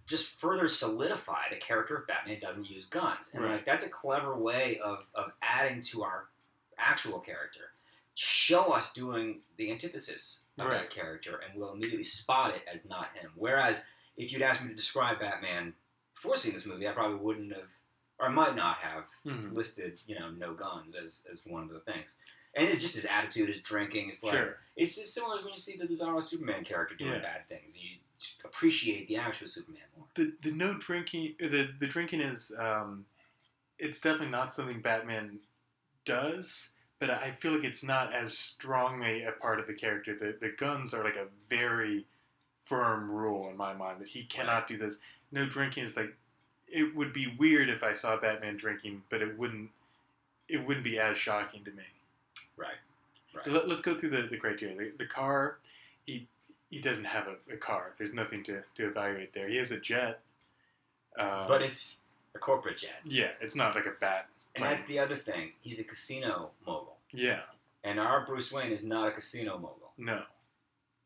just 0.06 0.28
further 0.39 0.68
solidify 0.68 1.44
the 1.51 1.56
character 1.56 1.97
of 1.97 2.06
Batman 2.06 2.39
doesn't 2.40 2.68
use 2.68 2.85
guns, 2.86 3.32
and 3.35 3.43
Right. 3.44 3.52
like 3.52 3.64
that's 3.66 3.85
a 3.85 3.89
clever 3.89 4.36
way 4.36 4.78
of 4.81 5.06
of 5.14 5.32
adding 5.43 5.82
to 5.82 6.02
our 6.02 6.28
actual 6.78 7.20
character. 7.20 7.72
Show 8.14 8.72
us 8.72 8.93
doing 8.93 9.43
the 9.56 9.70
antithesis 9.72 10.44
of 10.59 10.66
Right. 10.68 10.74
that 10.82 10.90
character, 10.90 11.39
and 11.39 11.59
we'll 11.59 11.72
immediately 11.72 12.05
spot 12.05 12.55
it 12.55 12.62
as 12.66 12.85
not 12.85 13.16
him. 13.16 13.32
Whereas 13.35 13.82
if 14.16 14.31
you'd 14.31 14.43
asked 14.43 14.62
me 14.62 14.68
to 14.68 14.74
describe 14.74 15.18
Batman 15.18 15.74
before 16.14 16.36
seeing 16.36 16.55
this 16.55 16.66
movie, 16.66 16.86
I 16.89 16.93
probably 16.93 17.16
wouldn't 17.18 17.52
have, 17.52 17.70
or 18.18 18.26
I 18.26 18.31
might 18.31 18.55
not 18.55 18.78
have 18.78 19.09
Mhm. 19.24 19.52
listed, 19.52 20.01
you 20.06 20.18
know, 20.18 20.31
no 20.31 20.55
guns 20.55 20.94
as, 20.94 21.26
as 21.31 21.44
one 21.44 21.62
of 21.64 21.70
the 21.70 21.81
things. 21.81 22.14
And 22.55 22.68
it's 22.68 22.78
just 22.81 22.94
his 22.94 23.05
attitude, 23.05 23.48
his 23.48 23.60
drinking. 23.60 24.09
It's 24.09 24.22
like 24.22 24.35
Sure. 24.35 24.60
it's 24.76 24.94
just 24.94 25.12
similar 25.12 25.39
to 25.39 25.44
when 25.44 25.52
you 25.55 25.59
see 25.59 25.76
the 25.76 25.86
Bizarro 25.89 26.22
Superman 26.22 26.64
character 26.64 26.94
doing 26.94 27.14
Yeah. 27.14 27.18
bad 27.18 27.48
things. 27.48 27.76
You 27.76 27.98
appreciate 28.45 29.09
the 29.09 29.16
actual 29.16 29.49
Superman 29.49 29.82
more. 29.97 30.07
the 30.15 30.32
the 30.43 30.51
no 30.53 30.74
drinking 30.74 31.35
the 31.39 31.69
the 31.81 31.86
drinking 31.86 32.20
is 32.20 32.53
um, 32.59 33.05
it's 33.78 34.01
definitely 34.01 34.28
not 34.28 34.53
something 34.53 34.81
Batman 34.81 35.39
does, 36.05 36.70
but 36.99 37.11
I 37.11 37.31
feel 37.32 37.53
like 37.53 37.65
it's 37.65 37.82
not 37.82 38.15
as 38.15 38.36
strongly 38.36 39.24
a 39.24 39.32
part 39.32 39.61
of 39.61 39.66
the 39.66 39.74
character. 39.74 40.15
The 40.15 40.36
the 40.41 40.53
guns 40.57 40.95
are 40.95 41.05
like 41.05 41.16
a 41.16 41.27
very 41.49 42.07
firm 42.65 43.11
rule 43.11 43.51
in 43.51 43.57
my 43.57 43.74
mind 43.74 44.01
that 44.01 44.09
he 44.09 44.24
cannot 44.24 44.66
do 44.66 44.78
this. 44.78 44.99
No 45.32 45.47
drinking 45.47 45.85
is 45.85 45.97
like 45.97 46.15
it 46.69 46.95
would 46.95 47.12
be 47.12 47.35
weird 47.39 47.69
if 47.69 47.82
I 47.82 47.93
saw 47.93 48.19
Batman 48.19 48.57
drinking, 48.57 49.03
but 49.11 49.23
it 49.23 49.39
wouldn't 49.39 49.70
it 50.49 50.65
wouldn't 50.65 50.85
be 50.85 50.99
as 50.99 51.16
shocking 51.16 51.65
to 51.65 51.70
me. 51.70 51.85
Right. 52.57 52.70
Right. 53.35 53.49
Let, 53.49 53.65
us 53.65 53.81
go 53.81 53.99
through 53.99 54.11
the, 54.11 54.28
the 54.31 54.36
criteria. 54.36 54.77
The, 54.77 54.93
the 54.99 55.07
car, 55.07 55.59
he 56.07 56.28
he 56.74 56.80
doesn't 56.80 57.05
have 57.05 57.26
a, 57.28 57.36
a 57.55 57.56
car. 57.56 57.92
There's 57.96 58.12
nothing 58.12 58.42
to, 58.44 58.62
to 58.74 58.86
evaluate 58.88 59.32
there. 59.32 59.48
He 59.48 59.56
has 59.59 59.70
a 59.70 59.78
jet. 59.78 60.20
Um, 61.18 61.46
but 61.46 61.62
it's 61.62 62.01
a 62.34 62.38
corporate 62.38 62.78
jet. 62.78 62.98
yeah, 63.05 63.28
it's 63.40 63.55
not 63.55 63.74
like 63.76 63.86
a 63.86 63.92
bat. 64.01 64.26
And 64.56 64.64
that's 64.64 64.82
the 64.84 64.98
other 64.98 65.16
thing. 65.16 65.52
He's 65.60 65.78
a 65.78 65.84
casino 65.84 66.51
mogul. 66.66 66.96
Yeah, 67.12 67.40
And 67.84 68.01
our 68.01 68.26
Bruce 68.26 68.51
Wayne 68.51 68.72
is 68.72 68.82
not 68.84 69.06
a 69.09 69.12
casino 69.12 69.55
mogul. 69.59 69.92
no, 69.98 70.22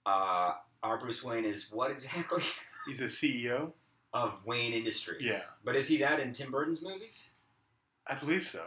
Uh, 0.06 0.52
our 0.82 0.96
Bruce 0.98 1.22
Wayne 1.22 1.44
is 1.44 1.70
what 1.70 1.90
exactly? 1.90 2.42
he's 2.86 3.00
a 3.02 3.04
CEO. 3.04 3.72
of 4.14 4.32
Wayne 4.46 4.72
Industries. 4.72 5.30
Yeah. 5.30 5.42
But 5.64 5.76
is 5.76 5.86
he 5.88 5.98
that 5.98 6.18
in 6.20 6.32
Tim 6.32 6.50
Burton's 6.50 6.80
movies? 6.82 7.28
I 8.06 8.14
believe 8.14 8.44
so. 8.46 8.62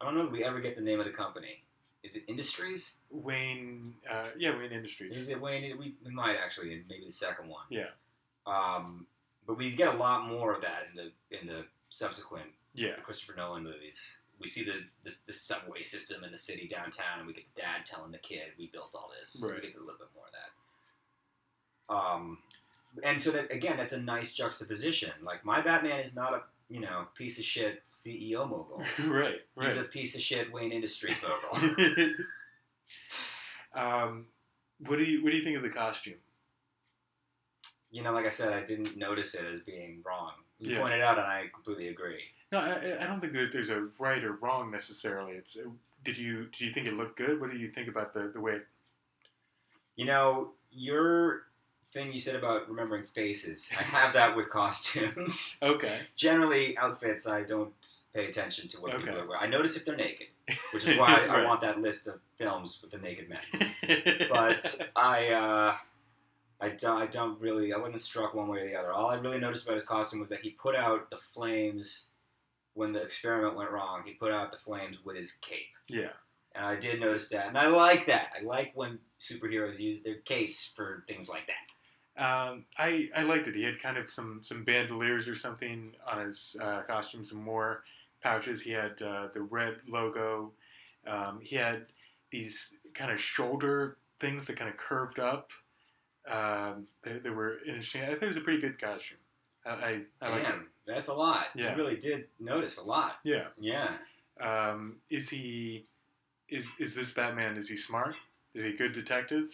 I 0.00 0.04
don't 0.04 0.16
know 0.16 0.24
if 0.26 0.32
we 0.32 0.42
ever 0.42 0.58
get 0.60 0.74
the 0.74 0.82
name 0.82 0.98
of 0.98 1.06
the 1.06 1.12
company. 1.12 1.62
Is 2.02 2.14
it 2.14 2.22
Industries? 2.28 2.92
Wayne, 3.10 3.94
uh, 4.10 4.28
yeah, 4.38 4.56
Wayne 4.56 4.72
Industries. 4.72 5.16
Is 5.16 5.28
it 5.28 5.40
Wayne? 5.40 5.76
We, 5.78 5.94
we 6.04 6.10
might 6.12 6.36
actually 6.36 6.72
in 6.72 6.84
maybe 6.88 7.04
the 7.06 7.10
second 7.10 7.48
one. 7.48 7.64
Yeah, 7.70 7.90
Um, 8.46 9.06
but 9.46 9.56
we 9.58 9.72
get 9.72 9.94
a 9.94 9.96
lot 9.96 10.28
more 10.28 10.54
of 10.54 10.62
that 10.62 10.86
in 10.90 10.96
the 10.96 11.38
in 11.40 11.46
the 11.46 11.64
subsequent 11.90 12.46
yeah, 12.74 12.92
Christopher 13.02 13.34
Nolan 13.36 13.64
movies. 13.64 14.18
We 14.40 14.46
see 14.46 14.62
the, 14.62 14.84
the 15.02 15.14
the 15.26 15.32
subway 15.32 15.80
system 15.82 16.22
in 16.22 16.30
the 16.30 16.36
city 16.38 16.68
downtown, 16.68 17.18
and 17.18 17.26
we 17.26 17.32
get 17.34 17.44
the 17.54 17.62
dad 17.62 17.84
telling 17.84 18.12
the 18.12 18.18
kid, 18.18 18.52
"We 18.58 18.68
built 18.68 18.94
all 18.94 19.10
this." 19.18 19.42
Right. 19.44 19.60
We 19.60 19.68
get 19.68 19.76
a 19.76 19.80
little 19.80 19.98
bit 19.98 20.08
more 20.14 20.26
of 20.26 20.32
that. 20.32 20.50
Um, 21.94 22.38
and 23.02 23.20
so 23.20 23.30
that 23.32 23.52
again, 23.52 23.76
that's 23.76 23.92
a 23.92 24.00
nice 24.00 24.34
juxtaposition. 24.34 25.10
Like 25.22 25.44
my 25.44 25.60
Batman 25.60 26.00
is 26.00 26.14
not 26.14 26.32
a 26.32 26.42
you 26.68 26.80
know 26.80 27.06
piece 27.16 27.38
of 27.38 27.44
shit 27.44 27.82
CEO 27.88 28.48
mogul. 28.48 28.82
right, 29.06 29.36
right. 29.56 29.68
He's 29.68 29.76
a 29.78 29.84
piece 29.84 30.14
of 30.14 30.20
shit 30.20 30.52
Wayne 30.52 30.72
Industries 30.72 31.22
mogul. 31.22 31.74
um, 33.74 34.26
what 34.86 34.96
do 34.98 35.04
you 35.04 35.22
what 35.22 35.30
do 35.30 35.36
you 35.36 35.44
think 35.44 35.56
of 35.56 35.62
the 35.62 35.70
costume? 35.70 36.14
you 37.90 38.02
know, 38.02 38.12
like 38.12 38.26
I 38.26 38.28
said, 38.28 38.52
I 38.52 38.62
didn't 38.62 38.98
notice 38.98 39.34
it 39.34 39.46
as 39.50 39.62
being 39.62 40.02
wrong. 40.04 40.32
You 40.58 40.74
Yeah. 40.74 40.80
pointed 40.82 41.00
out, 41.00 41.16
and 41.16 41.26
I 41.26 41.46
completely 41.54 41.88
agree. 41.88 42.20
No, 42.52 42.58
I, 42.58 43.02
I 43.02 43.06
don't 43.06 43.18
think 43.18 43.32
that 43.32 43.50
there's 43.50 43.70
a 43.70 43.88
right 43.98 44.22
or 44.22 44.32
wrong 44.32 44.70
necessarily. 44.70 45.32
It's 45.32 45.56
uh, 45.56 45.70
did 46.04 46.18
you 46.18 46.44
did 46.46 46.60
you 46.60 46.72
think 46.74 46.86
it 46.86 46.92
looked 46.94 47.16
good? 47.16 47.40
What 47.40 47.50
do 47.50 47.56
you 47.56 47.70
think 47.70 47.88
about 47.88 48.12
the 48.12 48.30
the 48.32 48.40
way? 48.40 48.58
You 49.96 50.04
know, 50.04 50.52
your 50.70 51.44
thing 51.92 52.12
you 52.12 52.20
said 52.20 52.34
about 52.36 52.68
remembering 52.68 53.04
faces, 53.14 53.70
I 53.78 53.82
have 53.82 54.12
that 54.14 54.36
with 54.36 54.48
costumes. 54.50 55.58
Okay. 55.62 55.98
Generally, 56.16 56.76
outfits, 56.78 57.26
I 57.26 57.42
don't 57.42 57.72
pay 58.14 58.26
attention 58.26 58.68
to 58.68 58.80
what 58.80 58.94
Okay. 58.94 59.10
people 59.10 59.26
wear. 59.26 59.38
I 59.38 59.46
notice 59.46 59.76
if 59.76 59.84
they're 59.84 59.96
naked, 59.96 60.28
which 60.72 60.86
is 60.86 60.98
why 61.02 61.26
I 61.30 61.44
want 61.44 61.60
that 61.62 61.80
list 61.80 62.06
of 62.06 62.20
films 62.36 62.78
with 62.82 62.90
the 62.90 62.98
naked 62.98 63.28
men. 63.28 64.28
But 64.30 64.80
I, 64.96 65.28
uh, 65.28 65.74
I, 66.60 66.68
don't, 66.70 67.00
I 67.02 67.06
don't 67.06 67.40
really, 67.40 67.72
I 67.72 67.78
wasn't 67.78 68.00
struck 68.02 68.34
one 68.34 68.48
way 68.48 68.60
or 68.60 68.68
the 68.68 68.76
other. 68.76 68.92
All 68.92 69.08
I 69.10 69.16
really 69.16 69.38
noticed 69.40 69.64
about 69.64 69.74
his 69.74 69.84
costume 69.84 70.20
was 70.20 70.28
that 70.28 70.40
he 70.40 70.50
put 70.50 70.74
out 70.76 71.10
the 71.10 71.16
flames 71.18 72.08
when 72.74 72.92
the 72.92 73.02
experiment 73.02 73.56
went 73.56 73.70
wrong. 73.70 74.02
He 74.04 74.12
put 74.12 74.30
out 74.32 74.50
the 74.52 74.58
flames 74.58 74.98
with 75.04 75.16
his 75.16 75.32
cape. 75.32 75.74
yeah. 75.88 76.10
And 76.54 76.64
I 76.66 76.76
did 76.76 76.98
notice 76.98 77.28
that. 77.28 77.46
And 77.48 77.58
I 77.58 77.68
like 77.68 78.06
that. 78.06 78.30
I 78.40 78.42
like 78.44 78.72
when 78.74 78.98
superheroes 79.20 79.78
use 79.78 80.02
their 80.02 80.16
capes 80.24 80.72
for 80.74 81.04
things 81.06 81.28
like 81.28 81.46
that. 81.46 81.54
Um, 82.18 82.64
I, 82.76 83.08
I 83.14 83.22
liked 83.22 83.46
it. 83.46 83.54
He 83.54 83.62
had 83.62 83.80
kind 83.80 83.96
of 83.96 84.10
some, 84.10 84.40
some 84.42 84.64
bandoliers 84.64 85.28
or 85.28 85.36
something 85.36 85.92
on 86.10 86.26
his 86.26 86.56
uh, 86.60 86.82
costume, 86.82 87.24
some 87.24 87.42
more 87.42 87.84
pouches. 88.22 88.60
He 88.60 88.72
had 88.72 89.00
uh, 89.00 89.28
the 89.32 89.42
red 89.42 89.76
logo. 89.88 90.50
Um, 91.06 91.38
he 91.40 91.54
had 91.54 91.86
these 92.30 92.76
kind 92.92 93.12
of 93.12 93.20
shoulder 93.20 93.98
things 94.18 94.46
that 94.46 94.56
kind 94.56 94.68
of 94.68 94.76
curved 94.76 95.20
up. 95.20 95.50
Um, 96.28 96.88
they, 97.04 97.18
they 97.18 97.30
were 97.30 97.58
interesting. 97.66 98.02
I 98.02 98.08
think 98.08 98.22
it 98.24 98.26
was 98.26 98.36
a 98.36 98.40
pretty 98.40 98.60
good 98.60 98.80
costume. 98.80 99.18
I, 99.64 99.70
I, 99.70 100.02
I. 100.22 100.38
Damn, 100.40 100.66
that's 100.86 101.08
a 101.08 101.14
lot. 101.14 101.46
Yeah. 101.54 101.70
You 101.70 101.76
really 101.76 101.96
did 101.96 102.26
notice 102.40 102.78
a 102.78 102.82
lot. 102.82 103.18
Yeah. 103.22 103.46
Yeah. 103.60 103.96
Um, 104.40 104.96
is 105.10 105.28
he? 105.28 105.86
Is 106.48 106.70
is 106.78 106.94
this 106.94 107.12
Batman? 107.12 107.56
Is 107.56 107.68
he 107.68 107.76
smart? 107.76 108.14
Is 108.54 108.62
he 108.62 108.70
a 108.70 108.76
good 108.76 108.92
detective? 108.92 109.50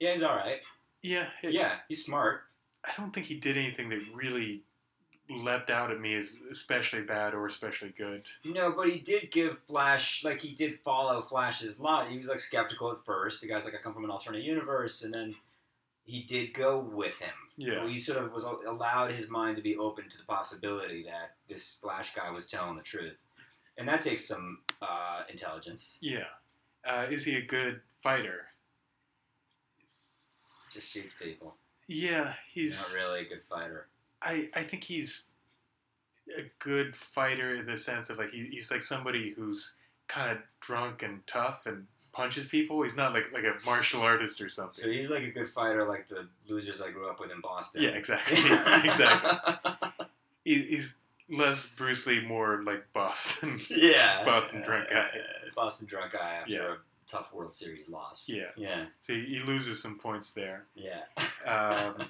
Yeah, 0.00 0.14
he's 0.14 0.22
all 0.22 0.34
right. 0.34 0.60
Yeah. 1.02 1.28
it- 1.42 1.52
Yeah, 1.52 1.76
he's 1.88 2.04
smart. 2.04 2.42
I 2.84 2.92
don't 2.96 3.12
think 3.12 3.26
he 3.26 3.34
did 3.38 3.56
anything 3.56 3.88
that 3.90 4.00
really 4.14 4.62
leapt 5.30 5.70
out 5.70 5.90
at 5.90 6.00
me 6.00 6.14
as 6.14 6.36
especially 6.50 7.02
bad 7.02 7.32
or 7.32 7.46
especially 7.46 7.90
good. 7.96 8.28
No, 8.44 8.72
but 8.72 8.88
he 8.88 8.98
did 8.98 9.30
give 9.30 9.58
Flash 9.60 10.24
like 10.24 10.40
he 10.40 10.54
did 10.54 10.78
follow 10.80 11.22
Flash's 11.22 11.78
line. 11.80 12.10
He 12.10 12.18
was 12.18 12.26
like 12.28 12.40
skeptical 12.40 12.90
at 12.90 13.04
first. 13.04 13.40
The 13.40 13.46
guy's 13.48 13.64
like, 13.64 13.74
I 13.74 13.78
come 13.78 13.94
from 13.94 14.04
an 14.04 14.10
alternate 14.10 14.42
universe, 14.42 15.02
and 15.04 15.14
then 15.14 15.34
he 16.04 16.22
did 16.24 16.52
go 16.52 16.78
with 16.80 17.16
him. 17.18 17.30
Yeah. 17.56 17.86
he 17.86 17.98
sort 17.98 18.18
of 18.22 18.32
was 18.32 18.44
allowed 18.44 19.12
his 19.12 19.28
mind 19.30 19.56
to 19.56 19.62
be 19.62 19.76
open 19.76 20.08
to 20.08 20.18
the 20.18 20.24
possibility 20.24 21.04
that 21.04 21.36
this 21.48 21.76
Flash 21.80 22.14
guy 22.14 22.30
was 22.30 22.50
telling 22.50 22.76
the 22.76 22.82
truth, 22.82 23.16
and 23.78 23.86
that 23.88 24.00
takes 24.02 24.24
some 24.26 24.58
uh, 24.82 25.22
intelligence. 25.30 25.98
Yeah. 26.00 26.24
Uh, 26.84 27.06
is 27.10 27.24
he 27.24 27.36
a 27.36 27.42
good 27.42 27.80
fighter? 28.02 28.46
Just 30.72 30.90
shoots 30.92 31.14
people. 31.14 31.54
Yeah, 31.88 32.32
he's. 32.52 32.78
Not 32.80 32.94
really 33.02 33.20
a 33.22 33.28
good 33.28 33.42
fighter. 33.48 33.86
I 34.22 34.48
I 34.54 34.62
think 34.62 34.84
he's 34.84 35.26
a 36.38 36.42
good 36.60 36.94
fighter 36.96 37.56
in 37.56 37.66
the 37.66 37.76
sense 37.76 38.08
of 38.10 38.18
like 38.18 38.30
he, 38.30 38.48
he's 38.50 38.70
like 38.70 38.82
somebody 38.82 39.32
who's 39.36 39.72
kind 40.08 40.30
of 40.30 40.38
drunk 40.60 41.02
and 41.02 41.26
tough 41.26 41.66
and 41.66 41.86
punches 42.12 42.46
people. 42.46 42.82
He's 42.82 42.96
not 42.96 43.12
like 43.12 43.32
like 43.32 43.44
a 43.44 43.54
martial 43.66 44.00
artist 44.02 44.40
or 44.40 44.48
something. 44.48 44.84
So 44.84 44.90
he's 44.90 45.10
like 45.10 45.24
a 45.24 45.30
good 45.30 45.48
fighter, 45.50 45.84
like 45.86 46.06
the 46.08 46.28
losers 46.48 46.80
I 46.80 46.90
grew 46.90 47.08
up 47.10 47.18
with 47.20 47.30
in 47.32 47.40
Boston. 47.40 47.82
yeah, 47.82 47.90
exactly, 47.90 48.36
exactly. 48.84 49.62
He, 50.44 50.60
he's 50.62 50.96
less 51.30 51.66
Bruce 51.66 52.04
Lee, 52.04 52.20
more 52.26 52.64
like 52.64 52.84
Boston. 52.92 53.60
yeah. 53.70 54.24
Boston 54.26 54.62
drunk 54.62 54.88
guy. 54.90 54.98
Uh, 54.98 55.50
Boston 55.54 55.86
drunk 55.86 56.12
guy 56.14 56.38
after 56.40 56.52
Yeah. 56.52 56.72
a 56.74 56.76
tough 57.06 57.32
World 57.32 57.52
Series 57.54 57.88
loss. 57.88 58.28
Yeah. 58.28 58.50
Yeah. 58.56 58.86
so 59.00 59.12
he, 59.14 59.24
he 59.24 59.38
loses 59.40 59.80
some 59.82 59.98
points 59.98 60.30
there. 60.30 60.64
Yeah. 60.74 61.02
Um, 61.46 62.06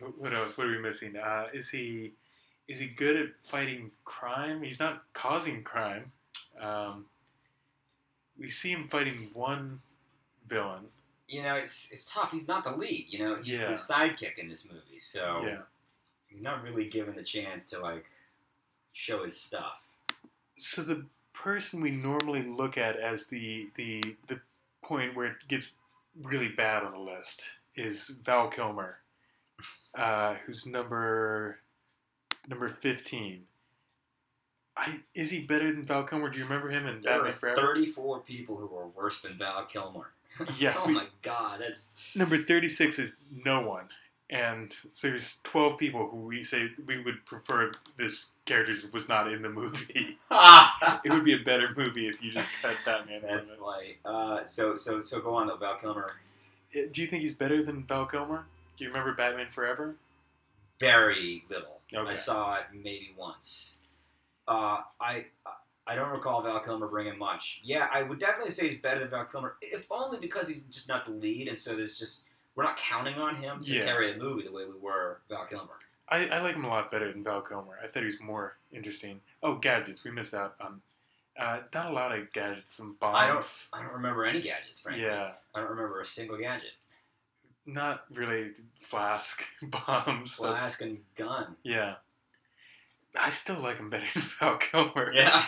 what 0.18 0.34
else? 0.34 0.56
What 0.56 0.66
are 0.66 0.70
we 0.70 0.78
missing? 0.78 1.16
Uh, 1.16 1.46
is 1.52 1.70
he 1.70 2.12
is 2.68 2.78
he 2.78 2.86
good 2.86 3.16
at 3.16 3.28
fighting 3.42 3.90
crime? 4.04 4.62
He's 4.62 4.78
not 4.80 5.02
causing 5.12 5.62
crime. 5.62 6.12
Um, 6.60 7.06
we 8.38 8.48
see 8.48 8.70
him 8.72 8.88
fighting 8.88 9.30
one 9.34 9.80
villain. 10.46 10.84
you 11.28 11.42
know, 11.42 11.54
it's 11.54 11.88
it's 11.90 12.04
tough. 12.12 12.30
He's 12.30 12.48
not 12.48 12.64
the 12.64 12.72
lead. 12.72 13.06
You 13.08 13.18
know, 13.20 13.36
he's 13.36 13.58
Yeah. 13.58 13.68
the 13.68 13.74
sidekick 13.74 14.38
in 14.38 14.48
this 14.48 14.64
movie, 14.70 14.98
so 14.98 15.42
Yeah. 15.46 15.62
he's 16.26 16.42
not 16.42 16.62
really 16.62 16.88
given 16.88 17.14
the 17.14 17.22
chance 17.22 17.64
to 17.66 17.78
like 17.80 18.04
show 18.92 19.24
his 19.24 19.40
stuff. 19.40 19.80
So 20.58 20.82
the 20.82 21.06
person 21.42 21.80
we 21.80 21.90
normally 21.90 22.42
look 22.42 22.78
at 22.78 22.96
as 22.98 23.26
the 23.26 23.68
the 23.76 24.02
the 24.28 24.40
point 24.84 25.14
where 25.16 25.26
it 25.26 25.48
gets 25.48 25.70
really 26.22 26.48
bad 26.48 26.82
on 26.84 26.92
the 26.92 26.98
list 26.98 27.42
is 27.76 28.08
Val 28.24 28.48
Kilmer, 28.48 28.98
uh, 29.96 30.34
who's 30.46 30.66
number 30.66 31.58
number 32.48 32.68
fifteen. 32.68 33.42
I 34.76 35.00
is 35.14 35.30
he 35.30 35.40
better 35.40 35.72
than 35.72 35.84
Val 35.84 36.04
Kilmer? 36.04 36.30
Do 36.30 36.38
you 36.38 36.44
remember 36.44 36.70
him 36.70 36.86
in 36.86 37.02
There 37.02 37.12
Batman 37.14 37.30
are 37.30 37.32
Forever? 37.34 37.60
34 37.74 38.20
people 38.20 38.56
who 38.56 38.74
are 38.76 38.86
worse 38.88 39.20
than 39.20 39.36
Val 39.38 39.64
Kilmer. 39.66 40.10
Yeah, 40.58 40.74
oh 40.78 40.86
we- 40.86 40.94
my 40.94 41.06
God, 41.20 41.60
that's 41.60 41.88
Number 42.14 42.42
36 42.42 42.98
is 42.98 43.12
no 43.44 43.60
one. 43.60 43.84
And 44.32 44.72
so 44.94 45.08
there's 45.08 45.40
12 45.44 45.76
people 45.76 46.08
who 46.08 46.16
we 46.16 46.42
say 46.42 46.70
we 46.86 47.02
would 47.04 47.24
prefer 47.26 47.70
this 47.98 48.30
character 48.46 48.74
was 48.90 49.06
not 49.06 49.30
in 49.30 49.42
the 49.42 49.48
movie. 49.50 50.16
it 51.04 51.10
would 51.12 51.22
be 51.22 51.34
a 51.34 51.44
better 51.44 51.68
movie 51.76 52.08
if 52.08 52.22
you 52.24 52.30
just 52.30 52.48
cut 52.62 52.74
Batman 52.86 53.20
that's 53.22 53.50
it. 53.50 53.60
why. 53.60 53.94
Uh, 54.06 54.42
so 54.44 54.74
so 54.74 55.02
so 55.02 55.20
go 55.20 55.34
on 55.34 55.48
though, 55.48 55.58
Val 55.58 55.76
Kilmer. 55.76 56.12
Uh, 56.74 56.80
Do 56.90 57.02
you 57.02 57.06
think 57.08 57.22
he's 57.22 57.34
better 57.34 57.62
than 57.62 57.84
Val 57.84 58.06
Kilmer? 58.06 58.46
Do 58.78 58.84
you 58.84 58.90
remember 58.90 59.12
Batman 59.12 59.50
Forever? 59.50 59.96
Very 60.80 61.44
little. 61.50 61.80
Okay. 61.94 62.10
I 62.10 62.14
saw 62.14 62.54
it 62.56 62.64
maybe 62.72 63.14
once. 63.18 63.76
Uh, 64.48 64.80
I 64.98 65.26
I 65.86 65.94
don't 65.94 66.08
recall 66.10 66.40
Val 66.42 66.60
Kilmer 66.60 66.88
bringing 66.88 67.18
much. 67.18 67.60
Yeah, 67.62 67.88
I 67.92 68.02
would 68.02 68.18
definitely 68.18 68.52
say 68.52 68.70
he's 68.70 68.80
better 68.80 69.00
than 69.00 69.10
Val 69.10 69.26
Kilmer, 69.26 69.56
if 69.60 69.86
only 69.90 70.18
because 70.18 70.48
he's 70.48 70.62
just 70.62 70.88
not 70.88 71.04
the 71.04 71.10
lead, 71.12 71.48
and 71.48 71.58
so 71.58 71.76
there's 71.76 71.98
just 71.98 72.24
we're 72.54 72.64
not 72.64 72.76
counting 72.76 73.14
on 73.16 73.36
him 73.36 73.62
to 73.64 73.72
Yeah. 73.72 73.84
carry 73.84 74.12
a 74.12 74.16
movie 74.16 74.44
the 74.44 74.52
way 74.52 74.64
we 74.64 74.78
were 74.78 75.20
Val 75.28 75.46
Kilmer. 75.46 75.78
I, 76.08 76.26
I 76.28 76.40
like 76.40 76.54
him 76.56 76.64
a 76.64 76.68
lot 76.68 76.90
better 76.90 77.10
than 77.10 77.22
Val 77.22 77.40
Kilmer. 77.40 77.78
I 77.82 77.86
thought 77.86 78.00
he 78.00 78.06
was 78.06 78.20
more 78.20 78.56
interesting. 78.72 79.20
Oh, 79.42 79.54
gadgets. 79.54 80.04
We 80.04 80.10
missed 80.10 80.34
out 80.34 80.54
on. 80.60 80.80
Uh, 81.38 81.60
not 81.72 81.90
a 81.90 81.94
lot 81.94 82.12
of 82.16 82.30
gadgets 82.34 82.78
and 82.80 82.98
bombs. 83.00 83.16
I 83.16 83.26
don't. 83.26 83.68
I 83.72 83.82
don't 83.82 83.94
remember 83.94 84.26
any 84.26 84.42
gadgets, 84.42 84.80
frankly. 84.80 85.04
Yeah, 85.04 85.32
I 85.54 85.60
don't 85.60 85.70
remember 85.70 86.00
a 86.02 86.06
single 86.06 86.36
gadget. 86.36 86.72
not 87.64 88.04
really 88.12 88.50
flask 88.78 89.42
bombs. 89.62 90.36
that's- 90.36 90.60
Flask 90.60 90.82
and 90.82 90.98
gun. 91.16 91.56
Yeah. 91.62 91.94
I 93.18 93.30
still 93.30 93.60
like 93.60 93.76
him 93.78 93.88
better 93.90 94.06
than 94.14 94.22
Val 94.40 94.56
Kilmer. 94.58 95.12
Yeah. 95.14 95.44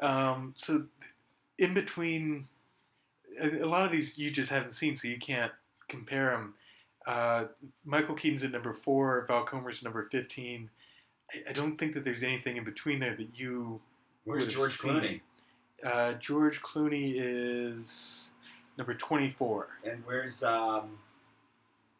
Um, 0.00 0.52
so 0.56 0.84
in 1.58 1.74
between, 1.74 2.48
a 3.38 3.48
lot 3.66 3.84
of 3.84 3.92
these 3.92 4.16
you 4.18 4.30
just 4.30 4.48
haven't 4.50 4.72
seen, 4.72 4.96
so 4.96 5.08
you 5.08 5.18
can't 5.18 5.52
compare 5.90 6.30
them. 6.30 6.54
Uh, 7.06 7.44
Michael 7.84 8.14
Keaton's 8.14 8.42
at 8.44 8.52
number 8.52 8.72
four. 8.72 9.24
Val 9.26 9.44
Kilmer's 9.44 9.82
number 9.82 10.02
fifteen. 10.10 10.70
I, 11.32 11.50
I 11.50 11.52
don't 11.52 11.76
think 11.76 11.94
that 11.94 12.04
there's 12.04 12.22
anything 12.22 12.56
in 12.56 12.64
between 12.64 12.98
there 12.98 13.16
that 13.16 13.38
you. 13.38 13.80
Where's 14.24 14.46
George 14.46 14.78
seen. 14.78 14.92
Clooney? 14.92 15.20
Uh, 15.82 16.12
George 16.14 16.62
Clooney 16.62 17.14
is 17.16 18.32
number 18.78 18.94
twenty-four. 18.94 19.68
And 19.84 20.02
where's 20.06 20.42
um 20.42 20.98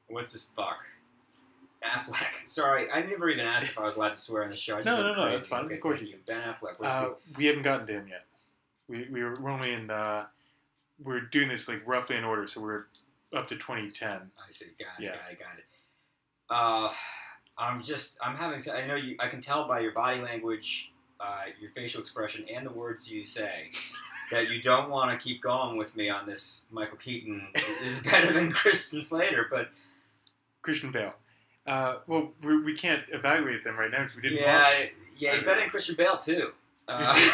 what's 0.09 0.33
this 0.33 0.47
fuck? 0.57 0.85
Affleck. 1.85 2.27
Sorry, 2.45 2.91
I 2.91 3.01
never 3.03 3.31
even 3.31 3.47
asked 3.47 3.71
if 3.71 3.79
I 3.79 3.85
was 3.85 3.97
allowed 3.97 4.11
to 4.11 4.17
swear 4.17 4.45
on 4.45 4.51
the 4.51 4.57
show. 4.57 4.83
No, 4.83 5.03
no, 5.03 5.09
no, 5.09 5.15
crazy. 5.15 5.37
that's 5.37 5.49
fine. 5.49 5.65
Okay, 5.65 5.75
Of 5.77 5.81
course 5.81 6.01
you 6.03 6.17
Ben 6.27 6.43
Affleck. 6.43 6.75
Uh, 6.85 7.11
we 7.37 7.47
haven't 7.47 7.63
gotten 7.63 7.87
to 7.87 7.93
him 7.95 8.09
yet. 8.09 8.25
We, 8.89 9.09
we 9.11 9.25
were 9.25 9.35
we're 9.41 9.51
only 9.51 9.73
in. 9.73 9.91
Uh, 9.91 10.27
we're 11.03 11.21
doing 11.21 11.49
this 11.49 11.69
like 11.69 11.81
roughly 11.87 12.17
in 12.17 12.25
order, 12.25 12.47
so 12.47 12.61
we're 12.61 12.85
up 13.35 13.49
to 13.49 13.57
twenty 13.57 13.91
ten. 13.91 14.19
I 14.39 14.51
see. 14.51 14.67
Got 14.79 15.01
it. 15.03 15.05
Yeah. 15.05 15.11
Got 15.11 15.31
it. 15.33 15.39
Got 15.39 15.59
it. 15.59 15.65
Uh, 16.51 16.93
I'm 17.59 17.83
just. 17.83 18.19
I'm 18.23 18.37
having. 18.37 18.61
I 18.73 18.87
know 18.87 18.97
you. 18.97 19.17
I 19.19 19.29
can 19.29 19.41
tell 19.41 19.67
by 19.69 19.81
your 19.81 19.93
body 19.93 20.21
language, 20.21 20.93
uh, 21.21 21.45
your 21.61 21.71
facial 21.73 22.01
expression, 22.01 22.45
and 22.53 22.67
the 22.67 22.73
words 22.73 23.11
you 23.11 23.25
say. 23.25 23.71
That 24.31 24.49
you 24.49 24.63
don't 24.63 24.91
want 24.91 25.11
to 25.11 25.17
keep 25.21 25.43
going 25.43 25.77
with 25.77 25.97
me 25.97 26.09
on 26.09 26.25
this. 26.25 26.69
Michael 26.71 26.99
Keaton 26.99 27.49
is 27.83 27.99
better 27.99 28.33
than 28.33 28.53
Christian 28.53 29.01
Slater, 29.01 29.49
but 29.51 29.71
Christian 30.63 30.93
Bale. 30.93 31.15
Uh, 31.67 31.97
well, 32.07 32.31
we, 32.45 32.63
we 32.63 32.75
can't 32.77 33.03
evaluate 33.13 33.65
them 33.65 33.77
right 33.77 33.91
now 33.91 34.03
because 34.03 34.15
we 34.15 34.23
didn't 34.23 34.39
yeah, 34.39 34.63
watch. 34.63 34.93
yeah, 35.19 35.35
he's 35.35 35.43
better 35.43 35.61
than 35.61 35.71
Christian 35.71 35.97
Bale 35.97 36.17
too. 36.17 36.53
Uh, 36.89 37.13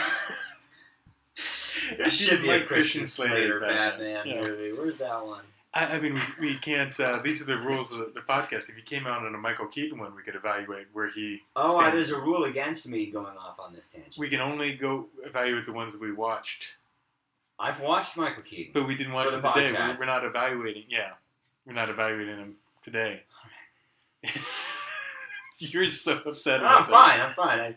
I 1.93 1.97
there 1.98 2.09
should 2.10 2.43
be 2.43 2.48
like 2.48 2.62
a 2.62 2.66
Christian 2.66 3.05
Slater 3.05 3.60
Batman. 3.60 3.98
Batman 3.98 4.27
Yeah. 4.27 4.43
movie. 4.43 4.73
Where's 4.73 4.97
that 4.97 5.24
one? 5.24 5.44
I, 5.76 5.96
I 5.96 6.00
mean, 6.00 6.18
we, 6.40 6.56
can't. 6.56 6.98
Uh, 6.98 7.20
these 7.22 7.42
are 7.42 7.44
the 7.44 7.58
rules 7.58 7.92
of 7.92 7.98
the, 7.98 8.12
the 8.14 8.20
podcast. 8.20 8.68
If 8.70 8.76
you 8.76 8.82
came 8.82 9.06
out 9.06 9.24
on 9.24 9.34
a 9.34 9.38
Michael 9.38 9.66
Keaton 9.66 9.98
one, 9.98 10.14
we 10.16 10.22
could 10.22 10.34
evaluate 10.34 10.86
where 10.92 11.10
he. 11.10 11.40
Oh, 11.54 11.80
uh, 11.80 11.90
there's 11.90 12.10
a 12.10 12.18
rule 12.18 12.44
against 12.44 12.88
me 12.88 13.06
going 13.10 13.36
off 13.36 13.60
on 13.60 13.74
this 13.74 13.90
tangent. 13.90 14.16
We 14.18 14.28
can 14.28 14.40
only 14.40 14.74
go 14.74 15.06
evaluate 15.22 15.66
the 15.66 15.72
ones 15.72 15.92
that 15.92 16.00
we 16.00 16.12
watched, 16.12 16.76
I've 17.58 17.80
watched 17.80 18.16
Michael 18.16 18.42
Keaton. 18.42 18.72
but 18.74 18.86
we 18.86 18.94
didn't 18.94 19.12
watch 19.12 19.30
the 19.30 19.40
today. 19.40 19.72
We're, 19.72 19.94
we're 19.98 20.06
not 20.06 20.24
evaluating. 20.24 20.84
Yeah, 20.88 21.12
we're 21.66 21.72
not 21.72 21.88
evaluating 21.88 22.36
them 22.36 22.56
today. 22.82 23.22
You're 25.58 25.88
so 25.88 26.20
upset. 26.26 26.60
No, 26.60 26.66
about 26.66 26.82
I'm 26.84 26.90
that. 26.90 26.90
fine. 26.90 27.20
I'm 27.20 27.34
fine. 27.34 27.60
I, 27.60 27.76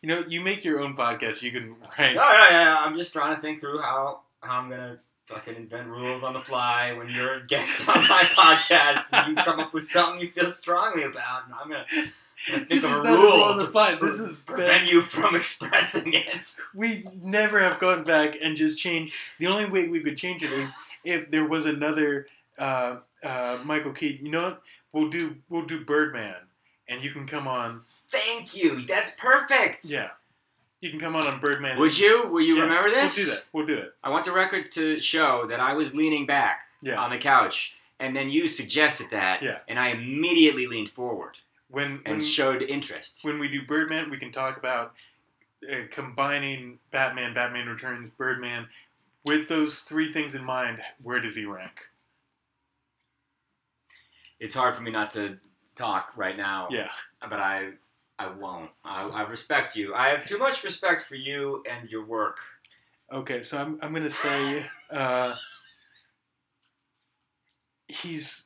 You 0.00 0.08
know, 0.08 0.24
you 0.26 0.40
make 0.40 0.64
your 0.64 0.80
own 0.80 0.96
podcast. 0.96 1.42
You 1.42 1.52
can 1.52 1.76
rank. 1.98 2.16
no, 2.16 2.22
no, 2.22 2.48
no, 2.50 2.76
I'm 2.80 2.96
just 2.96 3.12
trying 3.12 3.34
to 3.36 3.42
think 3.42 3.60
through 3.60 3.80
how 3.82 4.20
how 4.40 4.60
I'm 4.60 4.70
gonna 4.70 4.98
fucking 5.32 5.56
invent 5.56 5.88
rules 5.88 6.22
on 6.22 6.32
the 6.34 6.40
fly 6.40 6.92
when 6.92 7.08
you're 7.08 7.34
a 7.34 7.46
guest 7.46 7.88
on 7.88 7.96
my 8.08 8.22
podcast 8.36 9.04
and 9.12 9.36
you 9.36 9.42
come 9.42 9.60
up 9.60 9.72
with 9.72 9.84
something 9.84 10.20
you 10.20 10.30
feel 10.30 10.50
strongly 10.50 11.02
about, 11.04 11.46
and 11.46 11.54
I'm 11.54 11.68
gonna, 11.70 11.86
gonna 12.50 12.64
think 12.66 12.82
This 12.82 12.84
of 12.84 13.04
a 13.04 13.08
rule 13.08 13.42
on 13.44 13.58
the 13.58 13.68
fly. 13.68 13.94
pre- 13.94 14.08
This 14.08 14.18
is 14.18 14.38
prevent 14.40 14.84
bad. 14.84 14.88
you 14.92 15.02
from 15.02 15.34
expressing 15.36 16.12
it. 16.14 16.54
We 16.74 17.04
never 17.22 17.58
have 17.60 17.78
gone 17.78 18.04
back 18.04 18.36
and 18.40 18.56
just 18.56 18.78
changed. 18.78 19.14
The 19.38 19.46
only 19.46 19.66
way 19.66 19.88
we 19.88 20.00
could 20.00 20.16
change 20.16 20.42
it 20.42 20.50
is 20.52 20.74
if 21.04 21.30
there 21.30 21.46
was 21.46 21.66
another 21.66 22.26
uh, 22.58 22.96
uh, 23.24 23.58
Michael 23.64 23.92
Keaton. 23.92 24.26
You 24.26 24.32
know 24.32 24.42
what? 24.42 24.62
We'll 24.92 25.08
do 25.08 25.36
we'll 25.48 25.64
do 25.64 25.84
Birdman, 25.84 26.34
and 26.88 27.02
you 27.02 27.10
can 27.12 27.26
come 27.26 27.48
on. 27.48 27.80
Thank 28.10 28.54
you. 28.54 28.84
That's 28.86 29.12
perfect. 29.12 29.86
Yeah, 29.86 30.10
you 30.82 30.90
can 30.90 30.98
come 30.98 31.16
on 31.16 31.26
on 31.26 31.40
Birdman. 31.40 31.78
Would 31.78 31.96
you? 31.96 32.26
Will 32.28 32.40
you 32.42 32.56
Yeah, 32.56 32.62
remember 32.64 32.90
this? 32.90 33.16
We'll 33.16 33.24
do 33.24 33.30
that. 33.30 33.44
We'll 33.52 33.66
do 33.66 33.76
it. 33.78 33.94
I 34.04 34.10
want 34.10 34.24
the 34.26 34.32
record 34.32 34.70
to 34.72 35.00
show 35.00 35.46
that 35.46 35.60
I 35.60 35.72
was 35.72 35.94
leaning 35.94 36.26
back 36.26 36.64
Yeah. 36.82 37.00
on 37.00 37.10
the 37.10 37.18
couch, 37.18 37.74
and 38.00 38.14
then 38.16 38.28
you 38.30 38.48
suggested 38.48 39.06
that, 39.10 39.42
Yeah. 39.42 39.60
and 39.68 39.78
I 39.78 39.88
immediately 39.88 40.66
leaned 40.66 40.90
forward 40.90 41.38
When 41.68 42.02
when, 42.04 42.14
and 42.14 42.22
showed 42.22 42.62
interest. 42.62 43.24
when 43.24 43.38
we 43.38 43.48
do 43.48 43.62
Birdman, 43.62 44.10
we 44.10 44.18
can 44.18 44.32
talk 44.32 44.56
about 44.58 44.94
uh, 45.72 45.82
combining 45.92 46.80
Batman, 46.90 47.32
Batman 47.32 47.68
Returns, 47.68 48.10
Birdman. 48.10 48.68
With 49.24 49.46
those 49.48 49.78
three 49.78 50.12
things 50.12 50.34
in 50.34 50.42
mind, 50.44 50.82
where 51.00 51.20
does 51.20 51.36
he 51.36 51.46
rank? 51.46 51.88
It's 54.40 54.54
hard 54.56 54.74
for 54.74 54.82
me 54.82 54.90
not 54.90 55.12
to 55.12 55.38
talk 55.76 56.12
right 56.16 56.36
now, 56.36 56.66
Yeah. 56.72 56.90
but 57.20 57.38
I, 57.38 57.74
I 58.22 58.30
won't. 58.38 58.70
I, 58.84 59.02
I 59.08 59.22
respect 59.22 59.74
you. 59.74 59.94
I 59.94 60.08
have 60.08 60.24
too 60.24 60.38
much 60.38 60.62
respect 60.62 61.02
for 61.02 61.16
you 61.16 61.62
and 61.68 61.90
your 61.90 62.04
work. 62.04 62.38
Okay, 63.12 63.42
so 63.42 63.58
I'm 63.58 63.78
I'm 63.82 63.92
gonna 63.92 64.10
say 64.10 64.64
uh, 64.90 65.34
he's 67.88 68.44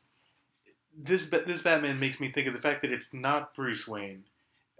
this 0.98 1.26
this 1.26 1.62
Batman 1.62 2.00
makes 2.00 2.20
me 2.20 2.32
think 2.32 2.46
of 2.46 2.54
the 2.54 2.60
fact 2.60 2.82
that 2.82 2.92
it's 2.92 3.12
not 3.12 3.54
Bruce 3.54 3.86
Wayne. 3.86 4.24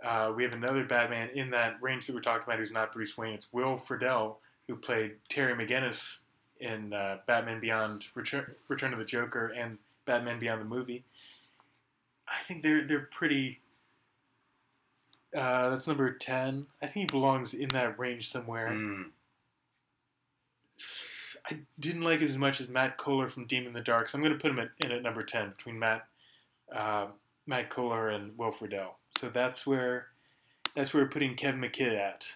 Uh, 0.02 0.32
we 0.35 0.43
have 0.43 0.55
another 0.55 0.85
Batman 0.85 1.28
in 1.35 1.51
that 1.51 1.77
range 1.81 2.06
that 2.06 2.14
we're 2.14 2.20
talking 2.20 2.44
about 2.44 2.59
who's 2.59 2.73
not 2.73 2.93
Bruce 2.93 3.16
Wayne. 3.16 3.35
It's 3.35 3.52
Will 3.52 3.77
Friedle 3.78 4.36
who 4.66 4.77
played 4.77 5.16
Terry 5.28 5.55
McGinnis 5.55 6.18
in 6.60 6.93
uh, 6.93 7.18
Batman 7.27 7.60
Beyond 7.60 8.06
Return, 8.14 8.55
Return 8.68 8.93
of 8.93 8.98
the 8.98 9.05
Joker 9.05 9.48
and 9.56 9.78
Batman 10.06 10.39
Beyond 10.39 10.62
the 10.62 10.66
movie. 10.66 11.05
I 12.28 12.43
think 12.48 12.62
they're 12.62 12.86
they're 12.86 13.09
pretty. 13.12 13.60
Uh, 15.36 15.70
that's 15.70 15.86
number 15.86 16.10
ten. 16.12 16.66
I 16.80 16.86
think 16.86 17.10
he 17.10 17.18
belongs 17.18 17.52
in 17.54 17.72
that 17.72 17.98
range 17.98 18.30
somewhere. 18.30 18.70
Mm. 18.70 19.06
I 21.48 21.58
didn't 21.78 22.02
like 22.02 22.22
it 22.22 22.30
as 22.30 22.38
much 22.38 22.60
as 22.60 22.68
Matt 22.68 22.96
Kohler 22.96 23.28
from 23.28 23.46
Demon 23.46 23.68
in 23.68 23.72
the 23.74 23.80
Dark, 23.80 24.08
so 24.08 24.18
I'm 24.18 24.24
going 24.24 24.36
to 24.36 24.40
put 24.40 24.50
him 24.50 24.58
at, 24.58 24.70
in 24.80 24.90
at 24.90 25.02
number 25.02 25.22
ten 25.22 25.50
between 25.50 25.78
Matt 25.78 26.06
uh, 26.74 27.06
Matt 27.46 27.70
Kohler 27.70 28.08
and 28.08 28.36
Will 28.36 28.50
Friedle. 28.50 28.94
So 29.18 29.28
that's 29.28 29.66
where 29.66 30.06
that's 30.74 30.92
where 30.92 31.04
we're 31.04 31.10
putting 31.10 31.34
Kevin 31.34 31.60
McKidd 31.60 31.96
at. 31.96 32.26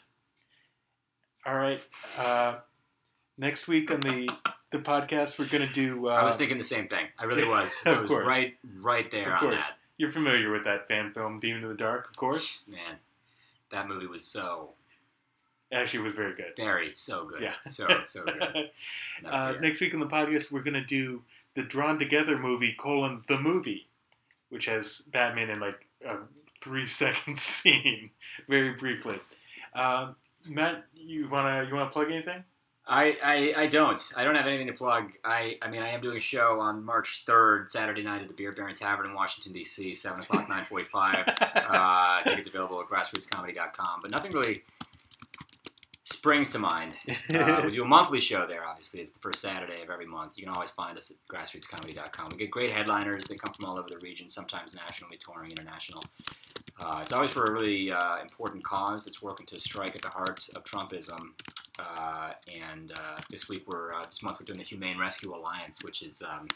All 1.47 1.57
right. 1.57 1.81
Uh, 2.19 2.59
next 3.39 3.67
week 3.67 3.91
on 3.91 4.01
the 4.03 4.29
the 4.71 4.79
podcast, 4.79 5.39
we're 5.39 5.47
going 5.49 5.67
to 5.67 5.73
do. 5.73 6.09
Uh, 6.09 6.13
I 6.13 6.25
was 6.25 6.37
thinking 6.37 6.59
the 6.59 6.65
same 6.65 6.87
thing. 6.89 7.07
I 7.19 7.25
really 7.25 7.49
was. 7.49 7.83
Of 7.87 7.97
I 7.97 8.01
was 8.01 8.11
course. 8.11 8.27
right, 8.27 8.57
right 8.81 9.11
there 9.11 9.29
of 9.29 9.33
on 9.35 9.39
course, 9.41 9.55
that. 9.57 9.79
You're 10.01 10.11
familiar 10.11 10.51
with 10.51 10.65
that 10.65 10.89
fan 10.89 11.13
film, 11.13 11.39
Demon 11.41 11.63
in 11.63 11.69
the 11.69 11.75
Dark, 11.75 12.09
of 12.09 12.17
course. 12.17 12.65
Man, 12.69 12.97
that 13.71 13.87
movie 13.87 14.07
was 14.07 14.25
so 14.25 14.71
Actually, 15.73 16.01
was 16.01 16.15
very 16.15 16.35
good. 16.35 16.53
very 16.57 16.91
so 16.91 17.27
good. 17.27 17.43
Yeah. 17.43 17.53
So 17.69 17.87
so 18.07 18.25
good. 18.25 18.71
Uh, 19.25 19.55
next 19.61 19.81
week 19.81 19.93
on 19.95 20.01
the 20.01 20.07
podcast, 20.07 20.51
we're 20.51 20.63
going 20.63 20.75
to 20.75 20.85
do 20.85 21.23
the 21.55 21.63
Drawn 21.63 21.99
Together 21.99 22.39
movie 22.39 22.75
colon 22.79 23.23
the 23.29 23.39
movie, 23.39 23.87
which 24.49 24.65
has 24.65 25.03
Batman 25.13 25.51
in 25.51 25.61
like 25.61 25.87
a 26.05 26.17
three 26.63 26.87
second 26.87 27.37
scene, 27.39 28.11
very 28.49 28.71
briefly. 28.73 29.19
Um, 29.75 30.17
Matt, 30.47 30.87
you 30.95 31.29
wanna 31.29 31.65
you 31.69 31.75
wanna 31.75 31.91
plug 31.91 32.11
anything? 32.11 32.43
I, 32.87 33.17
I, 33.23 33.63
I 33.63 33.67
don't. 33.67 34.03
I 34.17 34.25
don't 34.25 34.35
have 34.35 34.47
anything 34.47 34.67
to 34.67 34.73
plug. 34.73 35.13
I, 35.25 35.59
I 35.63 35.69
mean, 35.69 35.83
I 35.83 35.91
am 35.91 36.01
doing 36.01 36.17
a 36.17 36.21
show 36.21 36.59
on 36.61 36.85
March 36.85 37.25
3rd, 37.27 37.71
Saturday 37.71 38.03
night 38.03 38.23
at 38.23 38.29
the 38.29 38.35
Bier 38.35 38.53
Baron 38.53 38.75
Tavern 38.75 39.07
in 39.07 39.15
Washington, 39.15 39.53
D.C., 39.53 39.95
7 39.95 40.21
o'clock, 40.21 40.49
945. 40.49 41.25
uh, 41.71 42.23
tickets 42.25 42.49
available 42.49 42.81
at 42.81 42.89
grassrootscomedy.com. 42.89 44.01
But 44.03 44.11
nothing 44.11 44.33
really 44.33 44.63
springs 46.13 46.51
to 46.51 46.59
mind. 46.59 46.97
Uh, 47.31 47.63
we 47.65 47.71
do 47.71 47.85
a 47.85 47.87
monthly 47.87 48.19
show 48.19 48.45
there, 48.45 48.65
obviously. 48.65 49.01
It's 49.01 49.13
the 49.13 49.19
first 49.21 49.41
Saturday 49.41 49.83
of 49.83 49.91
every 49.91 50.07
month. 50.07 50.37
You 50.37 50.45
can 50.45 50.53
always 50.53 50.71
find 50.71 50.97
us 50.97 51.11
at 51.11 51.17
grassrootscomedy.com. 51.33 52.31
We 52.33 52.39
get 52.39 52.51
great 52.51 52.73
headliners. 52.73 53.25
They 53.25 53.37
come 53.37 53.55
from 53.55 53.67
all 53.67 53.79
over 53.79 53.89
the 53.89 53.99
region, 53.99 54.29
sometimes 54.29 54.75
nationally, 54.75 55.17
touring 55.17 55.53
international. 55.53 56.03
Uh, 56.81 57.01
it's 57.03 57.13
always 57.13 57.31
for 57.31 57.45
a 57.45 57.53
really 57.53 57.93
uh, 57.93 58.21
important 58.21 58.65
cause 58.65 59.05
that's 59.05 59.23
working 59.23 59.47
to 59.47 59.61
strike 59.61 59.95
at 59.95 60.03
the 60.03 60.09
heart 60.09 60.49
of 60.57 60.65
Trumpism. 60.65 61.29
Uh, 61.79 62.33
and 62.61 62.93
uh, 62.93 63.21
this 63.31 63.49
week, 63.49 63.63
we're 63.67 63.93
uh, 63.93 64.05
this 64.05 64.23
month, 64.23 64.39
we're 64.41 64.47
doing 64.47 64.59
the 64.59 64.65
Humane 64.65 64.99
Rescue 64.99 65.33
Alliance, 65.33 65.85
which 65.85 66.03
is 66.03 66.23
um, 66.23 66.49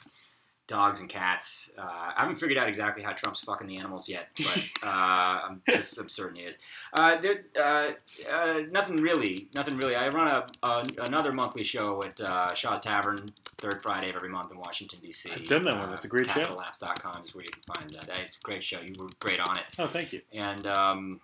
dogs 0.66 1.00
and 1.00 1.08
cats. 1.08 1.70
Uh, 1.76 2.12
I 2.16 2.20
haven't 2.20 2.36
figured 2.36 2.58
out 2.58 2.68
exactly 2.68 3.02
how 3.02 3.12
Trump's 3.12 3.40
fucking 3.40 3.66
the 3.66 3.76
animals 3.76 4.08
yet, 4.08 4.28
but 4.36 4.64
uh, 4.82 5.40
I'm 5.48 5.62
just 5.68 5.98
I'm 5.98 6.08
certain 6.08 6.36
he 6.36 6.42
is. 6.42 6.56
Uh, 6.92 7.20
there, 7.20 7.44
uh, 7.58 7.92
uh, 8.30 8.60
nothing 8.70 8.96
really, 8.96 9.48
nothing 9.54 9.76
really. 9.76 9.94
I 9.94 10.08
run 10.08 10.28
a, 10.28 10.46
a 10.66 10.86
another 11.02 11.32
monthly 11.32 11.62
show 11.62 12.02
at 12.02 12.20
uh, 12.20 12.54
Shaw's 12.54 12.80
Tavern, 12.80 13.28
third 13.58 13.82
Friday 13.82 14.10
of 14.10 14.16
every 14.16 14.30
month 14.30 14.50
in 14.52 14.58
Washington 14.58 15.00
D.C. 15.02 15.30
I've 15.32 15.44
done 15.44 15.64
that 15.64 15.78
one. 15.78 15.90
That's 15.90 16.04
a 16.04 16.08
great 16.08 16.26
show. 16.26 16.40
CapitalLaughs.com 16.40 17.24
is 17.24 17.34
where 17.34 17.44
you 17.44 17.50
can 17.50 17.74
find 17.74 17.90
that. 17.90 18.18
It's 18.18 18.38
a 18.38 18.42
great 18.42 18.64
show. 18.64 18.80
You 18.80 18.94
were 18.98 19.08
great 19.20 19.40
on 19.40 19.58
it, 19.58 19.64
oh, 19.78 19.86
thank 19.86 20.12
you. 20.12 20.22
and 20.32 20.66
um, 20.66 21.20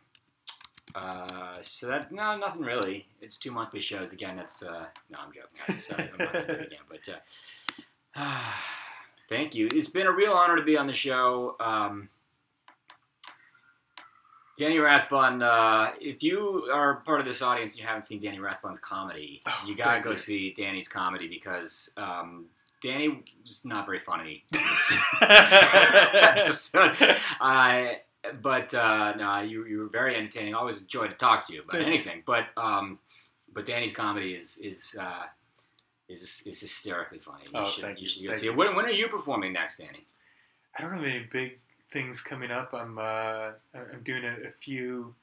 uh, 0.94 1.56
so 1.62 1.86
that 1.86 2.12
no, 2.12 2.36
nothing 2.36 2.62
really. 2.62 3.06
It's 3.22 3.38
two 3.38 3.52
monthly 3.52 3.80
shows. 3.80 4.12
Again, 4.12 4.36
that's 4.36 4.62
uh, 4.62 4.86
no, 5.08 5.18
I'm 5.18 5.32
joking. 5.32 5.80
Sorry, 5.80 6.10
I'm 6.12 6.18
not 6.18 6.32
gonna 6.32 6.46
do 6.46 6.52
it 6.52 6.66
again, 6.66 6.80
but. 6.88 7.22
Thank 9.30 9.54
you. 9.54 9.68
It's 9.72 9.88
been 9.88 10.06
a 10.06 10.12
real 10.12 10.32
honor 10.32 10.56
to 10.56 10.62
be 10.62 10.76
on 10.76 10.86
the 10.86 10.92
show. 10.92 11.56
Um, 11.60 12.08
Danny 14.58 14.78
Rathbun, 14.78 15.40
uh, 15.42 15.92
if 16.00 16.22
you 16.22 16.68
are 16.72 16.96
part 16.96 17.20
of 17.20 17.26
this 17.26 17.40
audience 17.40 17.74
and 17.74 17.80
you 17.80 17.86
haven't 17.86 18.04
seen 18.04 18.20
Danny 18.20 18.38
Rathbun's 18.38 18.78
comedy, 18.80 19.40
Oh, 19.46 19.62
you 19.66 19.74
gotta 19.74 20.00
go 20.00 20.10
you. 20.10 20.16
see 20.16 20.52
Danny's 20.52 20.88
comedy 20.88 21.28
because 21.28 21.90
um, 21.96 22.46
Danny 22.82 23.22
was 23.42 23.64
not 23.64 23.86
very 23.86 24.00
funny. 24.00 24.44
episode. 25.22 26.96
Uh, 27.40 27.92
but 28.42 28.74
uh, 28.74 29.14
no, 29.16 29.40
you, 29.40 29.64
you 29.64 29.78
were 29.78 29.88
very 29.88 30.14
entertaining. 30.16 30.54
I 30.54 30.58
always 30.58 30.82
enjoy 30.82 31.06
to 31.06 31.16
talk 31.16 31.46
to 31.46 31.54
you 31.54 31.62
about 31.62 31.80
anything. 31.80 32.22
But 32.26 32.46
um, 32.58 32.98
but 33.54 33.64
Danny's 33.64 33.92
comedy 33.94 34.34
is 34.34 34.58
is 34.58 34.94
uh, 35.00 35.22
is 36.10 36.42
is 36.46 36.60
hysterically 36.60 37.18
funny. 37.18 37.44
You 37.44 37.50
Oh, 37.54 37.64
should, 37.66 37.84
thank 37.84 38.00
you. 38.00 38.06
should 38.08 38.22
go 38.22 38.30
Thank 38.30 38.40
see 38.40 38.46
you. 38.46 38.52
it. 38.52 38.56
When, 38.56 38.74
when 38.74 38.84
are 38.86 38.90
you 38.90 39.08
performing 39.08 39.52
next, 39.52 39.78
Danny? 39.78 40.04
I 40.76 40.82
don't 40.82 40.92
have 40.92 41.04
any 41.04 41.26
big 41.32 41.58
things 41.92 42.20
coming 42.20 42.50
up. 42.50 42.72
I'm 42.74 42.98
uh, 42.98 43.50
I'm 43.74 44.02
doing 44.04 44.24
a, 44.24 44.48
a 44.48 44.50
few 44.60 45.14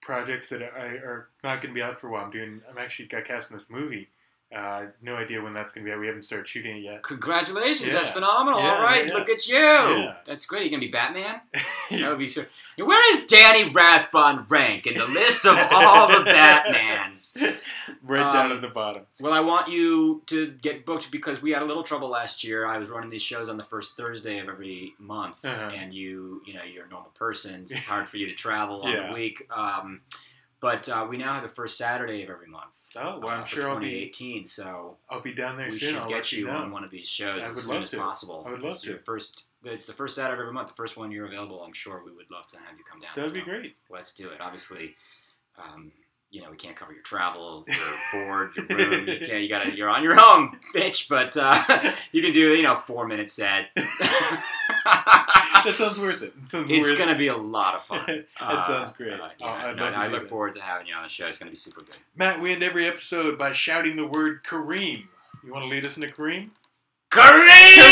projects 0.00 0.48
that 0.50 0.62
I, 0.62 0.86
are 1.04 1.28
not 1.44 1.60
going 1.60 1.70
to 1.70 1.74
be 1.74 1.82
out 1.82 2.00
for 2.00 2.08
a 2.08 2.10
while. 2.12 2.24
I'm 2.24 2.30
doing. 2.30 2.60
I'm 2.70 2.78
actually 2.78 3.08
got 3.08 3.24
cast 3.24 3.50
in 3.50 3.56
this 3.56 3.70
movie. 3.70 4.08
Uh, 4.54 4.86
no 5.02 5.14
idea 5.14 5.42
when 5.42 5.52
that's 5.52 5.74
going 5.74 5.84
to 5.84 5.90
be 5.90 5.92
out. 5.94 6.00
We 6.00 6.06
haven't 6.06 6.22
started 6.22 6.48
shooting 6.48 6.78
it 6.78 6.80
yet. 6.80 7.02
Congratulations, 7.02 7.92
that's 7.92 8.08
phenomenal. 8.08 8.60
Yeah, 8.60 8.76
All 8.76 8.82
right, 8.82 9.06
yeah. 9.06 9.12
look 9.12 9.28
at 9.28 9.46
you. 9.46 9.56
Yeah. 9.58 10.14
That's 10.24 10.46
great. 10.46 10.64
You 10.64 10.70
gonna 10.70 10.80
be 10.80 10.88
Batman? 10.88 11.42
That 11.90 12.08
would 12.10 12.18
be 12.18 12.26
so. 12.26 12.44
Where 12.76 13.14
is 13.14 13.24
Danny 13.26 13.70
Rathbun 13.70 14.44
rank 14.50 14.86
in 14.86 14.94
the 14.94 15.06
list 15.06 15.46
of 15.46 15.56
all 15.70 16.06
the 16.08 16.16
Batmans? 16.30 17.56
right 18.02 18.32
down 18.32 18.46
Um, 18.46 18.52
at 18.52 18.60
the 18.62 18.68
bottom. 18.68 19.02
Well, 19.20 19.32
I 19.32 19.40
want 19.40 19.68
you 19.68 20.22
to 20.26 20.48
get 20.62 20.84
booked 20.86 21.10
because 21.10 21.40
we 21.42 21.50
had 21.50 21.62
a 21.62 21.64
little 21.64 21.82
trouble 21.82 22.08
last 22.08 22.44
year. 22.44 22.66
I 22.66 22.76
was 22.78 22.90
running 22.90 23.08
these 23.10 23.22
shows 23.22 23.48
on 23.48 23.56
the 23.56 23.64
first 23.64 23.96
Thursday 23.96 24.38
of 24.38 24.48
every 24.48 24.94
month, 24.98 25.44
Uh-huh. 25.44 25.70
and 25.74 25.92
you, 25.94 26.42
you 26.46 26.54
know, 26.54 26.62
you're 26.62 26.84
a 26.86 26.88
normal 26.88 27.10
person. 27.10 27.66
So 27.66 27.76
It's 27.76 27.86
hard 27.94 28.08
for 28.08 28.16
you 28.18 28.26
to 28.26 28.34
travel 28.34 28.82
on 28.82 28.92
Yeah. 28.92 29.08
the 29.08 29.12
week. 29.14 29.46
Um, 29.50 30.02
but 30.60 30.88
uh, 30.88 31.06
we 31.08 31.16
now 31.16 31.34
have 31.34 31.42
the 31.42 31.48
first 31.48 31.76
Saturday 31.78 32.22
of 32.22 32.30
every 32.30 32.48
month. 32.48 32.72
Oh, 32.96 33.18
well, 33.20 33.28
uh, 33.28 33.36
I'm 33.40 33.44
sure 33.46 33.68
I'll 33.70 33.78
be. 33.78 33.86
2018. 34.10 34.44
So 34.46 34.96
I'll 35.10 35.20
be 35.20 35.32
down 35.34 35.56
there 35.56 35.66
we 35.70 35.78
soon. 35.78 35.90
should 35.90 35.98
I'll 36.02 36.08
get 36.08 36.14
let 36.16 36.32
you 36.32 36.46
know. 36.46 36.52
on 36.52 36.70
one 36.70 36.84
of 36.84 36.90
these 36.90 37.08
shows 37.08 37.44
as 37.44 37.62
soon 37.64 37.82
as 37.82 37.90
to. 37.90 37.98
possible. 37.98 38.44
I 38.46 38.50
would 38.50 38.62
love 38.62 38.72
It's 38.72 38.84
your 38.84 38.96
to. 38.96 39.02
first. 39.04 39.44
It's 39.64 39.84
the 39.84 39.92
first 39.92 40.14
Saturday 40.14 40.34
of 40.34 40.40
every 40.40 40.52
month. 40.52 40.68
The 40.68 40.74
first 40.74 40.96
one 40.96 41.10
you're 41.10 41.26
available. 41.26 41.62
I'm 41.62 41.72
sure 41.72 42.02
we 42.04 42.12
would 42.12 42.30
love 42.30 42.46
to 42.48 42.56
have 42.56 42.78
you 42.78 42.84
come 42.84 43.00
down. 43.00 43.10
That 43.16 43.24
would 43.24 43.34
be 43.34 43.42
great. 43.42 43.76
Let's 43.90 44.14
do 44.14 44.28
it. 44.30 44.40
Obviously, 44.40 44.94
um, 45.58 45.90
you 46.30 46.40
know 46.42 46.50
we 46.50 46.56
can't 46.56 46.76
cover 46.76 46.92
your 46.92 47.02
travel, 47.02 47.66
your 47.66 47.76
board, 48.26 48.50
your 48.56 48.66
room. 48.78 49.08
You 49.08 49.18
can't. 49.26 49.42
You 49.42 49.48
gotta. 49.48 49.70
You're 49.76 49.88
on 49.88 50.02
your 50.02 50.18
own, 50.18 50.58
bitch. 50.74 51.08
But 51.08 51.36
uh, 51.36 51.92
you 52.12 52.22
can 52.22 52.32
do 52.32 52.54
you 52.54 52.62
know 52.62 52.74
four 52.76 53.06
minute 53.08 53.30
set. 53.30 53.66
that 55.64 55.74
sounds 55.76 55.98
worth 55.98 56.22
it. 56.22 56.32
It 56.40 56.48
sounds 56.48 56.70
it's 56.70 56.88
worth 56.88 56.98
gonna 56.98 57.16
be 57.18 57.28
a 57.28 57.36
lot 57.36 57.74
of 57.74 57.82
fun. 57.82 58.04
That 58.06 58.24
Uh, 58.40 58.66
sounds 58.66 58.92
great. 58.92 59.12
uh, 59.20 59.28
yeah, 59.38 59.74
no, 59.76 59.90
to 59.90 59.96
I 59.98 60.06
look 60.08 60.22
that. 60.22 60.28
forward 60.30 60.54
to 60.54 60.60
having 60.60 60.86
you 60.86 60.94
on 60.94 61.02
the 61.02 61.08
show. 61.08 61.26
It's 61.26 61.36
gonna 61.38 61.50
be 61.50 61.56
super 61.56 61.80
good. 61.80 61.96
Matt, 62.16 62.40
we 62.40 62.52
end 62.52 62.62
every 62.62 62.86
episode 62.86 63.36
by 63.38 63.52
shouting 63.52 63.96
the 63.96 64.06
word 64.06 64.42
Kareem. 64.44 65.04
You 65.44 65.52
want 65.52 65.64
to 65.64 65.68
lead 65.68 65.84
us 65.86 65.96
into 65.96 66.08
Kareem? 66.08 66.50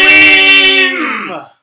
Kareem! 0.07 1.51